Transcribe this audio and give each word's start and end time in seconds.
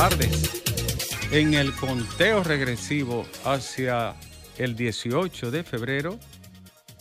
Tardes. 0.00 1.28
En 1.30 1.52
el 1.52 1.74
conteo 1.74 2.42
regresivo 2.42 3.26
hacia 3.44 4.14
el 4.56 4.74
18 4.74 5.50
de 5.50 5.62
febrero, 5.62 6.18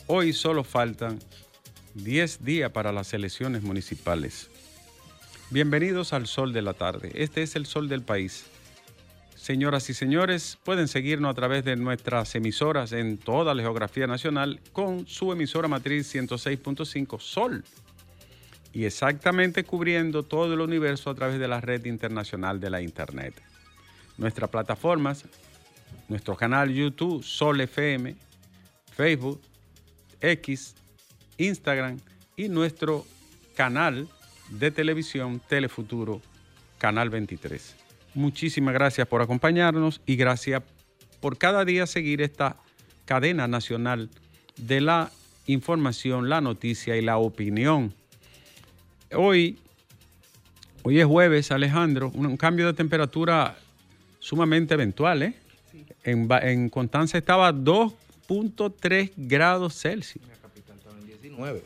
hoy 0.08 0.34
solo 0.34 0.66
faltan 0.66 1.18
10 1.94 2.44
días 2.44 2.72
para 2.72 2.92
las 2.92 3.14
elecciones 3.14 3.64
municipales. 3.64 4.50
Bienvenidos 5.50 6.12
al 6.12 6.28
Sol 6.28 6.52
de 6.52 6.62
la 6.62 6.74
Tarde. 6.74 7.14
Este 7.16 7.42
es 7.42 7.56
el 7.56 7.68
Sol 7.68 7.88
del 7.88 8.02
País. 8.02 8.48
Señoras 9.34 9.90
y 9.90 9.94
señores, 9.94 10.58
pueden 10.66 10.90
seguirnos 10.90 11.32
a 11.32 11.36
través 11.36 11.64
de 11.64 11.78
nuestras 11.78 12.36
emisoras 12.36 12.92
en 12.92 13.18
toda 13.18 13.56
la 13.56 13.62
geografía 13.62 14.08
nacional 14.08 14.60
con 14.74 15.08
su 15.08 15.32
emisora 15.32 15.70
matriz 15.70 16.14
106.5 16.14 17.18
Sol 17.22 17.64
y 18.74 18.86
exactamente 18.86 19.64
cubriendo 19.64 20.24
todo 20.24 20.54
el 20.54 20.62
universo 20.62 21.10
a 21.10 21.16
través 21.16 21.40
de 21.40 21.48
la 21.48 21.62
red 21.62 21.86
internacional 21.86 22.60
de 22.60 22.70
la 22.70 22.82
Internet. 22.82 23.34
Nuestras 24.18 24.50
plataformas, 24.50 25.26
nuestro 26.08 26.36
canal 26.36 26.74
YouTube 26.74 27.24
Sol 27.24 27.62
FM, 27.62 28.16
Facebook, 28.96 29.42
X, 30.22 30.76
Instagram 31.38 32.00
y 32.36 32.50
nuestro 32.50 33.06
canal 33.56 34.08
de 34.50 34.72
televisión 34.72 35.42
Telefuturo, 35.48 36.22
Canal 36.78 37.10
23. 37.10 37.76
Muchísimas 38.14 38.74
gracias 38.74 39.08
por 39.08 39.22
acompañarnos 39.22 40.02
y 40.06 40.16
gracias 40.16 40.64
por 41.20 41.38
cada 41.38 41.66
día 41.66 41.86
seguir 41.86 42.22
esta 42.22 42.58
cadena 43.06 43.48
nacional 43.48 44.10
de 44.58 44.82
la 44.82 45.12
información, 45.46 46.30
la 46.30 46.42
noticia 46.42 46.98
y 46.98 47.02
la 47.02 47.18
opinión. 47.18 47.94
Hoy, 49.16 49.58
hoy 50.84 51.00
es 51.00 51.06
jueves, 51.06 51.52
Alejandro, 51.52 52.12
un, 52.14 52.26
un 52.28 52.38
cambio 52.38 52.68
de 52.68 52.74
temperatura 52.74 53.56
sumamente 54.20 54.74
eventual. 54.74 55.24
¿eh? 55.24 55.34
En, 56.04 56.28
Ba- 56.28 56.40
en 56.40 56.70
Constanza 56.70 57.18
estaba 57.18 57.52
2.3 57.54 59.12
grados 59.18 59.80
Celsius. 59.80 60.24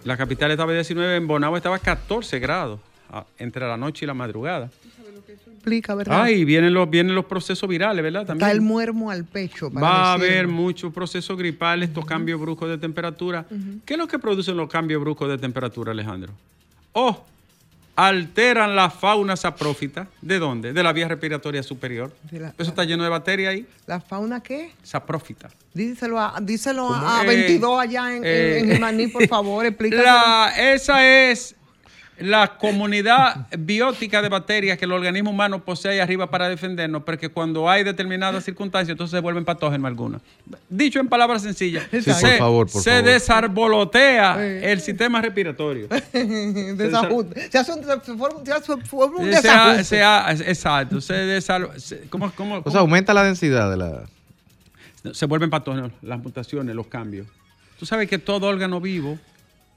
La 0.04 0.16
capital 0.18 0.52
estaba 0.52 0.72
en 0.72 0.78
19, 0.78 1.16
en 1.16 1.28
Bonao 1.28 1.58
estaba 1.58 1.80
14 1.80 2.40
grados 2.40 2.80
entre 3.40 3.68
la 3.68 3.76
noche 3.78 4.06
y 4.06 4.08
la 4.08 4.14
madrugada. 4.14 4.70
Explica, 5.48 5.96
¿verdad? 5.96 6.22
Ay, 6.24 6.44
vienen 6.46 6.74
los, 6.74 6.90
vienen 6.90 7.16
los 7.16 7.26
procesos 7.26 7.68
virales, 7.70 8.04
¿verdad? 8.04 8.26
También. 8.26 8.46
Está 8.48 8.52
el 8.52 8.62
muermo 8.62 9.10
al 9.10 9.24
pecho. 9.24 9.72
para 9.72 9.86
Va 9.86 9.94
a 10.12 10.14
haber 10.14 10.48
muchos 10.48 10.94
procesos 10.94 11.38
gripales, 11.38 11.90
estos 11.90 12.06
cambios 12.06 12.40
bruscos 12.40 12.70
de 12.70 12.78
temperatura. 12.78 13.46
¿Qué 13.86 13.94
es 13.94 13.98
lo 13.98 14.08
que 14.08 14.20
producen 14.20 14.58
los 14.58 14.70
cambios 14.70 15.02
bruscos 15.02 15.30
de 15.30 15.38
temperatura, 15.38 15.92
Alejandro? 15.94 16.34
Oh, 16.92 17.24
alteran 17.96 18.76
la 18.76 18.90
fauna 18.90 19.36
saprófita. 19.36 20.08
¿De 20.22 20.40
dónde? 20.40 20.74
De 20.74 20.82
la 20.84 20.94
vía 20.94 21.08
respiratoria 21.08 21.62
superior. 21.64 22.12
La- 22.32 22.54
Eso 22.58 22.70
está 22.70 22.84
lleno 22.84 23.04
de 23.04 23.10
bacterias 23.10 23.54
ahí. 23.54 23.68
¿La 23.86 24.00
fauna 24.02 24.42
qué? 24.42 24.72
Saprófita. 24.84 25.50
Díselo 25.74 26.20
a, 26.20 26.36
díselo 26.42 26.90
a, 26.94 27.22
Eh, 27.24 27.28
22 27.28 27.80
allá 27.82 28.16
en, 28.16 28.24
eh, 28.26 28.60
en 28.60 28.72
Jimaní, 28.74 29.08
por 29.08 29.28
favor, 29.28 29.66
explícalo. 29.66 30.04
La, 30.04 30.54
esa 30.74 31.06
es 31.08 31.56
la 32.24 32.58
comunidad 32.58 33.48
biótica 33.60 34.22
de 34.22 34.30
bacterias 34.30 34.78
que 34.78 34.86
el 34.86 34.94
organismo 34.94 35.30
humano 35.32 35.64
posee 35.64 35.92
ahí 35.92 36.00
arriba 36.00 36.30
para 36.30 36.48
defendernos, 36.48 37.04
porque 37.04 37.28
cuando 37.30 37.70
hay 37.70 37.84
determinadas 37.84 38.46
circunstancias, 38.46 38.92
entonces 38.94 39.18
se 39.18 39.22
vuelven 39.22 39.44
patógenos 39.44 39.86
algunas. 39.88 40.22
Dicho 40.70 41.00
en 41.00 41.10
palabras 41.10 41.42
sencillas, 41.42 41.86
Sí, 41.92 42.02
se, 42.02 42.12
por 42.14 42.38
favor, 42.38 42.72
por 42.72 42.82
se 42.82 42.90
favor. 42.92 43.06
desarbolotea 43.06 44.42
el 44.72 44.80
sistema 44.80 45.22
respiratorio. 45.22 45.88
Desajuste. 46.14 47.50
Se 47.52 47.58
hace 47.58 47.72
un, 47.74 47.84
se 47.84 48.18
forma, 48.18 48.40
se 48.46 48.74
un 49.24 49.30
desajuste. 49.30 50.04
ha- 50.04 50.32
exacto, 50.32 51.02
se, 51.02 51.14
desal- 51.38 51.78
se- 51.78 52.02
¿cómo- 52.10 52.32
cómo- 52.36 52.62
O 52.64 52.72
sea, 52.72 52.80
aumenta 52.82 53.14
la 53.14 53.24
densidad 53.24 53.70
de 53.70 53.78
la... 53.78 54.04
se 55.14 55.26
vuelven 55.26 55.50
patógenos 55.50 55.92
las 56.02 56.20
mutaciones, 56.20 56.74
los 56.76 56.88
cambios. 56.88 57.28
Tú 57.80 57.86
sabes 57.86 58.08
que 58.10 58.18
todo 58.18 58.48
órgano 58.48 58.80
vivo 58.80 59.20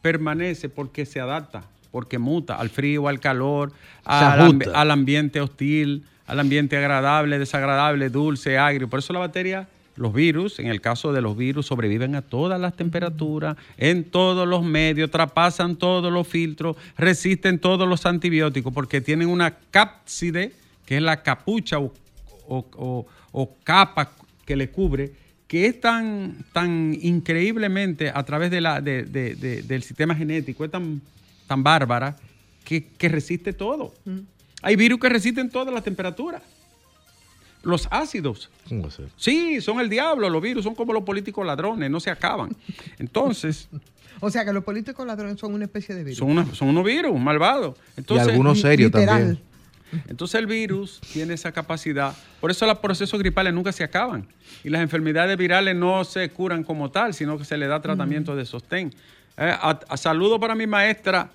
permanece 0.03 0.69
porque 0.69 1.04
se 1.06 1.19
adapta, 1.19 1.65
porque 1.96 2.18
muta 2.18 2.56
al 2.56 2.68
frío, 2.68 3.08
al 3.08 3.20
calor, 3.20 3.72
al, 4.04 4.90
ambiente 4.90 5.40
hostil, 5.40 6.04
al 6.26 6.40
ambiente 6.40 6.76
agradable, 6.76 7.38
desagradable, 7.38 8.10
dulce, 8.10 8.58
agrio. 8.58 8.86
Por 8.86 8.98
eso 8.98 9.14
la 9.14 9.20
bacteria, 9.20 9.66
los 9.96 10.12
virus, 10.12 10.58
en 10.58 10.66
el 10.66 10.82
caso 10.82 11.14
de 11.14 11.22
los 11.22 11.38
virus, 11.38 11.64
sobreviven 11.64 12.14
a 12.14 12.20
todas 12.20 12.60
las 12.60 12.76
temperaturas, 12.76 13.56
en 13.78 14.04
todos 14.04 14.46
los 14.46 14.62
medios, 14.62 15.10
traspasan 15.10 15.76
todos 15.76 16.12
los 16.12 16.28
filtros, 16.28 16.76
resisten 16.98 17.58
todos 17.60 17.88
los 17.88 18.04
antibióticos, 18.04 18.74
porque 18.74 19.00
tienen 19.00 19.28
una 19.30 19.54
cápside, 19.70 20.52
que 20.84 20.96
es 20.98 21.02
la 21.02 21.22
capucha 21.22 21.78
o, 21.78 21.94
o- 22.46 22.66
o- 22.76 23.06
o 23.32 23.56
capa 23.64 24.12
que 24.44 24.54
le 24.54 24.68
cubre, 24.68 25.12
que 25.48 25.64
es 25.64 25.80
tan, 25.80 26.44
tan 26.52 26.94
increíblemente 27.00 28.10
a 28.14 28.22
través 28.24 28.50
de 28.50 28.60
la, 28.60 28.82
de- 28.82 29.04
de- 29.04 29.34
de- 29.34 29.62
del 29.62 29.82
sistema 29.82 30.14
genético, 30.14 30.62
es 30.66 30.70
tan, 30.70 31.00
tan 31.46 31.62
bárbara, 31.62 32.16
que, 32.64 32.86
que 32.88 33.08
resiste 33.08 33.52
todo. 33.52 33.94
Hay 34.62 34.76
virus 34.76 34.98
que 35.00 35.08
resisten 35.08 35.50
todas 35.50 35.72
las 35.72 35.84
temperaturas. 35.84 36.42
Los 37.62 37.88
ácidos, 37.90 38.48
¿Cómo 38.68 38.82
va 38.82 38.88
a 38.88 38.90
ser? 38.92 39.08
sí, 39.16 39.60
son 39.60 39.80
el 39.80 39.88
diablo, 39.88 40.30
los 40.30 40.40
virus 40.40 40.62
son 40.62 40.74
como 40.76 40.92
los 40.92 41.02
políticos 41.02 41.44
ladrones, 41.44 41.90
no 41.90 41.98
se 41.98 42.10
acaban. 42.10 42.56
Entonces, 42.98 43.68
O 44.20 44.30
sea 44.30 44.46
que 44.46 44.52
los 44.54 44.64
políticos 44.64 45.06
ladrones 45.06 45.38
son 45.38 45.52
una 45.52 45.64
especie 45.66 45.94
de 45.94 46.02
virus. 46.02 46.18
son, 46.18 46.30
una- 46.30 46.54
son 46.54 46.68
unos 46.68 46.84
virus 46.84 47.20
malvados. 47.20 47.76
Y 47.96 48.00
Entonces, 48.00 48.28
algunos 48.28 48.60
serios 48.60 48.90
también. 48.90 49.38
Entonces 50.08 50.36
el 50.40 50.46
virus 50.46 51.00
tiene 51.12 51.34
esa 51.34 51.52
capacidad. 51.52 52.16
Por 52.40 52.50
eso 52.50 52.64
los 52.66 52.78
procesos 52.78 53.18
gripales 53.20 53.52
nunca 53.52 53.72
se 53.72 53.84
acaban. 53.84 54.26
Y 54.64 54.70
las 54.70 54.80
enfermedades 54.80 55.36
virales 55.36 55.76
no 55.76 56.02
se 56.04 56.30
curan 56.30 56.64
como 56.64 56.90
tal, 56.90 57.12
sino 57.14 57.36
que 57.36 57.44
se 57.44 57.58
le 57.58 57.66
da 57.66 57.82
tratamiento 57.82 58.34
de 58.34 58.46
sostén. 58.46 58.88
Eh, 59.36 59.50
a- 59.52 59.80
a 59.88 59.96
saludo 59.98 60.40
para 60.40 60.54
mi 60.54 60.66
maestra 60.66 61.30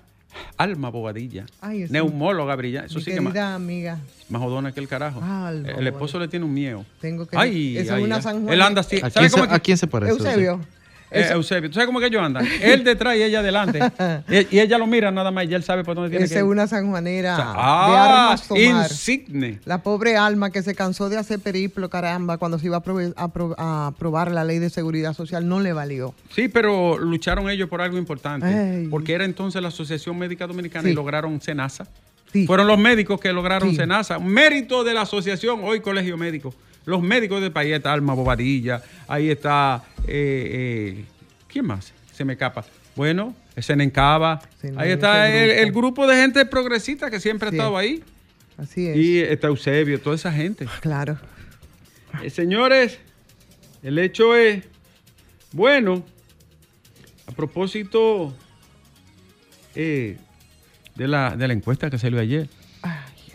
Alma 0.56 0.90
Bobadilla, 0.90 1.46
Ay, 1.60 1.86
neumóloga 1.90 2.54
brillante. 2.56 2.88
Eso 2.88 2.98
Mi 2.98 3.04
sí 3.04 3.10
que 3.12 3.20
más, 3.20 3.36
amiga. 3.36 3.98
más 4.28 4.40
jodona 4.42 4.72
que 4.72 4.80
el 4.80 4.88
carajo. 4.88 5.20
Alma 5.22 5.68
el 5.68 5.86
esposo 5.86 6.18
le 6.18 6.28
tiene 6.28 6.44
un 6.44 6.54
miedo. 6.54 6.84
Tengo 7.00 7.26
que- 7.26 7.36
Ay, 7.36 7.76
es 7.78 7.90
una 7.90 8.16
ay. 8.16 8.22
San 8.22 8.42
Juan- 8.42 8.52
Él 8.54 8.62
anda 8.62 8.80
así. 8.80 8.96
¿A 8.96 9.10
¿Sabe 9.10 9.12
quién, 9.12 9.30
cómo 9.30 9.42
se, 9.44 9.48
que- 9.50 9.54
a 9.54 9.58
quién 9.60 9.76
se 9.78 9.86
parece? 9.86 10.12
Eusebio. 10.12 10.60
Eh, 11.12 11.28
Eusebio, 11.32 11.68
¿tú 11.70 11.74
sabes 11.74 11.86
cómo 11.86 12.00
que 12.00 12.06
ellos 12.06 12.22
andan? 12.22 12.46
Él 12.62 12.82
detrás 12.84 13.16
y 13.16 13.22
ella 13.22 13.40
adelante. 13.40 13.78
y, 14.28 14.56
y 14.56 14.60
ella 14.60 14.78
lo 14.78 14.86
mira 14.86 15.10
nada 15.10 15.30
más 15.30 15.46
y 15.46 15.54
él 15.54 15.62
sabe 15.62 15.84
por 15.84 15.94
dónde 15.94 16.10
tiene 16.10 16.24
Esa 16.24 16.34
que 16.34 16.38
es 16.40 16.44
ir. 16.44 16.50
una 16.50 16.66
sanjuanera 16.66 17.34
O 17.34 17.36
sea, 17.36 17.44
de 17.46 17.52
ah, 17.56 18.24
armas 18.26 18.48
tomar. 18.48 18.62
insigne. 18.90 19.60
La 19.64 19.82
pobre 19.82 20.16
alma 20.16 20.50
que 20.50 20.62
se 20.62 20.74
cansó 20.74 21.08
de 21.08 21.16
hacer 21.18 21.38
periplo, 21.40 21.88
caramba, 21.90 22.38
cuando 22.38 22.58
se 22.58 22.66
iba 22.66 22.82
a, 23.56 23.86
aprobar 23.86 24.30
la 24.32 24.44
ley 24.44 24.58
de 24.58 24.70
seguridad 24.70 25.14
social, 25.14 25.48
no 25.48 25.60
le 25.60 25.72
valió. 25.72 26.14
Sí, 26.34 26.48
pero 26.48 26.98
lucharon 26.98 27.48
ellos 27.50 27.68
por 27.68 27.80
algo 27.82 27.98
importante. 27.98 28.46
Ay. 28.46 28.88
Porque 28.88 29.12
era 29.14 29.24
entonces 29.24 29.60
la 29.62 29.68
Asociación 29.68 30.18
Médica 30.18 30.46
Dominicana 30.46 30.84
Sí. 30.84 30.90
y 30.90 30.94
lograron 30.94 31.40
SENASA. 31.40 31.86
Sí. 32.32 32.46
Fueron 32.46 32.66
los 32.66 32.78
médicos 32.78 33.20
que 33.20 33.32
lograron 33.32 33.70
Sí. 33.70 33.76
SENASA. 33.76 34.18
Mérito 34.18 34.84
de 34.84 34.94
la 34.94 35.02
asociación, 35.02 35.60
hoy 35.64 35.80
Colegio 35.80 36.16
Médico. 36.16 36.54
Los 36.84 37.02
médicos 37.02 37.40
del 37.40 37.52
país, 37.52 37.66
ahí 37.68 37.72
está 37.74 37.92
Alma 37.92 38.14
Bobadilla, 38.14 38.82
ahí 39.06 39.30
está, 39.30 39.84
eh, 40.06 40.98
eh, 40.98 41.04
¿quién 41.48 41.66
más? 41.66 41.92
Se 42.12 42.24
me 42.24 42.32
escapa. 42.34 42.64
Bueno, 42.96 43.34
Senencaba, 43.56 44.40
Sí, 44.60 44.68
ahí 44.76 44.90
está 44.90 45.28
el, 45.30 45.48
grupo. 45.48 45.62
el 45.62 45.72
grupo 45.72 46.06
de 46.06 46.16
gente 46.16 46.46
progresista 46.46 47.10
que 47.10 47.20
siempre 47.20 47.48
ha 47.48 47.52
estado 47.52 47.76
ahí. 47.76 48.02
Así 48.58 48.86
es. 48.86 48.96
Y 48.96 49.20
está 49.20 49.48
Eusebio, 49.48 50.00
toda 50.00 50.16
esa 50.16 50.32
gente. 50.32 50.66
Claro. 50.80 51.18
Eh, 52.22 52.30
señores, 52.30 52.98
el 53.82 53.98
hecho 53.98 54.36
es, 54.36 54.64
bueno, 55.52 56.04
a 57.26 57.32
propósito 57.32 58.34
eh, 59.74 60.16
de, 60.94 61.08
la, 61.08 61.36
de 61.36 61.48
la 61.48 61.54
encuesta 61.54 61.88
que 61.90 61.98
salió 61.98 62.20
ayer, 62.20 62.48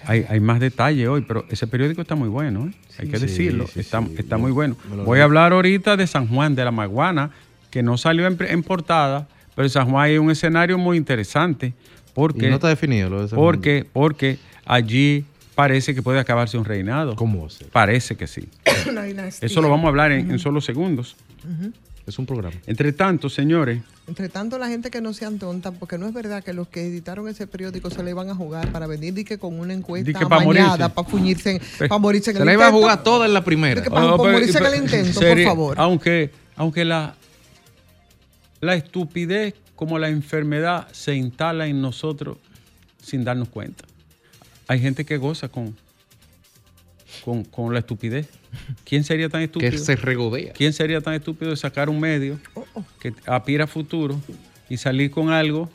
hay, 0.08 0.26
hay 0.28 0.40
más 0.40 0.60
detalle 0.60 1.08
hoy, 1.08 1.22
pero 1.28 1.46
ese 1.50 1.68
periódico 1.68 2.02
está 2.02 2.16
muy 2.16 2.30
bueno, 2.30 2.68
¿eh? 2.68 2.72
hay 3.00 3.08
que 3.08 3.18
Sí, 3.20 3.26
decirlo, 3.28 3.68
sí, 3.68 3.82
está, 3.82 4.02
sí. 4.02 4.16
está 4.18 4.38
Me- 4.38 4.44
muy 4.44 4.52
bueno. 4.52 4.76
Voy 5.06 5.20
a 5.20 5.24
hablar 5.26 5.54
ahorita 5.54 5.98
de 5.98 6.08
San 6.08 6.28
Juan 6.28 6.56
de 6.56 6.64
la 6.66 6.72
Maguana, 6.72 7.32
que 7.70 7.84
no 7.84 7.98
salió 7.98 8.26
en, 8.28 8.38
en 8.40 8.64
portada, 8.64 9.28
pero 9.56 9.68
San 9.70 9.90
Juan 9.90 10.06
hay 10.06 10.18
un 10.18 10.32
escenario 10.32 10.78
muy 10.78 10.98
interesante, 10.98 11.74
porque, 12.14 12.48
Y 12.48 12.50
no 12.50 12.56
está 12.56 12.70
definido 12.70 13.10
lo 13.10 13.20
de 13.20 13.26
ese 13.28 13.36
porque, 13.36 13.86
porque 13.92 14.40
allí 14.66 15.26
parece 15.56 15.94
que 15.94 16.02
puede 16.02 16.20
acabarse 16.20 16.58
un 16.58 16.66
reinado. 16.66 17.16
¿Cómo 17.16 17.42
va 17.42 17.48
a 17.48 17.50
ser? 17.50 17.68
Parece 17.70 18.16
que 18.16 18.28
sí. 18.28 18.48
Eso 19.42 19.62
lo 19.62 19.70
vamos 19.70 19.86
a 19.86 19.90
hablar 19.90 20.12
en, 20.12 20.32
en 20.32 20.40
solo 20.40 20.62
segundos. 20.62 21.16
Es 22.08 22.18
un 22.18 22.26
programa. 22.26 22.56
Entre 22.66 22.94
tanto, 22.94 23.30
señores, 23.30 23.82
Entre 24.08 24.30
tanto, 24.30 24.58
la 24.58 24.70
gente 24.70 24.90
que 24.90 25.02
no 25.02 25.12
sean 25.14 25.38
tontas, 25.40 25.74
porque 25.78 25.98
no 25.98 26.08
es 26.08 26.14
verdad 26.14 26.42
que 26.42 26.54
los 26.54 26.70
que 26.70 26.86
editaron 26.86 27.28
ese 27.28 27.46
periódico 27.48 27.90
se 27.90 28.02
le 28.02 28.12
iban 28.12 28.30
a 28.30 28.36
jugar 28.36 28.72
para 28.72 28.88
venir 28.88 29.14
di 29.14 29.26
que 29.26 29.38
con 29.38 29.60
una 29.60 29.74
encuesta 29.74 30.18
que 30.18 30.26
pa' 30.26 30.38
amañada, 30.38 30.70
morirse. 30.78 30.90
para 30.96 31.08
fuñirse, 31.10 31.52
en- 31.90 32.02
morirse 32.02 32.32
en 32.32 32.38
Se 32.38 32.42
el 32.44 32.46
la 32.48 32.54
iba 32.54 32.64
a 32.64 32.68
intento. 32.70 32.82
jugar 32.82 33.04
toda 33.04 33.26
en 33.26 33.34
la 33.34 33.44
primera. 33.44 33.82
Di 33.82 33.84
que 33.84 33.92
pa' 33.92 34.00
Ah, 34.00 34.16
pero- 34.18 34.32
morirse 34.32 34.58
en 34.58 34.66
el 34.66 34.72
pero- 34.72 34.84
intento, 34.86 35.20
serio, 35.20 35.44
por 35.44 35.52
favor. 35.52 35.76
Aunque, 35.82 36.32
aunque 36.56 36.86
la, 36.86 37.16
la 38.62 38.76
estupidez 38.76 39.56
como 39.76 40.00
la 40.00 40.08
enfermedad 40.08 40.88
se 40.94 41.14
instala 41.14 41.68
en 41.68 41.82
nosotros 41.82 42.38
sin 43.04 43.26
darnos 43.26 43.50
cuenta. 43.50 43.84
Hay 44.70 44.80
gente 44.80 45.04
que 45.06 45.18
goza 45.18 45.50
con, 45.50 45.76
con, 47.26 47.44
con 47.44 47.74
la 47.74 47.80
estupidez. 47.80 48.28
¿Quién 48.86 49.04
sería 49.04 49.30
tan 49.30 49.42
estúpido? 49.42 49.72
Que 49.72 49.78
se 49.78 49.96
regodea. 49.96 50.54
¿Quién 50.54 50.74
sería 50.74 51.02
tan 51.02 51.14
estúpido 51.14 51.52
de 51.52 51.58
sacar 51.58 51.90
un 51.90 52.00
medio 52.00 52.40
que 53.00 53.14
aspira 53.26 53.66
a 53.66 53.68
futuro 53.68 54.20
y 54.70 54.78
salir 54.78 55.12
con 55.12 55.30
algo 55.30 55.70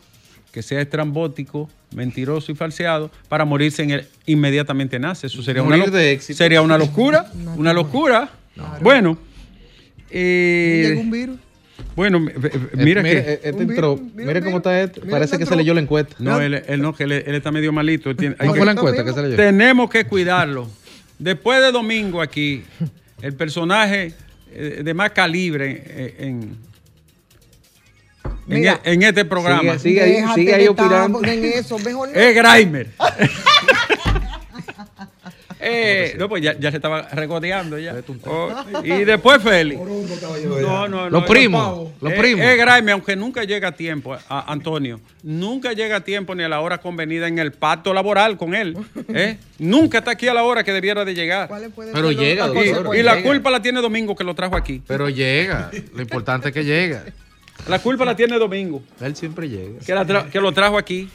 que 0.52 0.62
sea 0.62 0.80
estrambótico, 0.82 1.70
mentiroso 1.94 2.52
y 2.52 2.54
falseado 2.54 3.10
para 3.28 3.44
morirse 3.44 3.82
en 3.82 3.90
el 3.92 4.06
inmediatamente 4.26 4.98
nace? 4.98 5.26
Eso 5.28 5.42
sería 5.42 5.62
una, 5.62 5.76
Morir 5.76 5.92
de 5.92 6.12
éxito. 6.12 6.36
sería 6.36 6.60
una 6.62 6.76
locura, 6.78 7.30
una 7.56 7.72
locura. 7.72 8.30
Bueno, 8.80 9.16
eh, 10.10 10.94
un 11.00 11.10
virus. 11.10 11.38
bueno, 11.96 12.18
Eh, 12.28 12.50
mira 12.74 13.02
mire, 13.02 13.24
que 13.24 13.32
eh, 13.32 13.40
este 13.44 13.62
entró. 13.62 13.96
virus, 13.96 14.14
mira, 14.14 14.26
Mire 14.28 14.42
cómo 14.42 14.56
está 14.58 14.82
este. 14.82 15.00
Mira, 15.00 15.12
Parece 15.12 15.38
que 15.38 15.46
se 15.46 15.56
leyó 15.56 15.72
la 15.74 15.80
encuesta. 15.80 16.14
no, 16.18 16.40
él, 16.40 16.62
él 16.66 16.80
no, 16.82 16.94
que 16.94 17.04
él, 17.04 17.12
él 17.12 17.34
está 17.34 17.50
medio 17.50 17.72
malito. 17.72 18.10
él 18.10 18.16
tiene- 18.16 18.36
hay 18.38 18.48
¿Cómo 18.48 18.56
fue 18.58 18.66
la 18.66 18.72
encuesta 18.72 19.04
que 19.04 19.12
se 19.12 19.22
leyó? 19.22 19.36
Tenemos 19.36 19.88
que 19.90 20.04
cuidarlo. 20.04 20.68
Después 21.22 21.60
de 21.60 21.70
domingo 21.70 22.20
aquí, 22.20 22.64
el 23.22 23.34
personaje 23.36 24.12
eh, 24.50 24.80
de 24.82 24.92
más 24.94 25.12
calibre 25.12 25.84
eh, 25.86 26.16
en, 26.18 26.56
en, 28.24 28.34
Mira. 28.48 28.80
e- 28.82 28.92
en 28.94 29.02
este 29.04 29.24
programa 29.24 29.78
Sigue, 29.78 30.04
sigue 30.04 30.34
sigue 30.34 30.54
ahí 30.54 30.66
opinando. 30.66 31.22
En 31.22 31.44
eso, 31.44 31.78
mejor 31.78 32.08
no. 32.08 32.14
es 32.16 32.34
Grimer. 32.34 32.90
Eh, 35.64 36.16
no, 36.18 36.28
pues 36.28 36.42
ya, 36.42 36.58
ya 36.58 36.70
se 36.70 36.76
estaba 36.78 37.02
regodeando 37.02 37.78
ya. 37.78 37.94
Oh, 38.26 38.52
y 38.82 39.04
después 39.04 39.40
Félix. 39.42 39.80
No, 39.80 40.88
no, 40.88 41.04
no. 41.04 41.10
Los 41.10 41.24
primos, 41.24 41.88
Eh, 41.88 41.94
los 42.00 42.12
primos. 42.14 42.44
Es 42.44 42.56
Grimer, 42.58 42.90
aunque 42.92 43.14
nunca 43.14 43.44
llega 43.44 43.68
a 43.68 43.72
tiempo, 43.72 44.14
a- 44.28 44.52
Antonio. 44.52 45.00
Nunca 45.22 45.72
llega 45.72 45.96
a 45.96 46.00
tiempo 46.00 46.34
ni 46.34 46.42
a 46.42 46.48
la 46.48 46.60
hora 46.60 46.78
convenida 46.78 47.28
en 47.28 47.38
el 47.38 47.52
pacto 47.52 47.94
laboral 47.94 48.36
con 48.36 48.54
él. 48.54 48.76
¿eh? 49.14 49.38
Nunca 49.58 49.98
está 49.98 50.10
aquí 50.10 50.26
a 50.26 50.34
la 50.34 50.42
hora 50.42 50.64
que 50.64 50.72
debiera 50.72 51.04
de 51.04 51.14
llegar. 51.14 51.46
¿Cuáles 51.48 51.72
pueden 51.72 51.92
Pero 51.94 52.10
llega, 52.10 52.48
doctor. 52.48 52.96
Y, 52.96 52.98
y 52.98 53.02
la 53.04 53.14
llega. 53.16 53.28
culpa 53.28 53.50
la 53.50 53.62
tiene 53.62 53.80
Domingo 53.80 54.16
que 54.16 54.24
lo 54.24 54.34
trajo 54.34 54.56
aquí. 54.56 54.82
Pero 54.86 55.08
llega. 55.08 55.70
Lo 55.94 56.02
importante 56.02 56.48
es 56.48 56.54
que 56.54 56.64
llega. 56.64 57.04
La 57.68 57.78
culpa 57.78 58.04
la 58.04 58.16
tiene 58.16 58.36
Domingo, 58.38 58.82
Él 59.00 59.14
siempre 59.14 59.48
llega. 59.48 59.78
que, 59.86 59.94
la 59.94 60.04
tra- 60.04 60.28
que 60.28 60.40
lo 60.40 60.50
trajo 60.50 60.76
aquí. 60.76 61.08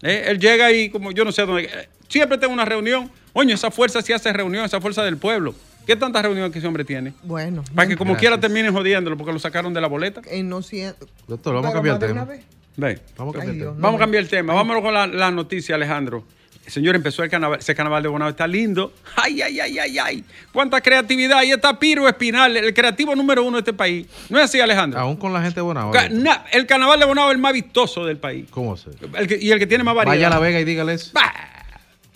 Eh, 0.00 0.24
Él 0.28 0.38
llega 0.38 0.64
ahí 0.66 0.88
como 0.88 1.12
yo 1.12 1.24
no 1.26 1.32
sé 1.32 1.42
dónde. 1.44 1.64
eh, 1.64 1.88
Siempre 2.08 2.38
tengo 2.38 2.52
una 2.54 2.64
reunión. 2.64 3.10
Oye, 3.32 3.54
esa 3.54 3.70
fuerza 3.70 4.02
sí 4.02 4.12
hace 4.12 4.32
reunión, 4.32 4.64
esa 4.64 4.80
fuerza 4.80 5.02
del 5.02 5.16
pueblo. 5.16 5.54
¿Qué 5.86 5.96
tantas 5.96 6.22
reuniones 6.22 6.52
que 6.52 6.58
ese 6.58 6.68
hombre 6.68 6.84
tiene? 6.84 7.12
Bueno. 7.24 7.64
Para 7.74 7.88
que 7.88 7.96
como 7.96 8.12
Gracias. 8.12 8.20
quiera 8.20 8.40
terminen 8.40 8.72
jodiéndolo 8.72 9.16
porque 9.16 9.32
lo 9.32 9.38
sacaron 9.38 9.72
de 9.74 9.80
la 9.80 9.88
boleta. 9.88 10.20
eh, 10.30 10.42
no 10.42 10.62
siento. 10.62 11.06
Doctor, 11.26 11.54
vamos 11.54 11.70
a 11.70 11.72
cambiar 11.72 11.98
de 11.98 12.06
el 12.06 12.12
tema. 12.12 12.24
vez. 12.24 12.44
Ve. 12.76 13.00
Vamos 13.16 13.34
a 13.34 13.38
Ay, 13.40 13.46
cambiar 13.46 13.54
el 13.54 13.58
tema. 13.58 13.72
no 13.72 13.80
Vamos 13.82 13.88
a 13.88 13.98
me- 13.98 13.98
cambiar 14.02 14.22
el 14.22 14.28
tema. 14.28 14.54
Vámonos 14.54 14.82
con 14.82 14.94
la, 14.94 15.06
la 15.06 15.30
noticia, 15.30 15.74
Alejandro. 15.74 16.24
Señor, 16.68 16.94
empezó 16.94 17.24
el 17.24 17.30
carnaval. 17.30 17.58
Ese 17.58 17.74
carnaval 17.74 18.04
de 18.04 18.08
Bonao 18.08 18.28
está 18.28 18.46
lindo. 18.46 18.92
Ay, 19.16 19.42
ay, 19.42 19.58
ay, 19.58 19.78
ay, 19.80 19.98
ay. 19.98 20.24
Cuánta 20.52 20.80
creatividad. 20.80 21.38
Ahí 21.38 21.50
está 21.50 21.76
Piro 21.76 22.06
Espinal, 22.08 22.56
el 22.56 22.72
creativo 22.72 23.16
número 23.16 23.42
uno 23.42 23.56
de 23.56 23.60
este 23.62 23.72
país. 23.72 24.06
¿No 24.30 24.38
es 24.38 24.44
así, 24.44 24.60
Alejandro? 24.60 25.00
Aún 25.00 25.16
con 25.16 25.32
la 25.32 25.42
gente. 25.42 25.60
Ca- 25.92 26.08
na- 26.10 26.44
el 26.52 26.64
carnaval 26.66 27.00
de 27.00 27.06
Bonao 27.06 27.28
es 27.30 27.34
el 27.34 27.38
más 27.40 27.52
vistoso 27.52 28.06
del 28.06 28.18
país. 28.18 28.46
¿Cómo 28.50 28.76
se? 28.76 28.90
El 29.18 29.26
que- 29.26 29.38
y 29.40 29.50
el 29.50 29.58
que 29.58 29.66
tiene 29.66 29.82
más 29.82 29.96
variedad. 29.96 30.14
Vaya 30.14 30.26
a 30.28 30.30
La 30.30 30.38
Vega 30.38 30.60
y 30.60 30.64
dígale 30.64 30.94
eso. 30.94 31.10
Bah. 31.12 31.32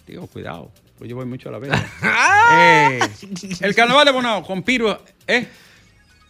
Digo, 0.07 0.29
cuidado. 0.29 0.71
Pues 0.99 1.11
yo 1.11 1.17
voy 1.17 1.27
mucho 1.27 1.49
a 1.49 1.53
la 1.53 1.59
vega. 1.59 1.87
Eh, 2.49 3.01
el 3.61 3.75
carnaval 3.75 4.05
de 4.05 4.13
Bonao 4.13 4.45
con 4.45 4.63
Piro, 4.63 5.03
¿eh? 5.27 5.49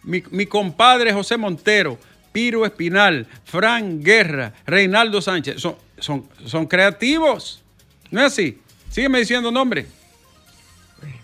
Mi, 0.03 0.23
mi 0.31 0.47
compadre 0.47 1.13
José 1.13 1.37
Montero, 1.37 1.99
Piro 2.33 2.65
Espinal, 2.65 3.27
Fran 3.45 4.03
Guerra, 4.03 4.55
Reinaldo 4.67 5.21
Sánchez, 5.21 5.61
son, 5.61 5.77
son, 5.99 6.27
son 6.47 6.67
creativos. 6.67 7.63
¿No 8.11 8.21
es 8.21 8.33
así? 8.33 8.59
Sígueme 8.89 9.19
diciendo 9.19 9.51
nombre. 9.51 9.87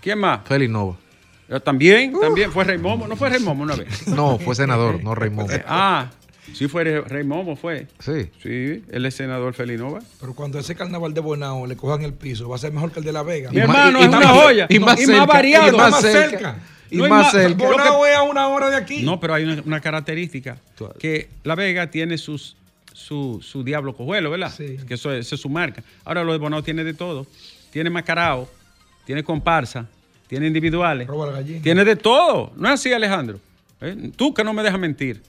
¿Quién 0.02 0.18
más? 0.18 0.40
Félix 0.44 0.70
Nova. 0.70 0.96
Yo 1.48 1.60
también, 1.60 2.18
también 2.18 2.52
fue 2.52 2.64
Rey 2.64 2.78
Momo. 2.78 3.06
¿No 3.06 3.16
fue 3.16 3.28
Rey 3.28 3.40
Momo 3.40 3.62
una 3.62 3.76
vez? 3.76 4.08
No, 4.08 4.38
fue 4.38 4.54
senador, 4.54 5.02
no 5.02 5.14
Raymond. 5.14 5.62
Ah, 5.66 6.10
sí 6.54 6.68
fue 6.68 6.84
Rey- 6.84 7.24
Momo, 7.24 7.56
fue. 7.56 7.86
Sí. 8.00 8.28
Sí, 8.42 8.82
él 8.90 9.06
es 9.06 9.14
senador 9.14 9.54
Felinova. 9.54 10.00
Pero 10.20 10.34
cuando 10.34 10.58
ese 10.58 10.74
carnaval 10.74 11.14
de 11.14 11.20
Bonao 11.20 11.66
le 11.66 11.76
cojan 11.76 12.02
el 12.02 12.12
piso, 12.14 12.48
va 12.48 12.56
a 12.56 12.58
ser 12.58 12.72
mejor 12.72 12.92
que 12.92 13.00
el 13.00 13.04
de 13.04 13.12
La 13.12 13.22
Vega. 13.22 13.50
Mi 13.50 13.56
Y 13.58 13.60
hermano, 13.60 13.92
más- 13.92 14.00
es 14.00 14.04
y 14.04 14.08
una 14.08 14.20
más- 14.20 14.42
joya. 14.42 14.66
y 14.68 14.78
más 14.78 15.00
cerca, 15.00 15.26
variado. 15.26 15.68
y 15.68 15.76
más 15.76 15.90
más 15.90 16.00
cerca. 16.02 16.30
cerca. 16.30 16.56
Y 16.90 16.96
No 16.98 17.08
más 17.08 17.22
más- 17.24 17.32
cerca. 17.32 17.64
Bonao 17.64 18.06
es 18.06 18.14
a 18.16 18.22
una 18.22 18.48
hora 18.48 18.68
de 18.70 18.76
aquí. 18.76 19.02
No, 19.02 19.18
pero 19.18 19.34
hay 19.34 19.44
una, 19.44 19.62
una 19.64 19.80
característica 19.80 20.58
que 20.98 21.28
La 21.44 21.54
Vega 21.54 21.90
tiene 21.90 22.18
sus, 22.18 22.56
su, 22.92 23.40
su 23.42 23.64
diablo 23.64 23.94
cojuelo, 23.94 24.30
¿verdad? 24.30 24.52
Sí. 24.54 24.76
Que 24.86 24.94
eso, 24.94 25.12
es- 25.12 25.28
su 25.28 25.48
marca. 25.48 25.82
Ahora 26.04 26.22
lo 26.24 26.32
de 26.32 26.38
Bonao 26.38 26.62
tiene 26.62 26.84
de 26.84 26.92
todo. 26.94 27.26
Tiene 27.70 27.88
mascarao, 27.88 28.46
tiene 29.06 29.24
comparsa, 29.24 29.86
tiene 30.28 30.46
individuales, 30.46 31.06
Roba 31.06 31.26
la 31.26 31.32
gallina. 31.32 31.62
tiene 31.62 31.84
de 31.84 31.96
todo. 31.96 32.52
¿No 32.56 32.68
es 32.68 32.74
así, 32.74 32.92
Alejandro? 32.92 33.40
¿Eh? 33.80 34.10
Tú 34.14 34.32
que 34.34 34.44
no 34.44 34.52
me 34.52 34.62
dejas 34.62 34.78
mentir. 34.78 35.22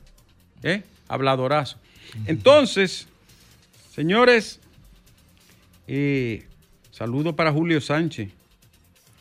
¿eh? 0.62 0.82
Habladorazo. 1.14 1.78
Entonces, 2.26 3.08
señores, 3.94 4.60
eh, 5.88 6.46
saludo 6.92 7.36
para 7.36 7.52
Julio 7.52 7.82
Sánchez. 7.82 8.30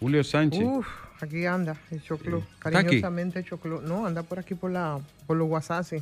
Julio 0.00 0.24
Sánchez. 0.24 0.62
Uf, 0.64 0.86
aquí 1.20 1.46
anda, 1.46 1.76
el 1.90 2.02
choclo. 2.02 2.42
Cariñosamente 2.58 3.40
el 3.40 3.44
choclo. 3.44 3.80
No, 3.80 4.06
anda 4.06 4.22
por 4.22 4.38
aquí 4.38 4.54
por 4.54 4.70
la 4.70 5.00
por 5.26 5.36
los 5.36 5.48
WhatsApp. 5.48 5.84
sí. 5.84 5.96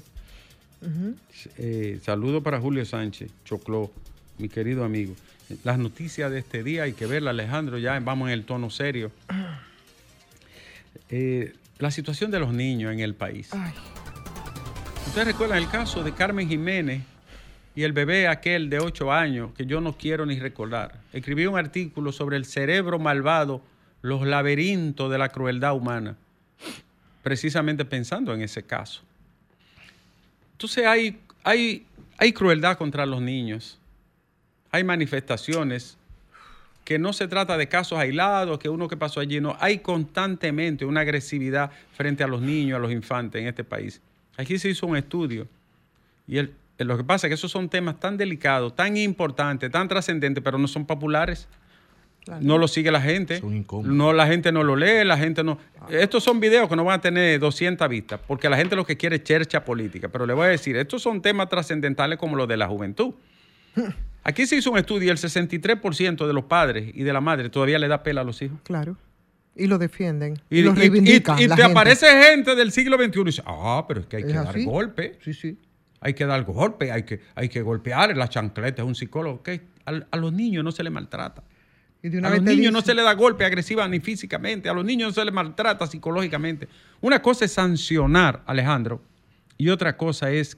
Eh, 1.58 2.00
saludo 2.02 2.42
para 2.42 2.58
Julio 2.58 2.84
Sánchez, 2.86 3.30
Chocló, 3.44 3.90
mi 4.38 4.48
querido 4.48 4.84
amigo. 4.84 5.14
Las 5.64 5.78
noticias 5.78 6.30
de 6.30 6.38
este 6.38 6.62
día 6.62 6.84
hay 6.84 6.94
que 6.94 7.06
verlas, 7.06 7.32
Alejandro, 7.32 7.76
ya 7.78 7.98
vamos 8.00 8.28
en 8.28 8.34
el 8.34 8.44
tono 8.44 8.70
serio. 8.70 9.10
Eh, 11.12 11.54
la 11.78 11.90
situación 11.90 12.30
de 12.30 12.38
los 12.38 12.52
niños 12.52 12.92
en 12.92 13.00
el 13.00 13.14
país. 13.14 13.48
Ay, 13.52 13.72
¿Ustedes 15.06 15.26
recuerdan 15.26 15.58
el 15.58 15.68
caso 15.68 16.04
de 16.04 16.12
Carmen 16.12 16.48
Jiménez 16.48 17.02
y 17.74 17.82
el 17.82 17.92
bebé 17.92 18.28
aquel 18.28 18.70
de 18.70 18.78
8 18.78 19.12
años 19.12 19.50
que 19.56 19.66
yo 19.66 19.80
no 19.80 19.96
quiero 19.96 20.24
ni 20.24 20.38
recordar? 20.38 21.00
Escribí 21.12 21.46
un 21.46 21.58
artículo 21.58 22.12
sobre 22.12 22.36
el 22.36 22.44
cerebro 22.44 22.98
malvado, 22.98 23.62
los 24.02 24.26
laberintos 24.26 25.10
de 25.10 25.18
la 25.18 25.28
crueldad 25.30 25.74
humana, 25.74 26.16
precisamente 27.22 27.84
pensando 27.84 28.32
en 28.32 28.42
ese 28.42 28.62
caso. 28.62 29.02
Entonces 30.52 30.86
hay, 30.86 31.18
hay, 31.42 31.86
hay 32.16 32.32
crueldad 32.32 32.78
contra 32.78 33.04
los 33.04 33.20
niños, 33.20 33.78
hay 34.70 34.84
manifestaciones 34.84 35.98
que 36.84 36.98
no 36.98 37.12
se 37.12 37.28
trata 37.28 37.56
de 37.56 37.68
casos 37.68 37.98
aislados, 37.98 38.58
que 38.58 38.68
uno 38.68 38.88
que 38.88 38.96
pasó 38.96 39.20
allí, 39.20 39.40
no, 39.40 39.56
hay 39.60 39.78
constantemente 39.78 40.84
una 40.84 41.00
agresividad 41.00 41.70
frente 41.92 42.24
a 42.24 42.26
los 42.26 42.40
niños, 42.40 42.76
a 42.76 42.80
los 42.80 42.92
infantes 42.92 43.40
en 43.40 43.48
este 43.48 43.64
país. 43.64 44.00
Aquí 44.40 44.58
se 44.58 44.68
hizo 44.68 44.86
un 44.86 44.96
estudio 44.96 45.46
y 46.26 46.38
el- 46.38 46.52
el- 46.78 46.86
lo 46.88 46.96
que 46.96 47.04
pasa 47.04 47.26
es 47.26 47.30
que 47.30 47.34
esos 47.34 47.50
son 47.50 47.68
temas 47.68 48.00
tan 48.00 48.16
delicados, 48.16 48.74
tan 48.74 48.96
importantes, 48.96 49.70
tan 49.70 49.86
trascendentes, 49.88 50.42
pero 50.42 50.58
no 50.58 50.66
son 50.68 50.86
populares. 50.86 51.46
claro. 52.24 52.42
No 52.42 52.58
lo 52.58 52.68
sigue 52.68 52.90
la 52.90 53.00
gente. 53.00 53.38
Son 53.40 53.56
incómodos. 53.56 53.92
No, 53.94 54.12
la 54.12 54.26
gente 54.26 54.52
no 54.52 54.62
lo 54.62 54.76
lee, 54.76 55.04
la 55.04 55.16
gente 55.16 55.42
no. 55.42 55.58
Estos 55.88 56.22
son 56.22 56.38
videos 56.38 56.68
que 56.68 56.76
no 56.76 56.84
van 56.84 56.98
a 56.98 57.00
tener 57.00 57.40
200 57.40 57.88
vistas, 57.88 58.20
porque 58.26 58.48
la 58.50 58.56
gente 58.58 58.76
lo 58.76 58.84
que 58.84 58.96
quiere 58.98 59.16
es 59.16 59.24
chercha 59.24 59.64
política. 59.64 60.08
Pero 60.08 60.26
le 60.26 60.34
voy 60.34 60.44
a 60.46 60.48
decir, 60.48 60.76
estos 60.76 61.00
son 61.02 61.22
temas 61.22 61.48
trascendentales 61.48 62.18
como 62.18 62.36
los 62.36 62.46
de 62.46 62.56
la 62.58 62.68
juventud. 62.68 63.14
Aquí 64.22 64.46
se 64.46 64.56
hizo 64.56 64.70
un 64.70 64.76
estudio 64.78 65.06
y 65.06 65.10
el 65.10 65.16
63% 65.16 66.26
de 66.26 66.32
los 66.34 66.44
padres 66.44 66.90
y 66.94 67.02
de 67.04 67.12
la 67.12 67.22
madre 67.22 67.48
todavía 67.48 67.78
le 67.78 67.88
da 67.88 68.02
pela 68.02 68.20
a 68.20 68.24
los 68.24 68.42
hijos. 68.42 68.58
Claro. 68.64 68.96
Y 69.56 69.66
lo 69.66 69.78
defienden. 69.78 70.34
Y, 70.48 70.58
Y, 70.58 70.62
lo 70.62 70.70
y- 70.70 70.72
y- 70.72 70.76
reivindican. 70.76 71.36
y 71.38 71.42
te 71.42 71.48
gente. 71.48 71.62
aparece 71.64 72.06
gente 72.24 72.54
del 72.54 72.70
siglo 72.72 72.96
XXI 72.96 73.20
y 73.20 73.24
dice, 73.24 73.42
ah, 73.46 73.84
pero 73.86 74.00
es 74.00 74.06
que 74.06 74.16
hay 74.16 74.22
¿Es 74.22 74.28
que 74.28 74.34
dar 74.34 74.62
golpe. 74.64 75.18
Sí, 75.24 75.34
sí. 75.34 75.58
Hay 76.00 76.14
que 76.14 76.24
dar 76.24 76.42
golpe, 76.44 76.90
hay 76.92 77.02
que, 77.02 77.20
hay 77.34 77.48
que 77.50 77.60
golpear, 77.60 78.16
la 78.16 78.28
chancleta 78.28 78.80
es 78.82 78.88
un 78.88 78.94
psicólogo. 78.94 79.42
A, 79.84 79.92
a 80.10 80.16
los 80.16 80.32
niños 80.32 80.64
no 80.64 80.72
se 80.72 80.82
les 80.82 80.92
maltrata. 80.92 81.42
Y 82.02 82.08
de 82.08 82.16
A 82.16 82.20
una 82.20 82.30
los 82.30 82.42
vez 82.42 82.56
niños 82.56 82.72
no 82.72 82.80
se 82.80 82.94
les 82.94 83.04
da 83.04 83.12
golpe 83.12 83.44
agresiva 83.44 83.86
ni 83.86 84.00
físicamente. 84.00 84.70
A 84.70 84.72
los 84.72 84.84
niños 84.84 85.08
no 85.08 85.12
se 85.14 85.24
les 85.26 85.34
maltrata 85.34 85.86
psicológicamente. 85.86 86.68
Una 87.02 87.20
cosa 87.20 87.44
es 87.44 87.52
sancionar, 87.52 88.42
Alejandro, 88.46 89.02
y 89.58 89.68
otra 89.68 89.98
cosa 89.98 90.30
es 90.30 90.56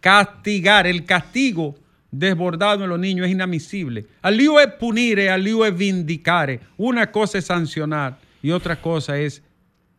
castigar. 0.00 0.86
El 0.86 1.04
castigo 1.04 1.74
desbordado 2.10 2.84
en 2.84 2.90
los 2.90 2.98
niños 2.98 3.26
es 3.26 3.32
inadmisible. 3.32 4.06
Al 4.22 4.36
lío 4.36 4.58
es 4.60 4.68
punir, 4.74 5.20
al 5.28 5.42
lío 5.44 5.64
es 5.66 5.76
vindicar. 5.76 6.60
Una 6.76 7.10
cosa 7.10 7.38
es 7.38 7.46
sancionar 7.46 8.18
y 8.42 8.50
otra 8.52 8.80
cosa 8.80 9.18
es 9.18 9.42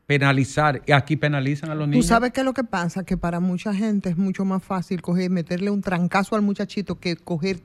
penalizar. 0.06 0.82
Y 0.86 0.92
aquí 0.92 1.16
penalizan 1.18 1.70
a 1.70 1.76
los 1.76 1.86
Tú 1.86 1.92
niños. 1.92 2.06
sabes 2.08 2.32
qué 2.32 2.42
es 2.42 2.46
lo 2.46 2.54
que 2.54 2.64
pasa, 2.64 3.04
que 3.04 3.18
para 3.18 3.40
mucha 3.40 3.74
gente 3.74 4.10
es 4.10 4.18
mucho 4.18 4.46
más 4.46 4.64
fácil 4.64 5.02
coger, 5.02 5.30
meterle 5.30 5.70
un 5.70 5.82
trancazo 5.82 6.36
al 6.36 6.42
muchachito 6.42 7.00
que 7.00 7.18
coger 7.18 7.60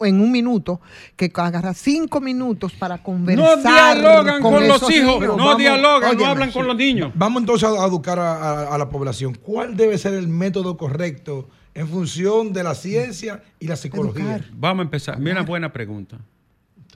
en 0.00 0.20
un 0.20 0.32
minuto, 0.32 0.80
que 1.14 1.30
agarra 1.34 1.74
cinco 1.74 2.20
minutos 2.20 2.72
para 2.72 2.96
no 2.96 3.02
conversar. 3.02 3.60
dialogan 3.98 4.40
con, 4.42 4.66
los 4.66 4.90
hijos, 4.90 5.20
niños. 5.20 5.36
no 5.36 5.44
Vamos, 5.44 5.58
dialogan, 5.58 6.16
no 6.16 6.26
hablan 6.26 6.50
con 6.52 6.66
los 6.66 6.74
niños. 6.76 7.12
Vamos 7.14 7.42
entonces 7.42 7.68
a 7.68 7.84
a 7.84 7.86
educar 7.86 8.18
a, 8.18 8.32
a- 8.32 8.74
a 8.74 8.78
la 8.78 8.88
población. 8.88 9.34
¿Cuál 9.34 9.76
debe 9.76 9.98
ser 9.98 10.14
el 10.14 10.26
método 10.26 10.76
correcto 10.78 11.48
en 11.74 11.88
función 11.88 12.52
de 12.52 12.62
la 12.62 12.74
ciencia 12.74 13.42
y 13.58 13.66
la 13.66 13.76
psicología? 13.76 14.36
Educar. 14.36 14.50
Vamos 14.54 14.82
a 14.82 14.84
empezar. 14.84 15.18
Mira, 15.18 15.42
buena 15.42 15.72
pregunta. 15.72 16.18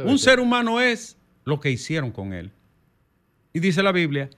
Un 0.04 0.18
ser 0.18 0.38
humano 0.40 0.80
es 0.80 1.16
lo 1.44 1.58
que 1.60 1.70
hicieron 1.70 2.12
con 2.12 2.32
él. 2.32 2.50
Y 3.52 3.60
dice 3.60 3.82
la 3.82 3.90
Biblia, 3.90 4.30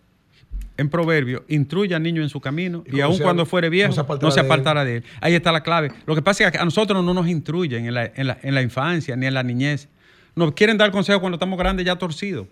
en 0.78 0.88
Proverbio, 0.88 1.44
instruye 1.48 1.94
al 1.94 2.02
niño 2.02 2.22
en 2.22 2.30
su 2.30 2.40
camino 2.40 2.82
Y 2.86 2.96
y, 2.96 3.00
aun 3.02 3.14
sea- 3.16 3.24
cuando 3.24 3.44
fuere 3.44 3.68
viejo, 3.68 3.88
no 3.88 3.94
se 3.94 4.00
apartará 4.00 4.26
no 4.26 4.30
se 4.30 4.40
de 4.40 4.46
él. 4.46 4.52
apartará 4.52 4.84
de 4.84 4.96
él. 4.96 5.04
Ahí 5.20 5.34
está 5.34 5.52
la 5.52 5.62
clave. 5.62 5.92
Lo 6.06 6.14
que 6.14 6.22
pasa 6.22 6.46
es 6.46 6.52
que 6.52 6.58
a 6.58 6.64
nosotros 6.64 7.04
no 7.04 7.12
nos 7.12 7.28
instruyen 7.28 7.84
en 7.86 7.94
la, 7.94 8.06
en 8.06 8.26
la- 8.28 8.38
en 8.40 8.54
la 8.54 8.62
infancia 8.62 9.14
ni 9.16 9.26
en 9.26 9.34
la 9.34 9.42
niñez. 9.42 9.88
Nos 10.34 10.52
quieren 10.52 10.78
dar 10.78 10.90
consejos 10.90 11.20
cuando 11.20 11.36
estamos 11.36 11.58
grandes 11.58 11.84
ya 11.84 11.96
torcidos. 11.96 12.46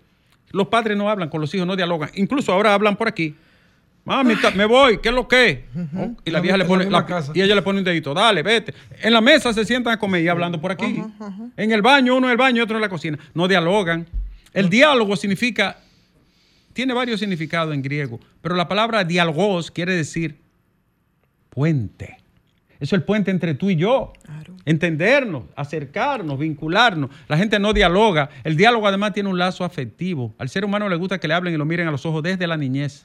Los 0.51 0.69
padres 0.69 0.97
no 0.99 1.09
hablan 1.09 1.31
con 1.31 1.41
los 1.41 1.55
hijos, 1.55 1.67
no 1.67 1.77
dialogan. 1.77 2.11
Incluso 2.15 2.53
ahora 2.53 2.75
hablan 2.75 2.97
por 2.97 3.09
aquí. 3.09 3.35
Mami, 4.09 4.37
ta- 4.37 4.51
me 4.51 4.65
voy, 4.65 4.99
¿qué 4.99 5.11
es 5.11 5.15
lo 5.15 5.29
que? 5.29 5.67
Oh, 5.97 6.17
Y 6.25 6.31
la 6.31 6.41
vieja 6.41 6.57
le 6.57 6.65
pone 6.65 6.89
la 6.91 7.05
casa. 7.07 7.33
y 7.35 7.41
ella 7.43 7.55
le 7.55 7.63
pone 7.63 7.79
un 7.79 7.85
dedito, 7.85 8.15
dale, 8.15 8.43
vete. 8.43 8.75
En 9.03 9.13
la 9.13 9.21
mesa 9.21 9.53
se 9.53 9.65
sientan 9.65 9.93
a 9.95 9.99
comer 9.99 10.23
y 10.23 10.29
hablando 10.29 10.61
por 10.61 10.73
aquí. 10.73 11.03
En 11.57 11.71
el 11.73 11.83
baño, 11.83 12.17
uno 12.17 12.27
en 12.27 12.33
el 12.33 12.37
baño 12.39 12.59
y 12.59 12.61
otro 12.61 12.77
en 12.77 12.83
la 12.83 12.89
cocina. 12.89 13.19
No 13.35 13.47
dialogan. 13.47 14.07
El 14.53 14.69
diálogo 14.71 15.15
significa, 15.17 15.79
tiene 16.73 16.95
varios 16.95 17.21
significados 17.21 17.75
en 17.75 17.83
griego, 17.83 18.19
pero 18.41 18.55
la 18.55 18.67
palabra 18.67 19.05
dialogos 19.05 19.71
quiere 19.71 19.95
decir 19.95 20.39
puente. 21.51 22.17
Eso 22.81 22.95
es 22.95 23.01
el 23.01 23.03
puente 23.03 23.31
entre 23.33 23.55
tú 23.55 23.71
y 23.71 23.77
yo. 23.77 24.13
Entendernos, 24.65 25.45
acercarnos, 25.57 26.39
vincularnos. 26.39 27.11
La 27.27 27.37
gente 27.37 27.59
no 27.59 27.73
dialoga. 27.73 28.31
El 28.45 28.57
diálogo 28.57 28.87
además 28.87 29.13
tiene 29.15 29.29
un 29.29 29.37
lazo 29.39 29.65
afectivo. 29.65 30.33
Al 30.39 30.49
ser 30.49 30.65
humano 30.65 30.89
le 30.89 30.95
gusta 30.97 31.19
que 31.19 31.27
le 31.27 31.35
hablen 31.35 31.55
y 31.55 31.57
lo 31.57 31.65
miren 31.65 31.89
a 31.89 31.91
los 31.91 32.07
ojos 32.07 32.23
desde 32.23 32.47
la 32.47 32.57
niñez. 32.57 33.05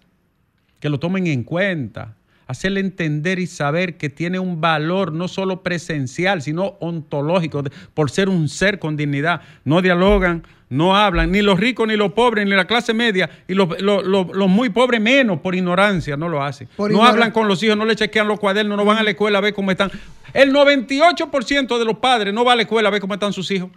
Que 0.84 0.90
lo 0.90 1.00
tomen 1.00 1.28
en 1.28 1.46
cuenta. 1.46 2.18
Hacerle 2.46 2.82
entender 2.82 3.40
y 3.40 3.48
saber 3.48 3.96
que 3.96 4.10
tiene 4.10 4.38
un 4.38 4.60
valor 4.60 5.14
no 5.14 5.30
solo 5.30 5.64
presencial, 5.64 6.42
sino 6.42 6.76
ontológico, 6.82 7.64
por 7.94 8.12
ser 8.12 8.28
un 8.28 8.50
ser 8.50 8.80
con 8.80 8.98
dignidad. 8.98 9.40
No 9.64 9.82
dialogan, 9.82 10.44
no 10.74 10.96
hablan, 10.96 11.32
ni 11.32 11.42
los 11.42 11.60
ricos, 11.60 11.88
ni 11.88 11.96
los 11.96 12.14
pobres, 12.14 12.46
ni 12.46 12.52
la 12.52 12.66
clase 12.66 12.94
media, 12.94 13.30
y 13.48 13.54
los, 13.54 13.82
los- 13.82 14.04
los- 14.06 14.28
los 14.34 14.50
muy 14.50 14.70
pobres 14.70 15.00
menos, 15.02 15.40
por 15.40 15.56
ignorancia, 15.56 16.18
no 16.18 16.30
lo 16.30 16.44
hacen. 16.44 16.68
Por 16.76 16.92
no 16.92 17.04
hablan 17.06 17.32
con 17.32 17.48
los 17.48 17.62
hijos, 17.64 17.78
no 17.78 17.86
le 17.86 17.96
chequean 17.96 18.28
los 18.28 18.40
cuadernos, 18.40 18.78
no 18.78 18.86
van 18.86 18.98
a 18.98 19.04
la 19.04 19.12
escuela 19.12 19.38
a 19.38 19.42
ver 19.42 19.54
cómo 19.54 19.72
están. 19.72 19.92
El 20.34 20.52
98% 20.52 21.78
de 21.78 21.86
los 21.86 21.98
padres 22.00 22.34
no 22.34 22.44
va 22.44 22.54
a 22.54 22.56
la 22.56 22.64
escuela 22.64 22.88
a 22.90 22.92
ver 22.92 23.00
cómo 23.02 23.14
están 23.14 23.34
sus 23.34 23.52
hijos. 23.52 23.70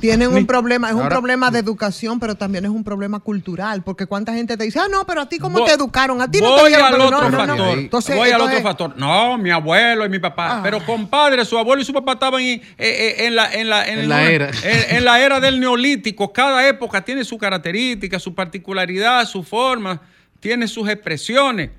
Tienen 0.00 0.32
un 0.34 0.44
problema, 0.46 0.88
es 0.88 0.94
un 0.94 1.08
problema 1.08 1.50
de 1.52 1.60
educación, 1.60 2.18
pero 2.18 2.34
también 2.34 2.64
es 2.64 2.70
un 2.70 2.82
problema 2.82 3.20
cultural, 3.20 3.82
porque 3.82 4.06
cuánta 4.06 4.32
gente 4.34 4.56
te 4.56 4.64
dice, 4.64 4.80
ah, 4.80 4.88
no, 4.90 5.04
pero 5.06 5.20
a 5.20 5.28
ti 5.28 5.38
cómo 5.38 5.58
Voy- 5.60 5.68
te 5.68 5.74
educaron, 5.74 6.20
a 6.20 6.28
ti 6.30 6.40
no 6.40 6.54
te 6.56 6.60
voy 6.62 6.70
dieron, 6.70 6.86
al 6.88 7.00
otro 7.00 7.10
no, 7.10 7.30
no, 7.30 7.46
no. 7.46 7.56
factor. 7.56 7.78
Entonces, 7.78 8.16
voy 8.16 8.30
al 8.30 8.40
otro 8.40 8.60
factor. 8.60 8.94
No, 8.96 9.38
mi 9.38 9.50
abuelo 9.50 10.04
y 10.04 10.08
mi 10.08 10.18
papá. 10.18 10.58
Ah. 10.58 10.60
Pero 10.64 10.84
compadre, 10.84 11.44
su 11.44 11.56
abuelo 11.56 11.80
y 11.82 11.84
su 11.84 11.92
papá 11.92 12.12
estaban 12.14 12.40
en, 12.40 12.60
eh, 12.60 12.62
eh, 12.78 13.26
en 13.26 13.36
la, 13.36 13.52
en, 13.52 13.68
la, 13.68 13.86
En 13.88 14.08
la 14.08 14.30
era. 14.30 14.50
En, 14.64 14.96
en 14.96 15.04
la 15.04 15.20
era 15.20 15.38
del 15.38 15.60
neolítico. 15.60 16.32
Cada 16.40 16.66
época 16.66 17.02
tiene 17.04 17.22
su 17.22 17.36
característica, 17.36 18.18
su 18.18 18.34
particularidad, 18.34 19.26
su 19.26 19.42
forma, 19.42 20.00
tiene 20.40 20.66
sus 20.68 20.88
expresiones. 20.88 21.70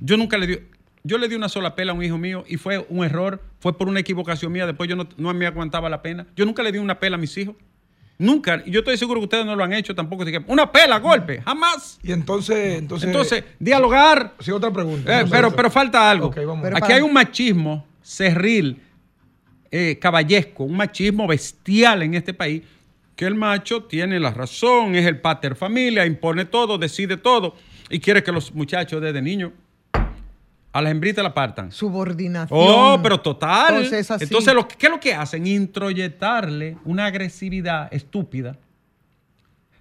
Yo 0.00 0.16
nunca 0.16 0.38
le 0.38 0.46
di. 0.46 0.58
Yo 1.04 1.18
le 1.18 1.28
di 1.28 1.34
una 1.34 1.48
sola 1.50 1.74
pela 1.74 1.92
a 1.92 1.94
un 1.94 2.02
hijo 2.02 2.16
mío 2.16 2.42
y 2.48 2.56
fue 2.56 2.84
un 2.88 3.04
error, 3.04 3.42
fue 3.60 3.76
por 3.76 3.86
una 3.88 4.00
equivocación 4.00 4.50
mía. 4.50 4.66
Después 4.66 4.88
yo 4.88 4.96
no, 4.96 5.06
no 5.18 5.32
me 5.34 5.46
aguantaba 5.46 5.90
la 5.90 6.00
pena. 6.00 6.26
Yo 6.36 6.46
nunca 6.46 6.62
le 6.62 6.72
di 6.72 6.78
una 6.78 6.98
pela 6.98 7.16
a 7.16 7.18
mis 7.18 7.36
hijos. 7.36 7.54
Nunca. 8.16 8.62
Y 8.64 8.70
yo 8.70 8.80
estoy 8.80 8.96
seguro 8.96 9.20
que 9.20 9.24
ustedes 9.24 9.44
no 9.44 9.54
lo 9.54 9.62
han 9.62 9.74
hecho 9.74 9.94
tampoco. 9.94 10.24
Una 10.46 10.72
pela, 10.72 10.98
golpe, 11.00 11.42
jamás. 11.42 11.98
Y 12.02 12.12
entonces, 12.12 12.78
entonces, 12.78 13.06
Entonces, 13.08 13.44
dialogar. 13.58 14.34
sí, 14.40 14.50
otra 14.52 14.70
pregunta. 14.72 15.20
Eh, 15.20 15.26
pero, 15.30 15.54
pero 15.54 15.70
falta 15.70 16.10
algo. 16.10 16.28
Ok, 16.28 16.36
vamos. 16.46 16.60
Pero 16.62 16.76
Aquí 16.76 16.80
para- 16.80 16.94
hay 16.96 17.02
un 17.02 17.12
machismo 17.12 17.86
cerril, 18.02 18.80
eh, 19.70 19.98
caballesco, 20.00 20.64
un 20.64 20.76
machismo 20.76 21.26
bestial 21.26 22.02
en 22.02 22.14
este 22.14 22.32
país, 22.34 22.62
que 23.18 23.26
el 23.26 23.34
macho 23.34 23.82
tiene 23.82 24.20
la 24.20 24.30
razón, 24.30 24.94
es 24.94 25.04
el 25.04 25.20
pater 25.20 25.56
familia, 25.56 26.06
impone 26.06 26.44
todo, 26.44 26.78
decide 26.78 27.16
todo, 27.16 27.56
y 27.90 27.98
quiere 27.98 28.22
que 28.22 28.30
los 28.30 28.54
muchachos 28.54 29.02
desde 29.02 29.20
niños 29.20 29.50
a 30.72 30.80
las 30.80 30.92
hembritas 30.92 31.24
la 31.24 31.34
partan. 31.34 31.72
subordinación. 31.72 32.56
Oh, 32.62 33.00
pero 33.02 33.18
total. 33.20 33.74
Entonces, 33.74 33.98
es 34.02 34.10
así. 34.12 34.22
Entonces, 34.22 34.54
lo, 34.54 34.68
que- 34.68 34.76
¿qué 34.76 34.86
es 34.86 34.92
lo 34.92 35.00
que 35.00 35.14
hacen? 35.14 35.48
Introyectarle 35.48 36.76
una 36.84 37.06
agresividad 37.06 37.92
estúpida, 37.92 38.56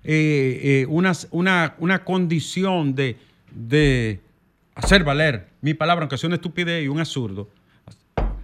eh, 0.04 0.60
eh, 0.64 0.86
una, 0.90 1.12
una- 1.30 1.76
una 1.78 2.04
condición 2.04 2.96
de, 2.96 3.18
de 3.52 4.20
hacer 4.74 5.04
valer 5.04 5.50
mi 5.62 5.76
palabra, 5.76 6.06
aunque 6.06 6.18
sea 6.18 6.26
una 6.28 6.38
estupidez 6.38 6.84
y 6.84 6.88
un 6.88 7.00
absurdo. 7.00 7.50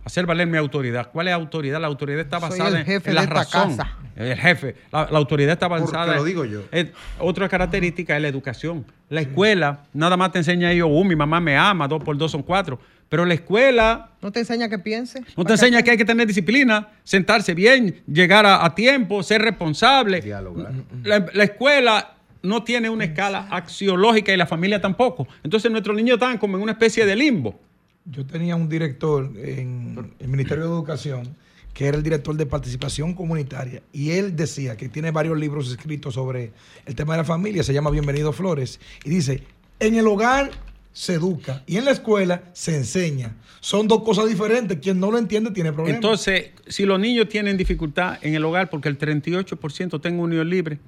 Hacer 0.06 0.26
valer 0.26 0.48
mi 0.48 0.58
autoridad. 0.58 1.10
¿Cuál 1.12 1.30
es 1.30 1.34
autoridad? 1.34 1.80
La 1.80 1.88
autoridad 1.88 2.20
está 2.20 2.40
Soy 2.40 2.50
basada 2.50 2.70
el 2.70 2.76
en- 2.78 2.86
jefe 2.86 3.10
en 3.10 3.16
la 3.16 3.22
de 3.22 3.28
esta 3.28 3.36
razón. 3.40 3.78
casa. 3.78 3.98
El 4.16 4.36
jefe. 4.38 4.76
La, 4.92 5.08
la 5.10 5.18
autoridad 5.18 5.54
está 5.54 5.68
basada. 5.70 6.16
lo 6.16 6.20
en- 6.22 6.26
digo 6.26 6.46
yo. 6.46 6.62
en- 6.72 6.92
otra 7.20 7.48
característica 7.48 8.16
es 8.16 8.22
la 8.22 8.28
educación. 8.28 8.86
La 9.10 9.22
escuela 9.22 9.84
nada 9.94 10.18
más 10.18 10.32
te 10.34 10.40
enseña 10.40 10.74
yo, 10.74 10.88
uh, 10.88 11.04
mi 11.06 11.16
mamá 11.16 11.40
me 11.40 11.56
ama, 11.58 11.88
dos 11.88 12.04
por 12.04 12.18
dos 12.18 12.32
son 12.32 12.44
cuatro. 12.44 12.80
Pero 13.10 13.26
la 13.26 13.34
escuela 13.36 14.10
No 14.22 14.32
te 14.32 14.40
enseña 14.40 14.68
que 14.70 14.80
piense. 14.80 15.22
no 15.38 15.46
te 15.46 15.54
enseña 15.54 15.82
que 15.84 15.92
hay 15.92 15.98
que 15.98 16.06
tener 16.06 16.26
disciplina, 16.28 16.90
sentarse 17.04 17.54
bien, 17.54 18.02
llegar 18.12 18.46
a, 18.46 18.66
a 18.66 18.76
tiempo, 18.76 19.22
ser 19.24 19.42
responsable. 19.42 20.20
Dialogar. 20.22 20.72
La, 21.04 21.26
la 21.34 21.44
escuela 21.44 22.16
no 22.42 22.64
tiene 22.64 22.90
una 22.90 23.06
escala 23.06 23.48
axiológica 23.52 24.34
y 24.34 24.38
la 24.38 24.48
familia 24.48 24.82
tampoco. 24.82 25.28
Entonces 25.44 25.72
nuestros 25.72 25.96
niños 25.96 26.16
están 26.16 26.38
como 26.38 26.58
en 26.58 26.64
una 26.64 26.74
especie 26.74 27.06
de 27.06 27.16
limbo. 27.16 27.60
Yo 28.06 28.26
tenía 28.26 28.56
un 28.56 28.68
director 28.68 29.32
en 29.38 30.14
el 30.20 30.28
Ministerio 30.28 30.66
de 30.66 30.70
Educación 30.70 31.36
que 31.74 31.88
era 31.88 31.98
el 31.98 32.04
director 32.04 32.36
de 32.36 32.46
participación 32.46 33.14
comunitaria 33.14 33.82
y 33.92 34.12
él 34.12 34.36
decía 34.36 34.78
que 34.78 34.90
tiene 34.90 35.12
varios 35.12 35.38
libros 35.38 35.72
escritos 35.72 36.14
sobre 36.14 36.52
el 36.86 36.96
tema 36.96 37.14
de 37.14 37.20
la 37.20 37.24
familia, 37.24 37.64
se 37.64 37.74
llama 37.74 37.90
Bienvenido 37.90 38.32
Flores 38.32 38.80
y 39.04 39.10
dice, 39.10 39.44
en 39.80 39.96
el 39.96 40.06
hogar 40.08 40.52
se 40.92 41.16
educa 41.16 41.64
y 41.66 41.78
en 41.78 41.86
la 41.86 41.92
escuela 41.92 42.44
se 42.54 42.78
enseña. 42.78 43.36
Son 43.60 43.88
dos 43.88 44.04
cosas 44.04 44.28
diferentes, 44.28 44.78
quien 44.80 45.00
no 45.00 45.10
lo 45.10 45.18
entiende 45.18 45.50
tiene 45.52 45.72
problemas. 45.72 45.96
Entonces, 45.96 46.52
si 46.68 46.86
los 46.86 47.00
niños 47.00 47.28
tienen 47.28 47.58
dificultad 47.58 48.20
en 48.22 48.36
el 48.36 48.46
hogar 48.46 48.70
porque 48.70 48.90
el 48.90 49.00
38% 49.00 50.00
tenga 50.00 50.22
unión 50.22 50.48
libre, 50.48 50.80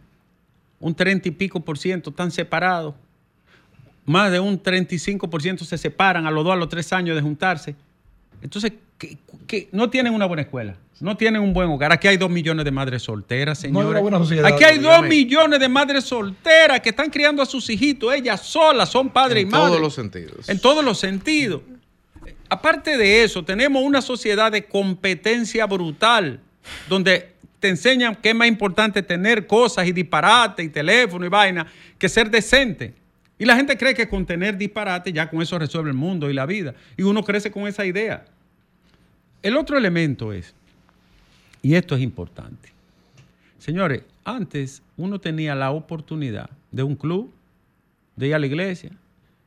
un 0.80 0.94
30 0.94 1.30
y 1.30 1.32
pico 1.32 1.62
por 1.62 1.80
ciento 1.80 2.12
están 2.12 2.30
separados, 2.30 2.94
más 4.06 4.32
de 4.32 4.40
un 4.40 4.62
35% 4.62 5.60
se 5.64 5.78
separan 5.78 6.26
a 6.26 6.32
los 6.32 6.44
dos, 6.44 6.54
a 6.54 6.56
los 6.56 6.70
tres 6.70 6.92
años 6.94 7.16
de 7.16 7.22
juntarse. 7.22 7.76
Entonces, 8.42 8.74
que, 8.98 9.18
que 9.48 9.68
no 9.72 9.90
tienen 9.90 10.14
una 10.14 10.26
buena 10.26 10.44
escuela, 10.44 10.76
no 11.00 11.18
tienen 11.18 11.42
un 11.42 11.54
buen 11.54 11.70
hogar. 11.70 11.92
Aquí 11.92 12.08
hay 12.08 12.18
dos 12.18 12.30
millones 12.30 12.64
de 12.64 12.72
madres 12.72 13.02
solteras, 13.04 13.64
No 13.64 13.66
hay 13.66 13.72
una 13.72 13.82
señores. 13.82 14.02
buena 14.02 14.18
sociedad, 14.20 14.46
Aquí 14.46 14.64
hay 14.64 14.78
dos 14.78 15.02
millones 15.04 15.60
de 15.60 15.68
madres 15.68 16.04
solteras 16.06 16.80
que 16.80 16.90
están 16.90 17.10
criando 17.10 17.42
a 17.42 17.46
sus 17.46 17.70
hijitos, 17.70 18.14
ellas 18.14 18.42
solas, 18.42 18.90
son 18.90 19.10
padre 19.10 19.42
En 19.42 19.48
y 19.48 19.52
madre. 19.52 19.68
todos 19.68 19.82
los 19.82 19.94
sentidos. 19.94 20.48
En 20.50 20.60
todos 20.60 20.86
los 20.86 20.98
sentidos. 21.00 21.62
Aparte 22.48 22.98
de 22.98 23.24
eso, 23.24 23.44
tenemos 23.44 23.84
una 23.84 24.02
sociedad 24.02 24.52
de 24.52 24.66
competencia 24.66 25.66
brutal, 25.66 26.40
donde 26.88 27.34
te 27.60 27.70
enseñan 27.70 28.16
que 28.16 28.30
es 28.30 28.36
más 28.36 28.48
importante 28.48 29.02
tener 29.02 29.48
cosas 29.48 29.88
y 29.88 29.92
disparate 29.92 30.62
y 30.64 30.70
teléfono 30.70 31.26
y 31.26 31.30
vaina 31.30 31.66
que 31.98 32.08
ser 32.08 32.30
decente. 32.30 32.94
Y 33.38 33.46
la 33.46 33.56
gente 33.56 33.78
cree 33.78 33.94
que 33.94 34.08
con 34.08 34.26
tener 34.26 34.58
disparate 34.58 35.12
ya 35.12 35.30
con 35.30 35.42
eso 35.42 35.60
resuelve 35.60 35.90
el 35.90 35.96
mundo 35.98 36.30
y 36.30 36.34
la 36.34 36.46
vida. 36.46 36.74
Y 36.96 37.04
uno 37.04 37.24
crece 37.24 37.52
con 37.52 37.68
esa 37.68 37.86
idea. 37.86 38.26
El 39.44 39.58
otro 39.58 39.78
elemento 39.78 40.32
es, 40.34 40.54
y 41.62 41.76
esto 41.76 41.96
es 41.96 42.02
importante, 42.02 42.70
señores, 43.60 44.04
antes 44.24 44.82
uno 44.98 45.20
tenía 45.20 45.54
la 45.56 45.72
oportunidad 45.72 46.50
de 46.72 46.84
un 46.84 46.96
club, 46.96 47.32
de 48.16 48.28
ir 48.28 48.36
a 48.36 48.40
la 48.40 48.46
iglesia, 48.48 48.92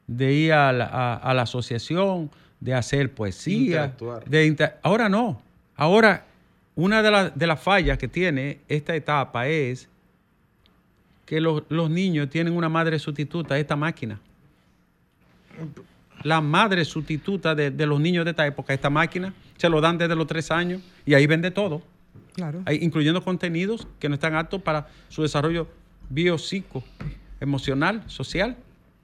de 0.07 0.33
ir 0.33 0.52
a 0.52 0.73
la, 0.73 0.85
a- 0.87 1.14
a 1.16 1.35
la 1.35 1.42
asociación, 1.42 2.30
de 2.61 2.75
hacer 2.75 3.12
poesía. 3.12 3.95
De 4.28 4.47
inter- 4.47 4.76
ahora 4.83 5.09
no. 5.09 5.40
Ahora, 5.76 6.25
una 6.75 7.02
de 7.35 7.47
las 7.47 7.61
fallas 7.61 7.99
que 7.99 8.09
tiene 8.09 8.59
esta 8.68 8.95
etapa 8.95 9.49
es 9.49 9.88
que 11.29 11.41
los, 11.41 11.63
los 11.69 11.91
niños 11.91 12.31
tienen 12.31 12.55
una 12.57 12.69
madre 12.71 12.99
sustituta 12.99 13.55
a 13.55 13.59
esta 13.59 13.77
máquina. 13.77 14.19
La 16.23 16.41
madre 16.41 16.85
sustituta 16.85 17.55
de, 17.55 17.71
de 17.71 17.87
los 17.87 18.01
niños 18.01 18.25
de 18.25 18.31
esta 18.33 18.47
época, 18.47 18.73
esta 18.75 18.91
máquina, 18.91 19.35
se 19.57 19.69
lo 19.69 19.81
dan 19.81 19.99
desde 19.99 20.17
los 20.17 20.27
tres 20.27 20.51
años 20.51 20.81
y 21.05 21.15
ahí 21.15 21.27
vende 21.27 21.51
todo 21.51 21.83
Claro. 22.35 22.63
hay- 22.65 22.79
incluyendo 22.83 23.23
contenidos 23.23 23.87
que 23.99 24.09
no 24.09 24.15
están 24.15 24.35
aptos 24.37 24.63
para 24.63 24.89
su 25.09 25.23
desarrollo 25.23 25.69
biopsico, 26.09 26.83
emocional, 27.41 28.03
social. 28.07 28.57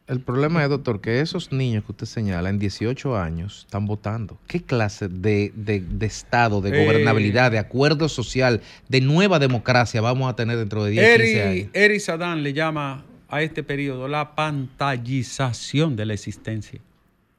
El 0.07 0.21
problema 0.21 0.63
es, 0.63 0.69
doctor, 0.69 1.01
que 1.01 1.21
esos 1.21 1.51
niños 1.51 1.83
que 1.85 1.93
usted 1.93 2.07
señala 2.07 2.51
en 2.51 2.59
18 2.59 3.17
años 3.17 3.61
están 3.61 3.87
votando. 3.87 4.37
¿Qué 4.47 4.61
clase 4.63 5.09
de, 5.09 5.51
de- 5.57 5.81
de 5.81 6.07
Estado, 6.07 6.61
de 6.61 6.79
Eh. 6.79 6.85
gobernabilidad, 6.85 7.51
de 7.51 7.59
acuerdo 7.59 8.11
social, 8.11 8.61
de 8.91 9.01
nueva 9.01 9.39
democracia 9.39 10.03
vamos 10.03 10.31
a 10.31 10.37
tener 10.37 10.59
dentro 10.59 10.85
de 10.85 10.91
10, 10.91 11.17
15 11.17 11.31
Eri, 11.33 11.41
años? 11.61 11.71
Eri 11.73 12.01
Sadán 12.01 12.43
le 12.43 12.53
llama 12.53 13.05
a 13.31 13.41
este 13.41 13.63
periodo 13.63 14.07
la 14.07 14.35
pantallización 14.35 15.97
de 15.97 16.05
la 16.05 16.13
existencia. 16.13 16.81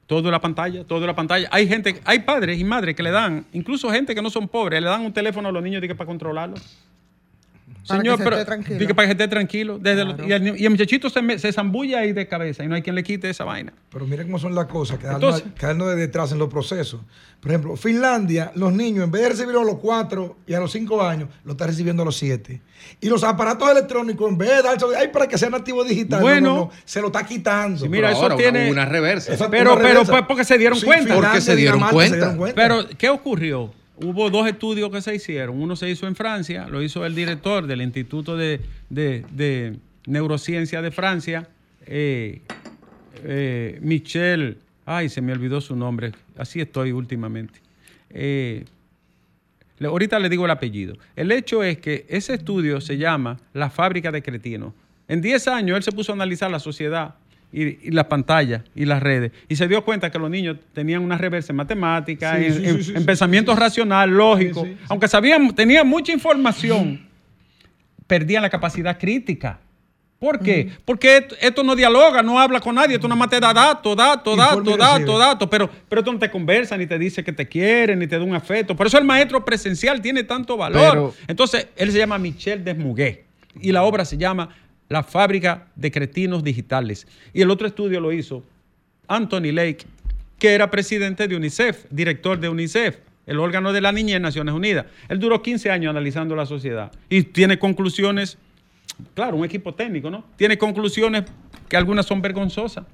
Todo 0.08 0.30
la 0.32 0.42
pantalla, 0.42 0.84
todo 0.84 1.06
la 1.06 1.16
pantalla. 1.16 1.48
Hay 1.52 1.68
gente, 1.68 2.02
hay 2.04 2.20
padres 2.20 2.60
y 2.60 2.64
madres 2.64 2.96
que 2.96 3.04
le 3.04 3.12
dan, 3.12 3.46
incluso 3.54 3.92
gente 3.92 4.14
que 4.16 4.22
no 4.24 4.30
son 4.32 4.48
pobres, 4.48 4.82
le 4.82 4.88
dan 4.88 5.02
un 5.02 5.14
teléfono 5.14 5.50
a 5.50 5.52
los 5.52 5.64
niños 5.64 5.84
para 5.96 6.06
controlarlos. 6.06 6.78
Para 7.88 8.00
Señor, 8.02 8.16
que 8.18 8.18
se 8.18 8.24
pero 8.24 8.36
esté 8.38 8.46
tranquilo. 8.46 8.96
para 8.96 9.08
que 9.08 9.12
esté 9.12 9.28
tranquilo. 9.28 9.80
Desde 9.80 10.06
lo- 10.06 10.28
y, 10.28 10.32
el, 10.32 10.60
y 10.60 10.64
el 10.66 10.70
muchachito 10.72 11.10
se, 11.10 11.40
se 11.40 11.52
zambulla 11.54 12.00
ahí 12.00 12.14
de 12.14 12.28
cabeza 12.28 12.64
y 12.64 12.68
no 12.68 12.76
hay 12.76 12.82
quien 12.82 12.96
le 12.96 13.04
quite 13.04 13.30
esa 13.30 13.44
vaina. 13.44 13.74
Pero 13.92 14.06
miren 14.08 14.26
cómo 14.28 14.40
son 14.40 14.56
las 14.56 14.66
cosas, 14.66 14.98
quedarnos, 15.00 15.24
Entonces- 15.40 15.60
quedarnos 15.60 15.88
de 15.90 15.96
detrás 15.96 16.32
en 16.32 16.40
los 16.40 16.50
procesos. 16.50 17.02
Por 17.40 17.52
ejemplo, 17.52 17.76
Finlandia, 17.76 18.52
los 18.56 18.74
niños, 18.74 19.04
en 19.04 19.12
vez 19.12 19.22
de 19.22 19.30
recibirlo 19.30 19.62
a 19.62 19.66
los 19.66 19.78
4 19.78 20.38
y 20.48 20.54
a 20.56 20.60
los 20.60 20.72
5 20.72 21.02
años, 21.04 21.30
lo 21.44 21.52
está 21.52 21.68
recibiendo 21.68 22.02
a 22.02 22.06
los 22.06 22.16
7. 22.18 22.60
Y 23.02 23.08
los 23.10 23.24
aparatos 23.24 23.70
electrónicos, 23.70 24.32
en 24.32 24.38
vez 24.40 24.50
de 24.50 24.62
darse, 24.64 24.86
ay, 24.98 25.10
para 25.10 25.28
que 25.28 25.38
sea 25.38 25.52
nativo 25.52 25.84
digital, 25.84 26.22
no, 26.22 26.26
Bueno. 26.26 26.50
no, 26.50 26.56
no, 26.56 26.72
se 26.86 27.02
lo 27.02 27.08
está 27.08 27.24
quitando. 27.24 27.78
Sí, 27.84 27.88
mira, 27.90 28.08
Pero 28.08 28.14
eso 28.14 28.22
ahora, 28.24 28.36
tiene- 28.38 28.72
Una, 28.72 28.86
reversa. 28.86 29.32
Esa- 29.34 29.50
Pero- 29.52 29.74
una 29.74 29.82
pero 29.84 30.04
pues 30.06 30.24
porque 30.28 30.44
se 30.44 30.58
dieron 30.58 30.80
cuenta. 30.80 31.04
Finlandia, 31.04 31.30
Porque 31.30 31.42
se 31.42 31.56
dieron 31.56 31.78
Dinamarca 31.80 32.36
cuenta. 32.36 32.56
Pero, 32.56 32.86
¿qué 32.98 33.10
ocurrió? 33.10 33.72
Hubo 33.98 34.30
dos 34.30 34.48
estudios 34.48 34.92
que 34.92 35.02
se 35.02 35.16
hicieron. 35.16 35.62
Uno 35.62 35.76
se 35.76 35.90
hizo 35.90 36.08
en 36.08 36.16
Francia, 36.16 36.68
lo 36.68 36.82
hizo 36.82 37.06
el 37.06 37.16
director 37.16 37.66
del 37.66 37.82
Instituto 37.82 38.36
de, 38.36 39.80
Neurociencia 40.06 40.82
de 40.82 40.92
Francia, 40.92 41.48
eh, 41.86 42.42
eh, 43.24 43.80
Michel. 43.82 44.58
Ay, 44.86 45.10
se 45.10 45.22
me 45.22 45.32
olvidó 45.32 45.62
su 45.62 45.76
nombre. 45.76 46.12
Así 46.38 46.60
estoy 46.60 46.92
últimamente. 46.92 47.60
Eh, 48.10 48.66
ahorita 49.82 50.20
le 50.20 50.30
digo 50.30 50.46
el 50.46 50.52
apellido. 50.52 50.98
El 51.16 51.32
hecho 51.32 51.64
es 51.64 51.78
que 51.78 52.06
ese 52.10 52.34
estudio 52.36 52.82
se 52.82 52.98
llama 52.98 53.40
La 53.54 53.70
fábrica 53.70 54.12
de 54.12 54.22
cretinos. 54.22 54.74
En 55.08 55.22
10 55.22 55.48
años 55.48 55.78
él 55.78 55.84
se 55.84 55.92
puso 55.92 56.12
a 56.12 56.16
analizar 56.16 56.52
la 56.52 56.60
sociedad 56.60 57.16
y, 57.58 57.88
y 57.88 57.92
las 57.92 58.06
pantallas 58.06 58.64
y 58.76 58.84
las 58.86 59.02
redes 59.02 59.32
y 59.48 59.56
se 59.56 59.68
dio 59.68 59.84
cuenta 59.86 60.12
que 60.12 60.20
los 60.20 60.30
niños 60.30 60.58
tenían 60.74 61.02
una 61.02 61.18
reversa 61.18 61.54
en 61.54 61.58
matemáticas, 61.58 62.38
Sí, 62.38 62.46
en, 62.46 62.54
sí, 62.54 62.66
en- 62.66 62.78
sí, 62.78 62.84
sí, 62.84 62.92
en 62.92 63.00
sí. 63.00 63.06
pensamiento 63.06 63.56
racional, 63.56 64.10
lógico. 64.10 64.68
Aunque 64.90 65.08
sabían, 65.08 65.56
tenían 65.56 65.88
mucha 65.88 66.12
información, 66.12 67.08
perdían 68.08 68.42
la 68.42 68.50
capacidad 68.50 68.98
crítica. 69.00 69.60
¿Por 70.20 70.40
qué? 70.40 70.72
Porque 70.86 71.18
esto, 71.18 71.36
esto 71.42 71.64
no 71.64 71.76
dialoga, 71.76 72.24
no 72.24 72.40
habla 72.40 72.60
con 72.60 72.74
nadie, 72.76 72.96
esto 72.96 73.08
nada 73.08 73.20
más 73.20 73.30
te 73.30 73.40
da 73.40 73.54
datos, 73.54 73.96
datos, 73.96 74.34
Informa 74.38 74.72
y 74.72 74.78
datos, 74.78 74.80
datos, 74.80 75.00
recibe. 75.06 75.20
datos, 75.20 75.50
pero, 75.50 75.70
pero 75.90 76.00
esto 76.02 76.14
no 76.14 76.20
te 76.20 76.32
conversa, 76.32 76.78
ni 76.78 76.88
te 76.88 76.98
dice 76.98 77.24
que 77.24 77.34
te 77.34 77.48
quiere, 77.48 77.96
ni 77.96 78.08
te 78.08 78.18
da 78.18 78.24
un 78.24 78.34
afecto. 78.34 78.76
Por 78.76 78.88
eso 78.88 78.98
el 78.98 79.04
maestro 79.04 79.44
presencial 79.46 80.02
tiene 80.02 80.24
tanto 80.24 80.58
valor. 80.58 80.82
Pero- 80.92 81.14
Entonces, 81.28 81.68
él 81.76 81.92
se 81.92 81.98
llama 82.00 82.18
Michel 82.18 82.64
Desmuguet 82.64 83.26
y 83.62 83.72
la 83.72 83.84
obra 83.84 84.04
se 84.06 84.18
llama 84.18 84.50
La 84.90 85.04
fábrica 85.04 85.68
de 85.76 85.92
cretinos 85.92 86.44
digitales. 86.44 87.08
Y 87.34 87.42
el 87.42 87.50
otro 87.50 87.68
estudio 87.68 88.00
lo 88.00 88.12
hizo 88.12 88.44
Anthony 89.08 89.52
Lake, 89.52 89.86
que 90.40 90.54
era 90.54 90.70
presidente 90.70 91.28
de 91.28 91.36
UNICEF, 91.36 91.86
director 91.90 92.40
de 92.40 92.50
UNICEF, 92.50 92.98
el 93.26 93.40
órgano 93.40 93.74
de 93.74 93.82
la 93.82 93.92
niñez 93.92 94.18
en 94.18 94.22
Naciones 94.22 94.54
Unidas. 94.54 94.86
Él 95.10 95.20
duró 95.20 95.42
15 95.42 95.72
años 95.72 95.90
analizando 95.90 96.36
la 96.36 96.46
sociedad 96.46 96.92
y 97.10 97.24
tiene 97.24 97.58
conclusiones, 97.58 98.38
claro, 99.14 99.38
un 99.38 99.46
equipo 99.46 99.74
técnico, 99.74 100.10
¿no? 100.12 100.24
Tiene 100.36 100.58
conclusiones 100.58 101.24
que 101.68 101.78
algunas 101.78 102.06
son 102.06 102.22
vergonzosas. 102.22 102.86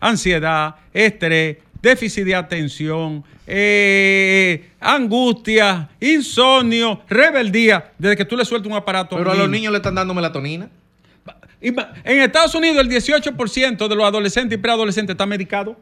Ansiedad, 0.00 0.76
estrés, 0.92 1.58
déficit 1.80 2.24
de 2.24 2.34
atención, 2.34 3.24
eh, 3.46 4.70
angustia, 4.80 5.88
insomnio, 6.00 7.02
rebeldía, 7.08 7.92
desde 7.98 8.16
que 8.16 8.24
tú 8.24 8.36
le 8.36 8.44
sueltas 8.44 8.70
un 8.70 8.76
aparato 8.76 9.16
Pero 9.16 9.30
a 9.30 9.32
un 9.34 9.38
los 9.38 9.48
niño. 9.48 9.58
niños 9.58 9.72
le 9.72 9.78
están 9.78 9.94
dando 9.94 10.14
melatonina. 10.14 10.68
En 11.60 12.20
Estados 12.20 12.54
Unidos 12.54 12.78
el 12.78 12.88
18% 12.90 13.88
de 13.88 13.94
los 13.96 14.04
adolescentes 14.06 14.58
y 14.58 14.60
preadolescentes 14.62 15.14
están 15.14 15.28
medicados 15.28 15.76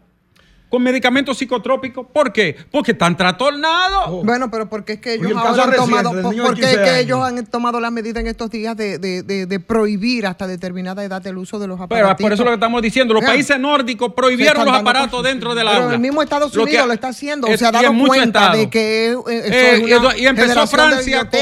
con 0.68 0.82
medicamentos 0.82 1.38
psicotrópicos. 1.38 2.08
¿Por 2.12 2.32
qué? 2.32 2.56
Porque 2.72 2.90
están 2.90 3.16
trastornados. 3.16 4.04
Oh. 4.08 4.24
Bueno, 4.24 4.50
pero 4.50 4.68
porque 4.68 4.94
es 4.94 5.00
que 5.00 5.14
ellos 5.14 5.30
el 5.30 5.36
ahora 5.36 5.62
han 5.62 5.70
reciente 5.70 6.02
tomado, 6.02 6.22
porque 6.42 6.62
es 6.62 6.68
15 6.70 6.82
que 6.82 6.98
ellos 7.00 7.20
han 7.22 7.46
tomado 7.46 7.78
la 7.78 7.90
medida 7.92 8.18
en 8.18 8.26
estos 8.26 8.50
días 8.50 8.76
de, 8.76 8.98
de- 8.98 9.22
de- 9.22 9.46
de 9.46 9.60
prohibir 9.60 10.26
hasta 10.26 10.48
determinada 10.48 11.04
edad 11.04 11.24
el 11.24 11.38
uso 11.38 11.60
de 11.60 11.68
los 11.68 11.76
Pero 11.76 11.84
aparatos. 12.06 12.20
por 12.20 12.32
eso 12.32 12.42
es 12.42 12.46
lo 12.46 12.50
que 12.50 12.54
estamos 12.54 12.82
diciendo. 12.82 13.14
Los 13.14 13.24
países 13.24 13.60
nórdicos 13.60 14.12
prohibieron 14.14 14.64
los 14.64 14.74
aparatos 14.74 15.22
dentro 15.22 15.54
del 15.54 15.68
Pero 15.68 15.82
aula. 15.84 15.94
el 15.94 16.00
mismo 16.00 16.20
Estados 16.20 16.52
Lo 16.56 16.64
Unidos 16.64 16.82
que- 16.82 16.86
lo 16.88 16.92
está 16.94 17.08
haciendo. 17.08 17.46
es- 17.46 17.60
se 17.60 17.66
ha 17.66 17.70
dado 17.70 17.92
cuenta 18.04 18.50
de 18.52 18.68
que 18.68 19.06
eh, 19.06 19.12
eso 19.12 19.28
Eh, 19.28 19.74
es 19.74 19.80
y 19.80 19.84
una 19.84 19.96
esto- 19.96 20.16
y 20.18 20.26
empezó 20.26 20.66
Francia 20.66 21.28
con. 21.30 21.40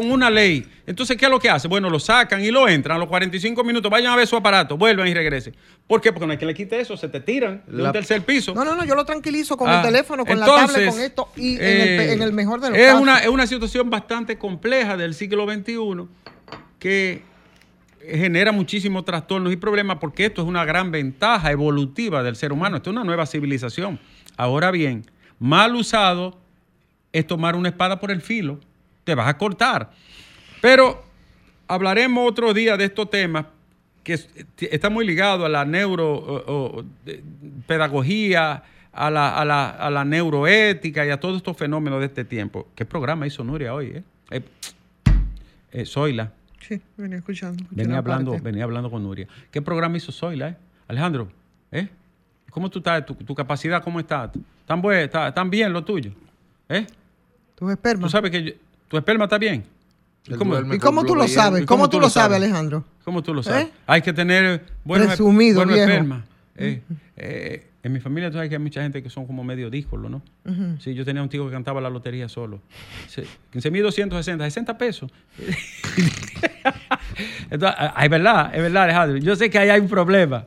Con 0.00 0.10
una 0.10 0.28
ley. 0.30 0.66
Entonces, 0.86 1.16
¿qué 1.16 1.24
es 1.24 1.30
lo 1.30 1.38
que 1.38 1.48
hace? 1.48 1.68
Bueno, 1.68 1.88
lo 1.90 1.98
sacan 1.98 2.42
y 2.42 2.50
lo 2.50 2.68
entran 2.68 2.96
a 2.96 2.98
los 3.00 3.08
45 3.08 3.64
minutos, 3.64 3.90
vayan 3.90 4.12
a 4.12 4.16
ver 4.16 4.26
su 4.26 4.36
aparato, 4.36 4.76
vuelven 4.76 5.06
y 5.08 5.14
regresen. 5.14 5.54
¿Por 5.86 6.00
qué? 6.00 6.12
Porque 6.12 6.26
no 6.26 6.32
hay 6.32 6.38
quien 6.38 6.48
le 6.48 6.54
quite 6.54 6.78
eso, 6.80 6.96
se 6.96 7.08
te 7.08 7.20
tiran 7.20 7.62
de 7.66 7.82
La- 7.82 7.88
un 7.88 7.92
tercer 7.92 8.22
piso. 8.22 8.54
No, 8.54 8.64
no, 8.64 8.74
no, 8.74 8.84
yo 8.84 8.94
lo 8.94 9.04
tranquilizo 9.04 9.56
con 9.56 9.68
Ah, 9.68 9.76
el 9.80 9.82
teléfono, 9.86 10.24
con 10.26 10.38
la 10.38 10.46
tablet, 10.46 10.90
con 10.90 11.00
esto 11.00 11.28
y 11.36 11.56
en, 11.56 11.62
el, 11.62 11.88
eh, 11.88 11.96
pe- 11.98 12.12
en 12.12 12.22
el 12.22 12.32
mejor 12.32 12.60
de 12.60 12.70
los 12.70 12.78
es 12.78 12.86
casos. 12.86 13.00
Una, 13.00 13.18
es 13.18 13.28
una 13.28 13.46
situación 13.46 13.88
bastante 13.90 14.36
compleja 14.38 14.96
del 14.96 15.14
siglo 15.14 15.46
XXI 15.50 16.06
que 16.78 17.22
genera 18.00 18.52
muchísimos 18.52 19.04
trastornos 19.04 19.52
y 19.52 19.56
problemas 19.56 19.98
porque 20.00 20.26
esto 20.26 20.42
es 20.42 20.48
una 20.48 20.64
gran 20.64 20.90
ventaja 20.92 21.50
evolutiva 21.50 22.22
del 22.22 22.36
ser 22.36 22.52
humano. 22.52 22.76
Esto 22.76 22.90
es 22.90 22.96
una 22.96 23.04
nueva 23.04 23.26
civilización. 23.26 23.98
Ahora 24.36 24.70
bien, 24.70 25.10
mal 25.38 25.74
usado 25.74 26.38
es 27.12 27.26
tomar 27.26 27.56
una 27.56 27.68
espada 27.70 27.98
por 27.98 28.10
el 28.10 28.20
filo. 28.20 28.60
Te 29.06 29.14
vas 29.14 29.28
a 29.28 29.38
cortar. 29.38 29.92
Pero 30.60 31.04
hablaremos 31.68 32.28
otro 32.28 32.52
día 32.52 32.76
de 32.76 32.86
estos 32.86 33.08
temas 33.08 33.46
que 34.02 34.14
es- 34.14 34.28
está 34.58 34.90
muy 34.90 35.06
ligado 35.06 35.46
a 35.46 35.48
la 35.48 35.64
neuropedagogía, 35.64 38.64
a 38.92 39.10
la, 39.10 39.38
a, 39.38 39.44
la, 39.44 39.70
a 39.70 39.90
la 39.90 40.04
neuroética 40.04 41.06
y 41.06 41.10
a 41.10 41.20
todos 41.20 41.36
estos 41.36 41.56
fenómenos 41.56 42.00
de 42.00 42.06
este 42.06 42.24
tiempo. 42.24 42.66
¿Qué 42.74 42.84
programa 42.84 43.28
hizo 43.28 43.44
Nuria 43.44 43.74
hoy? 43.74 43.86
Eh? 43.86 44.02
Eh, 44.32 44.42
eh, 45.72 45.86
Zoila, 45.86 46.32
Sí, 46.60 46.80
venía 46.96 47.18
escuchando. 47.18 47.64
venía 47.70 47.98
hablando, 47.98 48.32
parte. 48.32 48.44
venía 48.44 48.64
hablando 48.64 48.90
con 48.90 49.04
Nuria. 49.04 49.28
¿Qué 49.52 49.62
programa 49.62 49.98
hizo 49.98 50.10
Zoila? 50.10 50.48
Eh? 50.48 50.56
Alejandro, 50.88 51.28
¿eh? 51.70 51.88
¿cómo 52.50 52.68
tú 52.70 52.80
estás? 52.80 53.06
¿Tu, 53.06 53.14
tu 53.14 53.36
capacidad 53.36 53.84
cómo 53.84 54.00
está? 54.00 54.32
¿Tan, 54.66 54.82
buen, 54.82 54.98
está, 54.98 55.32
¿Tan 55.32 55.48
bien 55.48 55.72
lo 55.72 55.84
tuyo? 55.84 56.10
¿Eh? 56.68 56.88
Tus 57.54 57.70
espermas. 57.70 58.02
¿Tú 58.02 58.08
sabes 58.10 58.32
que 58.32 58.42
yo- 58.42 58.52
tu 58.88 58.96
esperma 58.96 59.24
está 59.24 59.38
bien? 59.38 59.64
¿Y 60.28 60.34
cómo, 60.34 60.52
duerme 60.54 60.76
¿Y 60.76 60.78
cómo 60.78 61.00
con 61.02 61.06
tú 61.08 61.14
lo 61.14 61.28
sabes? 61.28 61.62
¿Y 61.62 61.66
¿Cómo, 61.66 61.88
tú 61.88 62.00
lo 62.00 62.10
sabes, 62.10 62.36
Alejandro? 62.36 62.84
¿Cómo 63.04 63.22
tú 63.22 63.32
lo 63.32 63.42
sabes? 63.42 63.66
¿Eh? 63.66 63.70
Hay 63.86 64.02
que 64.02 64.12
tener 64.12 64.64
buenos, 64.84 65.06
Presumido, 65.08 65.56
buenos 65.56 65.74
viejo. 65.74 65.88
espermas. 65.90 66.24
Eh, 66.56 66.82
eh, 67.16 67.66
en 67.84 67.92
mi 67.92 68.00
familia 68.00 68.28
tú 68.30 68.34
sabes 68.34 68.48
que 68.48 68.56
hay 68.56 68.62
mucha 68.62 68.82
gente 68.82 69.00
que 69.02 69.10
son 69.10 69.26
como 69.26 69.44
medio 69.44 69.70
díscolos, 69.70 70.10
¿no? 70.10 70.22
Sí, 70.80 70.94
yo 70.94 71.04
tenía 71.04 71.22
un 71.22 71.28
tío 71.28 71.46
que 71.46 71.52
cantaba 71.52 71.80
la 71.80 71.88
lotería 71.90 72.28
solo. 72.28 72.60
Se- 73.06 73.24
15.260, 73.54 74.38
60 74.38 74.76
pesos. 74.78 75.10
Entonces, 77.50 77.78
ah, 77.78 78.04
es 78.04 78.10
verdad, 78.10 78.54
es 78.54 78.62
verdad, 78.62 78.82
Alejandro. 78.84 79.18
Yo 79.18 79.36
sé 79.36 79.50
que 79.50 79.58
ahí 79.58 79.68
hay 79.68 79.80
un 79.80 79.88
problema. 79.88 80.44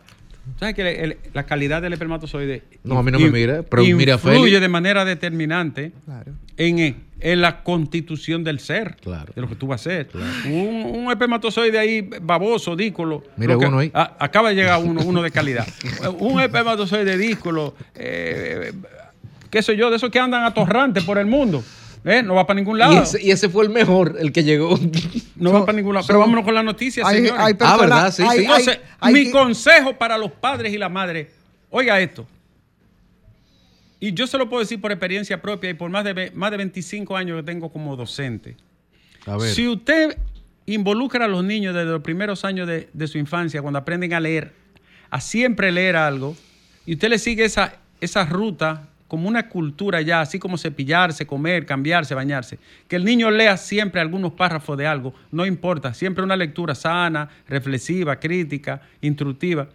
¿Sabes 0.60 0.75
que 0.75 0.82
el- 0.82 1.12
el- 1.12 1.17
la 1.34 1.43
calidad 1.45 1.82
del 1.82 1.93
espermatozoide 1.93 2.63
No, 2.84 2.97
a 2.99 3.04
mí 3.04 3.12
no 3.12 3.19
me 3.19 3.30
mira, 3.30 3.62
pero 3.63 3.84
mira 3.84 4.13
a 4.13 4.17
influye 4.17 4.60
de 4.60 4.67
manera 4.67 5.06
determinante 5.06 5.91
Claro. 6.06 6.34
en, 6.58 6.80
eh, 6.80 6.95
en 7.21 7.41
la 7.41 7.63
constitución 7.63 8.43
del 8.43 8.60
ser, 8.60 8.95
Claro. 9.01 9.34
de 9.36 9.41
lo 9.41 9.49
que 9.49 9.55
tú 9.55 9.67
vas 9.67 9.82
a 9.82 9.84
ser. 9.84 10.10
Un, 10.45 10.86
un 10.86 11.12
espermatozoide 11.12 11.77
ahí 11.77 12.01
baboso, 12.21 12.75
díscolo. 12.75 13.23
Mira 13.38 13.58
que- 13.58 13.65
uno 13.65 13.79
ahí. 13.79 13.91
a- 13.93 14.15
acaba 14.19 14.49
de 14.49 14.55
llegar 14.55 14.82
uno, 14.84 15.01
uno 15.05 15.21
de 15.21 15.32
calidad. 15.32 15.67
un 16.19 16.39
espermatozoide 16.39 17.17
díscolo, 17.17 17.75
eh, 17.95 18.71
qué 19.49 19.62
sé 19.62 19.75
yo, 19.75 19.89
de 19.89 19.97
esos 19.97 20.10
que 20.10 20.19
andan 20.19 20.43
atorrantes 20.43 21.03
por 21.03 21.17
el 21.17 21.25
mundo. 21.25 21.63
¿eh? 22.05 22.23
No 22.23 22.36
va 22.36 22.47
para 22.47 22.58
ningún 22.60 22.79
lado. 22.79 22.93
Y 22.93 22.97
ese, 22.97 23.21
y 23.21 23.32
ese 23.32 23.49
fue 23.49 23.65
el 23.65 23.69
mejor, 23.69 24.15
el 24.19 24.32
que 24.32 24.43
llegó. 24.45 24.79
no 25.36 25.51
va 25.51 25.65
para 25.65 25.75
ningún 25.75 25.95
lado. 25.95 26.08
Pero 26.08 26.19
vámonos 26.19 26.45
con 26.45 26.53
las 26.55 26.63
noticias, 26.63 27.05
Hay, 27.05 27.17
señores. 27.17 27.39
hay 27.43 27.53
personas, 27.55 27.79
verdad, 27.82 28.12
sí, 28.13 28.23
hay- 28.23 28.38
sí. 28.39 28.45
Entonces, 28.45 28.79
hay 29.01 29.13
mi 29.13 29.23
que- 29.25 29.32
consejo 29.32 29.97
para 29.97 30.17
los 30.17 30.32
padres 30.32 30.73
y 30.73 30.77
la 30.77 30.88
madre, 30.88 31.29
oiga 31.69 31.99
esto. 31.99 32.25
Y 33.99 34.13
yo 34.13 34.27
se 34.27 34.38
lo 34.38 34.49
puedo 34.49 34.62
decir 34.62 34.79
por 34.79 34.91
experiencia 34.91 35.41
propia 35.41 35.69
y 35.69 35.73
por 35.73 35.89
más 35.89 36.03
de, 36.05 36.31
más 36.33 36.51
de 36.51 36.57
25 36.57 37.17
años 37.17 37.38
que 37.38 37.43
tengo 37.43 37.71
como 37.71 37.95
docente. 37.95 38.55
A 39.25 39.38
ver. 39.38 39.53
Si 39.53 39.67
usted 39.67 40.17
involucra 40.65 41.25
a 41.25 41.27
los 41.27 41.43
niños 41.43 41.75
desde 41.75 41.89
los 41.89 42.01
primeros 42.01 42.45
años 42.45 42.67
de, 42.67 42.89
de 42.93 43.07
su 43.07 43.17
infancia, 43.17 43.62
cuando 43.62 43.79
aprenden 43.79 44.13
a 44.13 44.19
leer, 44.19 44.53
a 45.09 45.19
siempre 45.19 45.71
leer 45.71 45.95
algo, 45.95 46.35
y 46.85 46.93
usted 46.93 47.09
le 47.09 47.19
sigue 47.19 47.43
esa, 47.45 47.75
esa 47.99 48.25
ruta 48.25 48.88
como 49.09 49.27
una 49.27 49.49
cultura 49.49 50.01
ya, 50.01 50.21
así 50.21 50.38
como 50.38 50.57
cepillarse, 50.57 51.25
comer, 51.25 51.65
cambiarse, 51.65 52.13
bañarse, 52.13 52.59
que 52.88 52.95
el 52.95 53.03
niño 53.03 53.31
lea 53.31 53.57
siempre 53.57 53.99
algunos 53.99 54.33
párrafos 54.33 54.77
de 54.77 54.85
algo, 54.85 55.15
no 55.31 55.47
importa, 55.47 55.95
siempre 55.95 56.23
una 56.23 56.35
lectura 56.35 56.75
sana, 56.75 57.27
reflexiva, 57.47 58.19
crítica, 58.19 58.81
instructiva. 59.01 59.67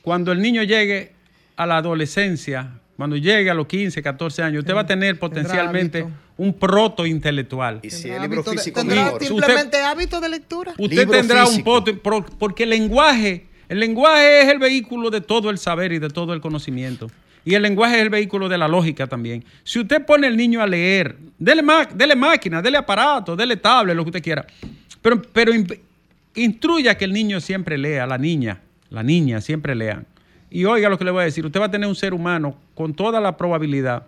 Cuando 0.00 0.32
el 0.32 0.40
niño 0.40 0.62
llegue 0.62 1.12
a 1.56 1.66
la 1.66 1.76
adolescencia, 1.76 2.80
cuando 2.96 3.16
llegue 3.16 3.50
a 3.50 3.54
los 3.54 3.66
15, 3.66 4.02
14 4.02 4.42
años, 4.42 4.60
usted 4.60 4.74
va 4.74 4.80
a 4.80 4.86
tener 4.86 5.18
potencialmente 5.18 6.00
hábito. 6.02 6.16
un 6.38 6.54
proto 6.54 7.04
intelectual. 7.06 7.80
Y 7.82 7.90
si 7.90 8.08
el 8.08 8.22
libro 8.22 8.38
hábito 8.40 8.50
de- 8.52 8.56
físico 8.58 8.80
tendrá 8.80 9.18
simplemente 9.20 9.76
hábito 9.82 10.20
de 10.20 10.28
lectura. 10.28 10.72
Usted 10.78 10.96
Libro 10.96 11.12
tendrá 11.18 11.42
un 11.44 11.50
físico. 11.50 11.64
pote, 11.64 11.92
pro- 11.94 12.24
porque 12.38 12.62
el 12.64 12.70
lenguaje, 12.70 13.46
el 13.68 13.80
lenguaje 13.80 14.42
es 14.42 14.48
el 14.48 14.58
vehículo 14.58 15.10
de 15.10 15.20
todo 15.20 15.50
el 15.50 15.58
saber 15.58 15.92
y 15.92 15.98
de 15.98 16.08
todo 16.08 16.32
el 16.32 16.40
conocimiento. 16.40 17.10
Y 17.44 17.54
el 17.54 17.62
lenguaje 17.62 17.96
es 17.96 18.02
el 18.02 18.10
vehículo 18.10 18.48
de 18.48 18.58
la 18.58 18.66
lógica 18.66 19.06
también. 19.06 19.44
Si 19.62 19.78
usted 19.78 20.04
pone 20.04 20.26
al 20.26 20.36
niño 20.36 20.60
a 20.62 20.66
leer, 20.66 21.16
dele, 21.38 21.62
dele 21.94 22.16
máquina, 22.16 22.60
dele 22.60 22.78
aparato, 22.78 23.36
dele 23.36 23.56
tablet, 23.56 23.94
lo 23.94 24.02
que 24.04 24.08
usted 24.10 24.22
quiera. 24.22 24.44
Pero, 25.00 25.22
pero 25.22 25.54
in- 25.54 25.66
instruya 26.34 26.96
que 26.96 27.04
el 27.04 27.12
niño 27.12 27.40
siempre 27.40 27.78
lea, 27.78 28.06
la 28.06 28.18
niña, 28.18 28.60
la 28.90 29.02
niña 29.02 29.40
siempre 29.40 29.74
lean. 29.74 30.06
Y 30.50 30.64
oiga 30.64 30.88
lo 30.88 30.98
que 30.98 31.04
le 31.04 31.10
voy 31.10 31.22
a 31.22 31.24
decir, 31.24 31.44
usted 31.44 31.60
va 31.60 31.66
a 31.66 31.70
tener 31.70 31.88
un 31.88 31.94
ser 31.96 32.14
humano 32.14 32.56
con 32.74 32.94
toda 32.94 33.20
la 33.20 33.36
probabilidad 33.36 34.04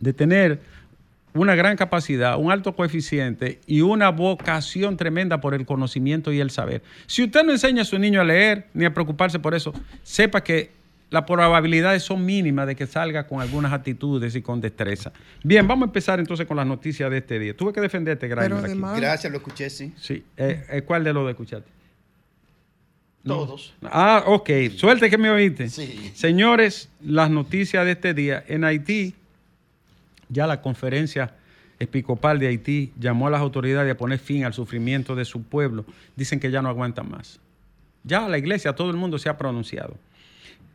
de 0.00 0.12
tener 0.12 0.60
una 1.34 1.54
gran 1.54 1.76
capacidad, 1.76 2.36
un 2.38 2.50
alto 2.50 2.74
coeficiente 2.74 3.60
y 3.66 3.80
una 3.82 4.08
vocación 4.10 4.96
tremenda 4.96 5.40
por 5.40 5.54
el 5.54 5.66
conocimiento 5.66 6.32
y 6.32 6.40
el 6.40 6.50
saber. 6.50 6.82
Si 7.06 7.22
usted 7.22 7.44
no 7.44 7.52
enseña 7.52 7.82
a 7.82 7.84
su 7.84 7.98
niño 7.98 8.20
a 8.20 8.24
leer 8.24 8.66
ni 8.74 8.84
a 8.84 8.92
preocuparse 8.94 9.38
por 9.38 9.54
eso, 9.54 9.72
sepa 10.02 10.42
que 10.42 10.70
las 11.10 11.22
probabilidades 11.24 12.02
son 12.02 12.24
mínimas 12.26 12.66
de 12.66 12.76
que 12.76 12.86
salga 12.86 13.26
con 13.26 13.40
algunas 13.40 13.72
actitudes 13.72 14.34
y 14.34 14.42
con 14.42 14.60
destreza. 14.60 15.12
Bien, 15.42 15.66
vamos 15.66 15.86
a 15.86 15.88
empezar 15.88 16.18
entonces 16.18 16.46
con 16.46 16.56
las 16.56 16.66
noticias 16.66 17.10
de 17.10 17.18
este 17.18 17.38
día. 17.38 17.56
Tuve 17.56 17.72
que 17.72 17.80
defenderte, 17.80 18.26
además- 18.26 18.96
Gracias, 19.00 19.30
lo 19.32 19.38
escuché, 19.38 19.70
sí. 19.70 19.94
Sí, 19.96 20.24
eh, 20.36 20.64
eh, 20.70 20.82
¿cuál 20.82 21.04
de 21.04 21.12
los 21.12 21.24
de 21.24 21.30
escuchaste? 21.30 21.70
Todos. 23.24 23.74
Ah, 23.82 24.24
ok. 24.26 24.50
Suerte 24.76 25.10
que 25.10 25.18
me 25.18 25.30
oíste. 25.30 25.68
Sí. 25.68 26.12
Señores, 26.14 26.88
las 27.00 27.30
noticias 27.30 27.84
de 27.84 27.92
este 27.92 28.14
día. 28.14 28.44
En 28.48 28.64
Haití, 28.64 29.14
ya 30.28 30.46
la 30.46 30.62
conferencia 30.62 31.34
episcopal 31.78 32.38
de 32.38 32.48
Haití 32.48 32.92
llamó 32.98 33.28
a 33.28 33.30
las 33.30 33.40
autoridades 33.40 33.92
a 33.92 33.96
poner 33.96 34.18
fin 34.18 34.44
al 34.44 34.54
sufrimiento 34.54 35.14
de 35.14 35.24
su 35.24 35.42
pueblo. 35.42 35.84
Dicen 36.16 36.40
que 36.40 36.50
ya 36.50 36.62
no 36.62 36.68
aguantan 36.68 37.10
más. 37.10 37.40
Ya 38.04 38.28
la 38.28 38.38
iglesia, 38.38 38.74
todo 38.74 38.90
el 38.90 38.96
mundo 38.96 39.18
se 39.18 39.28
ha 39.28 39.36
pronunciado. 39.36 39.96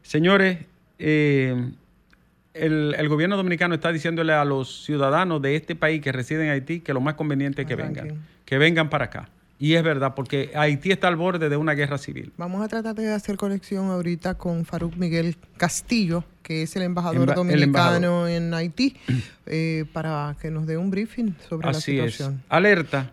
Señores, 0.01 0.60
eh, 0.99 1.71
el, 2.53 2.95
el 2.97 3.10
gobierno 3.10 3.36
dominicano 3.36 3.73
está 3.73 3.91
diciéndole 3.91 4.34
a 4.34 4.45
los 4.45 4.84
ciudadanos 4.86 5.41
de 5.41 5.56
este 5.56 5.75
país 5.75 6.01
que 6.01 6.12
residen 6.12 6.45
en 6.45 6.51
Haití 6.51 6.82
que 6.82 6.93
lo 6.93 7.01
más 7.01 7.15
conveniente 7.15 7.63
es 7.63 7.67
que 7.67 7.75
vengan. 7.75 8.25
Que 8.45 8.58
vengan 8.58 8.89
para 8.89 9.06
acá. 9.06 9.29
Y 9.60 9.76
es 9.76 9.84
verdad, 9.84 10.13
porque 10.16 10.52
Haití 10.56 10.92
está 10.92 11.08
al 11.08 11.16
borde 11.16 11.48
de 11.48 11.56
una 11.58 11.74
guerra 11.74 11.98
civil. 11.98 12.34
Vamos 12.38 12.62
a 12.63 12.68
tratar 12.68 12.96
de 12.96 13.13
hacer 13.13 13.38
conexión 13.38 13.86
ahorita 13.89 14.34
con 14.36 14.66
Faruk 14.66 14.96
Miguel 14.98 15.38
Castillo, 15.58 16.26
que 16.42 16.63
es 16.63 16.76
el 16.76 16.82
embajador 16.82 17.28
Emba- 17.28 17.32
el 17.32 17.36
dominicano 17.36 18.28
embajador. 18.28 18.30
en 18.30 18.54
Haití, 18.54 18.98
eh, 19.46 19.86
para 19.94 20.36
que 20.42 20.52
nos 20.52 20.68
dé 20.68 20.76
un 20.78 20.89
briefing 20.92 21.36
sobre 21.48 21.70
Así 21.70 21.96
la 21.96 22.06
es. 22.06 22.12
situación. 22.13 22.42
Alerta. 22.50 23.12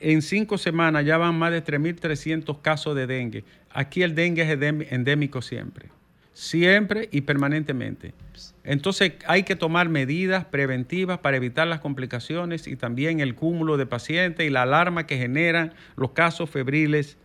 En 0.00 0.22
cinco 0.22 0.58
semanas 0.58 1.04
ya 1.06 1.16
van 1.18 1.38
más 1.38 1.52
de 1.52 1.62
3.300 1.62 2.60
casos 2.60 2.96
de 2.96 3.06
dengue. 3.06 3.44
Aquí 3.70 4.02
el 4.02 4.16
dengue 4.16 4.42
es 4.42 4.90
endémico 4.92 5.40
siempre. 5.42 5.90
Siempre 6.32 7.08
y 7.12 7.22
permanentemente. 7.22 8.14
Entonces 8.64 9.12
hay 9.26 9.42
que 9.42 9.56
tomar 9.56 9.88
medidas 9.88 10.44
preventivas 10.44 11.18
para 11.18 11.36
evitar 11.36 11.66
las 11.66 11.80
complicaciones 11.80 12.66
y 12.66 12.76
también 12.76 13.20
el 13.20 13.34
cúmulo 13.34 13.76
de 13.76 13.86
pacientes 13.86 14.46
y 14.46 14.50
la 14.50 14.62
alarma 14.62 15.06
que 15.06 15.18
generan 15.18 15.74
los 15.96 16.12
casos 16.12 16.48
febriles 16.48 17.16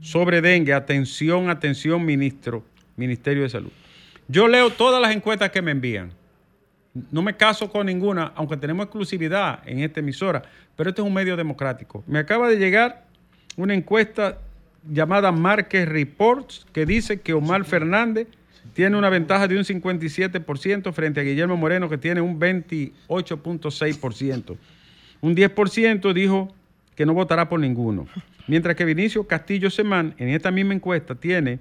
sobre 0.00 0.40
dengue. 0.40 0.74
Atención, 0.74 1.48
atención, 1.50 2.04
ministro, 2.04 2.64
Ministerio 2.96 3.44
de 3.44 3.48
Salud. 3.48 3.72
Yo 4.28 4.48
leo 4.48 4.70
todas 4.70 5.00
las 5.00 5.14
encuestas 5.14 5.50
que 5.50 5.62
me 5.62 5.70
envían. 5.70 6.12
No 7.10 7.22
me 7.22 7.36
caso 7.36 7.70
con 7.70 7.86
ninguna, 7.86 8.32
aunque 8.36 8.56
tenemos 8.56 8.84
exclusividad 8.84 9.66
en 9.66 9.80
esta 9.80 10.00
emisora, 10.00 10.42
pero 10.76 10.90
este 10.90 11.02
es 11.02 11.06
un 11.06 11.14
medio 11.14 11.36
democrático. 11.36 12.04
Me 12.06 12.20
acaba 12.20 12.48
de 12.48 12.56
llegar 12.56 13.04
una 13.56 13.74
encuesta 13.74 14.38
llamada 14.88 15.32
Márquez 15.32 15.88
Reports 15.88 16.64
que 16.72 16.86
dice 16.86 17.20
que 17.20 17.32
Omar 17.32 17.64
Fernández 17.64 18.28
tiene 18.72 18.96
una 18.96 19.10
ventaja 19.10 19.46
de 19.46 19.56
un 19.56 19.62
57% 19.64 20.92
frente 20.92 21.20
a 21.20 21.22
Guillermo 21.22 21.56
Moreno 21.56 21.88
que 21.88 21.98
tiene 21.98 22.20
un 22.20 22.40
28.6%. 22.40 24.56
Un 25.20 25.36
10% 25.36 26.12
dijo 26.12 26.52
que 26.94 27.06
no 27.06 27.14
votará 27.14 27.48
por 27.48 27.60
ninguno. 27.60 28.08
Mientras 28.46 28.76
que 28.76 28.84
Vinicio 28.84 29.26
Castillo 29.26 29.70
Semán 29.70 30.14
en 30.18 30.28
esta 30.28 30.50
misma 30.50 30.74
encuesta 30.74 31.14
tiene 31.14 31.60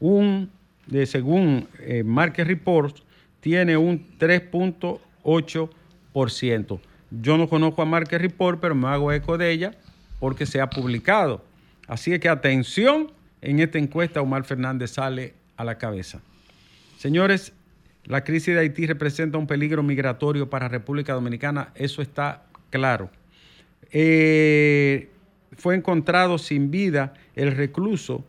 un, 0.00 0.50
de, 0.86 1.06
según 1.06 1.68
eh, 1.80 2.02
Market 2.02 2.44
Reports, 2.46 3.04
tiene 3.40 3.76
un 3.76 4.04
3.8%. 4.18 6.80
Yo 7.10 7.38
no 7.38 7.48
conozco 7.48 7.82
a 7.82 7.86
Market 7.86 8.20
Report, 8.20 8.60
pero 8.60 8.74
me 8.74 8.88
hago 8.88 9.12
eco 9.12 9.38
de 9.38 9.52
ella 9.52 9.76
porque 10.18 10.46
se 10.46 10.60
ha 10.60 10.68
publicado. 10.68 11.44
Así 11.88 12.12
es 12.12 12.20
que 12.20 12.28
atención, 12.28 13.10
en 13.40 13.58
esta 13.60 13.78
encuesta 13.78 14.20
Omar 14.20 14.44
Fernández 14.44 14.92
sale 14.92 15.34
a 15.56 15.64
la 15.64 15.78
cabeza. 15.78 16.20
Señores, 16.98 17.52
la 18.04 18.24
crisis 18.24 18.54
de 18.54 18.60
Haití 18.60 18.86
representa 18.86 19.38
un 19.38 19.46
peligro 19.46 19.82
migratorio 19.82 20.48
para 20.48 20.68
República 20.68 21.14
Dominicana, 21.14 21.70
eso 21.74 22.02
está 22.02 22.44
claro. 22.70 23.10
Eh, 23.90 25.08
fue 25.56 25.74
encontrado 25.74 26.38
sin 26.38 26.70
vida 26.70 27.14
el 27.34 27.56
recluso 27.56 28.24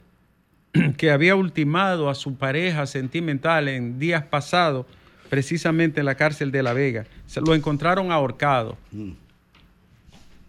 que 0.97 1.11
había 1.11 1.35
ultimado 1.35 2.09
a 2.09 2.15
su 2.15 2.35
pareja 2.35 2.85
sentimental 2.85 3.67
en 3.67 3.99
días 3.99 4.23
pasados, 4.23 4.85
precisamente 5.29 5.99
en 5.99 6.05
la 6.05 6.15
cárcel 6.15 6.51
de 6.51 6.63
La 6.63 6.73
Vega. 6.73 7.05
Se 7.27 7.41
lo 7.41 7.53
encontraron 7.53 8.11
ahorcado. 8.11 8.77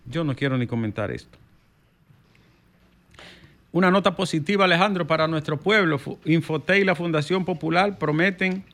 Yo 0.07 0.25
no 0.25 0.35
quiero 0.37 0.57
ni 0.57 0.67
comentar 0.67 1.11
esto. 1.11 1.40
Una 3.73 3.91
nota 3.91 4.17
positiva, 4.17 4.65
Alejandro, 4.65 5.07
para 5.07 5.29
nuestro 5.29 5.59
pueblo. 5.59 6.01
Infotec 6.25 6.81
y 6.81 6.85
la 6.85 6.97
Fundación 6.97 7.45
Popular 7.45 7.99
prometen 7.99 8.65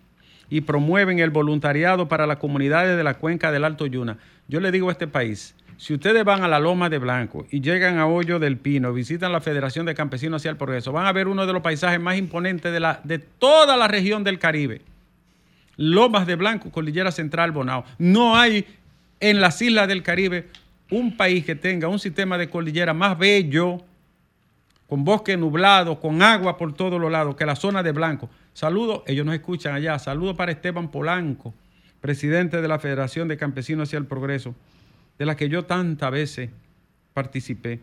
y 0.48 0.62
promueven 0.62 1.18
el 1.18 1.30
voluntariado 1.30 2.09
para 2.09 2.26
las 2.26 2.38
comunidades 2.38 2.96
de 2.96 3.04
la 3.04 3.14
cuenca 3.14 3.52
del 3.52 3.64
Alto 3.64 3.87
Yuna. 3.87 4.16
Yo 4.48 4.61
le 4.61 4.70
digo 4.70 4.88
a 4.88 4.92
este 4.92 5.06
país, 5.06 5.54
si 5.76 5.92
ustedes 5.92 6.24
van 6.24 6.42
a 6.42 6.48
la 6.48 6.61
Loma 6.61 6.88
de 6.88 6.98
Blanco 6.98 7.46
y 7.50 7.61
llegan 7.61 7.98
a 7.98 8.06
Hoyo 8.06 8.38
del 8.38 8.56
Pino, 8.56 8.92
visitan 8.94 9.32
la 9.32 9.42
Federación 9.42 9.85
de 9.85 9.94
Campesinos 9.94 10.40
hacia 10.40 10.50
el 10.50 10.56
Progreso, 10.56 10.92
van 10.92 11.06
a 11.06 11.12
ver 11.12 11.28
uno 11.28 11.46
de 11.46 11.52
los 11.52 11.62
paisajes 11.62 12.00
más 12.00 12.16
imponentes 12.16 12.72
de, 12.72 12.80
la, 12.80 13.00
de 13.04 13.18
toda 13.18 13.76
la 13.76 13.88
región 13.88 14.24
del 14.24 14.38
Caribe. 14.38 14.80
Lomas 15.76 16.26
de 16.26 16.37
Blanco, 16.37 16.70
Cordillera 16.70 17.12
Central, 17.12 17.52
Bonao. 17.52 17.85
No 17.98 18.37
hay 18.37 18.64
en 19.20 19.42
las 19.42 19.61
islas 19.61 19.88
del 19.88 20.02
Caribe 20.02 20.48
un 20.90 21.18
país 21.18 21.44
que 21.44 21.54
tenga 21.54 21.88
un 21.88 21.98
sistema 21.98 22.38
de 22.38 22.48
cordillera 22.48 22.94
más 22.94 23.18
bello, 23.18 23.82
con 24.88 25.05
bosque 25.05 25.37
nublado, 25.37 26.01
con 26.01 26.22
agua 26.22 26.57
por 26.57 26.75
todos 26.75 27.01
los 27.01 27.11
lados, 27.11 27.37
que 27.37 27.46
la 27.46 27.57
zona 27.57 27.83
de 27.83 27.92
Blanco. 27.92 28.31
Saludos, 28.53 29.03
ellos 29.07 29.27
nos 29.27 29.35
escuchan 29.35 29.75
allá. 29.75 29.99
Saludos 29.99 30.37
para 30.37 30.53
Esteban 30.53 30.90
Polanco, 30.90 31.55
presidente 32.01 32.61
de 32.61 32.68
la 32.68 32.79
Federación 32.79 33.29
de 33.29 33.37
Campesinos 33.37 33.88
hacia 33.88 33.99
el 33.99 34.07
Progreso, 34.07 34.55
de 35.18 35.27
la 35.27 35.37
que 35.37 35.49
yo 35.49 35.64
tantas 35.64 36.11
veces 36.11 36.51
participé. 37.14 37.81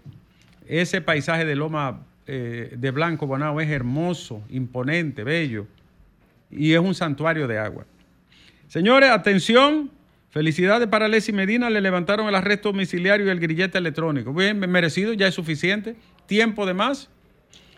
Ese 0.68 1.02
paisaje 1.02 1.46
de 1.46 1.56
Loma 1.56 2.04
eh, 2.26 2.74
de 2.78 2.92
Blanco, 2.92 3.28
Bonao, 3.28 3.60
es 3.60 3.70
hermoso, 3.70 4.42
imponente, 4.50 5.24
bello 5.24 5.68
y 6.50 6.74
es 6.74 6.80
un 6.80 6.96
santuario 6.96 7.48
de 7.48 7.58
agua. 7.58 7.86
Señores, 8.68 9.10
atención. 9.10 9.92
Felicidades 10.30 10.88
para 10.88 11.08
Leslie 11.08 11.36
Medina. 11.36 11.70
Le 11.70 11.82
levantaron 11.82 12.28
el 12.28 12.36
arresto 12.36 12.72
domiciliario 12.72 13.28
y 13.28 13.30
el 13.30 13.39
grillete 13.39 13.78
electrónico. 13.78 14.34
Bien, 14.34 14.58
merecido, 14.60 15.13
ya 15.13 15.28
es 15.28 15.36
suficiente. 15.36 15.96
Tiempo 16.28 16.66
de 16.66 16.74
más. 16.74 17.10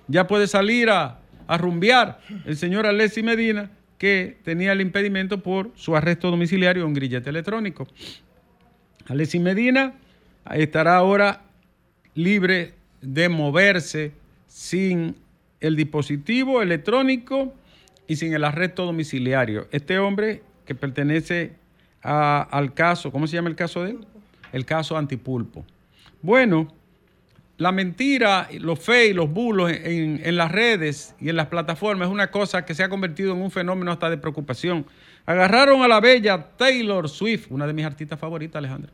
Ya 0.08 0.28
puede 0.28 0.48
salir 0.48 0.90
a, 0.90 1.20
a 1.48 1.58
rumbear 1.58 2.20
el 2.46 2.58
señor 2.58 2.86
Alessi 2.86 3.24
Medina, 3.24 3.72
que 3.98 4.38
tenía 4.44 4.72
el 4.74 4.82
impedimento 4.82 5.42
por 5.42 5.72
su 5.76 5.96
arresto 5.96 6.30
domiciliario 6.30 6.86
un 6.86 6.94
grillete 6.94 7.30
electrónico. 7.30 7.88
Alessi 9.08 9.40
Medina 9.40 9.94
estará 10.54 10.98
ahora 10.98 11.42
libre 12.14 12.74
de 13.02 13.30
moverse 13.30 14.12
sin 14.48 15.16
el 15.60 15.76
dispositivo 15.76 16.62
electrónico 16.62 17.54
y 18.08 18.16
sin 18.18 18.34
el 18.34 18.44
arresto 18.44 18.86
domiciliario. 18.86 19.68
Este 19.72 19.98
hombre 20.00 20.44
que 20.66 20.76
pertenece 20.76 21.54
a- 22.04 22.42
al 22.52 22.74
caso, 22.74 23.12
¿cómo 23.12 23.26
se 23.28 23.36
llama 23.36 23.50
el 23.50 23.56
caso 23.56 23.84
de 23.84 23.92
él? 23.92 24.00
El 24.52 24.66
caso 24.66 24.98
Antipulpo. 24.98 25.66
Bueno, 26.22 26.72
la 27.58 27.72
mentira, 27.72 28.50
los 28.60 28.88
y 28.90 29.14
los 29.14 29.30
bulos 29.30 29.72
en, 29.72 30.22
en 30.24 30.36
las 30.36 30.52
redes 30.52 31.16
y 31.20 31.30
en 31.30 31.38
las 31.38 31.48
plataformas 31.48 32.08
es 32.08 32.12
una 32.12 32.30
cosa 32.30 32.66
que 32.66 32.74
se 32.74 32.84
ha 32.84 32.90
convertido 32.90 33.34
en 33.34 33.42
un 33.42 33.50
fenómeno 33.50 33.92
hasta 33.92 34.10
de 34.10 34.18
preocupación. 34.18 34.86
Agarraron 35.26 35.82
a 35.82 35.88
la 35.88 36.02
bella 36.02 36.50
Taylor 36.58 37.08
Swift, 37.08 37.48
una 37.50 37.66
de 37.66 37.74
mis 37.74 37.86
artistas 37.86 38.20
favoritas, 38.20 38.58
Alejandra. 38.58 38.92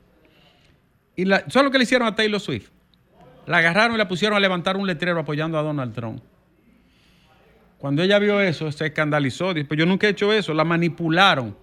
Y 1.16 1.26
la, 1.26 1.40
¿Sabes 1.50 1.66
lo 1.66 1.72
que 1.72 1.80
le 1.80 1.86
hicieron 1.86 2.08
a 2.08 2.16
Taylor 2.16 2.40
Swift? 2.40 2.70
La 3.48 3.58
agarraron 3.58 3.96
y 3.96 3.98
la 3.98 4.08
pusieron 4.08 4.38
a 4.38 4.40
levantar 4.40 4.78
un 4.78 4.86
letrero 4.86 5.20
apoyando 5.20 5.58
a 5.58 5.64
Donald 5.64 5.94
Trump. 5.94 6.22
Cuando 7.80 8.04
ella 8.04 8.20
vio 8.20 8.40
eso, 8.40 8.72
se 8.72 8.86
escandalizó. 8.86 9.56
Dijo, 9.56 9.68
"Pues 9.68 9.80
yo 9.80 9.88
nunca 9.88 10.06
he 10.06 10.12
hecho 10.12 10.32
eso. 10.32 10.54
La 10.54 10.64
manipularon. 10.64 11.58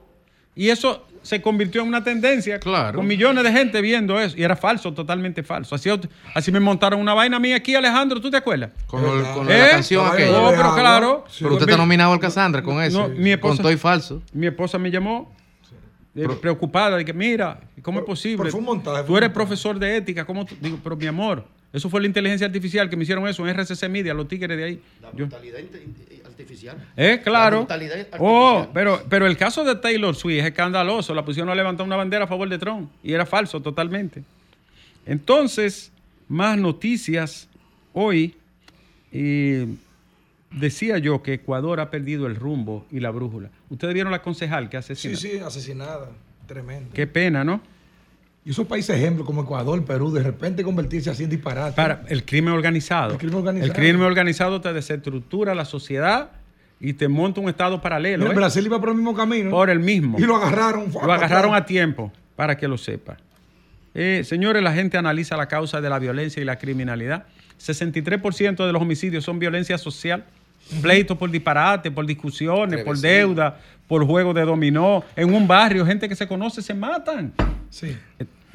Y 0.58 0.70
eso 0.70 1.06
se 1.22 1.40
convirtió 1.40 1.82
en 1.82 1.88
una 1.88 2.02
tendencia 2.02 2.58
Claro. 2.58 2.96
con 2.98 3.06
millones 3.06 3.44
de 3.44 3.52
gente 3.52 3.80
viendo 3.80 4.18
eso. 4.18 4.36
Y 4.36 4.42
era 4.42 4.56
falso, 4.56 4.92
totalmente 4.92 5.42
falso. 5.44 5.74
Así, 5.76 5.88
así 6.34 6.50
me 6.50 6.58
montaron 6.58 7.00
una 7.00 7.14
vaina 7.14 7.38
mía 7.38 7.54
aquí, 7.56 7.74
Alejandro. 7.76 8.20
¿Tú 8.20 8.28
te 8.30 8.38
acuerdas? 8.38 8.70
Con, 8.88 9.02
¿Verdad? 9.02 9.34
con 9.34 9.46
la 9.46 9.56
¿Eh? 9.66 9.70
canción 9.70 10.04
No, 10.04 10.10
aquella. 10.12 10.26
No, 10.32 10.38
pero 10.38 10.46
Alejandro. 10.48 10.80
claro. 10.80 11.24
Sí. 11.28 11.38
Pero 11.44 11.54
usted 11.54 11.68
está 11.68 11.76
nominado 11.80 12.12
al 12.12 12.18
Cassandra 12.18 12.60
con 12.62 12.82
eso. 12.82 13.06
No, 13.08 13.14
mi 13.14 13.30
esposa- 13.30 13.56
Con 13.56 13.62
todo 13.62 13.72
y 13.72 13.76
falso. 13.76 14.20
Mi 14.32 14.46
esposa 14.48 14.78
me 14.78 14.90
llamó 14.90 15.32
eh, 16.16 16.26
preocupada 16.40 16.96
de 16.96 17.04
que, 17.04 17.12
mira, 17.12 17.60
¿cómo 17.82 18.00
es 18.00 18.04
posible? 18.04 18.38
pero 18.38 18.50
fue 18.50 18.58
un 18.60 18.66
montaje, 18.66 18.96
fue 18.98 19.06
Tú 19.06 19.12
un 19.12 19.18
eres 19.18 19.28
montaje. 19.28 19.46
profesor 19.46 19.78
de 19.78 19.96
ética, 19.96 20.24
¿cómo 20.24 20.44
tú? 20.44 20.56
Digo, 20.60 20.78
pero 20.82 20.96
mi 20.96 21.06
amor, 21.06 21.44
eso 21.72 21.90
fue 21.90 22.00
la 22.00 22.06
inteligencia 22.06 22.46
artificial 22.46 22.88
que 22.88 22.96
me 22.96 23.02
hicieron 23.02 23.26
eso 23.28 23.46
en 23.46 23.54
RCC 23.58 23.88
Media, 23.88 24.14
los 24.14 24.26
tigres 24.28 24.56
de 24.56 24.64
ahí. 24.64 24.82
La 25.02 25.10
brutalidad 25.10 25.58
inte- 25.58 25.82
artificial. 26.24 26.76
Eh, 26.96 27.16
La 27.18 27.22
claro. 27.22 27.56
brutalidad 27.58 27.94
artificial. 27.98 28.20
Oh, 28.24 28.68
pero, 28.72 29.02
pero 29.08 29.26
el 29.26 29.36
caso 29.36 29.64
de 29.64 29.74
Taylor 29.76 30.14
Swift 30.14 30.38
es 30.40 30.44
escandaloso. 30.46 31.14
La 31.14 31.24
pusieron 31.24 31.50
a 31.50 31.54
levantar 31.54 31.84
una 31.86 31.96
bandera 31.96 32.24
a 32.24 32.28
favor 32.28 32.48
de 32.48 32.58
Trump 32.58 32.90
y 33.02 33.12
era 33.12 33.26
falso 33.26 33.60
totalmente. 33.60 34.22
Entonces, 35.06 35.90
más 36.28 36.56
noticias 36.58 37.48
hoy. 37.92 38.34
Y 39.12 39.64
decía 40.50 40.98
yo 40.98 41.22
que 41.22 41.34
Ecuador 41.34 41.80
ha 41.80 41.90
perdido 41.90 42.26
el 42.26 42.36
rumbo 42.36 42.86
y 42.90 43.00
la 43.00 43.10
brújula. 43.10 43.50
Ustedes 43.70 43.94
vieron 43.94 44.12
la 44.12 44.22
concejal 44.22 44.68
que 44.68 44.80
Sí, 44.82 44.92
asesinó. 44.92 45.16
sí, 45.16 45.38
asesinada. 45.38 46.10
Tremendo. 46.46 46.90
Qué 46.94 47.06
pena, 47.06 47.44
¿no? 47.44 47.60
Y 48.48 48.52
esos 48.52 48.66
países 48.66 48.96
ejemplos 48.96 49.26
como 49.26 49.42
Ecuador, 49.42 49.84
Perú, 49.84 50.10
de 50.10 50.22
repente 50.22 50.64
convertirse 50.64 51.10
así 51.10 51.24
en 51.24 51.28
disparate. 51.28 51.76
Para 51.76 52.02
el 52.08 52.24
crimen 52.24 52.54
organizado. 52.54 53.12
El 53.12 53.18
crimen 53.18 53.36
organizado. 53.40 53.70
El 53.70 53.76
crimen 53.76 54.00
organizado 54.00 54.62
te 54.62 54.72
desestructura 54.72 55.54
la 55.54 55.66
sociedad 55.66 56.30
y 56.80 56.94
te 56.94 57.08
monta 57.08 57.42
un 57.42 57.50
estado 57.50 57.82
paralelo. 57.82 58.22
Mira, 58.22 58.32
¿eh? 58.32 58.36
Brasil 58.36 58.64
iba 58.64 58.80
por 58.80 58.88
el 58.88 58.94
mismo 58.94 59.14
camino. 59.14 59.50
Por 59.50 59.68
el 59.68 59.80
mismo. 59.80 60.18
Y 60.18 60.22
lo 60.22 60.36
agarraron. 60.36 60.90
Lo 60.90 61.12
agarraron 61.12 61.54
a 61.54 61.66
tiempo, 61.66 62.10
para 62.36 62.56
que 62.56 62.66
lo 62.66 62.78
sepa. 62.78 63.18
Eh, 63.94 64.22
señores, 64.24 64.62
la 64.62 64.72
gente 64.72 64.96
analiza 64.96 65.36
la 65.36 65.46
causa 65.46 65.82
de 65.82 65.90
la 65.90 65.98
violencia 65.98 66.40
y 66.40 66.46
la 66.46 66.56
criminalidad. 66.56 67.26
63% 67.60 68.66
de 68.66 68.72
los 68.72 68.80
homicidios 68.80 69.24
son 69.24 69.38
violencia 69.38 69.76
social. 69.76 70.24
Pleitos 70.80 71.18
por 71.18 71.30
disparate, 71.30 71.90
por 71.90 72.06
discusiones, 72.06 72.82
por 72.82 72.96
deuda, 72.96 73.60
por 73.86 74.06
juego 74.06 74.32
de 74.32 74.46
dominó. 74.46 75.04
En 75.16 75.34
un 75.34 75.46
barrio, 75.46 75.84
gente 75.84 76.08
que 76.08 76.16
se 76.16 76.26
conoce 76.26 76.62
se 76.62 76.72
matan. 76.72 77.34
Sí. 77.68 77.94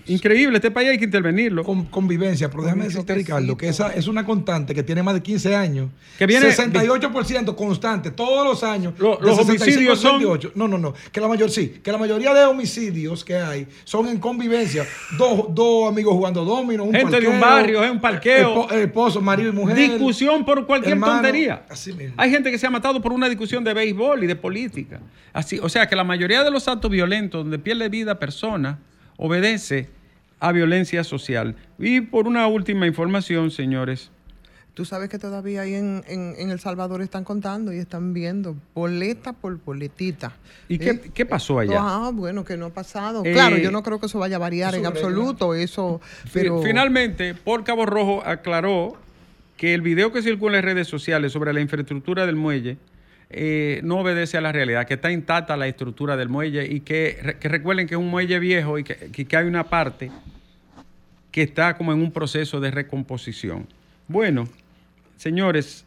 Eh, 0.05 0.13
Increíble, 0.13 0.57
este 0.57 0.71
país 0.71 0.89
hay 0.89 0.97
que 0.97 1.05
intervenirlo. 1.05 1.63
Con, 1.63 1.85
convivencia, 1.85 2.49
pero 2.49 2.63
déjame 2.63 2.85
decirte, 2.85 3.13
Ricardo, 3.15 3.55
que 3.57 3.69
esa 3.69 3.93
es 3.93 4.07
una 4.07 4.25
constante 4.25 4.73
que 4.75 4.83
tiene 4.83 5.01
más 5.03 5.13
de 5.13 5.21
15 5.21 5.55
años. 5.55 5.89
Que 6.17 6.25
viene- 6.25 6.47
68% 6.51 7.55
constante, 7.55 8.11
todos 8.11 8.45
los 8.45 8.63
años. 8.63 8.93
Lo- 8.97 9.19
los 9.21 9.37
65 9.37 9.63
homicidios 9.63 9.99
son- 9.99 10.11
68. 10.19 10.51
No, 10.55 10.67
no, 10.67 10.77
no. 10.77 10.93
Que 11.11 11.19
la 11.21 11.27
mayor 11.27 11.49
sí. 11.49 11.79
Que 11.83 11.91
la 11.91 11.97
mayoría 11.97 12.33
de 12.33 12.45
homicidios 12.45 13.23
que 13.23 13.35
hay 13.35 13.67
son 13.83 14.07
en 14.07 14.19
convivencia. 14.19 14.85
Dos, 15.17 15.45
dos 15.49 15.89
amigos 15.89 16.13
jugando 16.13 16.43
domino, 16.45 16.83
un 16.83 16.93
Gente 16.93 17.19
de 17.19 17.27
un 17.27 17.39
parqueo, 17.39 17.49
barrio, 17.49 17.83
es 17.83 17.91
un 17.91 18.01
parqueo. 18.01 18.67
espo- 18.67 18.71
Esposo, 18.73 19.21
marido 19.21 19.49
y 19.49 19.53
mujer. 19.53 19.75
Discusión 19.77 20.45
por 20.45 20.65
cualquier 20.65 20.93
hermano, 20.93 21.13
tontería. 21.21 21.65
así 21.69 21.93
mismo. 21.93 22.13
Hay 22.17 22.29
gente 22.29 22.51
que 22.51 22.57
se 22.57 22.67
ha 22.67 22.69
matado 22.69 23.01
por 23.01 23.13
una 23.13 23.29
discusión 23.29 23.63
de 23.63 23.73
béisbol 23.73 24.23
y 24.23 24.27
de 24.27 24.35
política. 24.35 24.99
Así, 25.31 25.59
o 25.61 25.69
sea 25.69 25.87
que 25.87 25.95
la 25.95 26.03
mayoría 26.03 26.43
de 26.43 26.51
los 26.51 26.67
actos 26.67 26.91
violentos 26.91 27.43
donde 27.43 27.57
pierde 27.59 27.89
vida 27.89 28.19
persona 28.19 28.79
obedece 29.17 29.89
a 30.39 30.51
violencia 30.51 31.03
social. 31.03 31.55
Y 31.79 32.01
por 32.01 32.27
una 32.27 32.47
última 32.47 32.87
información, 32.87 33.51
señores, 33.51 34.09
Tú 34.75 34.85
sabes 34.85 35.07
que 35.07 35.19
todavía 35.19 35.61
ahí 35.61 35.75
en, 35.75 36.03
en, 36.07 36.33
en 36.35 36.49
El 36.49 36.59
Salvador 36.59 37.03
están 37.03 37.23
contando 37.23 37.71
y 37.71 37.77
están 37.77 38.11
viendo 38.11 38.55
boleta 38.73 39.31
por 39.31 39.63
boletita. 39.63 40.31
¿Y 40.67 40.79
qué- 40.79 40.99
qué 41.13 41.27
pasó 41.27 41.59
allá? 41.59 41.77
Ah, 41.79 42.09
bueno, 42.11 42.43
que 42.43 42.57
no 42.57 42.65
ha 42.65 42.69
pasado. 42.71 43.21
Eh, 43.23 43.33
claro, 43.33 43.57
yo 43.57 43.69
no 43.69 43.83
creo 43.83 43.99
que 43.99 44.07
eso 44.07 44.17
vaya 44.17 44.37
a 44.37 44.39
variar 44.39 44.73
en 44.73 44.87
absoluto, 44.87 45.53
eso, 45.53 46.01
pero... 46.33 46.59
finalmente, 46.63 47.35
por 47.35 47.63
Cabo 47.63 47.85
Rojo 47.85 48.23
aclaró 48.25 48.97
que 49.57 49.75
el 49.75 49.81
video 49.83 50.11
que 50.11 50.23
circula 50.23 50.57
en 50.57 50.63
redes 50.63 50.87
sociales 50.87 51.31
sobre 51.33 51.53
la 51.53 51.61
infraestructura 51.61 52.25
del 52.25 52.35
muelle 52.35 52.77
eh, 53.33 53.81
no 53.83 53.99
obedece 53.99 54.37
a 54.37 54.41
la 54.41 54.51
realidad, 54.51 54.85
que 54.87 54.93
está 54.95 55.11
intacta 55.11 55.57
la 55.57 55.67
estructura 55.67 56.15
del 56.17 56.29
muelle 56.29 56.65
y 56.65 56.79
que, 56.81 57.35
que 57.39 57.49
recuerden 57.49 57.87
que 57.87 57.95
es 57.95 57.99
un 57.99 58.09
muelle 58.09 58.39
viejo 58.39 58.77
y 58.79 58.83
que, 58.83 58.95
que- 59.11 59.25
que 59.25 59.37
hay 59.37 59.45
una 59.45 59.63
parte 59.65 60.11
que 61.31 61.41
está 61.41 61.75
como 61.75 61.91
en 61.93 61.99
un 61.99 62.11
proceso 62.11 62.59
de 62.59 62.69
recomposición. 62.71 63.67
Bueno, 64.07 64.47
señores, 65.17 65.85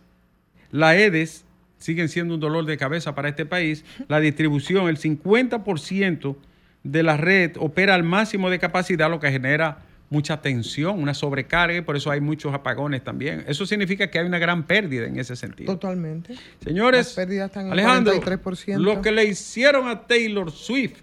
la 0.72 0.96
EDES 0.96 1.44
siguen 1.78 2.08
siendo 2.08 2.34
un 2.34 2.40
dolor 2.40 2.64
de 2.66 2.76
cabeza 2.76 3.14
para 3.14 3.28
este 3.28 3.46
país. 3.46 3.84
La 4.08 4.18
distribución, 4.20 4.88
el 4.88 4.98
50% 4.98 6.36
de 6.82 7.02
la 7.02 7.16
red 7.16 7.52
opera 7.58 7.94
al 7.94 8.02
máximo 8.02 8.50
de 8.50 8.58
capacidad, 8.58 9.08
lo 9.10 9.20
que 9.20 9.30
genera 9.30 9.78
mucha 10.08 10.40
tensión, 10.40 11.00
una 11.00 11.14
sobrecarga, 11.14 11.78
y 11.78 11.80
por 11.80 11.96
eso 11.96 12.10
hay 12.10 12.20
muchos 12.20 12.54
apagones 12.54 13.02
también. 13.02 13.44
Eso 13.48 13.66
significa 13.66 14.08
que 14.10 14.18
hay 14.18 14.26
una 14.26 14.38
gran 14.38 14.66
pérdida 14.66 15.06
en 15.06 15.18
ese 15.18 15.36
sentido. 15.36 15.72
Totalmente. 15.74 16.34
Señores, 16.62 17.06
Las 17.06 17.14
pérdidas 17.14 17.46
están 17.46 17.66
en 17.66 17.72
Alejandro, 17.72 18.14
43%. 18.14 18.78
lo 18.78 19.02
que 19.02 19.12
le 19.12 19.24
hicieron 19.24 19.88
a 19.88 20.06
Taylor 20.06 20.50
Swift, 20.50 21.00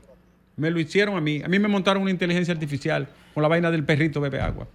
me 0.56 0.70
lo 0.70 0.80
hicieron 0.80 1.16
a 1.18 1.22
mí. 1.22 1.42
A 1.44 1.48
mí 1.48 1.60
me 1.60 1.68
montaron 1.68 2.02
una 2.02 2.12
inteligencia 2.12 2.54
artificial 2.54 3.08
con 3.34 3.42
la 3.42 3.50
vaina 3.50 3.72
del 3.72 3.84
perrito 3.84 4.22
bebe 4.22 4.40
agua. 4.40 4.68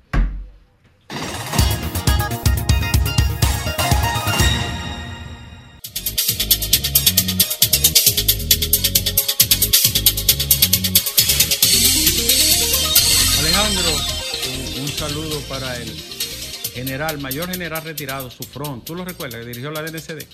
General, 16.88 17.18
mayor 17.18 17.50
general 17.50 17.84
retirado, 17.84 18.30
Sufrón. 18.30 18.80
¿Tú 18.80 18.94
lo 18.94 19.04
recuerdas? 19.04 19.40
Que 19.40 19.46
dirigió 19.46 19.70
la 19.70 19.82
DNCD. 19.82 20.24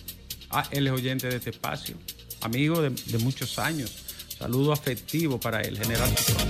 Ah, 0.50 0.64
él 0.70 0.86
es 0.86 0.92
oyente 0.92 1.28
de 1.28 1.36
este 1.36 1.50
espacio, 1.50 1.96
amigo 2.42 2.80
de, 2.80 2.90
de 2.90 3.18
muchos 3.18 3.58
años. 3.58 3.90
Saludo 4.38 4.72
afectivo 4.72 5.40
para 5.40 5.62
el 5.62 5.76
general 5.76 6.08
Sufrón. 6.16 6.48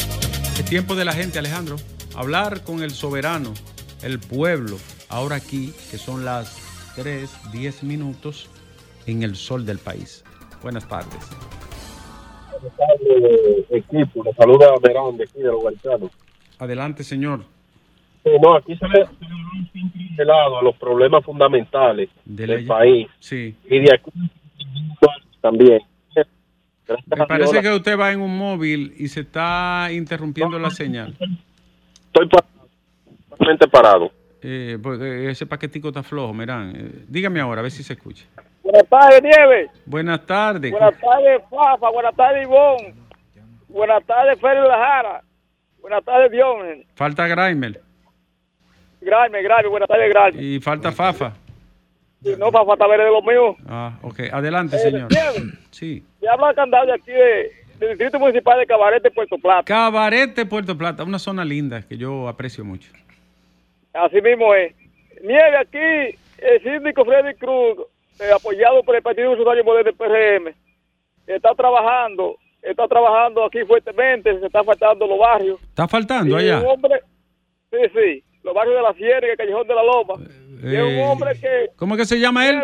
Es 0.58 0.64
tiempo 0.66 0.94
de 0.94 1.06
la 1.06 1.14
gente, 1.14 1.38
Alejandro. 1.38 1.76
Hablar 2.14 2.64
con 2.64 2.82
el 2.82 2.90
soberano, 2.90 3.54
el 4.02 4.20
pueblo, 4.20 4.76
ahora 5.08 5.36
aquí, 5.36 5.72
que 5.90 5.96
son 5.96 6.22
las 6.26 6.58
3, 6.96 7.30
10 7.52 7.82
minutos 7.84 8.50
en 9.06 9.22
el 9.22 9.36
sol 9.36 9.64
del 9.64 9.78
país. 9.78 10.22
Buenas 10.62 10.86
tardes. 10.86 11.24
tardes, 12.76 13.64
equipo. 13.70 14.22
Le 14.22 14.34
saluda 14.34 14.66
Verón 14.82 15.16
de 15.16 15.24
aquí 15.24 15.38
de 15.38 15.44
los. 15.44 15.64
Adelante, 16.58 17.04
señor. 17.04 17.53
Sí, 18.24 18.30
no, 18.40 18.56
aquí 18.56 18.74
se 18.76 18.88
le 18.88 19.04
se 19.06 19.12
le 19.20 19.28
da 19.28 19.37
un 19.58 19.70
simple 19.72 20.22
helado 20.22 20.58
a 20.58 20.62
los 20.62 20.74
problemas 20.76 21.24
fundamentales 21.24 22.08
De 22.24 22.46
del 22.46 22.66
país 22.66 23.06
Sí. 23.20 23.54
y 23.68 23.78
de 23.80 23.94
aquí 23.94 24.10
también. 25.40 25.80
Gracias 26.87 27.06
Me 27.18 27.26
parece 27.26 27.62
que 27.62 27.70
usted 27.72 27.98
va 27.98 28.12
en 28.12 28.20
un 28.20 28.37
móvil 28.37 28.94
y 28.98 29.08
se 29.08 29.20
está 29.20 29.88
interrumpiendo 29.92 30.58
la 30.58 30.70
señal. 30.70 31.14
Estoy 32.06 32.28
totalmente 32.28 33.66
parado. 33.68 34.10
Eh, 34.42 34.78
porque 34.82 35.30
ese 35.30 35.46
paquetico 35.46 35.88
está 35.88 36.02
flojo, 36.02 36.34
miran. 36.34 36.72
Eh, 36.76 37.04
dígame 37.08 37.40
ahora, 37.40 37.60
a 37.60 37.62
ver 37.62 37.70
si 37.70 37.82
se 37.82 37.94
escucha. 37.94 38.26
Buenas 38.62 38.87
tardes, 38.88 39.22
Nieves. 39.22 39.70
Buenas 39.87 40.26
tardes. 40.26 40.70
Buenas 40.70 40.98
tardes, 41.00 41.42
Fafa. 41.48 41.90
Buenas 41.90 42.14
tardes, 42.14 42.42
Ivonne. 42.44 42.94
Buenas 43.68 44.04
tardes, 44.04 44.38
Félix 44.40 44.68
Lajara. 44.68 45.22
Buenas 45.80 46.04
tardes, 46.04 46.30
Dion. 46.30 46.84
Falta 46.94 47.26
Graimer 47.26 47.80
Grave, 49.04 49.42
grave. 49.42 49.68
Buenas 49.68 49.88
tardes, 49.88 50.10
grave. 50.10 50.42
y 50.42 50.60
falta 50.60 50.90
Fafa. 50.92 51.32
Y 52.22 52.30
no, 52.38 52.50
Fafa, 52.50 52.72
está 52.72 52.88
de 52.88 52.96
lo 53.10 53.22
mío. 53.22 53.56
Ah, 53.66 53.98
ok. 54.02 54.20
Adelante, 54.32 54.76
Eh, 54.76 54.78
señor. 54.78 55.08
Nieves, 55.12 55.58
Sí. 55.70 56.02
te 56.20 56.28
habla 56.28 56.54
candado 56.54 56.86
de 56.86 56.94
aquí 56.94 57.10
de, 57.12 57.52
del 57.78 57.88
Distrito 57.90 58.18
Municipal 58.18 58.58
de 58.58 58.66
Cabarete, 58.66 59.10
Puerto 59.10 59.36
Plata. 59.36 59.64
Cabarete, 59.64 60.46
Puerto 60.46 60.76
Plata, 60.76 61.04
una 61.04 61.18
zona 61.18 61.44
linda 61.44 61.82
que 61.86 61.96
yo 61.98 62.26
aprecio 62.28 62.64
mucho. 62.64 62.90
Así 63.92 64.20
mismo 64.22 64.54
es. 64.54 64.74
Nieve 65.22 65.56
aquí, 65.58 66.18
el 66.38 66.62
síndico 66.62 67.04
Freddy 67.04 67.34
Cruz, 67.34 67.78
eh, 68.20 68.30
apoyado 68.34 68.82
por 68.82 68.96
el 68.96 69.02
Partido 69.02 69.24
Revolucionario 69.30 69.64
Moderno 69.64 69.84
del 69.92 69.94
PRM, 69.96 70.54
está 71.26 71.54
trabajando, 71.54 72.36
está 72.62 72.88
trabajando 72.88 73.44
aquí 73.44 73.60
fuertemente, 73.64 74.38
se 74.40 74.46
está 74.46 74.64
faltando 74.64 75.06
los 75.06 75.18
barrios. 75.18 75.60
¿Está 75.62 75.86
faltando 75.86 76.40
Y 76.40 76.42
allá? 76.50 76.60
hombre, 76.66 77.00
sí, 77.70 77.78
sí, 77.94 78.24
los 78.44 78.54
barrios 78.54 78.76
de 78.76 78.83
la 78.83 78.92
Sierra 78.94 79.26
y 79.26 79.30
el 79.30 79.37
Callejón 79.37 79.66
de 79.66 79.74
la 79.74 79.83
Loma. 79.83 80.14
Y 80.62 80.74
es 80.76 80.83
un 80.83 80.88
Eh, 80.90 81.04
hombre 81.04 81.33
que, 81.40 81.70
¿Cómo 81.76 81.96
que 81.96 82.04
se 82.04 82.20
llama 82.20 82.48
él? 82.48 82.62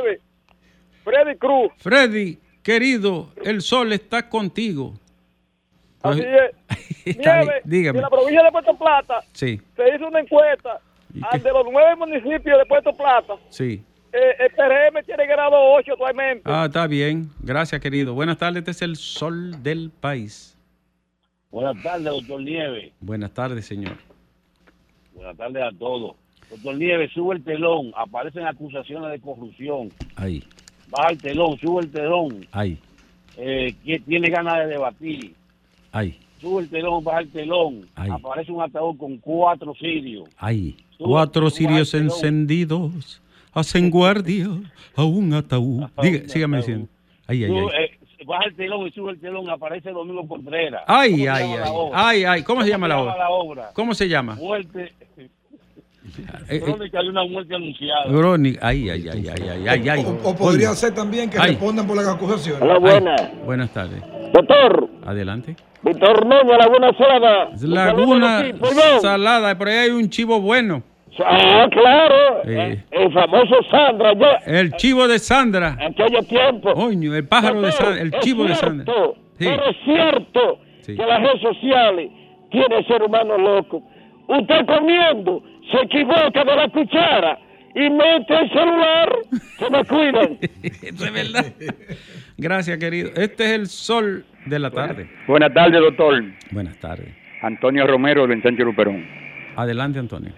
Freddy 1.03 1.37
Cruz, 1.37 1.73
Freddy, 1.79 2.39
querido, 2.63 3.33
el 3.45 3.61
sol 3.63 3.93
está 3.93 4.29
contigo. 4.29 4.95
así 6.03 6.23
Pues- 6.23 6.27
es. 7.07 7.17
Nieve, 7.19 7.61
dígame. 7.65 7.99
en 7.99 8.03
la 8.03 8.11
provincia 8.11 8.43
de 8.43 8.53
Puerto 8.53 8.77
Plata 8.79 9.21
Sí, 9.33 9.61
se 9.77 9.95
hizo 9.97 10.07
una 10.07 10.21
encuesta 10.21 10.81
de 11.13 11.51
los 11.53 11.67
nueve 11.73 11.97
municipios 11.97 12.59
de 12.59 12.67
Puerto 12.67 12.93
Plata. 12.93 13.35
sí. 13.49 13.83
Eh, 14.13 14.35
el 14.41 14.51
PRM 14.51 15.05
tiene 15.05 15.25
grado 15.25 15.55
8 15.75 15.93
actualmente. 15.93 16.43
Ah, 16.45 16.65
está 16.67 16.89
bien. 16.89 17.29
Gracias, 17.45 17.81
querido. 17.81 18.13
Buenas 18.13 18.39
tardes. 18.39 18.57
Este 18.59 18.73
es 18.73 18.83
el 18.83 18.97
sol 18.97 19.63
del 19.63 19.93
país. 20.01 20.59
Buenas 21.49 21.81
tardes, 21.81 22.07
doctor 22.07 22.41
Nieves. 22.43 22.93
Buenas 22.99 23.33
tardes, 23.33 23.67
señor. 23.67 23.93
Buenas 25.15 25.37
tardes 25.37 25.63
a 25.63 25.71
todos. 25.79 26.17
Doctor 26.51 26.77
Nieves, 26.77 27.13
sube 27.13 27.37
el 27.37 27.45
telón. 27.45 27.93
Aparecen 27.97 28.45
acusaciones 28.47 29.11
de 29.13 29.21
corrupción. 29.21 29.91
Ahí, 30.17 30.43
Baja 30.89 31.11
el 31.11 31.19
telón, 31.19 31.59
sube 31.59 31.83
el 31.83 31.91
telón. 31.91 32.47
ahí, 32.53 32.79
Eh, 33.37 33.75
¿Quién 33.85 34.03
tiene 34.03 34.29
ganas 34.29 34.59
de 34.59 34.67
debatir? 34.67 35.35
ahí. 35.93 36.19
sube 36.41 36.63
el 36.63 36.69
telón, 36.69 37.05
baja 37.05 37.21
el 37.21 37.29
telón, 37.31 37.87
Ay. 37.95 38.11
aparece 38.11 38.51
un 38.51 38.61
ataúd 38.63 38.97
con 38.97 39.19
cuatro 39.19 39.73
sirios. 39.75 40.29
Ay, 40.39 40.75
Tú- 40.99 41.05
cuatro 41.05 41.43
pero- 41.43 41.77
encendidos 41.99 43.21
hacen 43.53 43.89
guardia 43.91 44.49
a 44.97 45.05
un 45.05 45.33
ataúd. 45.35 45.85
Diga, 46.03 46.29
sígame 46.29 46.57
diciendo. 46.59 46.89
Ay, 47.27 47.47
Tú, 47.47 47.59
ay. 47.71 47.85
eh, 47.85 47.99
baja 48.31 48.45
el 48.47 48.55
telón 48.57 48.87
y 48.87 48.93
sube 48.93 49.13
el 49.13 49.21
telón, 49.21 49.51
aparece 49.51 49.91
Domingo 49.91 50.27
Contreras. 50.27 50.83
Ay, 50.87 51.11
¿Cómo 51.11 51.25
se 51.25 51.31
ay, 51.31 51.53
ay. 51.53 51.91
Ay, 51.93 52.25
ay. 52.25 52.43
¿Cómo 52.45 52.63
se 52.63 52.69
llama 52.69 52.89
la 52.89 52.99
obra? 53.01 53.17
la 53.19 53.31
obra? 53.31 53.71
¿Cómo 53.75 53.93
se 53.95 54.09
llama? 54.09 54.37
Muerte. 54.37 54.93
Eh, 55.19 55.29
eh, 56.49 56.61
Crónica 56.61 57.03
de 57.03 57.09
una 57.09 57.25
muerte 57.25 57.55
anunciada. 57.55 58.07
Verónica. 58.07 58.61
Ay, 58.67 58.89
ay, 58.89 59.09
ay, 59.09 59.29
ay, 59.29 59.49
ay, 59.49 59.69
ay, 59.69 59.89
ay. 59.89 60.05
O, 60.05 60.31
o 60.31 60.35
podría 60.35 60.71
ser 60.71 60.95
también 60.95 61.29
que 61.29 61.39
Ay. 61.39 61.51
respondan 61.51 61.87
por 61.87 61.97
las 61.97 62.09
acusaciones. 62.09 62.63
Hola, 62.63 62.75
Ay, 62.75 62.81
buenas. 62.81 63.45
Buenas 63.45 63.71
tardes. 63.73 64.03
Doctor, 64.33 64.89
Adelante. 65.05 65.57
Víctor 65.83 66.27
Noña, 66.27 66.57
Laguna 66.57 66.93
Salada. 66.97 67.51
Laguna. 67.61 68.45
Salada, 69.01 69.59
por 69.59 69.69
ahí 69.69 69.77
hay 69.77 69.91
un 69.91 70.09
chivo 70.09 70.41
bueno. 70.41 70.83
Ah, 71.27 71.67
claro. 71.71 72.43
Eh. 72.45 72.83
El 72.91 73.13
famoso 73.13 73.63
Sandra. 73.71 74.13
El 74.47 74.73
chivo 74.73 75.07
de 75.09 75.19
Sandra. 75.19 75.77
Aquello 75.81 76.23
tiempo. 76.23 76.73
Coño, 76.75 77.15
el 77.15 77.27
pájaro 77.27 77.61
de 77.63 77.73
Sandra, 77.73 78.01
el 78.03 78.11
chivo 78.21 78.45
de 78.45 78.55
Sandra. 78.55 78.85
Sí. 79.39 79.47
Pero 79.47 79.71
es 79.71 79.77
cierto 79.85 80.59
Sí. 80.83 80.97
que 80.97 81.05
las 81.07 81.21
redes 81.21 81.41
sociales 81.43 82.11
tiene 82.51 82.83
ser 82.85 83.03
humano 83.03 83.37
loco. 83.39 83.83
Usted 84.29 84.67
comiendo 84.67 85.43
se 85.71 85.79
equivoca 85.83 86.45
de 86.45 86.57
la 86.57 86.69
cuchara 86.69 87.39
y 87.75 87.89
mete 87.91 88.35
el 88.39 88.49
celular. 88.51 89.13
Se 89.59 89.71
me 89.71 89.85
cuidan. 89.85 90.39
Eso 90.63 91.05
es 91.05 91.13
verdad. 91.13 91.45
Gracias, 92.37 92.79
querido. 92.79 93.11
Este 93.15 93.45
es 93.45 93.51
el 93.53 93.67
sol 93.67 94.25
de 94.47 94.59
la 94.59 94.71
tarde. 94.71 95.09
Buenas 95.29 95.53
tardes, 95.53 95.81
doctor. 95.81 96.23
Buenas 96.51 96.77
tardes. 96.79 97.09
Antonio 97.43 97.87
Romero 97.87 98.27
del 98.27 98.43
Sánchez 98.43 98.65
Luperón. 98.65 99.07
Adelante, 99.57 99.99
Antonio. 99.99 100.33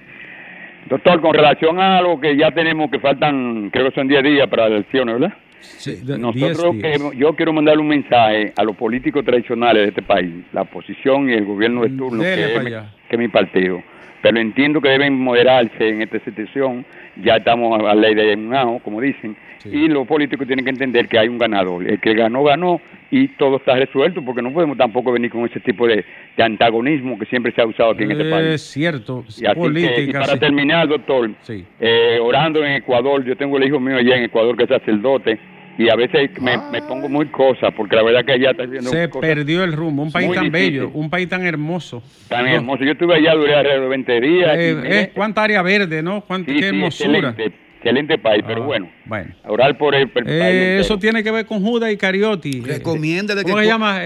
Doctor, 0.89 1.21
con 1.21 1.33
relación 1.35 1.79
a 1.81 2.01
lo 2.03 2.21
que 2.21 2.37
ya 2.37 2.51
tenemos, 2.51 2.91
que 2.91 2.99
faltan, 2.99 3.71
creo 3.71 3.89
que 3.89 3.95
son 3.95 4.09
10 4.09 4.23
días 4.25 4.49
para 4.49 4.65
las 4.65 4.73
elecciones, 4.73 5.21
¿verdad? 5.21 5.37
Sí, 5.61 6.01
Nosotros, 6.19 6.73
días. 6.77 6.99
que- 7.13 7.17
yo 7.17 7.35
quiero 7.37 7.53
mandarle 7.53 7.83
un 7.83 7.89
mensaje 7.89 8.53
a 8.57 8.65
los 8.65 8.77
políticos 8.77 9.25
tradicionales 9.25 9.83
de 9.85 9.89
este 9.91 10.03
país, 10.03 10.45
la 10.53 10.63
oposición 10.63 11.31
y 11.31 11.35
el 11.35 11.45
gobierno 11.45 11.83
de 11.83 11.91
turno, 11.91 12.23
Dele 12.23 12.49
que, 12.49 12.49
pa' 12.55 12.59
es 12.59 12.65
mi- 12.65 12.67
allá. 12.75 12.91
que 13.09 13.17
es 13.17 13.21
mi 13.21 13.29
partido. 13.29 13.83
Pero 14.23 14.39
entiendo 14.39 14.81
que 14.81 14.89
deben 14.89 15.19
moderarse 15.19 15.89
en 15.89 16.03
esta 16.03 16.19
situación. 16.21 16.85
Ya 17.23 17.37
estamos 17.37 17.79
a 17.79 17.83
la 17.83 17.95
ley 17.95 18.15
de 18.15 18.35
un 18.35 18.79
como 18.79 19.01
dicen. 19.01 19.37
Y 19.65 19.89
los 19.89 20.07
políticos 20.07 20.47
tienen 20.47 20.65
que 20.65 20.71
entender 20.71 21.09
que 21.09 21.19
hay 21.19 21.29
un 21.29 21.39
ganador. 21.39 21.87
El 21.87 22.01
que 22.01 22.15
ganó, 22.15 22.43
ganó 22.43 22.81
y 23.11 23.29
todo 23.29 23.57
está 23.57 23.77
resuelto 23.77 24.25
porque 24.25 24.43
no 24.43 24.53
podemos 24.53 24.77
tampoco 24.79 25.13
venir 25.13 25.31
con 25.31 25.45
ese 25.45 25.61
tipo 25.61 25.87
de, 25.87 26.05
de 26.37 26.43
antagonismo 26.43 27.19
que 27.19 27.27
siempre 27.27 27.53
se 27.53 27.61
ha 27.61 27.67
usado 27.67 27.91
aquí 27.91 28.05
en 28.05 28.13
este 28.13 28.31
país. 28.31 28.47
Es 28.47 28.63
cierto. 28.63 29.23
Y, 29.27 29.31
así 29.31 29.43
que, 29.45 29.51
y 29.51 29.55
política. 29.55 30.21
para 30.21 30.33
sí. 30.33 30.39
terminar, 30.41 30.89
doctor, 30.89 31.31
Sí. 31.43 31.65
eh, 31.79 32.19
orando 32.21 32.65
en 32.65 32.73
Ecuador, 32.73 33.25
yo 33.25 33.37
tengo 33.37 33.59
el 33.59 33.65
hijo 33.67 33.79
mío 33.79 33.97
allá 33.97 34.17
en 34.17 34.25
Ecuador 34.25 34.57
que 34.57 34.65
es 34.65 34.69
sacerdote 34.69 35.39
y 35.79 35.89
a 35.89 35.95
veces 35.97 36.31
me, 36.41 36.57
me 36.71 36.83
pongo 36.83 37.09
muy 37.09 37.27
cosas 37.27 37.73
porque 37.77 37.97
la 37.97 38.03
verdad 38.03 38.25
que 38.25 38.33
allá 38.33 38.51
está 38.51 38.65
haciendo 38.65 38.91
Se 38.91 39.09
perdió 39.09 39.65
el 39.65 39.73
rumbo. 39.73 40.03
Un 40.03 40.13
país 40.13 40.33
tan 40.33 40.45
difícil. 40.45 40.71
bello, 40.81 40.91
un 40.95 41.09
país 41.11 41.29
tan 41.29 41.45
hermoso. 41.45 42.03
tan 42.29 42.45
No, 42.45 42.51
hermosos. 42.55 42.85
Yo 42.87 42.93
estuve 42.93 43.15
allá, 43.17 43.35
duré 43.35 43.55
alrededor 43.55 43.83
de 43.85 43.89
20 43.89 44.21
días. 44.21 44.57
eh, 44.59 44.71
y 44.71 44.75
miré- 44.87 45.01
eh, 45.05 45.13
cuánta 45.15 45.43
área 45.43 45.63
verde, 45.63 46.03
¿no? 46.03 46.21
Cuánta, 46.23 46.53
sí, 46.53 46.59
qué 46.59 46.69
sí, 46.71 46.77
hermosura. 46.77 47.19
excelente, 47.31 47.57
excelente 47.79 48.19
país, 48.19 48.45
pero 48.47 48.63
Ah, 48.63 48.67
bueno, 48.67 48.91
Bueno. 49.07 49.35
a 49.45 49.51
orar 49.51 49.79
por 49.79 49.95
el, 49.95 50.09
por 50.11 50.23
el 50.23 50.27
país 50.39 50.41
Eh, 50.55 50.63
entero. 50.65 50.81
eso 50.83 50.99
tiene 50.99 51.23
que 51.25 51.31
ver 51.31 51.47
con 51.47 51.61
Judas 51.63 51.91
y 51.93 51.97
Cariotti. 51.97 52.61
Recomiéndale 52.61 53.43
¿Cómo 53.43 53.57
que 53.57 53.63
se 53.63 53.69
llama? 53.69 54.01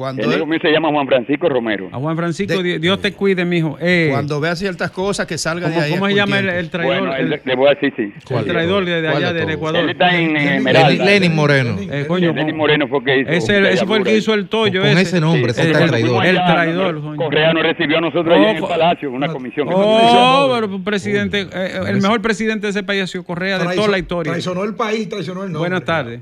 Cuando, 0.00 0.22
El 0.22 0.32
hijo 0.34 0.46
mío 0.46 0.58
se 0.62 0.70
llama 0.72 0.88
Juan 0.88 1.06
Francisco 1.06 1.46
Romero. 1.50 1.90
a 1.92 1.98
Juan 1.98 2.16
Francisco, 2.16 2.62
De- 2.62 2.78
Dios 2.78 3.02
te 3.02 3.12
cuide, 3.12 3.44
mijo. 3.44 3.76
Eh, 3.82 4.08
cuando 4.10 4.40
vea 4.40 4.56
ciertas 4.56 4.90
cosas, 4.90 5.26
que 5.26 5.36
salga 5.36 5.68
¿Cómo, 5.68 5.78
de 5.78 5.84
ahí. 5.86 5.92
cómo 5.92 6.06
se 6.06 6.14
llama 6.14 6.38
el, 6.38 6.70
traidor? 6.70 6.98
Bueno, 7.00 7.14
el, 7.14 7.32
él- 7.34 7.40
le 7.44 7.54
voy 7.54 7.66
a 7.68 7.74
decir, 7.74 7.92
sí. 7.94 8.34
el 8.34 8.44
traidor 8.46 8.86
de, 8.86 9.02
de 9.02 9.10
¿Cuál 9.10 9.16
allá 9.24 9.32
de 9.34 9.40
del? 9.40 9.50
Ecuador. 9.50 9.80
Él 9.84 9.90
está 9.90 10.16
en, 10.16 10.32
Lenin- 10.32 10.56
Esmeralda. 10.56 11.04
Lenin 11.04 11.34
Moreno. 11.34 11.76
Eh, 11.80 12.06
coño, 12.08 12.32
Lenin 12.32 12.56
Moreno 12.56 12.88
fue 12.88 13.04
que 13.04 13.18
hizo. 13.20 13.30
ese, 13.30 13.72
ese 13.72 13.84
fue 13.84 13.98
el 13.98 14.04
que 14.04 14.16
hizo 14.16 14.32
el 14.32 14.48
tollo. 14.48 14.80
Con 14.80 14.96
ese 14.96 15.20
nombre, 15.20 15.52
Sí, 15.52 15.60
ese 15.60 15.68
el, 15.68 15.72
está 15.72 15.84
el- 15.84 15.90
traidor. 15.90 16.24
el 16.24 16.34
traidor. 16.36 17.00
coño. 17.02 17.16
Correa 17.16 17.52
nos 17.52 17.62
recibió 17.62 17.98
a 17.98 18.00
nosotros 18.00 18.34
allá 18.38 18.50
en 18.52 18.56
el 18.56 18.62
Oh, 18.64 18.68
Palacio, 18.68 19.10
una 19.10 19.28
comisión. 19.28 19.68
que 19.68 19.74
Oh, 19.76 20.50
pero 20.58 20.82
presidente, 20.82 21.46
eh, 21.52 21.80
el 21.88 22.00
mejor 22.00 22.22
presidente 22.22 22.66
de 22.68 22.70
ese 22.70 22.82
país 22.82 23.02
ha 23.02 23.06
sido 23.06 23.22
Correa 23.24 23.58
de 23.58 23.74
toda 23.76 23.88
la 23.88 23.98
historia. 23.98 24.32
Traicionó 24.32 24.64
el 24.64 24.74
país, 24.74 25.08
traicionó 25.10 25.40
el 25.44 25.52
nombre. 25.52 25.68
Buenas 25.68 25.84
tardes. 25.84 26.20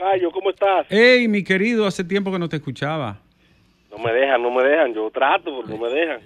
Tocayo, 0.00 0.30
¿cómo 0.30 0.50
estás? 0.50 0.86
Hey, 0.88 1.28
mi 1.28 1.44
querido, 1.44 1.86
hace 1.86 2.02
tiempo 2.04 2.32
que 2.32 2.38
no 2.38 2.48
te 2.48 2.56
escuchaba. 2.56 3.18
No 3.90 3.98
me 4.02 4.12
dejan, 4.12 4.42
no 4.42 4.50
me 4.50 4.62
dejan. 4.62 4.94
Yo 4.94 5.10
trato, 5.10 5.44
pero 5.60 5.76
no 5.76 5.84
me 5.84 5.90
dejan. 5.92 6.20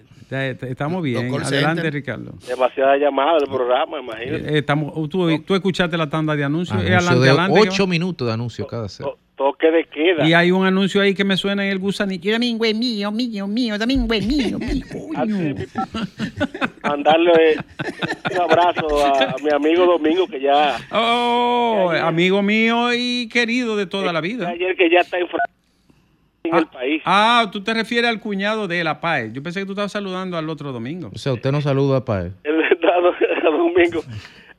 Estamos 0.68 1.02
bien. 1.02 1.34
Adelante. 1.34 1.90
Ricardo. 1.90 2.32
Demasiada 2.46 2.96
llamada 2.96 3.38
del 3.38 3.48
programa, 3.48 4.00
imagínate. 4.00 4.54
Eh, 4.54 4.58
estamos, 4.58 4.92
tú, 5.08 5.42
tú 5.42 5.54
escuchaste 5.54 5.96
la 5.96 6.08
tanda 6.08 6.36
de 6.36 6.44
anuncios. 6.44 6.76
Eh, 6.82 6.86
Anuncio 6.94 7.10
adelante, 7.10 7.24
de 7.24 7.30
adelante, 7.30 7.60
ocho 7.68 7.86
minutos 7.86 8.26
de 8.28 8.34
anuncio 8.34 8.66
cada 8.66 8.88
set. 8.88 9.06
To- 9.36 9.44
toque 9.52 9.70
de 9.70 9.84
queda. 9.84 10.26
Y 10.26 10.32
hay 10.32 10.50
un 10.50 10.64
anuncio 10.66 11.00
ahí 11.00 11.14
que 11.14 11.24
me 11.24 11.36
suena 11.36 11.64
en 11.64 11.72
el 11.72 11.78
gusanillo. 11.78 12.32
Domingo 12.32 12.64
es 12.64 12.74
mío, 12.76 13.10
mío, 13.10 13.46
mío, 13.46 13.78
domingo 13.78 14.14
es 14.14 14.26
mío, 14.26 14.58
mío. 14.58 14.84
coño. 15.14 15.54
Mandarle 16.82 17.56
un 18.32 18.40
abrazo 18.40 19.04
a, 19.04 19.30
a 19.30 19.34
mi 19.42 19.50
amigo 19.50 19.86
Domingo, 19.86 20.26
que 20.26 20.40
ya. 20.40 20.76
Oh, 20.92 21.90
amigo 22.02 22.42
mío 22.42 22.92
y 22.94 23.28
querido 23.28 23.76
de 23.76 23.86
toda 23.86 24.12
la 24.12 24.20
vida. 24.20 24.48
Ayer 24.48 24.76
que 24.76 24.90
ya 24.90 25.00
está 25.00 25.18
en, 25.18 25.26
en 26.44 26.54
el 26.56 26.64
Ah, 26.64 26.70
país. 26.72 27.02
ah, 27.06 27.48
tú 27.50 27.62
te 27.62 27.72
refieres 27.74 28.10
al 28.10 28.20
cuñado 28.20 28.68
de 28.68 28.84
La 28.84 29.00
Paz. 29.00 29.24
Yo 29.32 29.42
pensé 29.42 29.60
que 29.60 29.66
tú 29.66 29.72
estabas 29.72 29.92
saludando 29.92 30.36
al 30.36 30.48
otro 30.50 30.72
domingo. 30.72 31.10
O 31.14 31.18
sea, 31.18 31.32
usted 31.32 31.50
no 31.52 31.60
saluda 31.60 32.04
para 32.04 32.22
él. 32.26 32.32
El, 32.44 32.54
a, 32.64 33.50
Domingo. 33.50 34.02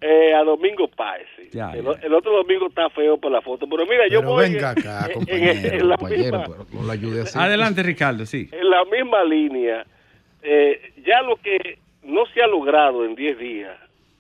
Eh, 0.02 0.34
a 0.34 0.44
Domingo 0.44 0.88
Páez. 0.90 1.26
sí. 1.38 1.50
Ya, 1.52 1.72
el, 1.72 1.84
ya. 1.86 1.92
el 2.04 2.14
otro 2.14 2.32
domingo 2.34 2.68
está 2.68 2.90
feo 2.90 3.18
por 3.18 3.32
la 3.32 3.42
foto. 3.42 3.66
Pero 3.68 3.86
mira, 3.86 4.08
yo 4.10 4.22
voy. 4.22 4.44
venga 4.44 4.72
en- 4.74 4.80
acá, 4.80 5.06
en- 5.08 5.14
compañero, 5.14 5.52
en- 5.52 5.74
en 5.74 5.90
la 5.90 5.98
Compañero, 5.98 6.40
misma- 6.40 6.66
pero 7.06 7.22
así. 7.24 7.40
Adelante, 7.40 7.82
Ricardo, 7.84 8.26
sí. 8.26 8.50
en 8.52 8.70
la 8.70 8.84
misma 8.86 9.24
línea, 9.24 9.86
eh, 10.44 10.94
ya 11.06 11.22
lo 11.22 11.38
que 11.38 11.80
no 12.04 12.26
se 12.28 12.42
ha 12.44 12.48
logrado 12.48 13.06
en 13.06 13.16
10 13.16 13.40
días, 13.40 13.76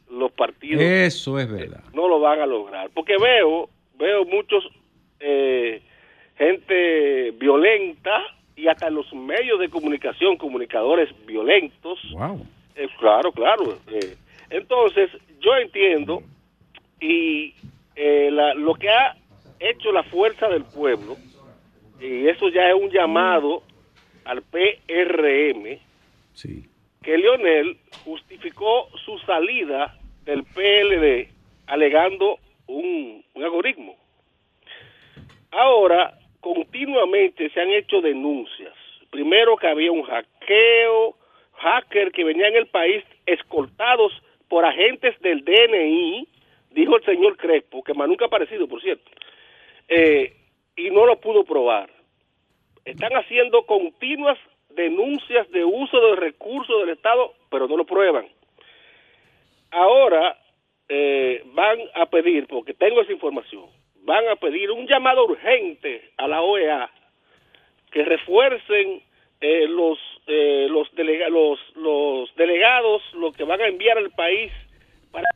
los 0.09 0.31
partidos 0.31 0.81
Eso 0.81 1.38
es 1.39 1.51
verdad. 1.51 1.83
no 1.93 2.07
lo 2.07 2.19
van 2.19 2.39
a 2.39 2.45
lograr. 2.45 2.89
Porque 2.93 3.17
veo, 3.17 3.69
veo 3.99 4.25
muchos, 4.25 4.67
eh, 5.19 5.81
gente 6.38 7.31
violenta 7.31 8.21
y 8.55 8.67
hasta 8.67 8.89
los 8.89 9.11
medios 9.13 9.59
de 9.59 9.69
comunicación, 9.69 10.38
comunicadores 10.38 11.09
violentos. 11.25 11.99
Wow. 12.13 12.45
Eh, 12.75 12.88
claro, 12.99 13.31
claro. 13.31 13.77
eh. 13.91 14.15
Entonces, 14.49 15.09
yo 15.39 15.56
entiendo 15.58 16.21
y 17.00 17.54
eh, 17.95 18.30
la- 18.32 18.54
lo 18.54 18.74
que 18.76 18.89
ha 18.89 19.15
hecho 19.60 19.91
la 19.91 20.04
fuerza 20.04 20.48
del 20.50 20.63
pueblo, 20.65 21.15
y 22.00 22.28
eso 22.28 22.50
ya 22.50 22.69
es 22.69 22.76
un 22.76 22.89
llamado 22.89 23.63
al 24.26 24.41
PRM, 24.41 25.80
Sí. 26.34 26.65
que 27.02 27.17
Leonel 27.17 27.78
justificó 28.04 28.89
su 29.06 29.17
salida 29.19 29.98
del 30.26 30.43
PLD 30.43 31.30
alegando 31.67 32.38
un, 32.67 33.24
un 33.34 33.43
algoritmo. 33.43 33.95
Ahora, 35.52 36.17
continuamente 36.41 37.49
se 37.51 37.62
han 37.62 37.70
hecho 37.70 38.01
denuncias. 38.01 38.74
Primero 39.09 39.55
que 39.55 39.68
había 39.68 39.91
un 39.91 40.03
hackeo, 40.03 41.16
hacker 41.53 42.12
que 42.12 42.24
venía 42.24 42.47
en 42.47 42.55
el 42.57 42.68
país 42.68 43.03
escoltados 43.26 44.12
por 44.48 44.66
agentes 44.66 45.20
del 45.22 45.43
DNI, 45.43 46.28
dijo 46.72 46.98
el 46.98 47.06
señor 47.06 47.38
Crespo, 47.38 47.84
que 47.84 47.93
más 47.93 48.08
nunca 48.08 48.26
ha 48.26 48.28
aparecido, 48.28 48.68
por 48.68 48.82
cierto, 48.82 49.10
eh, 49.88 50.36
y 50.76 50.89
no 50.89 51.06
lo 51.06 51.20
pudo 51.20 51.43
probar. 51.43 51.89
Están 52.84 53.14
haciendo 53.14 53.66
continuas 53.66 54.38
denuncias 54.70 55.50
de 55.52 55.64
uso 55.64 56.00
de 56.00 56.16
recursos 56.18 56.82
del 56.82 56.89
Estado, 56.89 57.34
pero 57.50 57.68
no 57.68 57.78
lo 57.78 57.86
prueban. 57.86 58.28
Ahora 59.72 60.38
eh, 60.89 61.41
van 61.54 61.80
a 61.96 62.06
pedir, 62.08 62.48
porque 62.48 62.74
tengo 62.74 63.02
esa 63.02 63.12
información, 63.12 63.66
van 64.04 64.28
a 64.28 64.36
pedir 64.36 64.70
un 64.72 64.86
llamado 64.88 65.26
urgente 65.26 66.12
a 66.18 66.28
la 66.28 66.41
OEA 66.41 66.89
que 67.91 68.04
refuercen 68.04 69.02
eh, 69.48 69.68
los, 69.68 70.00
eh, 70.26 70.66
los, 70.72 70.91
delega- 70.96 71.30
los, 71.30 71.60
los 71.76 72.36
delegados, 72.36 73.04
lo 73.14 73.32
que 73.32 73.43
van 73.43 73.62
a 73.62 73.68
enviar 73.68 73.96
al 73.98 74.10
país 74.10 74.52
para 75.12 75.28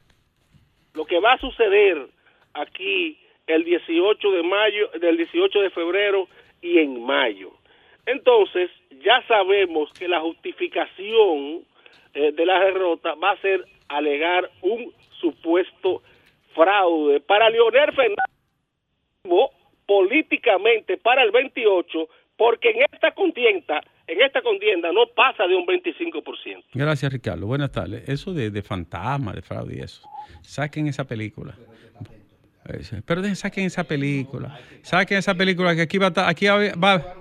lo 0.95 1.05
que 1.05 1.19
va 1.19 1.33
a 1.33 1.37
suceder 1.39 2.07
aquí 2.55 3.19
el 3.45 3.63
18 3.63 4.31
de 4.31 4.41
mayo, 4.43 4.87
del 4.99 5.15
18 5.17 5.61
de 5.61 5.69
febrero 5.69 6.27
y 6.59 6.79
en 6.79 7.03
mayo. 7.03 7.51
Entonces, 8.07 8.71
ya 9.03 9.21
sabemos 9.27 9.93
que 9.93 10.07
la 10.07 10.21
justificación 10.21 11.63
eh, 12.15 12.31
de 12.31 12.45
la 12.47 12.59
derrota 12.65 13.13
va 13.13 13.31
a 13.31 13.41
ser 13.41 13.63
alegar 13.89 14.49
un 14.63 14.91
supuesto 15.19 16.01
fraude 16.55 17.19
para 17.19 17.49
Leonel 17.51 17.91
Fernández 17.93 18.25
políticamente 19.85 20.97
para 20.97 21.21
el 21.23 21.29
28 21.31 22.09
porque 22.37 22.69
en 22.71 22.83
esta 22.93 23.11
contienda, 23.11 23.81
en 24.11 24.21
esta 24.21 24.41
contienda 24.41 24.91
no 24.91 25.01
pasa 25.15 25.45
de 25.47 25.55
un 25.55 25.65
25%. 25.65 26.63
Gracias, 26.73 27.11
Ricardo. 27.13 27.45
Buenas 27.47 27.71
tardes. 27.71 28.07
Eso 28.09 28.33
de, 28.33 28.49
de 28.51 28.61
fantasma, 28.61 29.33
de 29.33 29.41
fraude 29.41 29.77
y 29.77 29.79
eso. 29.81 30.07
Saquen 30.41 30.87
esa 30.87 31.03
película. 31.05 31.55
Pero 33.05 33.23
saquen 33.35 33.65
esa 33.65 33.83
película. 33.83 34.59
Saquen 34.83 35.17
esa 35.17 35.33
película 35.33 35.75
que 35.75 35.81
aquí 35.81 35.97
va 35.97 36.07
a 36.07 36.09
estar- 36.09 36.29
aquí 36.29 36.45
va, 36.47 36.57
va- 36.75 37.15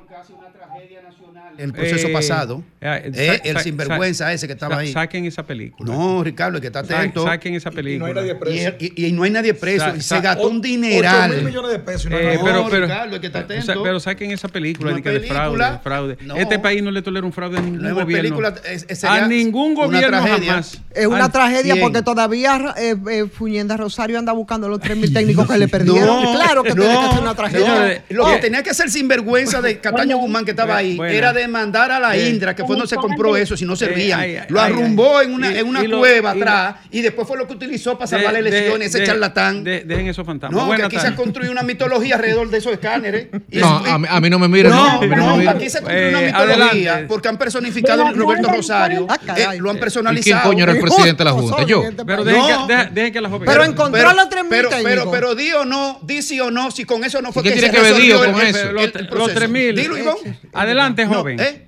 El 1.56 1.72
proceso 1.72 2.08
Eh, 2.08 2.12
pasado. 2.12 2.62
eh, 2.80 3.10
Eh, 3.14 3.40
el 3.44 3.58
sinvergüenza 3.58 4.32
ese 4.32 4.46
que 4.46 4.52
estaba 4.52 4.78
ahí. 4.78 4.92
Saquen 4.92 5.24
esa 5.24 5.42
película. 5.44 5.92
No, 5.92 6.22
Ricardo, 6.22 6.56
hay 6.56 6.62
que 6.62 6.70
Sa- 6.70 6.78
atento. 6.80 7.24
Saquen 7.24 7.54
esa 7.54 7.70
película. 7.70 8.22
Y, 8.48 8.84
y- 8.86 9.06
y 9.06 9.12
no 9.12 9.22
hay 9.24 9.30
nadie 9.30 9.54
preso. 9.54 9.84
Sa- 9.86 9.96
y 9.96 10.00
se 10.00 10.20
gastó 10.20 10.48
un 10.48 10.60
dineral. 10.60 11.30
mil 11.34 11.44
millones 11.44 11.72
de 11.72 11.78
pesos 11.80 12.06
y 12.06 12.08
no 12.10 12.16
hay 12.16 12.26
Eh, 12.26 12.38
pero, 12.42 12.62
No, 12.64 12.68
pero, 12.70 12.86
Ricardo, 12.86 13.14
hay 13.14 13.20
que 13.20 13.30
pero, 13.30 13.44
atento. 13.44 13.82
pero 13.82 14.00
saquen 14.00 14.30
esa 14.30 14.48
película 14.48 14.92
de, 14.92 15.02
que 15.02 15.10
de 15.10 15.20
fraude, 15.20 16.16
de. 16.16 16.24
No. 16.24 16.36
Este 16.36 16.58
país 16.58 16.82
no 16.82 16.90
le 16.90 17.02
tolera 17.02 17.26
un 17.26 17.32
fraude 17.32 17.58
a 17.58 17.60
ningún 17.62 17.92
gobierno. 17.94 18.06
película, 18.06 18.54
es- 18.88 19.04
a 19.04 19.26
ningún 19.26 19.72
una 19.72 19.86
gobierno 19.86 20.18
tragedia. 20.22 20.50
jamás. 20.52 20.80
Es 20.94 21.06
una 21.06 21.24
Al- 21.26 21.32
tragedia 21.32 21.72
¿quién? 21.74 21.84
porque 21.84 22.02
todavía 22.02 22.74
eh, 22.76 22.94
eh, 23.10 23.26
Fuñenda 23.32 23.76
Rosario 23.76 24.18
anda 24.18 24.32
buscando 24.32 24.68
los 24.68 24.80
3.000 24.80 25.12
técnicos 25.12 25.48
que 25.48 25.58
le 25.58 25.68
perdieron. 25.68 26.32
claro 26.34 26.62
que 26.62 26.72
tiene 26.74 26.94
que 27.00 27.10
ser 27.14 27.22
una 27.22 27.34
tragedia. 27.34 28.04
Lo 28.10 28.26
que 28.26 28.36
tenía 28.38 28.62
que 28.62 28.70
hacer 28.70 28.90
sinvergüenza 28.90 29.60
de 29.62 29.78
Cataño 29.80 30.18
Guzmán 30.18 30.44
que 30.44 30.52
estaba 30.52 30.76
ahí 30.76 30.98
era 31.08 31.32
demandar 31.38 31.90
a 31.92 31.98
la 32.00 32.16
Eh. 32.16 32.28
Indra, 32.28 32.54
que 32.54 32.64
fue 32.64 32.76
donde 32.76 32.88
se 32.88 32.96
compró 32.96 33.36
eso, 33.36 33.56
si 33.56 33.64
no 33.64 33.74
servían. 33.76 34.20
ay, 34.20 34.36
ay, 34.36 34.46
lo 34.48 34.60
arrumbó 34.60 35.18
ay. 35.18 35.26
en 35.26 35.34
una, 35.34 35.52
Y- 35.52 35.58
en 35.58 35.66
una 35.66 35.84
y 35.84 35.88
cueva 35.88 36.34
lo- 36.34 36.40
atrás 36.42 36.74
y 36.90 37.00
después 37.00 37.26
fue 37.26 37.36
lo 37.38 37.46
que 37.46 37.54
utilizó 37.54 37.96
para 37.96 38.06
salvar 38.08 38.32
las 38.32 38.42
de- 38.44 38.48
elecciones, 38.50 38.88
ese 38.88 39.00
de- 39.00 39.06
charlatán. 39.06 39.64
de- 39.64 39.80
dejen 39.84 40.08
esos 40.08 40.26
fantasmas. 40.26 40.62
no, 40.66 40.74
que 40.74 40.82
aquí 40.82 40.96
se 40.96 41.00
ha 41.00 41.02
tardes. 41.04 41.18
construido 41.18 41.52
una 41.52 41.62
mitología 41.62 42.16
alrededor 42.16 42.50
de 42.50 42.58
esos 42.58 42.72
escáneres. 42.72 43.28
Y 43.50 43.58
No, 43.58 43.80
eso- 43.82 43.90
a 43.94 43.98
mí, 43.98 44.06
a 44.10 44.20
mí 44.20 44.30
no 44.30 44.38
me 44.38 44.48
miren. 44.48 44.72
no, 44.72 44.84
a 44.90 45.00
mí 45.00 45.06
no 45.08 45.36
no, 45.42 45.50
aquí 45.50 45.70
se 45.70 45.78
construye 45.80 46.08
una 46.10 46.20
Eh, 46.22 46.26
mitología 46.26 46.64
adelante. 46.92 47.06
porque 47.08 47.28
han 47.28 47.38
personificado 47.38 48.06
a 48.06 48.12
Roberto 48.12 48.48
Rosario, 48.48 49.06
Ah, 49.08 49.18
eh, 49.36 49.42
lo 49.58 49.70
han 49.70 49.76
¿Y 49.76 49.78
quién 49.78 49.80
personalizado. 49.80 50.48
coño 50.50 50.62
era 50.64 50.72
el 50.72 50.78
presidente 50.82 51.18
de 51.18 51.24
la 51.24 51.32
Junta? 51.32 51.62
Yo. 51.64 51.82
Pero 52.06 52.18
No. 52.18 52.24
dejen, 52.24 52.42
que, 52.66 52.72
dejen, 52.74 52.94
dejen 52.94 53.12
que 53.12 53.20
la 53.20 53.28
joven. 53.28 53.46
Pero 53.46 53.64
encontró 53.64 54.12
los 54.12 54.28
3.000 54.28 54.48
pero, 54.48 54.68
técnicos. 54.68 54.90
pero, 54.90 55.10
pero 55.10 55.34
di 55.34 55.52
o 55.52 55.64
no, 55.64 55.98
di 56.02 56.22
sí 56.22 56.40
o 56.40 56.50
no, 56.50 56.70
si 56.70 56.84
con 56.84 57.04
eso 57.04 57.20
no 57.22 57.32
fue 57.32 57.42
¿Y 57.42 57.44
qué 57.44 57.50
que 57.50 57.60
tiene 57.60 57.68
se 57.68 57.72
que 57.76 57.82
ver 57.82 57.92
resolvió 57.92 58.24
el- 58.24 58.32
con 58.32 58.42
eso? 58.42 58.72
Los, 58.72 58.82
el 58.84 58.92
los 58.92 59.06
proceso. 59.08 59.34
3000. 59.38 59.74
Dilo, 59.76 59.98
Iván. 59.98 60.14
Adelante, 60.52 61.04
No, 61.06 61.10
joven. 61.36 61.40
¿eh? 61.40 61.66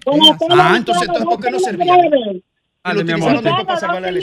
Ah, 0.52 0.74
entonces 0.76 1.06
tampoco 1.12 1.38
que 1.38 1.50
no 1.50 1.58
servía. 1.58 1.94
Dale, 2.82 3.04
mi 3.04 3.10
Lo 3.10 3.16
amor. 3.26 3.42
para 3.66 3.76
salvar 3.78 4.00
la 4.00 4.10
breve, 4.10 4.20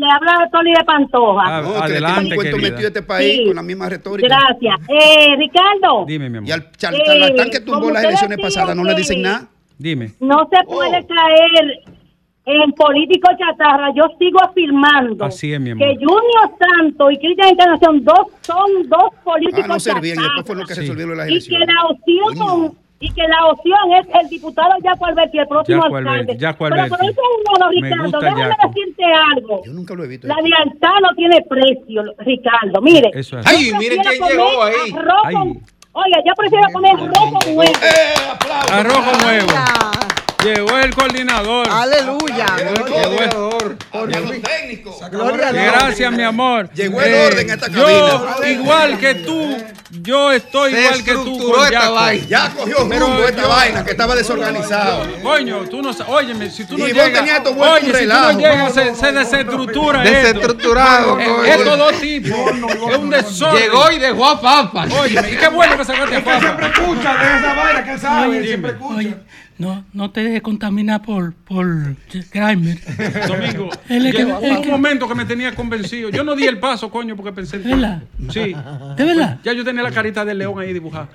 le 0.00 0.06
habla 0.10 0.44
a 0.44 0.50
Toli 0.50 0.70
de 0.72 0.82
Pantoja. 0.84 1.42
Ah, 1.44 1.60
No, 1.62 1.72
que 1.74 1.78
adelante, 1.78 2.20
un 2.30 2.34
cuento 2.36 2.56
querida. 2.56 2.70
metido 2.70 2.88
este 2.88 3.02
país 3.02 3.36
Sí. 3.36 3.44
con 3.48 3.56
la 3.56 3.62
misma 3.62 3.88
retórica. 3.90 4.28
Gracias. 4.28 4.80
Eh, 4.88 5.36
Ricardo, 5.36 6.06
Dime, 6.06 6.30
mi 6.30 6.38
amor. 6.38 6.48
Y 6.48 6.52
al 6.52 6.72
charlatán 6.72 7.50
que 7.50 7.60
tumbó 7.60 7.90
las 7.90 8.04
elecciones 8.04 8.38
decía 8.38 8.44
pasadas 8.60 8.74
no 8.76 8.84
le 8.84 8.90
que- 8.94 8.96
dicen 8.96 9.20
nada. 9.22 9.48
Dime. 9.76 10.12
no 10.20 10.48
se 10.50 10.64
puede 10.64 11.06
caer 11.06 11.80
en 12.46 12.72
político 12.72 13.28
chatarra. 13.38 13.90
Yo 13.94 14.04
sigo 14.18 14.42
afirmando 14.42 15.26
Así 15.26 15.52
es, 15.52 15.60
mi 15.60 15.70
amor. 15.72 15.86
que 15.86 15.94
Junior 15.96 16.50
Santos 16.58 17.12
y 17.12 17.18
Cristian 17.18 17.48
Encarnación 17.50 18.02
dos, 18.04 18.18
son 18.40 18.88
dos 18.88 19.10
políticos 19.22 19.64
Ah, 19.64 19.68
no 19.68 19.78
servían 19.80 20.14
y 20.14 20.16
chatarra. 20.16 20.34
después 20.38 20.46
fue 20.46 20.56
lo 20.56 20.66
que 20.66 20.74
Sí. 20.74 20.80
resolvieron 20.80 21.16
las 21.18 21.28
y 21.30 21.46
que 21.46 21.58
la 21.58 21.84
opción 21.90 22.78
y 23.00 23.12
que 23.12 23.22
la 23.28 23.46
opción 23.46 23.92
es 24.00 24.06
el 24.20 24.28
diputado 24.28 24.70
Jaco 24.82 25.06
Alberti, 25.06 25.38
el 25.38 25.46
próximo 25.46 25.82
Jaco 25.82 25.96
alcalde. 25.96 26.32
Alberti, 26.32 26.44
Pero 26.58 26.88
por 26.88 27.00
eso 27.04 27.10
es 27.10 27.18
un 27.18 27.44
modo, 27.60 27.70
Me 27.70 27.88
Ricardo, 27.88 28.18
déjame 28.20 28.42
Jaco. 28.56 28.68
decirte 28.74 29.04
algo. 29.36 29.62
Yo 29.64 29.72
nunca 29.72 29.94
lo 29.94 30.04
he 30.04 30.08
visto. 30.08 30.26
La 30.26 30.34
lealtad 30.36 30.94
no 31.02 31.14
tiene 31.14 31.40
precio, 31.48 32.02
Ricardo. 32.18 32.80
Mire. 32.82 33.10
Eso 33.14 33.38
es. 33.38 33.46
Ay, 33.46 33.70
miren 33.78 34.00
quién 34.02 34.22
llegó 34.28 34.62
ahí. 34.62 34.74
arroz 34.96 35.22
Ay. 35.24 35.34
con- 35.34 35.62
Oiga, 35.92 36.18
yo 36.24 36.32
prefiero 36.36 36.66
comer 36.72 36.92
arroz 36.92 37.44
con 37.44 37.56
huevo. 37.56 37.72
¡Eh, 37.82 38.30
aplausos! 38.32 38.70
Arrojo 38.72 39.24
nuevo. 39.24 39.48
Ah, 40.40 40.44
Llegó 40.44 40.78
el 40.78 40.94
coordinador. 40.94 41.68
Aleluya. 41.68 42.46
Llegó 42.58 43.58
el- 44.04 44.42
técnicos. 44.42 44.96
Gloria 45.10 45.48
a 45.48 45.52
Dios. 45.52 45.64
Gracias, 45.72 46.12
mi 46.12 46.22
amor. 46.22 46.70
Llegó 46.74 47.00
el 47.02 47.12
Eh, 47.12 47.26
orden 47.26 47.50
a 47.50 47.54
esta 47.54 47.68
Yo, 47.68 47.84
cabina. 47.84 48.48
igual 48.48 48.98
que 48.98 49.14
tú, 49.16 49.56
yo 50.02 50.30
estoy 50.32 50.72
Se 50.72 50.80
igual 50.80 51.04
que 51.04 51.12
tú 51.12 51.18
estructuró 51.22 51.54
con 51.58 51.64
esta 51.66 51.90
vaina. 51.90 52.26
Ya 52.28 52.50
cogió 52.56 52.76
rumbo 52.78 53.24
esta 53.28 53.42
yo- 53.42 53.48
vaina 53.48 53.84
que 53.84 53.90
estaba 53.90 54.14
desorganizado. 54.14 55.06
Coño, 55.22 55.60
tú 55.68 55.82
no 55.82 55.92
sabes. 55.92 56.12
Óyeme, 56.12 56.50
si 56.50 56.64
tú 56.64 56.78
no 56.78 56.86
Y 56.86 56.92
vos 56.92 57.04
llegas. 57.04 57.28
esto 57.28 57.50
Oye, 57.56 57.94
si 57.98 58.06
tú 58.06 58.14
no 58.14 58.32
llegas, 58.38 58.74
se, 58.74 58.94
se 58.94 59.12
desestructura 59.12 60.04
esto. 60.04 60.16
Desestructurado. 60.16 61.18
Eh, 61.18 61.26
coño. 61.26 61.44
Estos 61.44 61.78
dos 61.78 61.92
tipos. 62.00 62.38
Es 62.90 62.96
un 62.98 63.10
desorden. 63.10 63.62
Llegó 63.62 63.90
y 63.90 63.98
dejó 63.98 64.28
a 64.28 64.40
Papa. 64.40 64.86
Oye, 65.00 65.20
y 65.32 65.36
qué 65.36 65.48
bueno 65.48 65.76
que 65.76 65.84
sacaste 65.84 66.16
a 66.16 66.24
Papa. 66.24 66.66
Escucha 66.68 67.14
de 67.14 67.16
vaina 67.18 67.37
que 67.37 67.37
él 67.98 68.08
sabe, 68.08 68.38
él 68.38 68.46
siempre 68.46 68.70
escucha. 68.72 68.94
Oye, 68.96 69.14
no, 69.58 69.84
no 69.92 70.10
te 70.10 70.22
dejes 70.22 70.40
contaminar 70.42 71.02
por, 71.02 71.34
por 71.34 71.66
Grimer. 72.32 72.78
Domingo, 73.28 73.70
Él 73.88 74.06
es 74.06 74.14
que- 74.14 74.24
llegó 74.24 74.38
él 74.40 74.56
un 74.56 74.62
que- 74.62 74.70
momento 74.70 75.08
que 75.08 75.14
me 75.14 75.24
tenía 75.24 75.54
convencido. 75.54 76.10
Yo 76.10 76.22
no 76.24 76.36
di 76.36 76.44
el 76.46 76.58
paso, 76.58 76.90
coño, 76.90 77.16
porque 77.16 77.32
pensé. 77.32 77.58
¿De 77.58 77.70
verdad? 77.74 78.02
Sí. 78.30 78.54
¿De 78.96 79.04
verdad? 79.04 79.38
Ya 79.42 79.52
yo 79.52 79.64
tenía 79.64 79.82
la 79.82 79.90
carita 79.90 80.24
del 80.24 80.38
león 80.38 80.58
ahí 80.60 80.72
dibujada. 80.72 81.08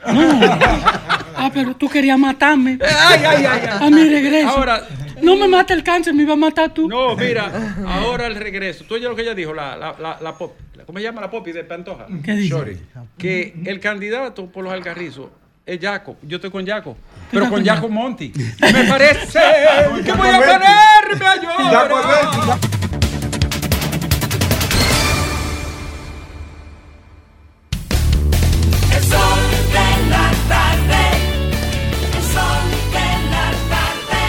Ah, 1.35 1.49
pero 1.53 1.75
tú 1.75 1.89
querías 1.89 2.17
matarme. 2.19 2.77
Ay, 2.81 3.21
ay, 3.25 3.45
ay, 3.45 3.61
ay. 3.71 3.87
A 3.87 3.89
mi 3.89 4.07
regreso. 4.09 4.49
Ahora, 4.49 4.81
No 5.21 5.35
me 5.35 5.47
mata 5.47 5.73
el 5.73 5.83
cáncer, 5.83 6.13
me 6.13 6.23
iba 6.23 6.33
a 6.33 6.37
matar 6.37 6.73
tú. 6.73 6.87
no, 6.89 7.15
mira, 7.15 7.75
ahora 7.87 8.27
el 8.27 8.35
regreso. 8.35 8.83
Tú 8.87 8.95
oyes 8.95 9.07
lo 9.09 9.15
que 9.15 9.21
ella 9.23 9.33
dijo, 9.33 9.53
la, 9.53 9.75
la, 9.77 9.95
la, 9.99 10.17
la 10.21 10.37
pop- 10.37 10.53
¿cómo 10.85 10.99
se 10.99 11.03
llama 11.03 11.21
la 11.21 11.29
popi 11.31 11.53
de 11.53 11.63
Pantoja? 11.63 12.07
¿Qué 12.23 12.33
dice? 12.33 12.77
Que 13.17 13.53
el 13.65 13.79
candidato 13.79 14.47
por 14.51 14.63
los 14.65 14.73
algarrizos 14.73 15.29
es 15.65 15.79
Yaco. 15.79 16.17
Yo 16.23 16.35
estoy 16.37 16.51
con 16.51 16.65
Yaco. 16.65 16.91
estás 16.91 17.27
Pero 17.31 17.49
con 17.49 17.63
Yaco? 17.63 17.89
Monti. 17.89 18.33
Me 18.61 18.83
parece 18.85 19.39
que 20.03 20.11
voy 20.11 20.29
a 20.29 20.35
ponerme 20.35 21.25
a 21.25 21.35
llorar. 21.41 21.89
El 28.91 29.03
sol 29.03 29.41
de 29.71 29.89
la 30.09 30.31
tarde. 30.49 31.03
El 32.13 32.23
sol 32.33 32.67
de 32.91 33.09
la 33.31 33.47
tarde. 33.69 34.23